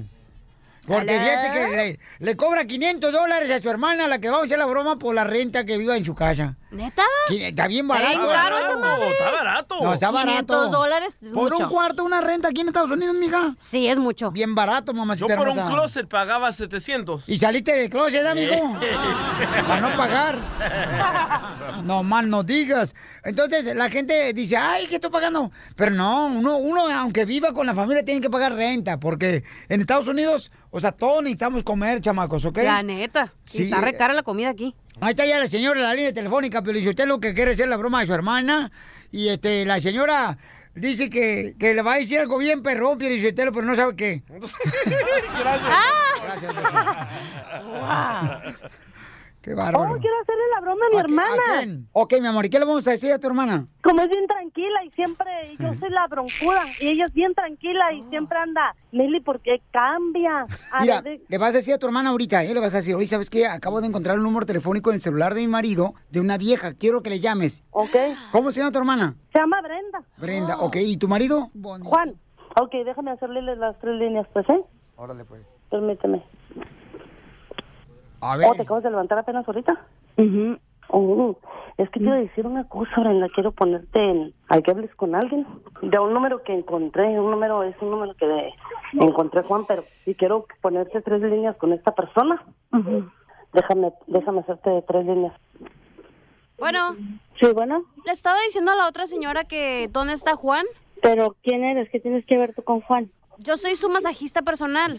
Porque 0.86 1.20
fíjate 1.20 1.54
que 1.54 1.68
le, 1.76 2.00
le 2.20 2.38
cobra 2.38 2.66
500 2.66 3.12
dólares 3.12 3.52
a 3.52 3.60
su 3.60 3.70
hermana, 3.70 4.06
a 4.06 4.08
la 4.08 4.20
que 4.20 4.30
vamos 4.30 4.44
a 4.44 4.46
hacer 4.46 4.60
la 4.60 4.66
broma 4.66 4.98
por 4.98 5.14
la 5.14 5.24
renta 5.24 5.66
que 5.66 5.78
viva 5.78 5.98
en 5.98 6.06
su 6.06 6.16
casa. 6.16 6.56
¿Neta? 6.72 7.02
Que 7.28 7.48
Está 7.48 7.68
bien 7.68 7.88
barato. 7.88 8.10
Está 8.12 8.22
bien 8.26 8.34
caro 8.36 8.58
esa 8.60 8.78
madre. 8.78 9.10
Está 9.12 9.32
barato. 9.32 9.76
No, 9.82 9.94
está 9.94 10.12
barato. 10.12 10.38
500 10.54 10.72
dólares 10.72 11.18
es 11.22 11.30
Por 11.34 11.52
mucho. 11.52 11.64
un 11.64 11.70
cuarto 11.70 12.04
una 12.04 12.22
renta 12.22 12.50
aquí 12.50 12.62
en 12.62 12.68
Estados 12.68 12.92
Unidos, 12.92 13.16
mija. 13.16 13.56
Sí, 13.58 13.88
es 13.88 13.98
mucho. 13.98 14.30
Bien 14.32 14.54
barato, 14.54 14.92
Yo 14.92 14.98
mamacita 15.00 15.36
por 15.36 15.50
un 15.50 15.56
closet 15.68 16.08
pagaba 16.08 16.54
700. 16.54 17.28
Y 17.28 17.40
saliste 17.40 17.74
de 17.74 17.90
closet, 17.90 18.26
amigo. 18.26 18.54
Para 19.68 19.82
no 19.82 19.96
pagar. 19.96 20.38
No 21.84 22.04
mal 22.04 22.30
no 22.30 22.44
digas. 22.44 22.94
Entonces 23.24 23.74
la 23.76 23.90
gente 23.90 24.34
dice, 24.34 24.58
ay, 24.58 24.86
¿qué 24.88 24.96
estoy 24.96 25.10
pagando? 25.12 25.50
Pero 25.76 25.92
no, 25.92 26.26
uno, 26.28 26.58
uno 26.58 26.88
aunque 26.92 27.26
viva 27.26 27.54
con 27.54 27.66
la 27.66 27.74
familia 27.74 28.04
tiene 28.04 28.20
que 28.22 28.30
pagar 28.30 28.54
renta, 28.54 29.00
porque 29.00 29.44
en 29.70 29.82
Estados 29.82 30.08
Unidos, 30.08 30.52
o 30.72 30.80
sea, 30.80 30.92
todos 30.92 31.24
necesitamos 31.24 31.64
comer, 31.64 32.02
chamacos, 32.02 32.44
¿ok? 32.46 32.58
La 32.58 32.84
neta. 32.84 33.34
Y 33.46 33.50
Sí. 33.50 33.64
está 33.64 33.82
re 33.82 33.96
cara 33.96 34.14
la 34.14 34.24
comida 34.24 34.50
aquí. 34.50 34.76
Ahí 35.02 35.12
está 35.12 35.26
ya 35.26 35.40
la 35.40 35.48
señora 35.48 35.80
en 35.80 35.86
la 35.86 35.94
línea 35.94 36.14
telefónica, 36.14 36.62
pero 36.62 36.78
dice 36.78 36.90
usted 36.90 37.08
lo 37.08 37.20
que 37.20 37.34
quiere 37.34 37.52
hacer 37.52 37.70
la 37.70 37.78
broma 37.78 38.02
de 38.02 38.08
su 38.08 38.14
hermana. 38.14 38.70
Y 39.12 39.30
este, 39.30 39.66
la 39.66 39.80
señora 39.80 40.38
dice 40.76 41.10
que, 41.10 41.56
que 41.58 41.74
le 41.74 41.82
va 41.82 41.94
a 41.94 41.98
decir 41.98 42.20
algo 42.20 42.38
bien 42.38 42.62
perrón, 42.62 42.98
Pielichotelo, 42.98 43.52
pero 43.52 43.66
no 43.66 43.76
sabe 43.76 43.96
qué. 43.96 44.24
Gracias. 44.30 45.72
Gracias, 46.24 46.54
Qué 49.42 49.54
bárbaro. 49.54 49.94
Oh, 49.96 49.98
quiero 50.00 50.16
hacerle 50.22 50.44
la 50.54 50.60
broma 50.62 50.86
a 50.86 50.90
mi 50.90 50.96
¿A 50.98 51.00
qui- 51.00 51.04
hermana. 51.06 51.34
a 51.34 51.58
quién? 51.60 51.88
Ok, 51.94 52.14
mi 52.20 52.28
amor, 52.28 52.46
¿y 52.46 52.50
qué 52.50 52.60
le 52.60 52.66
vamos 52.66 52.86
a 52.88 52.92
decir 52.92 53.12
a 53.14 53.20
tu 53.20 53.28
hermana? 53.28 53.68
Como 53.82 54.02
es 54.02 54.10
bien 54.10 54.28
tranquila 54.28 54.84
y 54.84 54.92
siempre, 54.92 55.32
yo 55.58 55.74
soy 55.80 55.90
la 55.92 56.08
broncuda 56.08 56.62
y 56.82 56.90
ella 56.90 57.06
es 57.06 57.14
bien 57.14 57.34
tranquila 57.34 57.94
y 57.94 58.04
siempre 58.10 58.38
anda, 58.38 58.76
Mili, 58.92 59.22
¿por 59.22 59.40
qué 59.40 59.62
cambia? 59.72 60.46
A 60.72 60.82
Mira, 60.82 61.02
le 61.28 61.38
vas 61.38 61.54
a 61.54 61.58
decir 61.60 61.74
a 61.74 61.78
tu 61.78 61.86
hermana 61.86 62.10
ahorita, 62.10 62.44
¿eh? 62.44 62.54
le 62.54 62.60
vas 62.60 62.74
a 62.74 62.78
decir, 62.78 62.96
oye, 62.96 63.08
¿sabes 63.08 63.30
qué? 63.30 63.46
Acabo 63.48 63.80
de 63.80 63.88
encontrar 63.88 64.18
un 64.18 64.24
número 64.24 64.46
telefónico 64.46 64.90
en 64.90 64.96
el 64.96 65.02
celular 65.02 65.34
de 65.34 65.40
mi 65.42 65.48
marido, 65.48 65.94
de 66.10 66.20
una 66.20 66.38
vieja, 66.38 66.74
quiero 66.74 67.02
que 67.02 67.10
le 67.10 67.22
llames. 67.22 67.64
Ok. 67.72 67.96
¿Cómo 68.34 68.52
se 68.52 68.60
llama 68.60 68.72
tu 68.74 68.80
hermana? 68.80 69.16
Se 69.32 69.40
llama 69.40 69.62
Brenda. 69.62 70.04
Brenda, 70.18 70.58
ok, 70.60 70.76
¿y 70.82 70.98
tu 70.98 71.08
marido? 71.08 71.50
Juan. 71.84 72.16
Ok, 72.60 72.72
déjame 72.84 73.12
hacerle 73.12 73.42
las 73.56 73.80
tres 73.80 73.96
líneas, 73.96 74.28
pues, 74.34 74.48
¿eh? 74.50 74.62
Órale, 74.98 75.24
pues. 75.24 75.42
Permíteme. 75.70 76.22
A 78.22 78.38
ver. 78.38 78.48
Oh, 78.50 78.56
¿te 78.56 78.64
acabas 78.64 78.84
de 78.84 78.90
levantar 78.90 79.18
apenas 79.20 79.48
ahorita? 79.48 79.80
Mhm. 80.18 80.58
Oh, 80.92 81.38
es 81.78 81.88
que 81.92 82.00
te 82.00 82.06
iba 82.06 82.16
a 82.16 82.20
decir 82.20 82.48
una 82.48 82.68
cosa, 82.68 82.90
Brenda. 83.00 83.28
Quiero 83.34 83.52
ponerte 83.52 84.00
en... 84.04 84.34
Hay 84.48 84.64
que 84.64 84.72
hables 84.72 84.94
con 84.96 85.14
alguien. 85.14 85.46
De 85.84 86.00
un 86.00 86.14
número 86.14 86.42
que 86.44 86.54
encontré. 86.54 87.20
Un 87.20 87.30
número 87.30 87.62
es 87.64 87.76
un 87.80 87.92
número 87.92 88.16
que 88.16 88.26
de- 88.26 88.54
encontré, 88.94 89.44
Juan, 89.44 89.62
pero... 89.68 89.84
Y 90.08 90.16
quiero 90.16 90.46
ponerte 90.62 91.02
tres 91.02 91.22
líneas 91.22 91.56
con 91.58 91.74
esta 91.74 91.94
persona. 91.94 92.44
Déjame, 93.54 93.94
déjame 94.08 94.40
hacerte 94.42 94.84
tres 94.88 95.06
líneas. 95.06 95.34
Bueno. 96.58 96.96
Sí, 97.40 97.48
bueno. 97.54 97.84
Le 98.06 98.12
estaba 98.12 98.38
diciendo 98.46 98.72
a 98.72 98.76
la 98.76 98.88
otra 98.88 99.06
señora 99.08 99.44
que 99.44 99.88
dónde 99.92 100.14
está 100.14 100.36
Juan. 100.36 100.66
Pero, 101.02 101.36
¿quién 101.44 101.64
eres? 101.64 101.88
¿Qué 101.92 102.00
tienes 102.00 102.26
que 102.26 102.38
ver 102.38 102.54
tú 102.56 102.64
con 102.64 102.82
Juan? 102.82 103.10
Yo 103.40 103.56
soy 103.56 103.76
su 103.78 103.90
masajista 103.90 104.42
personal. 104.42 104.98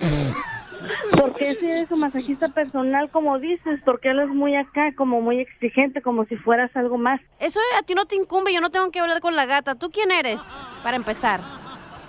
¿Por 1.13 1.35
qué 1.35 1.55
si 1.57 1.67
eres 1.67 1.91
su 1.91 1.97
masajista 1.97 2.49
personal, 2.49 3.11
como 3.11 3.39
dices? 3.39 3.81
Porque 3.85 4.11
él 4.11 4.21
es 4.21 4.29
muy 4.29 4.57
acá, 4.57 4.95
como 4.97 5.21
muy 5.21 5.41
exigente, 5.41 6.01
como 6.01 6.25
si 6.25 6.37
fueras 6.37 6.75
algo 6.75 6.97
más. 6.97 7.21
Eso 7.39 7.61
a 7.79 7.83
ti 7.83 7.95
no 7.95 8.07
te 8.07 8.17
incumbe, 8.17 8.55
yo 8.55 8.63
no 8.63 8.71
tengo 8.71 8.91
que 8.91 8.99
hablar 8.99 9.21
con 9.21 9.37
la 9.37 9.45
gata. 9.45 9.75
¿Tú 9.75 9.91
quién 9.91 10.11
eres? 10.11 10.49
Para 10.83 10.97
empezar. 10.97 11.43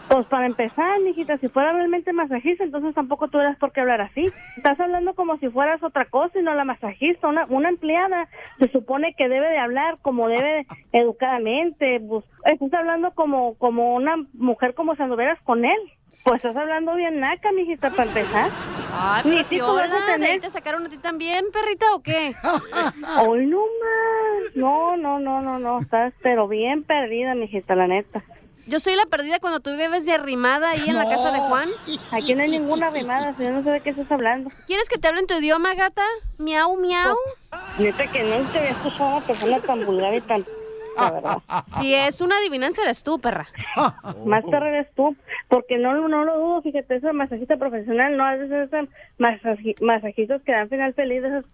Pues 0.10 0.26
para 0.28 0.46
empezar, 0.46 1.00
mijita, 1.00 1.38
si 1.38 1.48
fuera 1.48 1.72
realmente 1.72 2.12
masajista, 2.12 2.64
entonces 2.64 2.94
tampoco 2.94 3.30
tuvieras 3.30 3.58
por 3.58 3.72
qué 3.72 3.82
hablar 3.82 4.02
así. 4.02 4.26
Estás 4.58 4.80
hablando 4.80 5.14
como 5.14 5.38
si 5.38 5.50
fueras 5.50 5.82
otra 5.84 6.06
cosa 6.06 6.38
y 6.38 6.44
no 6.44 6.54
la 6.54 6.66
masajista. 6.66 7.28
Una, 7.28 7.46
una 7.50 7.70
empleada 7.70 8.28
se 8.60 8.70
supone 8.72 9.14
que 9.18 9.30
debe 9.30 9.48
de 9.50 9.58
hablar 9.58 10.00
como 10.02 10.28
debe 10.28 10.66
educadamente. 10.92 12.02
Pues, 12.02 12.26
estás 12.46 12.74
hablando 12.74 13.12
como, 13.12 13.56
como 13.56 13.96
una 13.96 14.18
mujer 14.34 14.74
como 14.74 14.96
si 14.96 15.04
anduvieras 15.04 15.40
con 15.44 15.64
él. 15.64 15.80
Pues 16.26 16.44
estás 16.44 16.58
hablando 16.58 16.94
bien 16.96 17.20
naca, 17.22 17.52
mijita, 17.54 17.90
para 17.92 18.04
empezar. 18.10 18.52
Ay, 18.94 19.22
Ni 19.24 19.32
pero 19.32 19.44
si 19.46 19.62
hola, 19.62 20.18
¿de 20.20 20.26
ahí 20.28 20.40
te 20.40 20.50
sacaron 20.50 20.86
a 20.86 20.90
ti 20.90 20.98
también, 20.98 21.46
perrita, 21.54 21.86
o 21.96 22.04
qué? 22.04 22.34
Hoy 23.26 23.46
no 23.46 23.60
más. 23.60 24.56
No, 24.56 24.98
no, 24.98 25.20
no, 25.20 25.42
no, 25.42 25.58
no. 25.58 25.80
Estás 25.80 26.14
pero 26.22 26.48
bien 26.50 26.84
perdida, 26.84 27.34
mijita, 27.34 27.76
la 27.76 27.88
neta. 27.88 28.24
Yo 28.68 28.80
soy 28.80 28.96
la 28.96 29.06
perdida 29.06 29.40
cuando 29.40 29.60
tú 29.60 29.72
vives 29.72 30.06
de 30.06 30.14
arrimada 30.14 30.72
ahí 30.72 30.88
en 30.88 30.96
la 30.98 31.10
casa 31.10 31.32
de 31.32 31.40
Juan. 31.40 31.70
Aquí 32.12 32.36
no 32.36 32.44
hay 32.44 32.52
ninguna 32.52 32.88
arrimada, 32.88 33.36
yo 33.40 33.52
no 33.52 33.64
sé 33.64 33.72
de 33.72 33.82
qué 33.82 33.90
estás 33.92 34.12
hablando. 34.12 34.50
¿Quieres 34.68 34.88
que 34.88 34.98
te 34.98 35.08
hable 35.08 35.22
en 35.22 35.28
tu 35.28 35.34
idioma, 35.40 35.74
gata? 35.74 36.04
Miau, 36.38 36.78
miau. 36.78 37.16
Neta 37.80 38.08
que 38.08 38.24
nunca 38.24 38.60
había 38.60 38.72
escuchado 38.72 39.04
a 39.06 39.18
una 39.18 39.26
persona 39.28 39.60
tan 39.62 39.86
vulgar 39.86 40.14
y 40.14 40.22
tan... 40.22 40.46
La 40.98 41.10
verdad. 41.10 41.38
Si 41.80 41.94
es 41.96 42.20
una 42.20 42.38
adivinanza, 42.38 42.82
eres 42.84 43.02
tú, 43.04 43.18
perra. 43.18 43.48
Más 44.26 44.44
perra 44.44 44.70
eres 44.70 44.94
tú, 44.94 45.16
porque 45.48 45.78
no, 45.78 45.94
no 46.10 46.24
lo 46.26 46.38
dudo, 46.38 46.62
fíjate, 46.62 46.98
ese 46.98 47.14
masajista 47.14 47.56
profesional, 47.56 48.18
no, 48.18 48.26
a 48.26 48.36
veces 48.36 48.70
esos 48.70 48.90
masaji- 49.18 49.80
masajistas 49.82 50.42
que 50.44 50.52
dan 50.52 50.68
final 50.68 50.94
feliz, 50.94 51.24
esos 51.24 51.46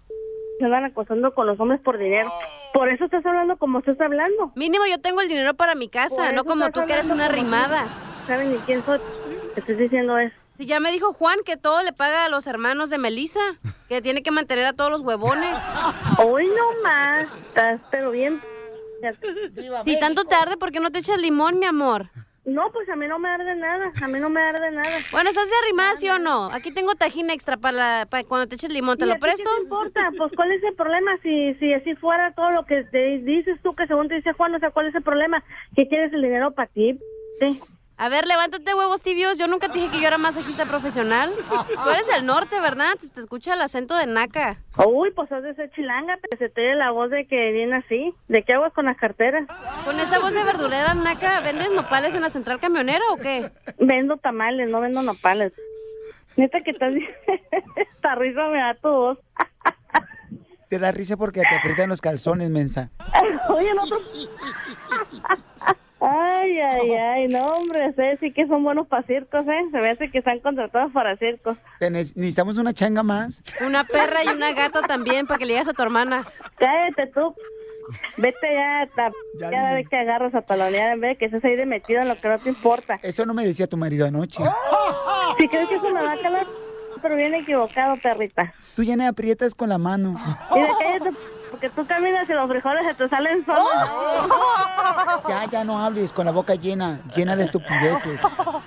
se 0.58 0.66
andan 0.66 0.86
acosando 0.86 1.34
con 1.34 1.48
los 1.48 1.60
hombres 1.60 1.80
por 1.82 1.98
dinero. 1.98 2.32
Por 2.74 2.90
eso 2.90 3.06
estás 3.06 3.26
hablando 3.26 3.58
como 3.58 3.80
estás 3.80 4.00
hablando. 4.00 4.52
Mínimo 4.56 4.86
yo 4.90 5.00
tengo 5.00 5.22
el 5.22 5.28
dinero 5.28 5.54
para 5.54 5.76
mi 5.76 5.90
casa, 5.90 6.32
no 6.32 6.44
como 6.44 6.70
tú 6.72 6.86
que 6.86 6.94
eres 6.94 7.10
una 7.10 7.26
arrimada. 7.26 7.88
¿Saben 8.10 8.52
ni 8.52 8.58
quién 8.60 8.82
soy? 8.82 9.00
Te 9.54 9.62
estoy 9.62 9.76
diciendo 9.76 10.18
eso. 10.18 10.36
Si 10.58 10.66
ya 10.66 10.80
me 10.80 10.92
dijo 10.92 11.14
Juan 11.14 11.40
que 11.46 11.56
todo 11.56 11.84
le 11.84 11.94
paga 11.94 12.26
a 12.26 12.30
los 12.30 12.48
hermanos 12.48 12.90
de 12.90 12.98
Melissa, 12.98 13.40
que 13.88 14.02
tiene 14.02 14.24
que 14.24 14.32
mantener 14.32 14.66
a 14.66 14.74
todos 14.74 14.90
los 14.90 15.02
huevones. 15.02 15.56
Hoy 16.18 16.48
no 16.48 16.82
más, 16.84 17.28
estás 17.50 17.80
pero 17.92 18.12
bien... 18.12 18.42
Si 19.86 20.00
tanto 20.00 20.24
tarde, 20.24 20.58
¿por 20.58 20.72
qué 20.72 20.80
no 20.80 20.90
te 20.90 20.98
echas 21.00 21.22
limón, 21.22 21.60
mi 21.60 21.68
amor? 21.68 22.10
No, 22.48 22.72
pues 22.72 22.88
a 22.88 22.96
mí 22.96 23.06
no 23.10 23.20
me 23.20 23.28
arde 23.28 23.56
nada, 23.56 23.92
a 24.02 24.08
mí 24.08 24.20
no 24.22 24.30
me 24.30 24.42
arde 24.42 24.72
nada. 24.72 24.98
Bueno, 25.12 25.30
¿estás 25.30 25.50
arrimada, 25.64 25.98
sí 25.98 26.08
o 26.08 26.18
no? 26.18 26.46
Aquí 26.46 26.72
tengo 26.72 26.96
tajín 26.96 27.30
extra 27.30 27.58
para, 27.58 27.78
la- 27.78 28.08
para 28.10 28.24
cuando 28.24 28.48
te 28.48 28.56
eches 28.56 28.72
limón, 28.72 28.98
¿te 28.98 29.04
¿Y 29.04 29.08
lo 29.10 29.20
presto? 29.20 29.44
¿Qué 29.50 29.56
te 29.58 29.64
importa? 29.64 30.12
Pues 30.18 30.32
¿cuál 30.34 30.54
es 30.54 30.64
el 30.64 30.74
problema? 30.74 31.12
Si, 31.24 31.56
si 31.56 31.74
así 31.74 31.94
fuera 31.96 32.32
todo 32.34 32.52
lo 32.52 32.66
que 32.66 32.86
te 32.86 33.18
dices 33.20 33.60
tú, 33.62 33.76
que 33.76 33.86
según 33.86 34.08
te 34.08 34.16
dice 34.16 34.32
Juan, 34.32 34.56
o 34.56 34.60
sea, 34.60 34.72
¿cuál 34.72 34.88
es 34.88 34.96
el 34.96 35.04
problema? 35.04 35.44
¿Que 35.76 35.90
quieres 35.90 36.14
el 36.14 36.22
dinero 36.22 36.52
para 36.52 36.70
ti? 36.70 36.98
Sí. 37.38 37.60
A 38.00 38.10
ver, 38.10 38.28
levántate, 38.28 38.76
huevos 38.76 39.02
tibios. 39.02 39.40
Yo 39.40 39.48
nunca 39.48 39.70
te 39.70 39.80
dije 39.80 39.90
que 39.90 40.00
yo 40.02 40.08
era 40.08 40.20
masajista 40.20 40.66
profesional. 40.66 41.34
Tú 41.84 41.90
eres 41.90 42.06
del 42.06 42.28
norte, 42.28 42.60
¿verdad? 42.62 42.94
Se 43.00 43.10
te 43.10 43.20
escucha 43.20 43.56
el 43.56 43.62
acento 43.62 43.98
de 43.98 44.06
naca. 44.06 44.58
Uy, 44.86 45.12
pues 45.12 45.32
has 45.32 45.42
de 45.42 45.56
ser 45.56 45.72
chilanga, 45.72 46.20
pero 46.22 46.38
se 46.38 46.50
te 46.50 46.62
oye 46.62 46.76
la 46.76 46.92
voz 46.92 47.10
de 47.10 47.26
que 47.26 47.52
viene 47.52 47.78
así. 47.78 48.14
¿De 48.28 48.44
qué 48.44 48.54
aguas 48.54 48.72
con 48.74 48.86
las 48.86 48.98
carteras? 48.98 49.48
Con 49.84 50.00
esa 50.00 50.20
voz 50.20 50.34
de 50.36 50.44
verdurera 50.44 50.94
naca, 50.94 51.40
¿vendes 51.40 51.72
nopales 51.72 52.14
en 52.14 52.22
la 52.22 52.30
central 52.30 52.60
camionera 52.60 53.04
o 53.12 53.18
qué? 53.18 53.50
Vendo 53.80 54.18
tamales, 54.18 54.70
no 54.70 54.80
vendo 54.80 55.02
nopales. 55.02 55.54
Neta 56.36 56.62
que 56.62 56.72
estás... 56.72 56.94
Esta 57.96 58.14
risa 58.14 58.48
me 58.50 58.60
da 58.60 58.76
tu 58.76 58.90
voz. 58.90 59.18
Te 60.70 60.78
da 60.78 60.92
risa 60.92 61.18
porque 61.18 61.42
te 61.42 61.56
aprietan 61.56 61.90
los 61.90 62.02
calzones, 62.02 62.52
mensa. 62.52 62.92
Oye, 63.50 63.72
el 63.72 63.80
otro... 63.80 63.98
Ay, 66.00 66.60
ay, 66.60 66.92
ay, 66.94 67.28
no, 67.28 67.48
hombre, 67.48 67.90
ustedes 67.90 68.20
sí 68.20 68.32
que 68.32 68.46
son 68.48 68.64
buenos 68.64 68.88
para 68.88 69.02
circos, 69.08 69.48
¿eh? 69.48 69.62
Se 69.72 69.78
me 69.80 69.90
hace 69.90 70.12
que 70.12 70.20
están 70.20 70.40
contratados 70.42 70.92
para 70.92 71.18
circos. 71.18 71.58
Te 71.80 71.90
ne- 71.90 72.00
Necesitamos 72.00 72.58
una 72.60 72.72
changa 72.72 73.02
más. 73.02 73.44
Una 73.66 73.84
perra 73.84 74.24
y 74.24 74.28
una 74.28 74.54
gata 74.54 74.82
también 74.84 75.26
para 75.26 75.40
que 75.40 75.46
le 75.46 75.54
digas 75.54 75.68
a 75.70 75.74
tu 75.74 75.82
hermana. 75.82 76.28
Cállate 76.58 77.08
tú. 77.08 77.34
Vete 78.18 78.54
ya, 78.54 78.88
ta- 78.96 79.12
ya, 79.50 79.74
de 79.74 79.86
que 79.86 79.96
agarras 79.98 80.36
a 80.36 80.42
talonear 80.42 80.94
en 80.94 81.00
vez 81.02 81.12
de 81.12 81.18
que 81.18 81.26
estés 81.26 81.44
ahí 81.46 81.56
de 81.56 81.66
metido 81.66 82.02
en 82.02 82.10
lo 82.10 82.16
que 82.16 82.28
no 82.28 82.38
te 82.38 82.50
importa. 82.50 83.00
Eso 83.02 83.26
no 83.26 83.34
me 83.34 83.44
decía 83.46 83.66
tu 83.66 83.78
marido 83.78 84.06
anoche. 84.06 84.44
Si 85.40 85.48
crees 85.48 85.68
que 85.70 85.76
eso 85.76 85.90
me 85.90 86.02
va 86.04 86.12
a 86.14 86.18
calar, 86.22 86.46
pero 87.02 87.16
bien 87.16 87.34
equivocado, 87.34 87.96
perrita. 87.98 88.54
Tú 88.76 88.84
ya 88.84 88.96
me 88.98 89.08
aprietas 89.08 89.56
con 89.56 89.70
la 89.70 89.78
mano. 89.78 90.20
Mira, 90.54 90.68
cállate, 90.80 91.12
porque 91.52 91.70
tú 91.70 91.86
caminas 91.88 92.30
y 92.30 92.34
los 92.34 92.50
frijoles 92.50 92.86
se 92.88 92.94
te 92.96 93.10
salen 93.10 93.46
solos. 93.46 93.66
Ya, 95.28 95.46
ya 95.50 95.64
no 95.64 95.80
hables 95.84 96.12
con 96.14 96.26
la 96.26 96.32
boca 96.32 96.56
llena, 96.56 97.02
llena 97.16 97.36
de 97.36 97.44
estupideces. 97.44 98.22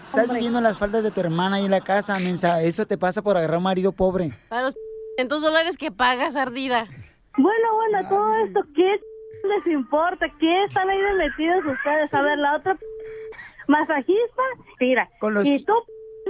Estás 0.08 0.28
viviendo 0.28 0.58
en 0.58 0.64
las 0.64 0.78
faldas 0.78 1.02
de 1.02 1.10
tu 1.10 1.20
hermana 1.20 1.56
ahí 1.56 1.64
en 1.64 1.70
la 1.70 1.80
casa, 1.80 2.18
mensa. 2.18 2.62
Eso 2.62 2.86
te 2.86 2.98
pasa 2.98 3.22
por 3.22 3.36
agarrar 3.36 3.58
un 3.58 3.64
marido 3.64 3.92
pobre. 3.92 4.32
Para 4.48 4.62
los 4.62 4.74
500 5.16 5.42
dólares 5.42 5.76
que 5.78 5.90
pagas, 5.90 6.36
ardida. 6.36 6.86
Bueno, 7.36 7.74
bueno, 7.74 8.08
todo 8.08 8.34
esto, 8.44 8.60
¿qué 8.74 9.00
les 9.44 9.66
importa? 9.72 10.26
¿Qué 10.38 10.64
están 10.64 10.88
ahí 10.90 11.00
de 11.00 11.12
metidos 11.14 11.64
ustedes? 11.64 12.12
A 12.12 12.22
ver, 12.22 12.38
la 12.38 12.56
otra 12.56 12.76
masajista, 13.68 14.42
mira. 14.80 15.08
Con 15.20 15.34
los- 15.34 15.46
Y 15.46 15.64
tú, 15.64 15.72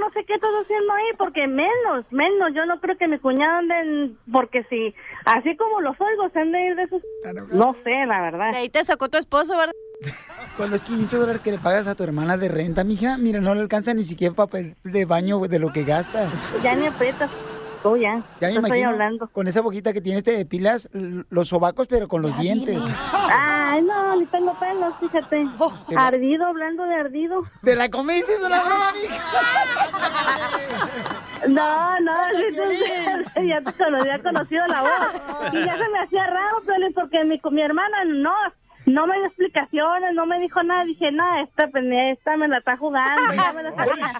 no 0.01 0.11
sé 0.13 0.25
qué 0.25 0.35
estás 0.35 0.51
haciendo 0.63 0.93
ahí, 0.93 1.07
porque 1.19 1.47
menos, 1.47 2.05
menos. 2.11 2.51
Yo 2.55 2.67
no 2.67 2.81
creo 2.81 2.97
que 2.97 3.07
mi 3.07 3.19
cuñado 3.19 3.59
anden, 3.59 4.19
porque 4.33 4.65
si, 4.65 4.95
así 5.25 5.57
como 5.57 5.81
los 5.81 6.01
oigo, 6.01 6.29
se 6.31 6.41
han 6.41 6.53
de 6.53 6.67
ir 6.67 6.77
de 6.77 6.83
esos... 6.83 7.03
No 7.53 7.75
sé, 7.85 8.07
la 8.07 8.21
verdad. 8.23 8.51
De 8.53 8.59
ahí 8.59 8.69
te 8.69 8.83
sacó 8.83 9.09
tu 9.09 9.19
esposo, 9.19 9.57
¿verdad? 9.57 9.75
Con 10.57 10.71
los 10.71 10.83
500 10.83 11.21
dólares 11.21 11.43
que 11.43 11.53
le 11.53 11.59
pagas 11.59 11.87
a 11.87 11.95
tu 11.95 12.03
hermana 12.03 12.37
de 12.37 12.49
renta, 12.49 12.85
mija, 12.85 13.19
mira, 13.19 13.41
no 13.41 13.55
le 13.55 13.61
alcanza 13.61 13.95
ni 13.95 14.03
siquiera 14.03 14.35
papel 14.35 14.77
de 14.83 15.05
baño 15.05 15.39
de 15.41 15.59
lo 15.59 15.73
que 15.73 15.85
gastas. 15.85 16.33
Ya 16.63 16.75
ni 16.75 16.87
aprietas. 16.87 17.31
Oh, 17.83 17.97
ya. 17.97 18.23
Ya 18.41 18.49
me 18.49 18.55
estoy 18.69 18.83
hablando. 18.83 19.29
con 19.29 19.49
esa 19.49 19.61
boquita 19.63 19.93
que 19.93 20.01
tienes 20.01 20.23
te 20.23 20.33
depilas 20.37 20.89
los 20.93 21.49
sobacos, 21.49 21.89
pero 21.89 22.09
con 22.09 22.21
los 22.23 22.39
dientes. 22.39 22.79
Ay, 23.33 23.83
no, 23.83 24.17
ni 24.17 24.27
tengo 24.27 24.55
pelos, 24.59 24.95
fíjate. 25.01 25.47
Ardido, 25.97 26.47
hablando 26.47 26.85
de 26.85 26.95
ardido. 26.95 27.43
¿Te 27.65 27.77
la 27.77 27.89
comiste? 27.89 28.33
Es 28.35 28.43
una 28.45 28.63
broma, 28.65 28.93
No, 31.49 32.01
no, 32.01 32.13
tú- 32.55 33.41
ya 33.47 33.61
te 33.63 33.71
he 34.15 34.23
conocido 34.23 34.67
la 34.67 34.83
voz. 34.83 35.53
Y 35.55 35.65
ya 35.65 35.77
se 35.79 35.89
me 35.89 36.01
hacía 36.05 36.27
raro, 36.27 36.61
Piolín, 36.67 36.93
porque 36.95 37.25
mi, 37.25 37.41
mi 37.51 37.63
hermana 37.63 38.05
no, 38.07 38.33
no 38.93 39.07
me 39.07 39.15
dio 39.17 39.27
explicaciones, 39.27 40.15
no 40.15 40.27
me 40.27 40.39
dijo 40.41 40.63
nada. 40.63 40.85
Dije, 40.85 41.11
nada, 41.13 41.43
esta, 41.43 41.69
pene- 41.69 42.13
esta 42.13 42.37
me 42.37 42.49
la 42.49 42.59
está 42.59 42.77
jugando, 42.77 43.23
ya 43.35 43.53
me 43.53 43.63
la 43.63 43.75
sabía. 43.75 44.13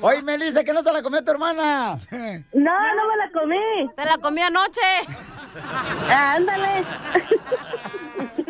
Oye, 0.00 0.22
Melissa, 0.22 0.64
que 0.64 0.72
no 0.72 0.82
se 0.82 0.92
la 0.92 1.02
comió 1.02 1.22
tu 1.24 1.30
hermana. 1.32 1.96
No, 2.52 2.94
no 2.94 3.08
me 3.08 3.16
la 3.16 3.30
comí. 3.32 3.90
Se 3.96 4.04
la 4.04 4.18
comí 4.18 4.40
anoche. 4.40 4.80
Ándale. 6.10 6.84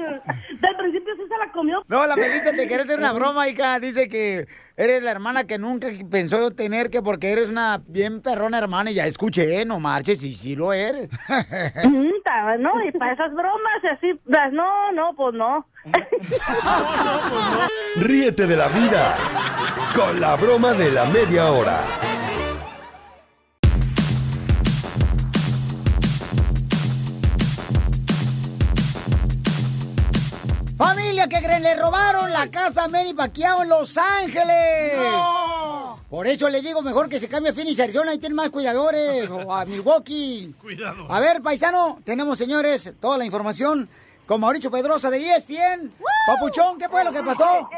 Del 0.61 0.77
principio 0.77 1.00
sí 1.17 1.23
se 1.29 1.39
la 1.47 1.53
comió. 1.53 1.83
No, 1.89 2.07
la 2.07 2.17
Melissa 2.17 2.53
te 2.53 2.67
quiere 2.67 2.83
hacer 2.83 2.99
una 2.99 3.13
broma, 3.13 3.49
hija. 3.49 3.79
Dice 3.81 4.09
que 4.09 4.47
eres 4.77 5.03
la 5.03 5.11
hermana 5.11 5.45
que 5.45 5.59
nunca 5.59 5.89
pensó 6.11 6.51
tener 6.51 6.91
que 6.91 7.03
porque 7.03 7.31
eres 7.33 7.49
una 7.49 7.81
bien 7.87 8.21
perrona 8.23 8.59
hermana. 8.59 8.91
Y 8.91 8.95
ya 8.95 9.07
escuché, 9.07 9.65
no 9.65 9.81
marches, 9.81 10.23
y 10.25 10.35
sí 10.35 10.57
lo 10.57 10.73
eres. 10.73 11.11
No, 12.59 12.85
y 12.85 12.91
para 12.93 13.13
esas 13.13 13.33
bromas 13.33 13.83
y 13.83 13.87
así, 13.89 14.21
las- 14.27 14.53
no, 14.53 14.93
no, 14.93 15.15
pues 15.17 15.35
no. 15.35 15.67
Ríete 17.97 18.47
de 18.47 18.57
la 18.57 18.69
vida 18.69 19.15
con 19.95 20.21
la 20.21 20.37
broma 20.37 20.73
de 20.73 20.91
la 20.91 21.05
media 21.07 21.47
hora. 21.51 21.81
Familia, 31.21 31.39
¿qué 31.39 31.47
creen? 31.47 31.63
Le 31.63 31.75
robaron 31.75 32.33
la 32.33 32.51
casa 32.51 32.85
a 32.85 32.89
Manny 32.89 33.13
Pacquiao 33.13 33.63
en 33.63 33.69
Los 33.69 33.99
Ángeles. 33.99 34.95
Por 36.09 36.27
eso 36.27 36.49
le 36.49 36.63
digo 36.63 36.81
mejor 36.81 37.11
que 37.11 37.21
se 37.21 37.29
cambie 37.29 37.51
a 37.51 37.55
Phoenix, 37.55 37.79
Arizona, 37.79 38.13
ahí 38.13 38.19
tienen 38.19 38.37
más 38.37 38.49
cuidadores. 38.49 39.29
o 39.29 39.53
a 39.53 39.67
Milwaukee. 39.67 40.55
Cuidado. 40.59 41.13
A 41.13 41.21
ver, 41.21 41.43
paisano, 41.43 41.99
tenemos, 42.05 42.39
señores, 42.39 42.95
toda 43.01 43.19
la 43.19 43.27
información 43.27 43.87
con 44.25 44.41
Mauricio 44.41 44.71
Pedrosa 44.71 45.11
de 45.11 45.19
ESPN. 45.19 45.93
Papuchón, 46.27 46.79
¿qué 46.79 46.89
fue 46.89 47.05
lo 47.05 47.13
que 47.13 47.23
pasó? 47.23 47.69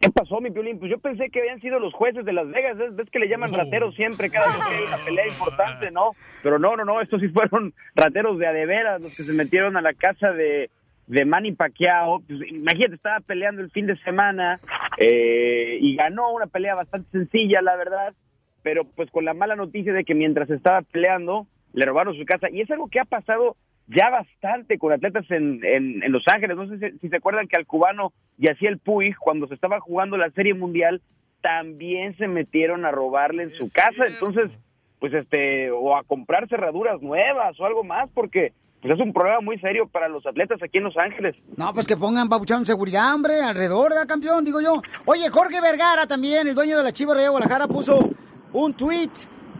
¿Qué 0.00 0.10
pasó, 0.10 0.40
mi 0.40 0.50
Piolín? 0.50 0.78
Pues 0.78 0.90
yo 0.90 0.98
pensé 0.98 1.30
que 1.30 1.40
habían 1.40 1.60
sido 1.60 1.80
los 1.80 1.92
jueces 1.94 2.24
de 2.24 2.32
Las 2.32 2.48
Vegas. 2.48 2.76
¿Ves, 2.92 3.10
que 3.10 3.18
le 3.18 3.28
llaman 3.28 3.52
rateros 3.52 3.94
siempre 3.96 4.30
cada 4.30 4.46
vez 4.48 4.66
que 4.66 4.74
hay 4.74 4.84
una 4.84 4.98
pelea 4.98 5.26
importante, 5.28 5.90
no? 5.90 6.12
Pero 6.44 6.60
no, 6.60 6.76
no, 6.76 6.84
no. 6.84 7.00
Estos 7.00 7.20
sí 7.22 7.28
fueron 7.28 7.74
rateros 7.96 8.38
de 8.38 8.46
a 8.46 8.52
de 8.52 8.66
veras 8.66 9.02
los 9.02 9.16
que 9.16 9.24
se 9.24 9.32
metieron 9.32 9.76
a 9.76 9.80
la 9.80 9.94
casa 9.94 10.30
de, 10.32 10.70
de 11.08 11.24
Manny 11.24 11.52
Pacquiao. 11.52 12.20
Pues, 12.20 12.40
imagínate, 12.48 12.94
estaba 12.94 13.20
peleando 13.20 13.62
el 13.62 13.70
fin 13.70 13.86
de 13.86 13.96
semana 13.98 14.58
eh, 14.98 15.78
y 15.80 15.96
ganó 15.96 16.32
una 16.32 16.46
pelea 16.46 16.74
bastante 16.74 17.10
sencilla, 17.10 17.60
la 17.60 17.76
verdad. 17.76 18.14
Pero 18.62 18.84
pues 18.84 19.10
con 19.10 19.24
la 19.24 19.34
mala 19.34 19.56
noticia 19.56 19.92
de 19.92 20.04
que 20.04 20.14
mientras 20.14 20.48
estaba 20.50 20.82
peleando, 20.82 21.46
le 21.72 21.86
robaron 21.86 22.14
su 22.14 22.24
casa. 22.24 22.48
Y 22.50 22.60
es 22.60 22.70
algo 22.70 22.88
que 22.88 23.00
ha 23.00 23.04
pasado 23.04 23.56
ya 23.86 24.10
bastante 24.10 24.78
con 24.78 24.92
atletas 24.92 25.24
en, 25.30 25.64
en, 25.64 26.02
en 26.02 26.12
Los 26.12 26.24
Ángeles. 26.26 26.56
No 26.56 26.68
sé 26.68 26.78
si, 26.78 26.98
si 26.98 27.08
se 27.08 27.16
acuerdan 27.16 27.48
que 27.48 27.56
al 27.56 27.66
cubano 27.66 28.12
Yaciel 28.36 28.78
Puig, 28.78 29.16
cuando 29.16 29.48
se 29.48 29.54
estaba 29.54 29.80
jugando 29.80 30.16
la 30.16 30.30
Serie 30.30 30.54
Mundial, 30.54 31.00
también 31.40 32.16
se 32.16 32.28
metieron 32.28 32.84
a 32.84 32.90
robarle 32.90 33.44
en 33.44 33.52
su 33.52 33.72
casa. 33.72 34.06
Entonces, 34.06 34.50
pues 34.98 35.14
este, 35.14 35.70
o 35.70 35.96
a 35.96 36.02
comprar 36.02 36.48
cerraduras 36.48 37.00
nuevas 37.00 37.58
o 37.58 37.64
algo 37.64 37.84
más, 37.84 38.10
porque 38.12 38.52
pues 38.80 38.94
es 38.94 39.00
un 39.00 39.12
problema 39.12 39.40
muy 39.40 39.58
serio 39.58 39.88
para 39.88 40.08
los 40.08 40.24
atletas 40.26 40.62
aquí 40.62 40.78
en 40.78 40.84
Los 40.84 40.96
Ángeles. 40.96 41.34
No, 41.56 41.72
pues 41.74 41.86
que 41.86 41.96
pongan 41.96 42.28
papuchón 42.28 42.64
seguridad, 42.64 43.14
hombre, 43.14 43.40
alrededor, 43.40 43.90
¿verdad, 43.90 44.06
campeón? 44.06 44.44
Digo 44.44 44.60
yo. 44.60 44.80
Oye, 45.04 45.28
Jorge 45.30 45.60
Vergara 45.60 46.06
también, 46.06 46.46
el 46.46 46.54
dueño 46.54 46.76
de 46.76 46.84
la 46.84 46.92
Chivas 46.92 47.18
de 47.18 47.28
Guadalajara, 47.28 47.66
puso 47.66 48.08
un 48.52 48.74
tweet 48.74 49.10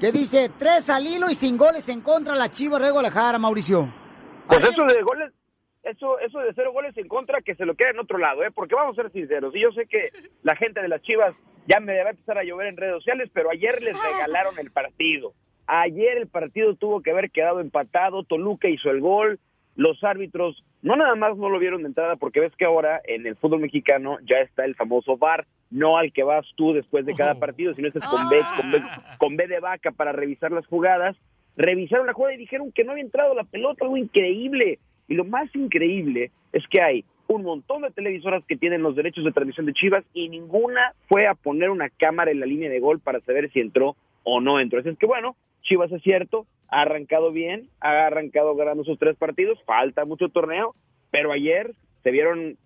que 0.00 0.12
dice 0.12 0.50
tres 0.56 0.88
al 0.90 1.06
hilo 1.06 1.28
y 1.28 1.34
sin 1.34 1.56
goles 1.58 1.88
en 1.88 2.00
contra 2.00 2.36
la 2.36 2.48
Chivas 2.48 2.80
de 2.80 2.90
Guadalajara, 2.90 3.38
Mauricio. 3.38 3.92
Pues 4.46 4.60
eso 4.60 4.84
de 4.84 5.02
goles, 5.02 5.32
eso, 5.82 6.18
eso 6.20 6.38
de 6.38 6.52
cero 6.54 6.72
goles 6.72 6.96
en 6.96 7.08
contra, 7.08 7.42
que 7.42 7.56
se 7.56 7.66
lo 7.66 7.74
queda 7.74 7.90
en 7.90 7.98
otro 7.98 8.18
lado, 8.18 8.44
¿eh? 8.44 8.50
Porque 8.54 8.76
vamos 8.76 8.96
a 8.98 9.02
ser 9.02 9.12
sinceros, 9.12 9.54
y 9.54 9.60
yo 9.60 9.72
sé 9.72 9.86
que 9.86 10.10
la 10.42 10.54
gente 10.54 10.80
de 10.80 10.88
las 10.88 11.02
Chivas 11.02 11.34
ya 11.66 11.80
me 11.80 11.98
va 12.02 12.08
a 12.08 12.10
empezar 12.10 12.38
a 12.38 12.44
llover 12.44 12.68
en 12.68 12.76
redes 12.76 12.94
sociales, 12.94 13.28
pero 13.34 13.50
ayer 13.50 13.82
les 13.82 14.00
regalaron 14.00 14.58
el 14.58 14.70
partido. 14.70 15.34
Ayer 15.70 16.16
el 16.16 16.28
partido 16.28 16.74
tuvo 16.76 17.02
que 17.02 17.10
haber 17.10 17.30
quedado 17.30 17.60
empatado, 17.60 18.22
Toluca 18.24 18.70
hizo 18.70 18.90
el 18.90 19.02
gol, 19.02 19.38
los 19.76 20.02
árbitros 20.02 20.64
no 20.80 20.96
nada 20.96 21.14
más 21.14 21.36
no 21.36 21.50
lo 21.50 21.58
vieron 21.58 21.82
de 21.82 21.88
entrada, 21.88 22.16
porque 22.16 22.40
ves 22.40 22.56
que 22.56 22.64
ahora 22.64 23.02
en 23.04 23.26
el 23.26 23.36
fútbol 23.36 23.60
mexicano 23.60 24.16
ya 24.22 24.38
está 24.38 24.64
el 24.64 24.76
famoso 24.76 25.18
VAR, 25.18 25.46
no 25.70 25.98
al 25.98 26.10
que 26.12 26.22
vas 26.22 26.46
tú 26.56 26.72
después 26.72 27.04
de 27.04 27.14
cada 27.14 27.34
partido, 27.34 27.74
sino 27.74 27.88
este 27.88 27.98
es 27.98 28.06
con 28.06 28.28
B, 28.30 28.40
con 28.56 28.70
B, 28.70 28.82
con 29.18 29.36
B 29.36 29.46
de 29.46 29.60
vaca 29.60 29.90
para 29.90 30.12
revisar 30.12 30.52
las 30.52 30.66
jugadas. 30.66 31.16
Revisaron 31.56 32.06
la 32.06 32.14
jugada 32.14 32.34
y 32.34 32.38
dijeron 32.38 32.72
que 32.72 32.84
no 32.84 32.92
había 32.92 33.04
entrado 33.04 33.34
la 33.34 33.44
pelota, 33.44 33.84
algo 33.84 33.98
increíble. 33.98 34.78
Y 35.06 35.14
lo 35.16 35.24
más 35.24 35.54
increíble 35.54 36.30
es 36.52 36.66
que 36.68 36.80
hay 36.80 37.04
un 37.26 37.42
montón 37.42 37.82
de 37.82 37.90
televisoras 37.90 38.42
que 38.46 38.56
tienen 38.56 38.82
los 38.82 38.96
derechos 38.96 39.24
de 39.24 39.32
transmisión 39.32 39.66
de 39.66 39.74
Chivas 39.74 40.04
y 40.14 40.30
ninguna 40.30 40.94
fue 41.08 41.26
a 41.26 41.34
poner 41.34 41.68
una 41.68 41.90
cámara 41.90 42.30
en 42.30 42.40
la 42.40 42.46
línea 42.46 42.70
de 42.70 42.80
gol 42.80 43.00
para 43.00 43.20
saber 43.20 43.50
si 43.52 43.60
entró 43.60 43.96
o 44.22 44.40
no 44.40 44.60
entró. 44.60 44.80
Así 44.80 44.88
es 44.88 44.98
que 44.98 45.06
bueno, 45.06 45.36
Chivas 45.68 45.92
es 45.92 46.02
cierto, 46.02 46.46
ha 46.68 46.82
arrancado 46.82 47.30
bien, 47.30 47.68
ha 47.80 48.06
arrancado 48.06 48.54
ganando 48.56 48.84
sus 48.84 48.98
tres 48.98 49.16
partidos, 49.16 49.58
falta 49.66 50.04
mucho 50.04 50.28
torneo, 50.28 50.74
pero 51.10 51.30
ayer 51.32 51.74
se 52.02 52.10
vieron 52.10 52.56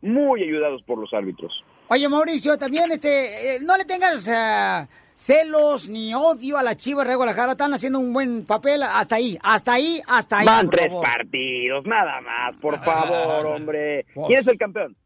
muy 0.00 0.42
ayudados 0.42 0.82
por 0.82 0.98
los 0.98 1.12
árbitros. 1.12 1.52
Oye, 1.88 2.08
Mauricio, 2.08 2.56
también 2.56 2.90
este, 2.92 3.56
eh, 3.56 3.58
no 3.62 3.76
le 3.76 3.84
tengas 3.84 4.26
eh, 4.28 4.88
celos 5.16 5.88
ni 5.88 6.14
odio 6.14 6.56
a 6.56 6.62
la 6.62 6.76
Chivas 6.76 7.06
de 7.06 7.14
Guadalajara. 7.14 7.52
Están 7.52 7.74
haciendo 7.74 7.98
un 7.98 8.12
buen 8.12 8.46
papel 8.46 8.82
hasta 8.82 9.16
ahí, 9.16 9.36
hasta 9.42 9.74
ahí, 9.74 10.00
hasta 10.06 10.38
ahí. 10.38 10.46
Van 10.46 10.70
tres 10.70 10.88
favor. 10.88 11.04
partidos, 11.04 11.84
nada 11.84 12.20
más, 12.20 12.54
por 12.56 12.78
favor, 12.78 13.46
hombre. 13.54 14.06
¿Quién 14.26 14.38
es 14.38 14.46
el 14.46 14.56
campeón? 14.56 14.96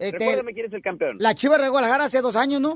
Este, 0.00 0.18
Recuérdame 0.18 0.54
quién 0.54 0.66
es 0.66 0.72
el 0.72 0.80
campeón. 0.82 1.16
La 1.20 1.34
Chivas 1.34 1.60
de 1.60 1.68
Guadalajara 1.68 2.04
hace 2.04 2.22
dos 2.22 2.34
años, 2.34 2.60
¿no? 2.62 2.74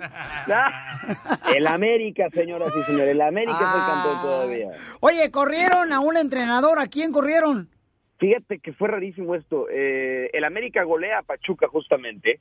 El 1.55 1.67
América, 1.67 2.29
señoras 2.35 2.71
y 2.79 2.83
señores. 2.85 3.09
El 3.09 3.21
América 3.23 3.53
es 3.59 3.61
el 3.61 3.87
campeón 3.87 4.23
todavía. 4.23 4.69
Oye, 5.01 5.31
corrieron 5.31 5.93
a 5.93 6.01
un 6.01 6.17
entrenador. 6.19 6.79
¿A 6.79 6.87
quién 6.87 7.13
corrieron? 7.13 7.71
Fíjate 8.19 8.59
que 8.59 8.75
fue 8.75 8.89
rarísimo 8.89 9.35
esto. 9.35 9.67
Eh, 9.71 10.31
el 10.35 10.45
América 10.45 10.83
golea 10.85 11.21
a 11.21 11.23
Pachuca 11.23 11.67
justamente 11.69 12.41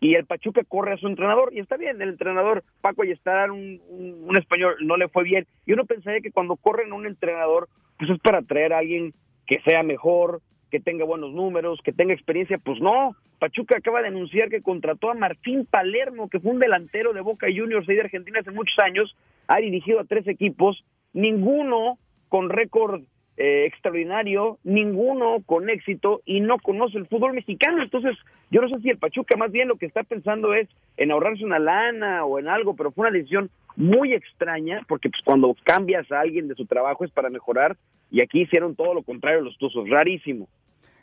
y 0.00 0.14
el 0.14 0.26
Pachuca 0.26 0.62
corre 0.66 0.94
a 0.94 0.96
su 0.96 1.06
entrenador 1.06 1.52
y 1.52 1.60
está 1.60 1.76
bien. 1.76 2.00
El 2.00 2.08
entrenador 2.08 2.64
Paco 2.80 3.02
Ayestar, 3.02 3.50
un, 3.50 3.80
un, 3.88 4.24
un 4.28 4.36
español, 4.38 4.76
no 4.80 4.96
le 4.96 5.08
fue 5.08 5.24
bien. 5.24 5.46
Y 5.66 5.74
uno 5.74 5.84
pensaría 5.84 6.20
que 6.22 6.32
cuando 6.32 6.56
corren 6.56 6.90
a 6.92 6.94
un 6.94 7.06
entrenador, 7.06 7.68
pues 7.98 8.10
es 8.10 8.18
para 8.20 8.40
traer 8.42 8.72
a 8.72 8.78
alguien 8.78 9.12
que 9.46 9.60
sea 9.60 9.82
mejor, 9.82 10.40
que 10.72 10.80
tenga 10.80 11.04
buenos 11.04 11.32
números, 11.32 11.80
que 11.84 11.92
tenga 11.92 12.14
experiencia. 12.14 12.56
Pues 12.56 12.80
no. 12.80 13.14
Pachuca 13.38 13.76
acaba 13.76 14.00
de 14.00 14.08
anunciar 14.08 14.48
que 14.48 14.62
contrató 14.62 15.10
a 15.10 15.14
Martín 15.14 15.66
Palermo, 15.66 16.30
que 16.30 16.40
fue 16.40 16.50
un 16.50 16.58
delantero 16.58 17.12
de 17.12 17.20
Boca 17.20 17.46
Juniors 17.54 17.86
de 17.86 18.00
Argentina 18.00 18.40
hace 18.40 18.50
muchos 18.50 18.78
años. 18.82 19.14
Ha 19.48 19.58
dirigido 19.58 20.00
a 20.00 20.04
tres 20.04 20.26
equipos, 20.26 20.82
ninguno 21.12 21.98
con 22.30 22.48
récord 22.48 23.02
eh, 23.36 23.66
extraordinario, 23.66 24.58
ninguno 24.64 25.42
con 25.44 25.68
éxito 25.68 26.22
y 26.24 26.40
no 26.40 26.58
conoce 26.58 26.96
el 26.96 27.06
fútbol 27.06 27.34
mexicano. 27.34 27.82
Entonces, 27.82 28.16
yo 28.50 28.62
no 28.62 28.68
sé 28.70 28.80
si 28.80 28.88
el 28.88 28.98
Pachuca 28.98 29.36
más 29.36 29.52
bien 29.52 29.68
lo 29.68 29.76
que 29.76 29.84
está 29.84 30.04
pensando 30.04 30.54
es 30.54 30.70
en 30.96 31.10
ahorrarse 31.10 31.44
una 31.44 31.58
lana 31.58 32.24
o 32.24 32.38
en 32.38 32.48
algo, 32.48 32.74
pero 32.74 32.92
fue 32.92 33.08
una 33.08 33.18
decisión 33.18 33.50
muy 33.76 34.14
extraña 34.14 34.80
porque 34.88 35.10
pues, 35.10 35.22
cuando 35.22 35.54
cambias 35.64 36.10
a 36.10 36.20
alguien 36.20 36.48
de 36.48 36.54
su 36.54 36.64
trabajo 36.64 37.04
es 37.04 37.10
para 37.10 37.28
mejorar 37.28 37.76
y 38.10 38.22
aquí 38.22 38.42
hicieron 38.42 38.74
todo 38.74 38.94
lo 38.94 39.02
contrario 39.02 39.40
los 39.42 39.58
tuzos, 39.58 39.88
rarísimo. 39.88 40.48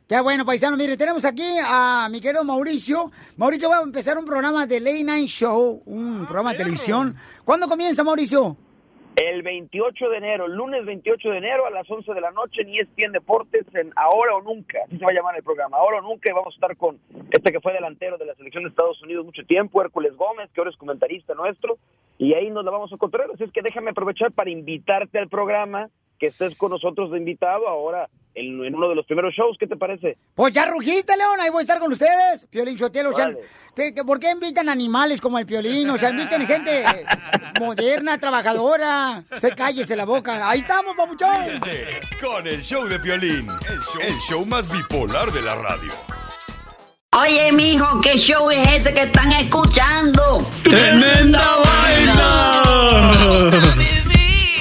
Qué 0.09 0.19
bueno, 0.21 0.43
paisano. 0.43 0.75
Mire, 0.75 0.97
tenemos 0.97 1.23
aquí 1.23 1.45
a 1.63 2.07
mi 2.09 2.19
querido 2.19 2.43
Mauricio. 2.43 3.11
Mauricio 3.37 3.69
va 3.69 3.77
a 3.77 3.83
empezar 3.83 4.17
un 4.17 4.25
programa 4.25 4.65
de 4.65 4.79
Late 4.79 5.03
Night 5.03 5.27
Show, 5.27 5.83
un 5.85 6.25
programa 6.25 6.51
de 6.51 6.57
televisión. 6.57 7.13
¿Cuándo 7.45 7.67
comienza, 7.67 8.03
Mauricio? 8.03 8.57
El 9.15 9.43
28 9.43 10.09
de 10.09 10.17
enero, 10.17 10.47
el 10.47 10.53
lunes 10.53 10.83
28 10.83 11.29
de 11.29 11.37
enero 11.37 11.67
a 11.67 11.69
las 11.69 11.87
11 11.87 12.11
de 12.11 12.21
la 12.21 12.31
noche 12.31 12.61
en 12.61 12.69
ESPN 12.69 13.11
Deportes 13.11 13.67
en 13.75 13.91
Ahora 13.95 14.35
o 14.37 14.41
Nunca, 14.41 14.79
así 14.87 14.97
se 14.97 15.05
va 15.05 15.11
a 15.11 15.13
llamar 15.13 15.35
el 15.35 15.43
programa, 15.43 15.77
Ahora 15.77 15.99
o 15.99 16.01
Nunca, 16.01 16.31
y 16.31 16.33
vamos 16.33 16.55
a 16.55 16.57
estar 16.57 16.75
con 16.75 16.99
este 17.29 17.51
que 17.51 17.59
fue 17.59 17.73
delantero 17.73 18.17
de 18.17 18.25
la 18.25 18.33
selección 18.33 18.63
de 18.63 18.69
Estados 18.69 18.99
Unidos 19.03 19.25
mucho 19.25 19.43
tiempo, 19.45 19.79
Hércules 19.79 20.15
Gómez, 20.15 20.49
que 20.51 20.61
ahora 20.61 20.71
es 20.71 20.77
comentarista 20.77 21.35
nuestro, 21.35 21.77
y 22.17 22.33
ahí 22.33 22.49
nos 22.49 22.65
la 22.65 22.71
vamos 22.71 22.91
a 22.91 22.95
encontrar, 22.95 23.29
así 23.31 23.43
es 23.43 23.51
que 23.51 23.61
déjame 23.61 23.91
aprovechar 23.91 24.31
para 24.31 24.49
invitarte 24.49 25.19
al 25.19 25.27
programa, 25.27 25.89
que 26.19 26.27
estés 26.27 26.55
con 26.57 26.71
nosotros 26.71 27.11
de 27.11 27.17
invitado 27.17 27.67
ahora 27.67 28.09
en, 28.35 28.63
en 28.63 28.75
uno 28.75 28.89
de 28.89 28.95
los 28.95 29.05
primeros 29.05 29.33
shows. 29.33 29.57
¿Qué 29.59 29.67
te 29.67 29.75
parece? 29.75 30.17
Pues 30.35 30.53
ya 30.53 30.65
rugiste, 30.65 31.15
León, 31.17 31.39
ahí 31.41 31.49
voy 31.49 31.59
a 31.59 31.61
estar 31.61 31.79
con 31.79 31.91
ustedes. 31.91 32.45
Piolín 32.49 32.77
Sotelo, 32.77 33.09
o 33.09 33.13
sea, 33.13 33.25
Órale. 33.25 33.39
¿qué- 33.75 33.93
qué- 33.93 34.03
¿por 34.03 34.19
qué 34.19 34.31
invitan 34.31 34.69
animales 34.69 35.19
como 35.21 35.39
el 35.39 35.45
Piolín? 35.45 35.89
O 35.89 35.97
sea, 35.97 36.09
inviten 36.11 36.45
gente 36.45 36.83
moderna, 37.59 38.17
trabajadora. 38.19 39.23
Usted 39.31 39.53
cállese 39.55 39.95
la 39.95 40.05
boca. 40.05 40.49
Ahí 40.49 40.59
estamos, 40.59 40.95
papuchón. 40.95 41.29
Con 42.21 42.45
el 42.47 42.61
show 42.61 42.85
de 42.87 42.99
Piolín, 42.99 43.47
el 43.49 43.79
show, 43.79 44.01
el 44.07 44.17
show 44.19 44.45
más 44.45 44.69
bipolar 44.71 45.31
de 45.31 45.41
la 45.41 45.55
radio. 45.55 45.91
Oye, 47.11 47.51
mijo, 47.53 47.99
¿qué 48.01 48.17
show 48.19 48.51
es 48.51 48.67
ese 48.75 48.93
que 48.93 49.01
están 49.01 49.31
escuchando? 49.33 50.47
¡Tremenda 50.63 51.39